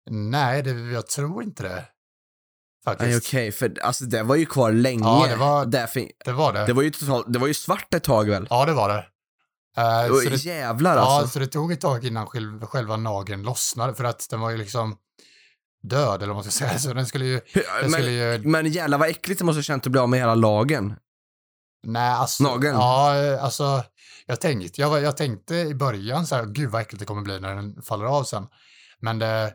Nej, 0.09 0.63
det, 0.63 0.71
jag 0.71 1.07
tror 1.07 1.43
inte 1.43 1.63
det. 1.63 1.85
Faktiskt. 2.85 3.07
Nej 3.09 3.17
okej, 3.17 3.51
för 3.51 3.79
alltså 3.81 4.05
det 4.05 4.23
var 4.23 4.35
ju 4.35 4.45
kvar 4.45 4.71
länge. 4.71 5.03
Ja, 5.03 5.25
det 5.29 5.35
var- 5.35 5.65
det, 5.65 5.89
Det 6.25 6.31
var 6.31 6.53
det. 6.53 6.65
det 6.65 6.73
var 6.73 6.83
ju 6.83 6.91
totalt, 6.91 7.25
det 7.33 7.39
var 7.39 7.47
ju 7.47 7.53
svart 7.53 7.93
ett 7.93 8.03
tag 8.03 8.29
väl? 8.29 8.47
Ja, 8.49 8.65
det 8.65 8.73
var 8.73 8.89
det. 8.89 9.05
Eh, 9.77 10.11
Och 10.11 10.17
så 10.21 10.29
det 10.29 10.35
jävlar 10.45 10.95
ja, 10.97 11.01
alltså. 11.01 11.33
så 11.33 11.39
det 11.39 11.47
tog 11.47 11.71
ett 11.71 11.81
tag 11.81 12.05
innan 12.05 12.27
själva, 12.27 12.67
själva 12.67 12.97
nageln 12.97 13.43
lossnade, 13.43 13.93
för 13.95 14.03
att 14.03 14.27
den 14.29 14.39
var 14.39 14.49
ju 14.51 14.57
liksom 14.57 14.97
död, 15.83 16.15
eller 16.15 16.27
vad 16.27 16.35
man 16.35 16.43
ska 16.43 16.51
säga. 16.51 16.79
Så 16.79 16.93
den 16.93 17.05
skulle 17.05 17.25
ju, 17.25 17.41
den 17.81 17.91
skulle 17.91 18.05
Men, 18.07 18.43
ju 18.43 18.49
men 18.49 18.71
jävlar 18.71 18.97
vad 18.97 19.09
äckligt 19.09 19.39
det 19.39 19.45
måste 19.45 19.57
ha 19.57 19.63
känt 19.63 19.85
att 19.85 19.91
bli 19.91 20.01
av 20.01 20.09
med 20.09 20.19
hela 20.19 20.35
lagen. 20.35 20.95
Nej, 21.85 22.09
alltså. 22.09 22.43
Nageln? 22.43 22.75
Ja, 22.75 23.39
alltså, 23.39 23.83
jag 24.25 24.41
tänkte, 24.41 24.81
jag, 24.81 25.01
jag 25.01 25.17
tänkte 25.17 25.55
i 25.55 25.75
början 25.75 26.27
så 26.27 26.35
här, 26.35 26.45
gud 26.45 26.69
vad 26.69 26.81
äckligt 26.81 26.99
det 26.99 27.05
kommer 27.05 27.21
bli 27.21 27.39
när 27.39 27.55
den 27.55 27.81
faller 27.81 28.05
av 28.05 28.23
sen. 28.23 28.47
Men 28.99 29.19
det, 29.19 29.53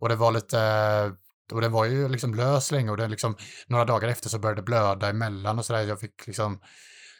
och 0.00 0.08
det 0.08 0.16
var 0.16 0.32
lite, 0.32 1.12
och 1.52 1.60
den 1.60 1.72
var 1.72 1.84
ju 1.84 2.08
liksom 2.08 2.34
lös 2.34 2.70
länge 2.70 2.90
och 2.90 2.96
det 2.96 3.08
liksom, 3.08 3.36
några 3.66 3.84
dagar 3.84 4.08
efter 4.08 4.28
så 4.28 4.38
började 4.38 4.60
det 4.60 4.64
blöda 4.64 5.08
emellan 5.08 5.58
och 5.58 5.64
sådär. 5.64 5.82
Jag 5.82 6.00
fick 6.00 6.26
liksom 6.26 6.60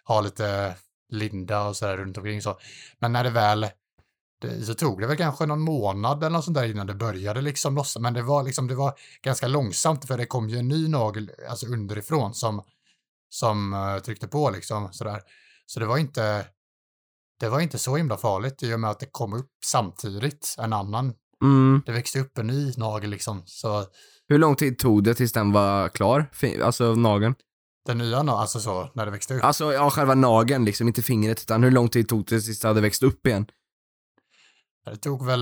ha 0.04 0.20
lite 0.20 0.74
linda 1.10 1.62
och 1.62 1.76
sådär 1.76 1.96
runt 1.96 2.16
omkring 2.16 2.42
så. 2.42 2.58
Men 2.98 3.12
när 3.12 3.24
det 3.24 3.30
väl, 3.30 3.66
det, 4.40 4.62
så 4.64 4.74
tog 4.74 5.00
det 5.00 5.06
väl 5.06 5.16
kanske 5.16 5.46
någon 5.46 5.60
månad 5.60 6.18
eller 6.18 6.30
något 6.30 6.44
sånt 6.44 6.56
där 6.56 6.70
innan 6.70 6.86
det 6.86 6.94
började 6.94 7.40
liksom 7.40 7.74
lossna. 7.74 8.02
Men 8.02 8.14
det 8.14 8.22
var 8.22 8.42
liksom, 8.42 8.66
det 8.66 8.74
var 8.74 8.94
ganska 9.22 9.48
långsamt 9.48 10.04
för 10.04 10.18
det 10.18 10.26
kom 10.26 10.48
ju 10.48 10.58
en 10.58 10.68
ny 10.68 10.88
nagel, 10.88 11.30
alltså 11.48 11.66
underifrån 11.66 12.34
som, 12.34 12.62
som 13.30 13.72
eh, 13.74 13.98
tryckte 13.98 14.28
på 14.28 14.50
liksom 14.50 14.88
sådär. 14.92 15.20
Så 15.66 15.80
det 15.80 15.86
var 15.86 15.98
inte, 15.98 16.46
det 17.40 17.48
var 17.48 17.60
inte 17.60 17.78
så 17.78 17.96
himla 17.96 18.16
farligt 18.16 18.62
i 18.62 18.74
och 18.74 18.80
med 18.80 18.90
att 18.90 19.00
det 19.00 19.08
kom 19.12 19.32
upp 19.32 19.50
samtidigt 19.64 20.54
en 20.58 20.72
annan. 20.72 21.12
Mm. 21.42 21.82
Det 21.86 21.92
växte 21.92 22.20
upp 22.20 22.38
en 22.38 22.46
ny 22.46 22.72
nagel 22.76 23.10
liksom. 23.10 23.42
Så 23.46 23.84
Hur 24.28 24.38
lång 24.38 24.56
tid 24.56 24.78
tog 24.78 25.04
det 25.04 25.14
tills 25.14 25.32
den 25.32 25.52
var 25.52 25.88
klar? 25.88 26.30
Alltså 26.62 26.94
nageln? 26.94 27.34
den 27.86 27.98
nya, 27.98 28.18
na- 28.22 28.36
alltså 28.36 28.60
så, 28.60 28.90
när 28.94 29.04
det 29.04 29.10
växte 29.10 29.34
upp. 29.34 29.44
Alltså 29.44 29.72
ja, 29.72 29.90
själva 29.90 30.14
nageln 30.14 30.64
liksom, 30.64 30.88
inte 30.88 31.02
fingret 31.02 31.40
utan 31.42 31.62
hur 31.62 31.70
lång 31.70 31.88
tid 31.88 32.08
tog 32.08 32.20
det 32.20 32.40
tills 32.40 32.60
det 32.60 32.68
hade 32.68 32.80
växt 32.80 33.02
upp 33.02 33.26
igen? 33.26 33.46
Det 34.84 34.96
tog 34.96 35.26
väl, 35.26 35.40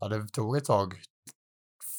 ja 0.00 0.08
det 0.08 0.28
tog 0.28 0.56
ett 0.56 0.64
tag. 0.64 0.94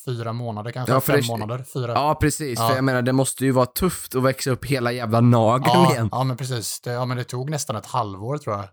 Fyra 0.06 0.34
månader 0.34 0.72
kanske, 0.72 0.94
Ja, 0.94 1.02
fem 1.02 1.16
det- 1.22 1.28
månader, 1.28 1.64
fyra. 1.74 1.92
Ja 1.94 2.16
precis, 2.22 2.60
Ja. 2.60 2.68
för 2.68 2.76
jag 2.76 2.84
menar 2.84 3.02
det 3.02 3.14
måste 3.14 3.46
ju 3.46 3.52
vara 3.52 3.66
tufft 3.66 4.16
att 4.16 4.24
växa 4.24 4.52
upp 4.52 4.66
hela 4.66 4.92
jävla 4.92 5.22
nageln 5.22 5.72
ja, 5.74 5.92
igen. 5.92 6.10
ja, 6.12 6.24
men 6.24 6.38
precis. 6.38 6.82
Det, 6.82 6.92
ja, 6.92 7.06
men 7.06 7.18
det 7.18 7.24
tog 7.24 7.50
nästan 7.50 7.76
ett 7.76 7.86
halvår 7.86 8.38
tror 8.38 8.56
jag. 8.56 8.66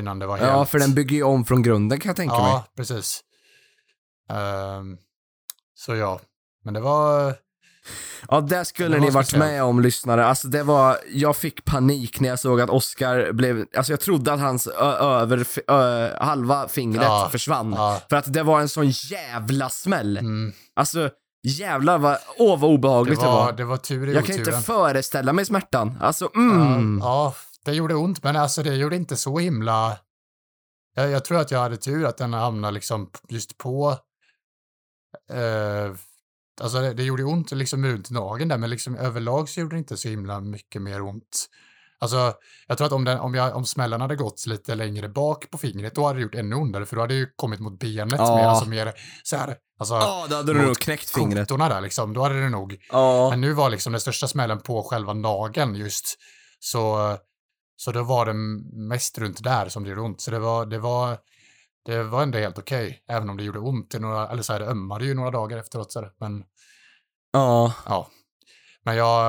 Innan 0.00 0.18
det 0.18 0.26
var 0.26 0.36
helt... 0.36 0.50
Ja, 0.50 0.64
för 0.64 0.78
den 0.78 0.94
bygger 0.94 1.16
ju 1.16 1.22
om 1.22 1.44
från 1.44 1.62
grunden 1.62 2.00
kan 2.00 2.08
jag 2.08 2.16
tänka 2.16 2.34
mig. 2.34 2.42
Ja, 2.50 2.64
precis. 2.76 3.20
Ehm, 4.30 4.96
så 5.74 5.94
ja, 5.94 6.20
men 6.64 6.74
det 6.74 6.80
var... 6.80 7.34
Ja, 8.28 8.40
där 8.40 8.64
skulle 8.64 8.96
Det 8.96 9.00
ni 9.00 9.06
var 9.06 9.12
varit 9.12 9.36
med 9.36 9.62
om 9.64 9.80
lyssnare. 9.80 10.26
Alltså 10.26 10.48
det 10.48 10.62
var, 10.62 10.98
jag 11.12 11.36
fick 11.36 11.64
panik 11.64 12.20
när 12.20 12.28
jag 12.28 12.38
såg 12.38 12.60
att 12.60 12.70
Oscar 12.70 13.32
blev, 13.32 13.66
alltså 13.76 13.92
jag 13.92 14.00
trodde 14.00 14.32
att 14.32 14.40
hans 14.40 14.66
över, 14.66 15.46
ö, 15.70 16.16
halva 16.20 16.68
fingret 16.68 17.02
Ja, 17.04 17.28
försvann. 17.32 17.72
Ja, 17.76 18.00
För 18.10 18.16
att 18.16 18.32
det 18.32 18.42
var 18.42 18.60
en 18.60 18.68
sån 18.68 18.88
jävla 18.90 19.68
smäll. 19.68 20.16
mm, 20.18 20.52
Alltså, 20.74 21.10
jävlar 21.42 21.98
vad, 21.98 22.18
åh 22.38 22.58
vad 22.60 22.70
det, 22.70 22.74
obehagligt 22.74 23.20
det 23.20 23.26
var. 23.26 23.32
var, 23.44 23.52
det 23.52 23.64
var 23.64 23.76
tur 23.76 24.08
i 24.08 24.14
Jag 24.14 24.26
kan 24.26 24.34
oturen. 24.40 24.54
inte 24.54 24.66
föreställa 24.66 25.32
mig 25.32 25.44
smärtan. 25.44 25.98
Alltså, 26.00 26.30
mm. 26.34 27.00
Ja, 27.02 27.06
ja, 27.08 27.34
det 27.64 27.72
gjorde 27.74 27.94
ont, 27.94 28.22
men 28.22 28.36
alltså 28.36 28.62
det 28.62 28.74
gjorde 28.74 28.96
inte 28.96 29.16
så 29.16 29.38
himla... 29.38 29.96
Jag, 30.94 31.10
jag 31.10 31.24
tror 31.24 31.38
att 31.40 31.50
jag 31.50 31.58
hade 31.60 31.76
tur 31.76 32.04
att 32.04 32.16
den 32.18 32.32
hamnade 32.32 32.74
liksom 32.74 33.10
just 33.28 33.58
på... 33.58 33.96
Eh, 35.30 35.94
alltså 36.60 36.80
det, 36.80 36.94
det 36.94 37.02
gjorde 37.02 37.24
ont 37.24 37.50
liksom 37.52 37.86
runt 37.86 38.10
nageln 38.10 38.48
där, 38.48 38.58
men 38.58 38.70
liksom 38.70 38.96
överlag 38.96 39.48
så 39.48 39.60
gjorde 39.60 39.76
det 39.76 39.78
inte 39.78 39.96
så 39.96 40.08
himla 40.08 40.40
mycket 40.40 40.82
mer 40.82 41.02
ont. 41.02 41.46
Alltså, 41.98 42.32
jag 42.66 42.78
tror 42.78 42.86
att 42.86 42.92
om, 42.92 43.04
den, 43.04 43.18
om, 43.18 43.34
jag, 43.34 43.56
om 43.56 43.64
smällen 43.64 44.00
hade 44.00 44.16
gått 44.16 44.46
lite 44.46 44.74
längre 44.74 45.08
bak 45.08 45.50
på 45.50 45.58
fingret, 45.58 45.94
då 45.94 46.06
hade 46.06 46.18
det 46.18 46.22
gjort 46.22 46.34
ännu 46.34 46.56
ondare, 46.56 46.86
för 46.86 46.96
då 46.96 47.02
hade 47.02 47.14
det 47.14 47.18
ju 47.18 47.26
kommit 47.36 47.60
mot 47.60 47.78
benet 47.78 48.18
Ja. 48.20 48.36
mer, 48.36 48.44
alltså 48.44 48.68
mer 48.68 48.92
så 49.22 49.36
här, 49.36 49.56
alltså 49.78 49.94
Ja, 49.94 50.26
då 50.30 50.36
hade 50.36 50.52
du 50.54 50.62
nog 50.62 50.78
knäckt 50.78 51.10
fingret. 51.10 51.48
där 51.48 51.80
liksom, 51.80 52.12
då 52.12 52.22
hade 52.22 52.40
det 52.40 52.48
nog 52.48 52.76
Ja. 52.92 53.30
men 53.30 53.40
nu 53.40 53.52
var 53.52 53.70
liksom 53.70 53.92
den 53.92 54.00
största 54.00 54.28
smällen 54.28 54.60
på 54.60 54.82
själva 54.82 55.12
nageln 55.12 55.74
just. 55.74 56.14
Så, 56.58 57.16
så 57.76 57.92
då 57.92 58.02
var 58.02 58.26
det 58.26 58.34
mest 58.88 59.18
runt 59.18 59.42
där 59.44 59.68
som 59.68 59.82
det 59.84 59.88
gjorde 59.90 60.02
ont. 60.02 60.20
Så 60.20 60.30
det 60.30 60.38
var, 60.38 60.66
det 60.66 60.78
var, 60.78 61.18
det 61.86 62.02
var 62.02 62.22
ändå 62.22 62.38
helt 62.38 62.58
okej. 62.58 63.02
Även 63.10 63.30
om 63.30 63.36
det 63.36 63.44
gjorde 63.44 63.58
ont 63.58 63.94
i 63.94 63.98
några, 63.98 64.28
eller 64.28 64.42
så 64.42 64.52
här, 64.52 64.60
det 64.60 64.66
ömmade 64.66 65.04
ju 65.04 65.14
några 65.14 65.30
dagar 65.30 65.58
efteråt. 65.58 65.92
Så 65.92 66.00
här. 66.00 66.10
Men 66.20 66.44
Ja. 67.32 67.72
ja. 67.86 68.08
Men 68.84 68.96
jag, 68.96 69.26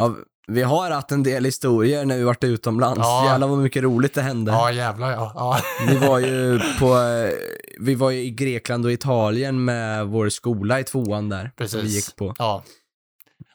ja. 0.00 0.14
Vi 0.46 0.62
har 0.62 0.90
haft 0.90 1.10
en 1.12 1.22
del 1.22 1.44
historier 1.44 2.04
när 2.04 2.16
vi 2.16 2.22
varit 2.22 2.44
utomlands. 2.44 2.98
Ja. 3.02 3.24
Jävlar 3.26 3.48
vad 3.48 3.58
mycket 3.58 3.82
roligt 3.82 4.14
det 4.14 4.22
hände. 4.22 4.52
ja 4.52 4.72
jävlar 4.72 5.10
ja. 5.12 5.32
ja. 5.34 5.60
Vi 5.88 5.96
var 6.06 6.18
ju 6.18 6.60
på, 6.80 6.86
eh, 6.98 7.30
vi 7.80 7.94
var 7.94 8.10
ju 8.10 8.20
i 8.24 8.30
Grekland 8.30 8.84
och 8.84 8.92
Italien 8.92 9.64
med 9.64 10.06
vår 10.06 10.28
skola 10.28 10.80
i 10.80 10.84
tvåan 10.84 11.28
där. 11.28 11.40
Som 11.42 11.50
vi 11.50 11.56
Precis. 11.56 11.94
gick 11.94 12.16
på. 12.16 12.34
ja. 12.38 12.62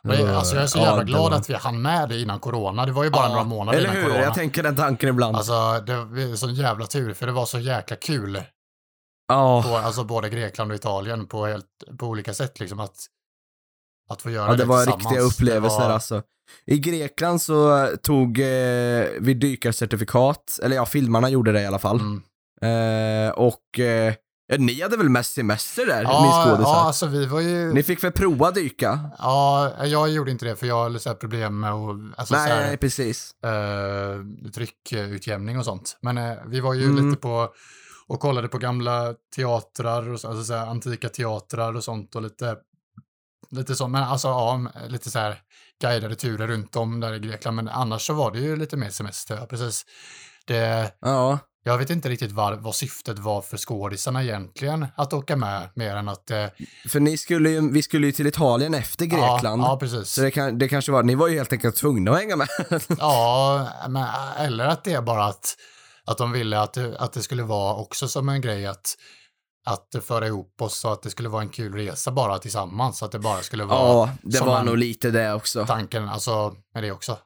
Men, 0.03 0.35
alltså 0.35 0.55
jag 0.55 0.63
är 0.63 0.67
så 0.67 0.77
Ja, 0.79 0.83
jävla 0.83 0.99
det 0.99 1.05
glad 1.05 1.31
var- 1.31 1.37
att 1.37 1.49
vi 1.49 1.53
hann 1.53 1.81
med 1.81 2.09
det 2.09 2.19
innan 2.21 2.39
corona. 2.39 2.85
Det 2.85 2.91
var 2.91 3.03
ju 3.03 3.09
bara 3.09 3.27
några 3.27 3.43
månader 3.43 3.81
innan 3.81 3.95
hur? 3.95 4.03
corona. 4.03 4.19
Jag 4.21 4.33
tänker 4.33 4.63
den 4.63 4.75
tanken 4.75 5.09
ibland. 5.09 5.35
Alltså 5.35 5.79
det 5.85 5.95
var 5.95 6.35
sån 6.35 6.53
jävla 6.53 6.85
tur, 6.85 7.13
för 7.13 7.25
det 7.25 7.31
var 7.31 7.45
så 7.45 7.59
jäkla 7.59 7.95
kul. 7.95 8.43
Ja, 9.27 9.63
på, 9.63 9.77
alltså 9.77 10.03
både 10.03 10.29
Grekland 10.29 10.71
och 10.71 10.75
Italien 10.77 11.27
på, 11.27 11.45
helt, 11.45 11.65
på 11.99 12.05
olika 12.07 12.33
sätt 12.33 12.59
liksom 12.59 12.79
att, 12.79 12.95
att 14.11 14.21
få 14.21 14.29
göra 14.29 14.47
ja 14.51 14.55
det 14.55 14.65
var 14.65 14.77
tillsammans. 14.77 15.03
riktiga 15.05 15.21
upplevelser 15.21 15.79
det 15.79 15.85
var, 15.87 15.93
alltså. 15.93 16.21
I 16.65 16.77
Grekland 16.79 17.41
så 17.41 17.87
tog 18.03 18.39
eh, 18.39 19.05
vi 19.19 19.33
dykarcertifikat, 19.33 20.59
eller 20.63 20.75
ja, 20.75 20.85
filmarna 20.85 21.29
gjorde 21.29 21.51
det 21.51 21.61
i 21.61 21.65
alla 21.65 21.79
fall. 21.79 21.99
Mm. 21.99 22.21
Eh, 22.61 23.31
och 23.31 23.79
eh, 23.79 24.13
ja, 24.49 24.57
ni 24.59 24.81
hade 24.81 24.97
väl 24.97 25.09
mest 25.09 25.33
semester 25.33 25.85
där, 25.85 25.97
ni 26.03 26.03
Ja, 26.03 26.43
skådisar? 26.45 26.71
ja, 26.71 26.81
alltså 26.81 27.05
vi 27.07 27.25
var 27.25 27.39
ju... 27.39 27.73
Ni 27.73 27.83
fick 27.83 28.03
väl 28.03 28.11
prova 28.11 28.51
dyka? 28.51 28.99
Ja, 29.17 29.71
jag 29.85 30.09
gjorde 30.09 30.31
inte 30.31 30.45
det 30.45 30.55
för 30.55 30.67
jag 30.67 30.83
hade 30.83 30.99
så 30.99 31.13
problem 31.13 31.59
med 31.59 31.71
att, 31.71 32.19
alltså 32.19 32.35
nej, 32.35 32.49
här, 32.51 32.67
nej, 32.67 32.77
precis. 32.77 33.31
eh, 33.43 34.51
tryckutjämning 34.51 35.59
och 35.59 35.65
sånt. 35.65 35.97
Men 36.01 36.17
eh, 36.17 36.33
vi 36.47 36.59
var 36.59 36.73
ju 36.73 36.83
Mm. 36.85 37.05
lite 37.09 37.21
på 37.21 37.49
och 38.07 38.19
kollade 38.19 38.47
på 38.47 38.57
gamla 38.57 39.13
teatrar, 39.35 40.09
och 40.09 40.19
så, 40.19 40.27
alltså 40.27 40.43
så 40.43 40.53
här, 40.53 40.67
antika 40.67 41.09
teatrar 41.09 41.75
och 41.75 41.83
sånt 41.83 42.15
och 42.15 42.21
lite, 42.21 42.55
lite 43.51 43.75
så, 43.75 43.87
men 43.87 44.03
alltså 44.03 44.27
ja, 44.27 44.61
lite 44.87 45.09
så 45.11 45.19
här 45.19 45.37
guidade 45.81 46.15
turer 46.15 46.47
runt 46.47 46.75
om 46.75 46.99
där 46.99 47.13
i 47.13 47.19
Grekland, 47.19 47.55
men 47.55 47.69
annars 47.69 48.01
så 48.07 48.13
var 48.13 48.31
det 48.31 48.39
ju 48.39 48.55
lite 48.55 48.77
mer 48.77 48.89
semester, 48.89 49.45
precis. 49.45 49.85
Det, 50.47 50.91
Ja, 51.01 51.39
jag 51.63 51.77
vet 51.77 51.89
inte 51.89 52.09
riktigt 52.09 52.31
vad, 52.31 52.59
vad 52.59 52.75
syftet 52.75 53.19
var 53.19 53.41
för 53.41 53.57
skådisarna 53.57 54.23
egentligen 54.23 54.87
att 54.95 55.13
åka 55.13 55.35
med, 55.35 55.69
mer 55.73 55.95
än 55.95 56.09
att... 56.09 56.31
Eh, 56.31 56.45
för 56.87 56.99
ni 56.99 57.17
skulle 57.17 57.49
ju, 57.49 57.71
vi 57.71 57.83
skulle 57.83 58.05
ju 58.05 58.11
till 58.11 58.27
Italien 58.27 58.73
efter 58.73 59.05
Grekland. 59.05 59.61
Ja, 59.61 59.67
ja 59.67 59.77
precis. 59.79 60.09
Så 60.09 60.21
det, 60.21 60.31
kan, 60.31 60.57
det 60.57 60.67
kanske 60.67 60.91
var, 60.91 61.03
ni 61.03 61.15
var 61.15 61.27
ju 61.27 61.37
helt 61.37 61.53
enkelt 61.53 61.75
tvungna 61.75 62.11
att 62.11 62.17
hänga 62.17 62.35
med. 62.35 62.47
Ja, 62.97 63.67
men, 63.89 64.07
eller 64.37 64.65
att 64.65 64.83
det 64.83 64.93
är 64.93 65.01
bara 65.01 65.25
att, 65.25 65.55
att 66.05 66.17
de 66.17 66.31
ville 66.31 66.59
att 66.59 66.73
det, 66.73 66.97
att 66.99 67.13
det 67.13 67.21
skulle 67.21 67.43
vara 67.43 67.75
också 67.75 68.07
som 68.07 68.29
en 68.29 68.41
grej 68.41 68.65
att, 68.65 68.95
att 69.65 70.03
föra 70.05 70.27
ihop 70.27 70.61
oss 70.61 70.77
så 70.77 70.91
att 70.91 71.01
det 71.01 71.09
skulle 71.09 71.29
vara 71.29 71.41
en 71.41 71.49
kul 71.49 71.73
resa 71.73 72.11
bara 72.11 72.39
tillsammans. 72.39 72.97
Så 72.97 73.05
att 73.05 73.11
det 73.11 73.19
bara 73.19 73.41
skulle 73.41 73.63
vara 73.63 73.79
ja, 73.79 74.09
det 74.21 74.39
var 74.39 74.63
nog 74.63 74.77
lite 74.77 75.11
det 75.11 75.33
också. 75.33 75.65
tanken, 75.65 76.09
alltså 76.09 76.55
med 76.73 76.83
det 76.83 76.91
också. 76.91 77.17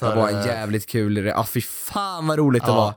Det 0.00 0.14
var 0.14 0.28
en 0.28 0.38
eh, 0.38 0.46
jävligt 0.46 0.88
kul 0.88 1.18
resa. 1.18 1.36
Ja, 1.36 1.44
fy 1.44 1.60
fan 1.60 2.26
vad 2.26 2.38
roligt 2.38 2.64
det 2.64 2.70
ja. 2.70 2.76
var. 2.76 2.94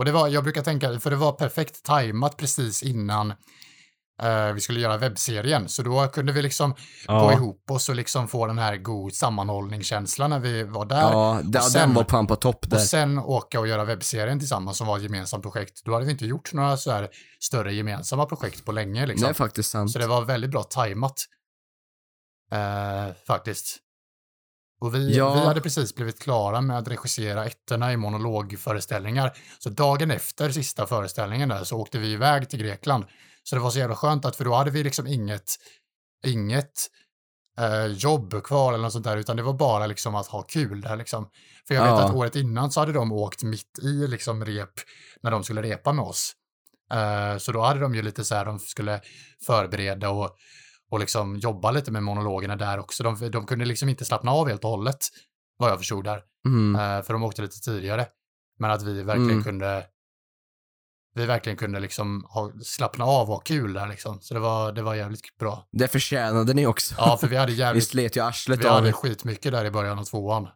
Och 0.00 0.06
det 0.06 0.12
var, 0.12 0.28
jag 0.28 0.42
brukar 0.44 0.62
tänka, 0.62 1.00
för 1.00 1.10
det 1.10 1.16
var 1.16 1.32
perfekt 1.32 1.82
tajmat 1.82 2.36
precis 2.36 2.82
innan 2.82 3.30
eh, 4.22 4.52
vi 4.54 4.60
skulle 4.60 4.80
göra 4.80 4.96
webbserien. 4.96 5.68
Så 5.68 5.82
då 5.82 6.08
kunde 6.08 6.32
vi 6.32 6.42
liksom 6.42 6.70
gå 6.70 6.76
Ja, 7.06 7.32
ihop 7.32 7.70
oss 7.70 7.88
och 7.88 7.94
liksom 7.94 8.28
få 8.28 8.46
den 8.46 8.58
här 8.58 8.76
god 8.76 9.12
sammanhållningskänslan 9.14 10.30
när 10.30 10.38
vi 10.38 10.62
var 10.62 10.84
där. 10.84 11.00
ja 11.00 11.40
det, 11.44 11.46
och 11.46 11.52
den 11.52 11.62
sen- 11.62 11.94
var 11.94 12.04
pan 12.04 12.26
på 12.26 12.36
topp 12.36 12.70
där. 12.70 12.76
Och 12.76 12.82
sen 12.82 13.18
åka 13.18 13.60
och 13.60 13.68
göra 13.68 13.84
webbserien 13.84 14.38
tillsammans 14.38 14.76
som 14.78 14.86
var 14.86 14.96
ett 14.96 15.02
gemensamt 15.02 15.42
projekt. 15.42 15.84
Då 15.84 15.92
hade 15.92 16.06
vi 16.06 16.12
inte 16.12 16.26
gjort 16.26 16.52
några 16.52 16.76
så 16.76 16.90
här 16.90 17.08
större 17.40 17.74
gemensamma 17.74 18.26
projekt 18.26 18.64
på 18.64 18.72
länge 18.72 19.00
Det 19.00 19.06
liksom. 19.06 19.28
är 19.28 19.32
faktiskt 19.32 19.70
sant. 19.70 19.90
Så 19.90 19.98
det 19.98 20.06
var 20.06 20.24
väldigt 20.24 20.50
bra 20.50 20.62
tajmat. 20.62 21.14
Eh, 22.52 23.14
faktiskt. 23.26 23.76
Och 24.80 24.94
vi, 24.94 25.16
Ja. 25.16 25.34
vi 25.34 25.40
hade 25.40 25.60
precis 25.60 25.94
blivit 25.94 26.20
klara 26.20 26.60
med 26.60 26.78
att 26.78 26.88
regissera 26.88 27.46
ettorna 27.46 27.92
i 27.92 27.96
monologföreställningar. 27.96 29.32
Så 29.58 29.70
dagen 29.70 30.10
efter 30.10 30.50
sista 30.50 30.86
föreställningen 30.86 31.48
där 31.48 31.64
så 31.64 31.76
åkte 31.78 31.98
vi 31.98 32.12
iväg 32.12 32.48
till 32.50 32.58
Grekland. 32.58 33.04
Så 33.42 33.56
det 33.56 33.60
var 33.62 33.70
så 33.70 33.78
jävla 33.78 33.96
skönt 33.96 34.24
att 34.24 34.36
för 34.36 34.44
då 34.44 34.54
hade 34.54 34.70
vi 34.70 34.84
liksom 34.84 35.06
inget, 35.06 35.50
inget 36.26 36.72
eh, 37.58 37.86
jobb 37.86 38.42
kvar 38.44 38.72
eller 38.72 38.82
något 38.82 38.92
sånt 38.92 39.04
där, 39.04 39.16
utan 39.16 39.36
det 39.36 39.42
var 39.42 39.52
bara 39.52 39.86
liksom 39.86 40.14
att 40.14 40.26
ha 40.26 40.42
kul 40.42 40.80
där 40.80 40.96
liksom. 40.96 41.28
För 41.68 41.74
jag 41.74 41.82
vet 41.82 41.90
Ja. 41.90 42.02
att 42.08 42.14
året 42.14 42.36
innan 42.36 42.70
så 42.70 42.80
hade 42.80 42.92
de 42.92 43.12
åkt 43.12 43.42
mitt 43.42 43.78
i 43.82 44.06
liksom 44.06 44.44
rep, 44.44 44.70
när 45.22 45.30
de 45.30 45.44
skulle 45.44 45.62
repa 45.62 45.92
med 45.92 46.04
oss. 46.04 46.32
Eh, 46.92 47.38
så 47.38 47.52
då 47.52 47.60
hade 47.60 47.80
de 47.80 47.94
ju 47.94 48.02
lite 48.02 48.24
så 48.24 48.34
här, 48.34 48.44
de 48.44 48.58
skulle 48.58 49.00
förbereda 49.46 50.10
och, 50.10 50.36
och 50.90 51.00
liksom 51.00 51.36
jobba 51.36 51.70
lite 51.70 51.90
med 51.90 52.02
monologerna 52.02 52.56
där 52.56 52.78
också. 52.78 53.02
De, 53.02 53.30
de 53.30 53.46
kunde 53.46 53.64
liksom 53.64 53.88
inte 53.88 54.04
slappna 54.04 54.30
av 54.30 54.48
helt 54.48 54.64
och 54.64 54.70
hållet, 54.70 54.98
vad 55.56 55.70
jag 55.70 55.78
förstod 55.78 56.04
där. 56.04 56.22
Mm. 56.46 56.74
Eh, 56.80 57.02
för 57.04 57.12
de 57.12 57.22
åkte 57.22 57.42
lite 57.42 57.60
tidigare. 57.60 58.06
Men 58.58 58.70
att 58.70 58.82
vi 58.82 59.02
verkligen 59.02 59.30
Mm. 59.30 59.44
kunde 59.44 59.84
vi 61.14 61.26
verkligen 61.26 61.56
kunde 61.56 61.80
liksom 61.80 62.24
ha, 62.28 62.52
slappna 62.64 63.04
av 63.04 63.28
och 63.28 63.34
ha 63.34 63.40
kul 63.40 63.72
där 63.72 63.88
liksom. 63.88 64.20
Så 64.20 64.34
det 64.34 64.40
var, 64.40 64.72
det 64.72 64.82
var 64.82 64.94
jävligt 64.94 65.38
bra. 65.38 65.68
Det 65.72 65.88
förtjänade 65.88 66.54
ni 66.54 66.66
också. 66.66 66.94
Ja, 66.98 67.16
för 67.20 67.26
vi 67.26 67.36
hade 67.36 67.52
Vi 67.52 67.58
jävligt, 67.58 67.88
slet 67.88 68.16
ju 68.16 68.20
arslet 68.20 68.60
vi 68.60 68.68
av 68.68 68.74
hade 68.74 68.92
skitmycket 68.92 69.52
där 69.52 69.64
i 69.64 69.70
början 69.70 69.98
av 69.98 70.04
tvåan. 70.04 70.48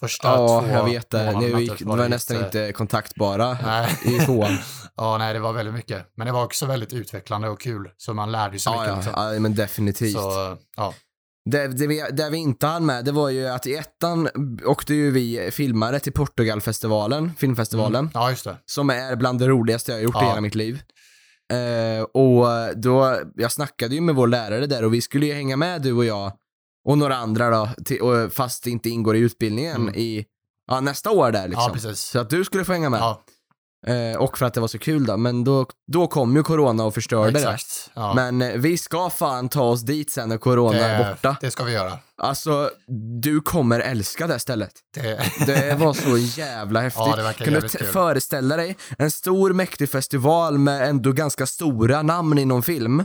Första 0.00 0.28
Ja, 0.28 0.60
två 0.60 0.68
jag 0.68 0.84
vet 0.84 1.10
det. 1.10 1.32
typ 1.40 1.58
gick, 1.60 1.82
var 1.82 1.96
det 1.96 2.08
nästan 2.08 2.36
inte 2.44 2.72
kontaktbara 2.72 3.56
i 4.04 4.18
tvåan. 4.18 4.58
ja, 4.96 5.18
nej, 5.18 5.34
det 5.34 5.40
var 5.40 5.52
väldigt 5.52 5.74
mycket. 5.74 6.06
Men 6.16 6.26
det 6.26 6.32
var 6.32 6.44
också 6.44 6.66
väldigt 6.66 6.92
utvecklande 6.92 7.48
och 7.48 7.60
kul. 7.60 7.90
Så 7.96 8.14
man 8.14 8.32
lärde 8.32 8.58
sig 8.58 8.72
Ja, 8.72 8.80
mycket. 8.80 8.90
ja, 8.90 8.96
liksom. 8.96 9.32
ja, 9.34 9.40
men 9.40 9.54
definitivt. 9.54 10.12
Så, 10.12 10.56
ja. 10.76 10.94
Det, 11.50 11.66
det, 11.68 11.86
vi, 11.86 12.04
det 12.12 12.30
vi 12.30 12.38
inte 12.38 12.66
hann 12.66 12.86
med, 12.86 13.04
det 13.04 13.12
var 13.12 13.28
ju 13.30 13.48
att 13.48 13.66
i 13.66 13.74
ettan 13.74 14.28
åkte 14.64 14.94
ju 14.94 15.10
vi 15.10 15.50
filmare 15.52 16.00
till 16.00 16.12
Portugalfestivalen, 16.12 17.32
filmfestivalen, 17.38 17.98
Mm. 18.00 18.10
Ja, 18.14 18.30
just 18.30 18.44
det. 18.44 18.56
som 18.66 18.90
är 18.90 19.16
bland 19.16 19.38
det 19.38 19.48
roligaste 19.48 19.92
jag 19.92 19.98
har 19.98 20.02
gjort 20.02 20.14
i 20.14 20.18
Ja. 20.20 20.28
hela 20.28 20.40
mitt 20.40 20.54
liv. 20.54 20.82
Eh, 21.52 22.02
och 22.02 22.46
då, 22.76 23.18
jag 23.34 23.52
snackade 23.52 23.94
ju 23.94 24.00
med 24.00 24.14
vår 24.14 24.26
lärare 24.26 24.66
där 24.66 24.84
och 24.84 24.94
vi 24.94 25.00
skulle 25.00 25.26
ju 25.26 25.32
hänga 25.34 25.56
med 25.56 25.82
du 25.82 25.92
och 25.92 26.04
jag 26.04 26.32
och 26.88 26.98
några 26.98 27.16
andra 27.16 27.50
då, 27.50 27.68
till, 27.84 28.00
och, 28.00 28.32
fast 28.32 28.64
det 28.64 28.70
inte 28.70 28.90
ingår 28.90 29.16
i 29.16 29.18
utbildningen 29.18 29.76
Mm. 29.82 29.94
i, 29.94 30.24
ja 30.66 30.80
nästa 30.80 31.10
år 31.10 31.32
där 31.32 31.48
liksom. 31.48 31.64
Ja, 31.66 31.72
precis. 31.72 32.00
Så 32.00 32.18
att 32.18 32.30
du 32.30 32.44
skulle 32.44 32.64
få 32.64 32.72
hänga 32.72 32.90
med. 32.90 33.00
Ja, 33.00 33.22
Eh, 33.86 34.18
och 34.18 34.38
för 34.38 34.46
att 34.46 34.54
det 34.54 34.60
var 34.60 34.68
så 34.68 34.78
kul 34.78 35.06
då, 35.06 35.16
men 35.16 35.44
då, 35.44 35.66
då 35.92 36.06
kom 36.06 36.36
ju 36.36 36.42
corona 36.42 36.84
och 36.84 36.94
förstörde 36.94 37.30
det. 37.30 37.38
exakt. 37.38 37.90
Ja. 37.94 38.14
Men 38.14 38.42
eh, 38.42 38.52
vi 38.56 38.78
ska 38.78 39.10
fan 39.10 39.48
ta 39.48 39.62
oss 39.62 39.80
dit 39.82 40.10
sen 40.10 40.28
när 40.28 40.38
corona 40.38 40.78
är 40.78 41.10
borta. 41.10 41.36
det 41.40 41.50
ska 41.50 41.64
vi 41.64 41.72
göra. 41.72 41.92
Alltså, 42.16 42.70
du 43.22 43.40
kommer 43.40 43.80
älska 43.80 44.26
det 44.26 44.38
stället. 44.38 44.70
Det, 44.94 45.20
Det 45.46 45.74
var 45.78 45.92
så 45.92 46.16
jävla 46.40 46.80
häftigt. 46.82 47.02
Ja, 47.06 47.16
det 47.16 47.22
verkar 47.22 47.44
kan 47.44 47.54
du 47.54 47.68
föreställa 47.68 48.56
dig 48.56 48.76
en 48.98 49.10
stor 49.10 49.52
mäktig 49.52 49.88
festival 49.90 50.58
med 50.58 50.88
ändå 50.88 51.12
ganska 51.12 51.46
stora 51.46 52.02
namn 52.02 52.38
inom 52.38 52.62
film. 52.62 53.04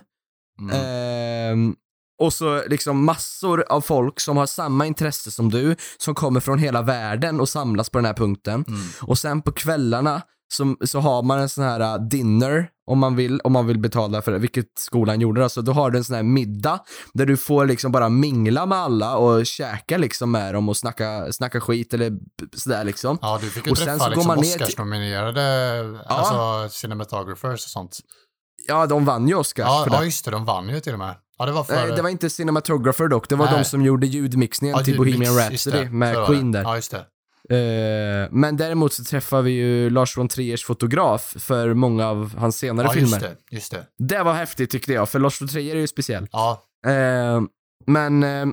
mm. 0.60 0.76
Ehm, 0.76 1.76
och 2.20 2.34
så 2.34 2.64
liksom 2.68 3.06
massor 3.06 3.66
av 3.70 3.82
folk 3.82 4.20
som 4.20 4.38
har 4.38 4.46
samma 4.46 4.86
intresse 4.86 5.32
som 5.32 5.50
du, 5.50 5.76
som 5.98 6.16
kommer 6.16 6.40
från 6.40 6.60
hela 6.60 6.82
världen 6.82 7.40
och 7.40 7.50
samlas 7.50 7.90
på 7.90 7.98
den 7.98 8.06
här 8.06 8.14
punkten. 8.14 8.66
Mm. 8.68 8.82
Och 9.02 9.18
sen 9.18 9.42
på 9.42 9.52
kvällarna 9.52 10.22
så, 10.54 10.76
så 10.86 11.00
har 11.00 11.24
man 11.24 11.40
en 11.40 11.50
sån 11.50 11.64
här 11.64 11.80
uh, 11.80 12.08
dinner, 12.08 12.70
om 12.92 13.00
man 13.00 13.16
vill, 13.16 13.40
om 13.44 13.52
man 13.52 13.68
vill 13.68 13.80
betala 13.80 14.22
för 14.22 14.32
det, 14.32 14.40
vilket 14.40 14.80
skolan 14.80 15.22
gjorde. 15.22 15.44
Alltså, 15.44 15.62
då 15.62 15.72
har 15.72 15.92
du 15.92 15.98
en 15.98 16.04
sån 16.04 16.16
här 16.16 16.24
middag 16.24 16.80
där 17.14 17.26
du 17.26 17.38
får 17.38 17.66
liksom 17.66 17.92
bara 17.92 18.10
mingla 18.10 18.66
med 18.66 18.78
alla 18.78 19.18
och 19.18 19.46
käka 19.46 19.98
liksom 19.98 20.32
med 20.32 20.54
dem 20.54 20.70
och 20.70 20.78
snacka, 20.78 21.32
snacka 21.32 21.62
skit 21.62 21.94
eller 21.94 22.12
sådär 22.56 22.84
liksom. 22.84 23.18
Ja, 23.22 23.40
du 23.42 23.50
fick 23.50 23.66
ju 23.66 23.72
Och 23.72 23.78
sen 23.78 24.00
träffa 24.00 24.22
så 24.22 24.28
går 24.28 24.36
liksom 24.36 24.62
Oscars-nominerade 24.62 26.00
alltså, 26.06 26.70
cinematographers 26.78 27.66
och 27.66 27.72
sånt. 27.72 27.98
Ja, 28.68 28.86
de 28.86 29.06
vann 29.06 29.28
ju 29.28 29.36
Oscars 29.36 29.66
Ja, 29.66 29.84
för 29.84 29.92
det. 29.92 29.98
ja, 29.98 30.04
just 30.04 30.26
det, 30.26 30.32
de 30.32 30.46
vann 30.46 30.70
ju 30.70 30.80
till 30.80 30.94
och 30.94 31.00
med. 31.00 31.16
Ja, 31.44 31.48
det 31.48 31.52
var 31.52 31.64
för... 31.64 31.74
Nej, 31.76 31.92
det 31.96 32.02
var 32.02 32.10
inte 32.10 32.30
cinematographer 32.30 33.08
dock, 33.08 33.30
det 33.30 33.36
var 33.36 33.46
Nej. 33.46 33.58
de 33.58 33.66
som 33.66 33.82
gjorde 33.82 34.08
ljudmixningen 34.08 34.78
ja, 34.78 34.84
till 34.84 34.94
ljudmix, 34.94 35.18
Bohemian 35.18 35.52
Rhapsody 35.52 35.90
med 35.90 36.26
Queen 36.26 36.52
där. 36.52 36.62
Ja, 36.62 36.76
just 36.76 36.92
det. 36.92 37.06
Eh, 37.50 38.28
men 38.32 38.58
däremot 38.58 38.94
så 38.94 39.04
träffar 39.04 39.42
vi 39.42 39.52
ju 39.52 39.90
Lars 39.90 40.18
von 40.18 40.28
Triers 40.28 40.66
fotograf 40.66 41.36
för 41.40 41.74
många 41.74 42.08
av 42.08 42.38
hans 42.38 42.58
senare 42.58 42.88
Ja, 42.88 42.94
filmer. 42.94 43.08
just 43.10 43.20
det. 43.22 43.56
Just 43.56 43.72
det. 43.72 43.86
Det 43.98 44.24
var 44.24 44.34
häftigt 44.34 44.70
tyckte 44.70 44.94
jag, 44.94 45.10
för 45.10 45.20
Lars 45.20 45.42
von 45.42 45.48
Trier 45.48 45.76
är 45.76 45.80
ju 45.80 45.88
speciell. 45.88 46.28
Ja, 46.32 46.64
Eh, 46.88 47.42
men 47.88 48.24
eh, 48.24 48.46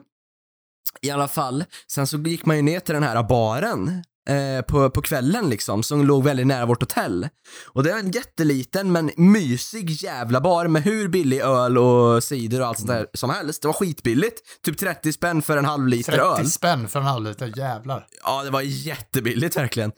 i 1.02 1.10
alla 1.10 1.28
fall, 1.28 1.64
sen 1.86 2.06
så 2.06 2.18
gick 2.18 2.46
man 2.46 2.56
ju 2.56 2.62
ner 2.62 2.80
till 2.80 2.94
den 2.94 3.02
här 3.02 3.22
baren 3.22 4.04
eh, 4.28 4.62
på, 4.64 4.90
på 4.90 5.02
kvällen 5.02 5.50
liksom, 5.50 5.82
som 5.82 6.06
låg 6.06 6.24
väldigt 6.24 6.46
nära 6.46 6.66
vårt 6.66 6.82
hotell. 6.82 7.28
Och 7.72 7.82
det 7.82 7.90
är 7.90 7.98
en 7.98 8.10
jätteliten 8.10 8.92
men 8.92 9.10
mysig 9.16 9.90
jävla 9.90 10.40
bar 10.40 10.66
med 10.68 10.82
hur 10.82 11.08
billig 11.08 11.40
öl 11.40 11.78
och 11.78 12.24
cider 12.24 12.60
och 12.60 12.66
allt 12.66 12.78
sånt 12.78 12.88
där 12.90 13.06
som 13.14 13.30
helst. 13.30 13.62
Det 13.62 13.68
var 13.68 13.72
skitbilligt. 13.72 14.40
Typ 14.64 14.78
30 14.78 15.12
spänn 15.12 15.42
för 15.42 15.56
en 15.56 15.64
halv 15.64 15.86
liter 15.88 16.12
30 16.12 16.24
öl. 16.40 16.46
spänn 16.50 16.88
för 16.88 16.98
en 17.00 17.06
halv 17.06 17.24
liter, 17.24 17.52
jävlar. 17.56 18.06
Ja, 18.24 18.42
det 18.42 18.50
var 18.50 18.60
jättebilligt 18.60 19.56
verkligen. 19.56 19.92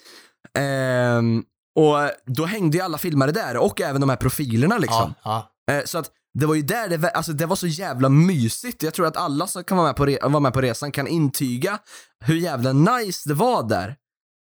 Ehm, 0.59 1.43
och 1.77 1.97
då 2.27 2.45
hängde 2.45 2.77
ju 2.77 2.83
alla 2.85 2.99
filmare 2.99 3.33
där 3.33 3.57
och 3.57 3.81
även 3.81 4.01
de 4.01 4.11
här 4.11 4.17
profilerna 4.17 4.79
liksom. 4.79 5.15
Ja, 5.25 5.51
ja. 5.67 5.75
Eh, 5.75 5.85
så 5.85 5.99
att 5.99 6.11
det 6.39 6.47
var 6.47 6.55
ju 6.55 6.63
där 6.63 6.89
det, 6.89 7.11
alltså 7.11 7.33
det 7.33 7.47
var 7.47 7.57
så 7.57 7.67
jävla 7.67 8.09
mysigt. 8.09 8.83
Jag 8.83 8.95
tror 8.95 9.07
att 9.07 9.17
alla 9.17 9.47
som 9.47 9.65
kan 9.65 9.77
vara 9.77 9.87
med, 9.87 9.97
på 9.97 10.07
re- 10.07 10.29
vara 10.31 10.41
med 10.41 10.53
på 10.53 10.61
resan 10.61 10.93
kan 10.93 11.07
intyga 11.07 11.79
hur 12.25 12.37
jävla 12.37 12.73
nice 12.73 13.29
det 13.29 13.35
var 13.35 13.69
där. 13.69 13.97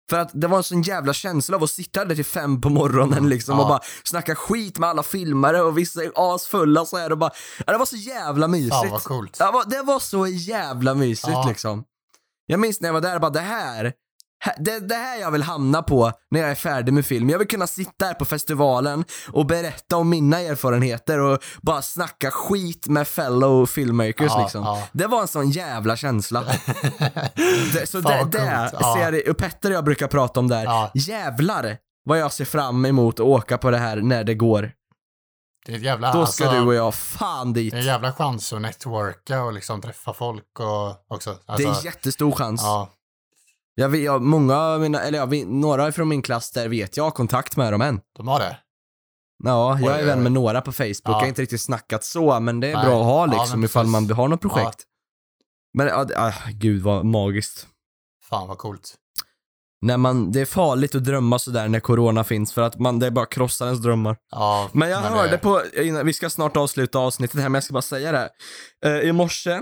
För 0.10 0.20
att 0.20 0.30
det 0.34 0.48
var 0.48 0.58
en 0.58 0.64
sån 0.64 0.82
jävla 0.82 1.14
känsla 1.14 1.56
av 1.58 1.64
att 1.64 1.70
sitta 1.70 2.06
där 2.06 2.16
till 2.16 2.26
fem 2.26 2.62
på 2.62 2.70
morgonen 2.70 3.30
liksom 3.30 3.56
Ja. 3.58 3.62
och 3.62 3.68
bara 3.70 3.80
snacka 4.04 4.36
skit 4.36 4.78
med 4.80 4.90
alla 4.90 5.04
filmare 5.04 5.62
och 5.62 5.78
vissa 5.78 6.04
är 6.04 6.12
asfulla 6.16 6.86
så 6.86 6.98
här 6.98 7.12
och 7.12 7.18
bara, 7.18 7.32
ja, 7.66 7.72
det 7.72 7.78
var 7.80 7.86
så 7.86 7.96
jävla 7.96 8.48
mysigt. 8.48 8.76
Fan 8.76 8.90
vad 8.90 9.04
coolt. 9.04 9.38
Ja, 9.40 9.64
det 9.68 9.82
var 9.82 10.00
så 10.00 10.28
jävla 10.28 10.94
mysigt 10.94 11.28
Ja. 11.32 11.46
liksom. 11.48 11.84
Jag 12.46 12.60
minns 12.60 12.82
när 12.82 12.88
jag 12.90 12.94
var 12.94 13.02
där, 13.02 13.20
bara 13.20 13.32
det 13.32 13.40
här, 13.40 13.86
Hä- 13.86 13.94
Det, 14.58 14.80
det 14.80 14.96
här 14.96 15.20
jag 15.20 15.32
vill 15.32 15.44
hamna 15.44 15.84
på 15.84 16.12
när 16.32 16.40
jag 16.40 16.50
är 16.52 16.56
färdig 16.56 16.94
med 16.94 17.06
film. 17.06 17.30
Jag 17.30 17.40
vill 17.40 17.48
kunna 17.48 17.68
sitta 17.68 18.06
här 18.06 18.14
på 18.14 18.26
festivalen 18.26 19.06
och 19.32 19.46
berätta 19.46 19.98
om 19.98 20.10
mina 20.10 20.40
erfarenheter 20.40 21.20
och 21.20 21.40
bara 21.62 21.82
snacka 21.82 22.32
skit 22.32 22.88
med 22.88 23.08
fellow 23.08 23.66
filmmakers 23.66 24.32
Ja, 24.36 24.42
liksom. 24.42 24.64
ja. 24.64 24.84
Det 24.92 25.08
var 25.08 25.22
en 25.22 25.28
sån 25.28 25.50
jävla 25.50 25.96
känsla. 25.96 26.44
det, 27.74 27.90
så 27.90 28.02
Fan 28.02 28.30
det, 28.30 28.38
det 28.38 28.70
ja. 28.82 28.96
ser 28.96 29.12
jag, 29.14 29.28
och 29.30 29.38
Petter 29.38 29.70
och 29.70 29.76
jag 29.76 29.86
brukar 29.86 30.08
prata 30.08 30.40
om 30.40 30.48
där. 30.48 30.64
Ja. 30.64 30.92
Jävlar 30.94 31.78
vad 32.04 32.20
jag 32.20 32.32
ser 32.34 32.46
fram 32.46 32.86
emot 32.86 33.16
att 33.16 33.26
åka 33.26 33.58
på 33.58 33.72
det 33.72 33.78
här 33.78 33.96
när 33.98 34.24
det 34.24 34.34
går. 34.36 34.72
Det 35.66 35.72
är 35.72 35.76
ett 35.78 35.84
jävla, 35.84 36.14
Då 36.14 36.26
ska 36.26 36.44
alltså, 36.46 36.60
du 36.60 36.66
och 36.68 36.74
jag 36.76 36.96
fan 36.96 37.54
dit. 37.54 37.72
det 37.72 37.78
är 37.78 37.80
en 37.80 37.86
jävla 37.88 38.14
chans 38.14 38.54
att 38.54 38.62
networka 38.62 39.42
och 39.44 39.54
liksom 39.54 39.82
träffa 39.82 40.14
folk 40.14 40.60
och 40.60 40.96
också. 41.16 41.30
det 41.32 41.54
Alltså, 41.54 41.68
är 41.70 41.86
jättestor 41.86 42.32
chans. 42.32 42.62
ja, 42.64 42.90
Jag, 43.80 43.90
vet- 43.90 44.02
jag, 44.04 44.22
många 44.22 44.58
av 44.58 44.82
mina, 44.82 45.02
eller 45.02 45.18
ja, 45.18 45.26
vi, 45.26 45.46
några 45.46 45.92
från 45.92 46.08
min 46.08 46.22
klass 46.22 46.52
där 46.52 46.68
vet 46.68 46.98
jag 46.98 47.04
har 47.04 47.12
kontakt 47.12 47.58
med 47.58 47.74
dem 47.74 47.82
än. 47.82 48.02
de 48.18 48.28
har 48.28 48.40
det. 48.40 48.58
Ja, 49.44 49.80
jag 49.80 49.96
Oj, 49.96 50.02
är 50.02 50.06
vän 50.06 50.18
oj. 50.18 50.24
med 50.24 50.32
några 50.32 50.62
på 50.62 50.72
Facebook. 50.72 51.02
Jag 51.04 51.12
har 51.14 51.26
inte 51.28 51.42
riktigt 51.42 51.62
snackat 51.62 52.04
så, 52.04 52.40
men 52.40 52.60
det 52.60 52.68
är 52.72 52.76
Nej. 52.76 52.86
bra 52.86 53.00
att 53.00 53.06
ha 53.06 53.20
Ja, 53.28 53.42
liksom 53.42 53.60
men 53.60 53.66
ifall 53.70 53.84
precis. 53.86 54.10
man 54.10 54.18
har 54.18 54.28
något 54.28 54.42
projekt. 54.42 54.84
Men 55.78 55.88
ja, 55.88 56.04
det- 56.04 56.20
ah, 56.20 56.34
gud 56.52 56.82
vad 56.82 57.06
magiskt. 57.06 57.68
Fan 58.30 58.48
vad 58.48 58.58
coolt. 58.58 58.96
När 59.82 59.98
man, 59.98 60.32
det 60.32 60.42
är 60.42 60.46
farligt 60.46 60.96
att 60.96 61.04
drömma 61.04 61.40
sådär 61.40 61.68
när 61.68 61.80
corona 61.80 62.24
finns 62.24 62.54
för 62.54 62.62
att 62.62 62.80
man, 62.80 63.00
det 63.00 63.12
bara 63.12 63.26
krossar 63.26 63.66
ens 63.66 63.80
drömmar. 63.82 64.18
Ja, 64.32 64.70
Men 64.74 64.90
jag 64.90 64.98
hörde 64.98 65.32
det, 65.32 65.38
på, 65.38 65.62
innan, 65.76 66.06
vi 66.06 66.14
ska 66.14 66.30
snart 66.30 66.58
avsluta 66.58 67.00
avsnittet 67.00 67.42
här, 67.42 67.50
men 67.50 67.54
jag 67.54 67.64
ska 67.64 67.74
bara 67.74 67.82
säga 67.82 68.12
det. 68.12 68.18
här. 68.18 68.30
Eh, 69.00 69.10
I 69.10 69.12
morse, 69.12 69.62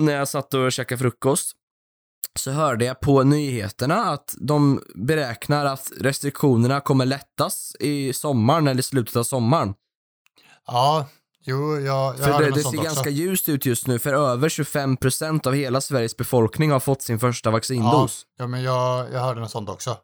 när 0.00 0.12
jag 0.12 0.28
satt 0.28 0.54
och 0.54 0.72
käkade 0.72 0.98
frukost, 0.98 1.52
så 2.38 2.50
hörde 2.50 2.84
jag 2.84 3.00
på 3.00 3.22
nyheterna 3.22 4.04
att 4.04 4.34
de 4.40 4.82
beräknar 4.94 5.64
att 5.64 5.90
restriktionerna 6.00 6.80
kommer 6.80 7.06
lättas 7.06 7.76
i 7.80 8.12
sommaren 8.12 8.68
eller 8.68 8.80
i 8.80 8.82
slutet 8.82 9.16
av 9.16 9.24
sommaren. 9.24 9.74
Ja, 10.66 11.06
jo, 11.44 11.80
jag, 11.80 12.14
jag 12.18 12.18
För 12.24 12.32
hörde 12.32 12.44
det, 12.44 12.50
något 12.50 12.56
det 12.56 12.62
sånt 12.62 12.74
ser 12.74 12.80
också. 12.80 12.94
ganska 12.94 13.10
ljust 13.10 13.48
ut 13.48 13.66
just 13.66 13.86
nu, 13.86 13.98
för 13.98 14.12
över 14.14 14.48
25% 14.48 15.46
av 15.46 15.54
hela 15.54 15.80
Sveriges 15.80 16.16
befolkning 16.16 16.70
har 16.70 16.80
fått 16.80 17.02
sin 17.02 17.18
första 17.18 17.50
vaccindos. 17.50 18.26
Ja, 18.38 18.46
men 18.46 18.62
jag, 18.62 19.12
jag 19.12 19.20
hörde 19.20 19.40
något 19.40 19.50
sånt 19.50 19.68
också. 19.68 19.96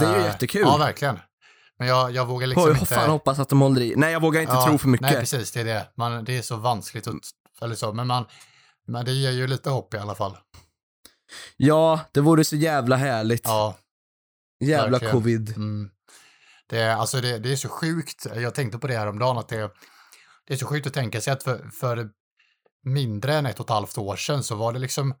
Det 0.00 0.04
är 0.06 0.14
ju 0.14 0.20
Eh, 0.20 0.26
jättekul. 0.26 0.62
Ja, 0.64 0.76
verkligen. 0.76 1.18
Men 1.78 1.88
jag, 1.88 2.12
jag 2.12 2.26
vågar 2.26 2.46
liksom 2.46 2.68
jag 2.68 2.76
inte... 2.76 2.94
fan 2.94 3.10
hoppas 3.10 3.38
att 3.38 3.48
de 3.48 3.60
håller 3.60 3.80
i. 3.80 3.94
Nej, 3.96 4.12
jag 4.12 4.20
vågar 4.22 4.40
inte 4.40 4.52
Ja, 4.54 4.66
tro 4.66 4.78
för 4.78 4.88
mycket. 4.88 5.10
Nej, 5.10 5.20
precis, 5.20 5.52
det 5.52 5.60
är 5.60 5.64
det. 5.64 5.86
Man, 5.96 6.24
det 6.24 6.38
är 6.38 6.42
så 6.42 6.56
vanskligt 6.56 7.06
att, 7.06 7.14
eller 7.62 7.74
så, 7.74 7.92
men 7.92 8.06
man, 8.06 8.24
men 8.86 9.04
det 9.04 9.12
ger 9.12 9.30
ju 9.30 9.46
lite 9.46 9.70
hopp 9.70 9.94
i 9.94 9.98
alla 9.98 10.14
fall. 10.14 10.36
Ja, 11.56 12.00
det 12.12 12.20
vore 12.20 12.44
så 12.44 12.56
jävla 12.56 12.96
härligt. 12.96 13.44
Ja, 13.44 13.76
jävla 14.60 14.90
verkligen. 14.90 15.12
covid. 15.12 15.56
mm. 15.56 15.90
det, 16.66 16.80
är, 16.80 16.96
alltså 16.96 17.20
det, 17.20 17.38
det 17.38 17.52
är 17.52 17.56
så 17.56 17.68
sjukt. 17.68 18.26
Jag 18.34 18.54
tänkte 18.54 18.78
på 18.78 18.86
det 18.86 18.96
här 18.96 19.06
om 19.06 19.18
dagen 19.18 19.38
att 19.38 19.48
det, 19.48 19.70
det 20.46 20.54
är 20.54 20.58
så 20.58 20.66
sjukt 20.66 20.86
att 20.86 20.94
tänka 20.94 21.20
sig 21.20 21.32
att 21.32 21.42
för, 21.42 21.70
för 21.80 22.10
mindre 22.84 23.34
än 23.34 23.46
ett 23.46 23.60
och 23.60 23.66
ett 23.66 23.70
halvt 23.70 23.98
år 23.98 24.16
sedan 24.16 24.44
så 24.44 24.54
var 24.54 24.72
det 24.72 24.78
liksom 24.78 25.14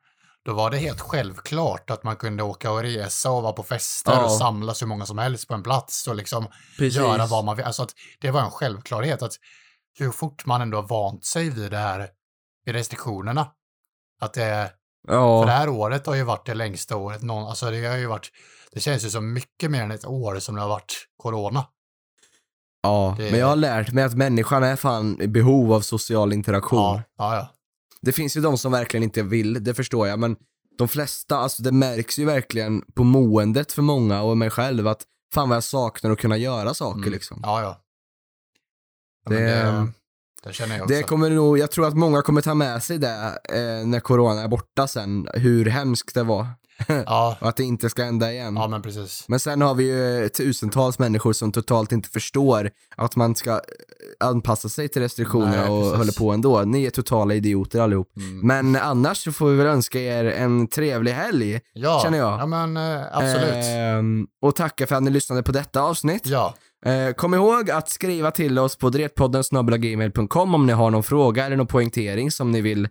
då 0.44 0.52
var 0.52 0.70
det 0.70 0.76
helt 0.76 1.00
självklart 1.00 1.90
att 1.90 2.04
man 2.04 2.16
kunde 2.16 2.42
åka 2.42 2.70
och 2.70 2.82
resa 2.82 3.30
och 3.30 3.42
vara 3.42 3.52
på 3.52 3.62
fester 3.62 4.12
Ja. 4.12 4.24
och 4.24 4.32
samlas 4.32 4.82
hur 4.82 4.86
många 4.86 5.06
som 5.06 5.18
helst 5.18 5.48
på 5.48 5.54
en 5.54 5.62
plats 5.62 6.06
och 6.06 6.14
liksom 6.14 6.46
Precis. 6.78 6.96
göra 6.96 7.26
vad 7.26 7.44
man 7.44 7.56
vill. 7.56 7.64
Alltså 7.64 7.82
att 7.82 7.94
det 8.20 8.30
var 8.30 8.40
en 8.40 8.50
självklarhet 8.50 9.22
att 9.22 9.32
hur 9.98 10.10
fort 10.10 10.46
man 10.46 10.60
ändå 10.60 10.78
har 10.78 10.88
vant 10.88 11.24
sig 11.24 11.50
vid 11.50 11.70
det 11.70 11.78
här, 11.78 12.08
vid 12.64 12.74
restriktionerna. 12.74 13.50
Att 14.20 14.34
det, 14.34 14.72
för 15.06 15.12
det 15.12 15.18
Ja, 15.18 15.46
här 15.46 15.68
året 15.68 16.06
har 16.06 16.14
ju 16.14 16.22
varit 16.22 16.46
det 16.46 16.54
längsta 16.54 16.96
året 16.96 17.22
någon, 17.22 17.48
alltså 17.48 17.70
det 17.70 17.86
har 17.86 17.96
ju 17.96 18.06
varit, 18.06 18.30
det 18.72 18.80
känns 18.80 19.04
ju 19.04 19.10
som 19.10 19.32
mycket 19.32 19.70
mer 19.70 19.82
än 19.82 19.90
ett 19.90 20.06
år 20.06 20.38
som 20.38 20.54
det 20.54 20.60
har 20.60 20.68
varit 20.68 20.94
corona. 21.16 21.66
ja. 22.82 23.14
det- 23.18 23.30
men 23.30 23.40
jag 23.40 23.46
har 23.46 23.56
lärt 23.56 23.92
mig 23.92 24.04
att 24.04 24.14
människan 24.14 24.62
är 24.62 24.76
fan 24.76 25.20
i 25.20 25.26
behov 25.28 25.72
av 25.72 25.80
social 25.80 26.32
interaktion. 26.32 26.78
Ja, 26.78 27.02
ja, 27.18 27.34
ja. 27.36 27.48
Det 28.02 28.12
finns 28.12 28.36
ju 28.36 28.40
de 28.40 28.58
som 28.58 28.72
verkligen 28.72 29.04
inte 29.04 29.22
vill, 29.22 29.64
det 29.64 29.74
förstår 29.74 30.08
jag, 30.08 30.18
men 30.18 30.36
de 30.78 30.88
flesta, 30.88 31.36
alltså 31.36 31.62
det 31.62 31.72
märks 31.72 32.18
ju 32.18 32.24
verkligen 32.24 32.82
på 32.94 33.04
måendet 33.04 33.72
för 33.72 33.82
många 33.82 34.22
och 34.22 34.36
mig 34.36 34.50
själv 34.50 34.86
att 34.88 35.02
fan 35.34 35.48
vad 35.48 35.56
jag 35.56 35.64
saknar 35.64 36.10
att 36.10 36.18
kunna 36.18 36.36
göra 36.36 36.74
saker 36.74 36.98
Mm. 36.98 37.12
liksom. 37.12 37.40
Ja, 37.42 37.62
ja. 37.62 37.80
ja 39.24 39.30
Det- 39.30 39.46
det, 39.46 39.88
det 40.44 40.52
känner 40.52 40.74
jag 40.74 40.84
också. 40.84 40.94
Det 40.94 41.02
kommer 41.02 41.30
nog, 41.30 41.58
jag 41.58 41.70
tror 41.70 41.86
att 41.88 41.94
många 41.94 42.22
kommer 42.22 42.40
ta 42.40 42.54
med 42.54 42.82
sig 42.82 42.98
det 42.98 43.38
eh, 43.48 43.86
när 43.86 44.00
corona 44.00 44.42
är 44.42 44.48
borta 44.48 44.86
sen, 44.86 45.28
hur 45.34 45.66
hemskt 45.66 46.14
det 46.14 46.22
var. 46.22 46.46
Ja, 47.06 47.36
Och 47.40 47.48
att 47.48 47.56
det 47.56 47.64
inte 47.64 47.90
ska 47.90 48.04
hända 48.04 48.32
igen. 48.32 48.56
ja, 48.56 48.68
men 48.68 48.82
precis. 48.82 49.24
Men 49.28 49.40
sen 49.40 49.60
har 49.62 49.74
vi 49.74 49.84
ju 49.84 50.28
tusentals 50.28 50.98
människor 50.98 51.32
som 51.32 51.52
totalt 51.52 51.92
inte 51.92 52.08
förstår 52.08 52.70
att 52.96 53.16
man 53.16 53.34
ska 53.34 53.50
eh, 53.50 53.58
anpassa 54.20 54.68
sig 54.68 54.88
till 54.88 55.02
restriktionerna 55.02 55.56
Nej, 55.60 55.68
och 55.70 55.82
precis. 55.82 55.98
håller 55.98 56.12
på 56.12 56.32
ändå. 56.32 56.62
Ni 56.62 56.84
är 56.84 56.90
totala 56.90 57.34
idioter 57.34 57.80
allihop. 57.80 58.16
Mm. 58.16 58.40
Men 58.46 58.76
annars 58.82 59.24
så 59.24 59.32
får 59.32 59.46
vi 59.50 59.56
väl 59.56 59.66
önska 59.66 60.00
er 60.00 60.24
en 60.24 60.66
trevlig 60.68 61.12
helg. 61.12 61.60
Ja, 61.72 62.00
känner 62.04 62.18
jag. 62.18 62.40
Ja, 62.40 62.46
men 62.46 62.76
eh, 62.76 63.02
absolut. 63.12 63.64
Ehm, 63.64 64.26
och 64.42 64.56
tacka 64.56 64.86
för 64.86 64.94
att 64.96 65.02
ni 65.02 65.10
lyssnade 65.10 65.42
på 65.42 65.52
detta 65.52 65.82
avsnitt. 65.82 66.26
ja, 66.26 66.54
Eh, 66.86 67.12
kom 67.12 67.34
ihåg 67.34 67.70
att 67.70 67.88
skriva 67.88 68.30
till 68.30 68.58
oss 68.58 68.76
på 68.76 68.88
dretpodden 68.90 69.44
om 70.54 70.66
ni 70.66 70.72
har 70.72 70.90
någon 70.90 71.02
fråga 71.02 71.46
eller 71.46 71.56
någon 71.56 71.66
poängtering 71.66 72.30
som 72.30 72.50
ni 72.50 72.60
vill 72.60 72.88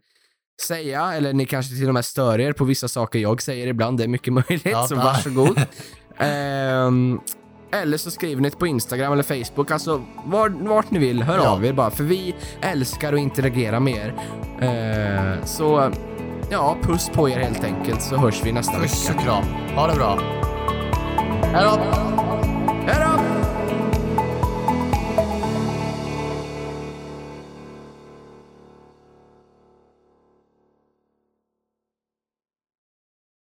säga, 0.61 1.13
eller 1.13 1.33
ni 1.33 1.45
kanske 1.45 1.75
till 1.75 1.87
och 1.87 1.93
med 1.93 2.05
stör 2.05 2.39
er 2.39 2.53
på 2.53 2.63
vissa 2.65 2.87
saker 2.87 3.19
jag 3.19 3.41
säger 3.41 3.67
ibland, 3.67 3.97
det 3.97 4.03
är 4.03 4.07
mycket 4.07 4.33
möjligt, 4.33 4.65
Ja, 4.65 4.87
så 4.87 4.95
varsågod. 4.95 5.61
Ehm, 6.17 7.19
eller 7.71 7.97
så 7.97 8.11
skriver 8.11 8.41
ni 8.41 8.49
det 8.49 8.57
på 8.59 8.67
Instagram 8.67 9.13
eller 9.13 9.23
Facebook, 9.23 9.71
alltså 9.71 10.03
var, 10.25 10.49
vart 10.49 10.91
ni 10.91 10.99
vill, 10.99 11.23
hör 11.23 11.37
Ja. 11.37 11.49
av 11.49 11.65
er 11.65 11.73
bara, 11.73 11.91
för 11.91 12.03
vi 12.03 12.35
älskar 12.61 13.13
att 13.13 13.19
interagera 13.19 13.79
med 13.79 13.93
er. 13.95 14.13
Eh, 15.39 15.45
så, 15.45 15.91
ja, 16.49 16.77
puss 16.81 17.09
på 17.09 17.29
er 17.29 17.39
helt 17.39 17.63
enkelt, 17.63 18.01
så 18.01 18.15
hörs 18.17 18.41
vi 18.45 18.51
nästa 18.51 18.79
puss 18.79 19.09
vecka. 19.09 19.17
och 19.19 19.23
kram. 19.25 19.43
Ha 19.75 19.87
det 19.87 19.95
bra. 19.95 20.19
Hej 21.43 21.63
då! 21.63 22.32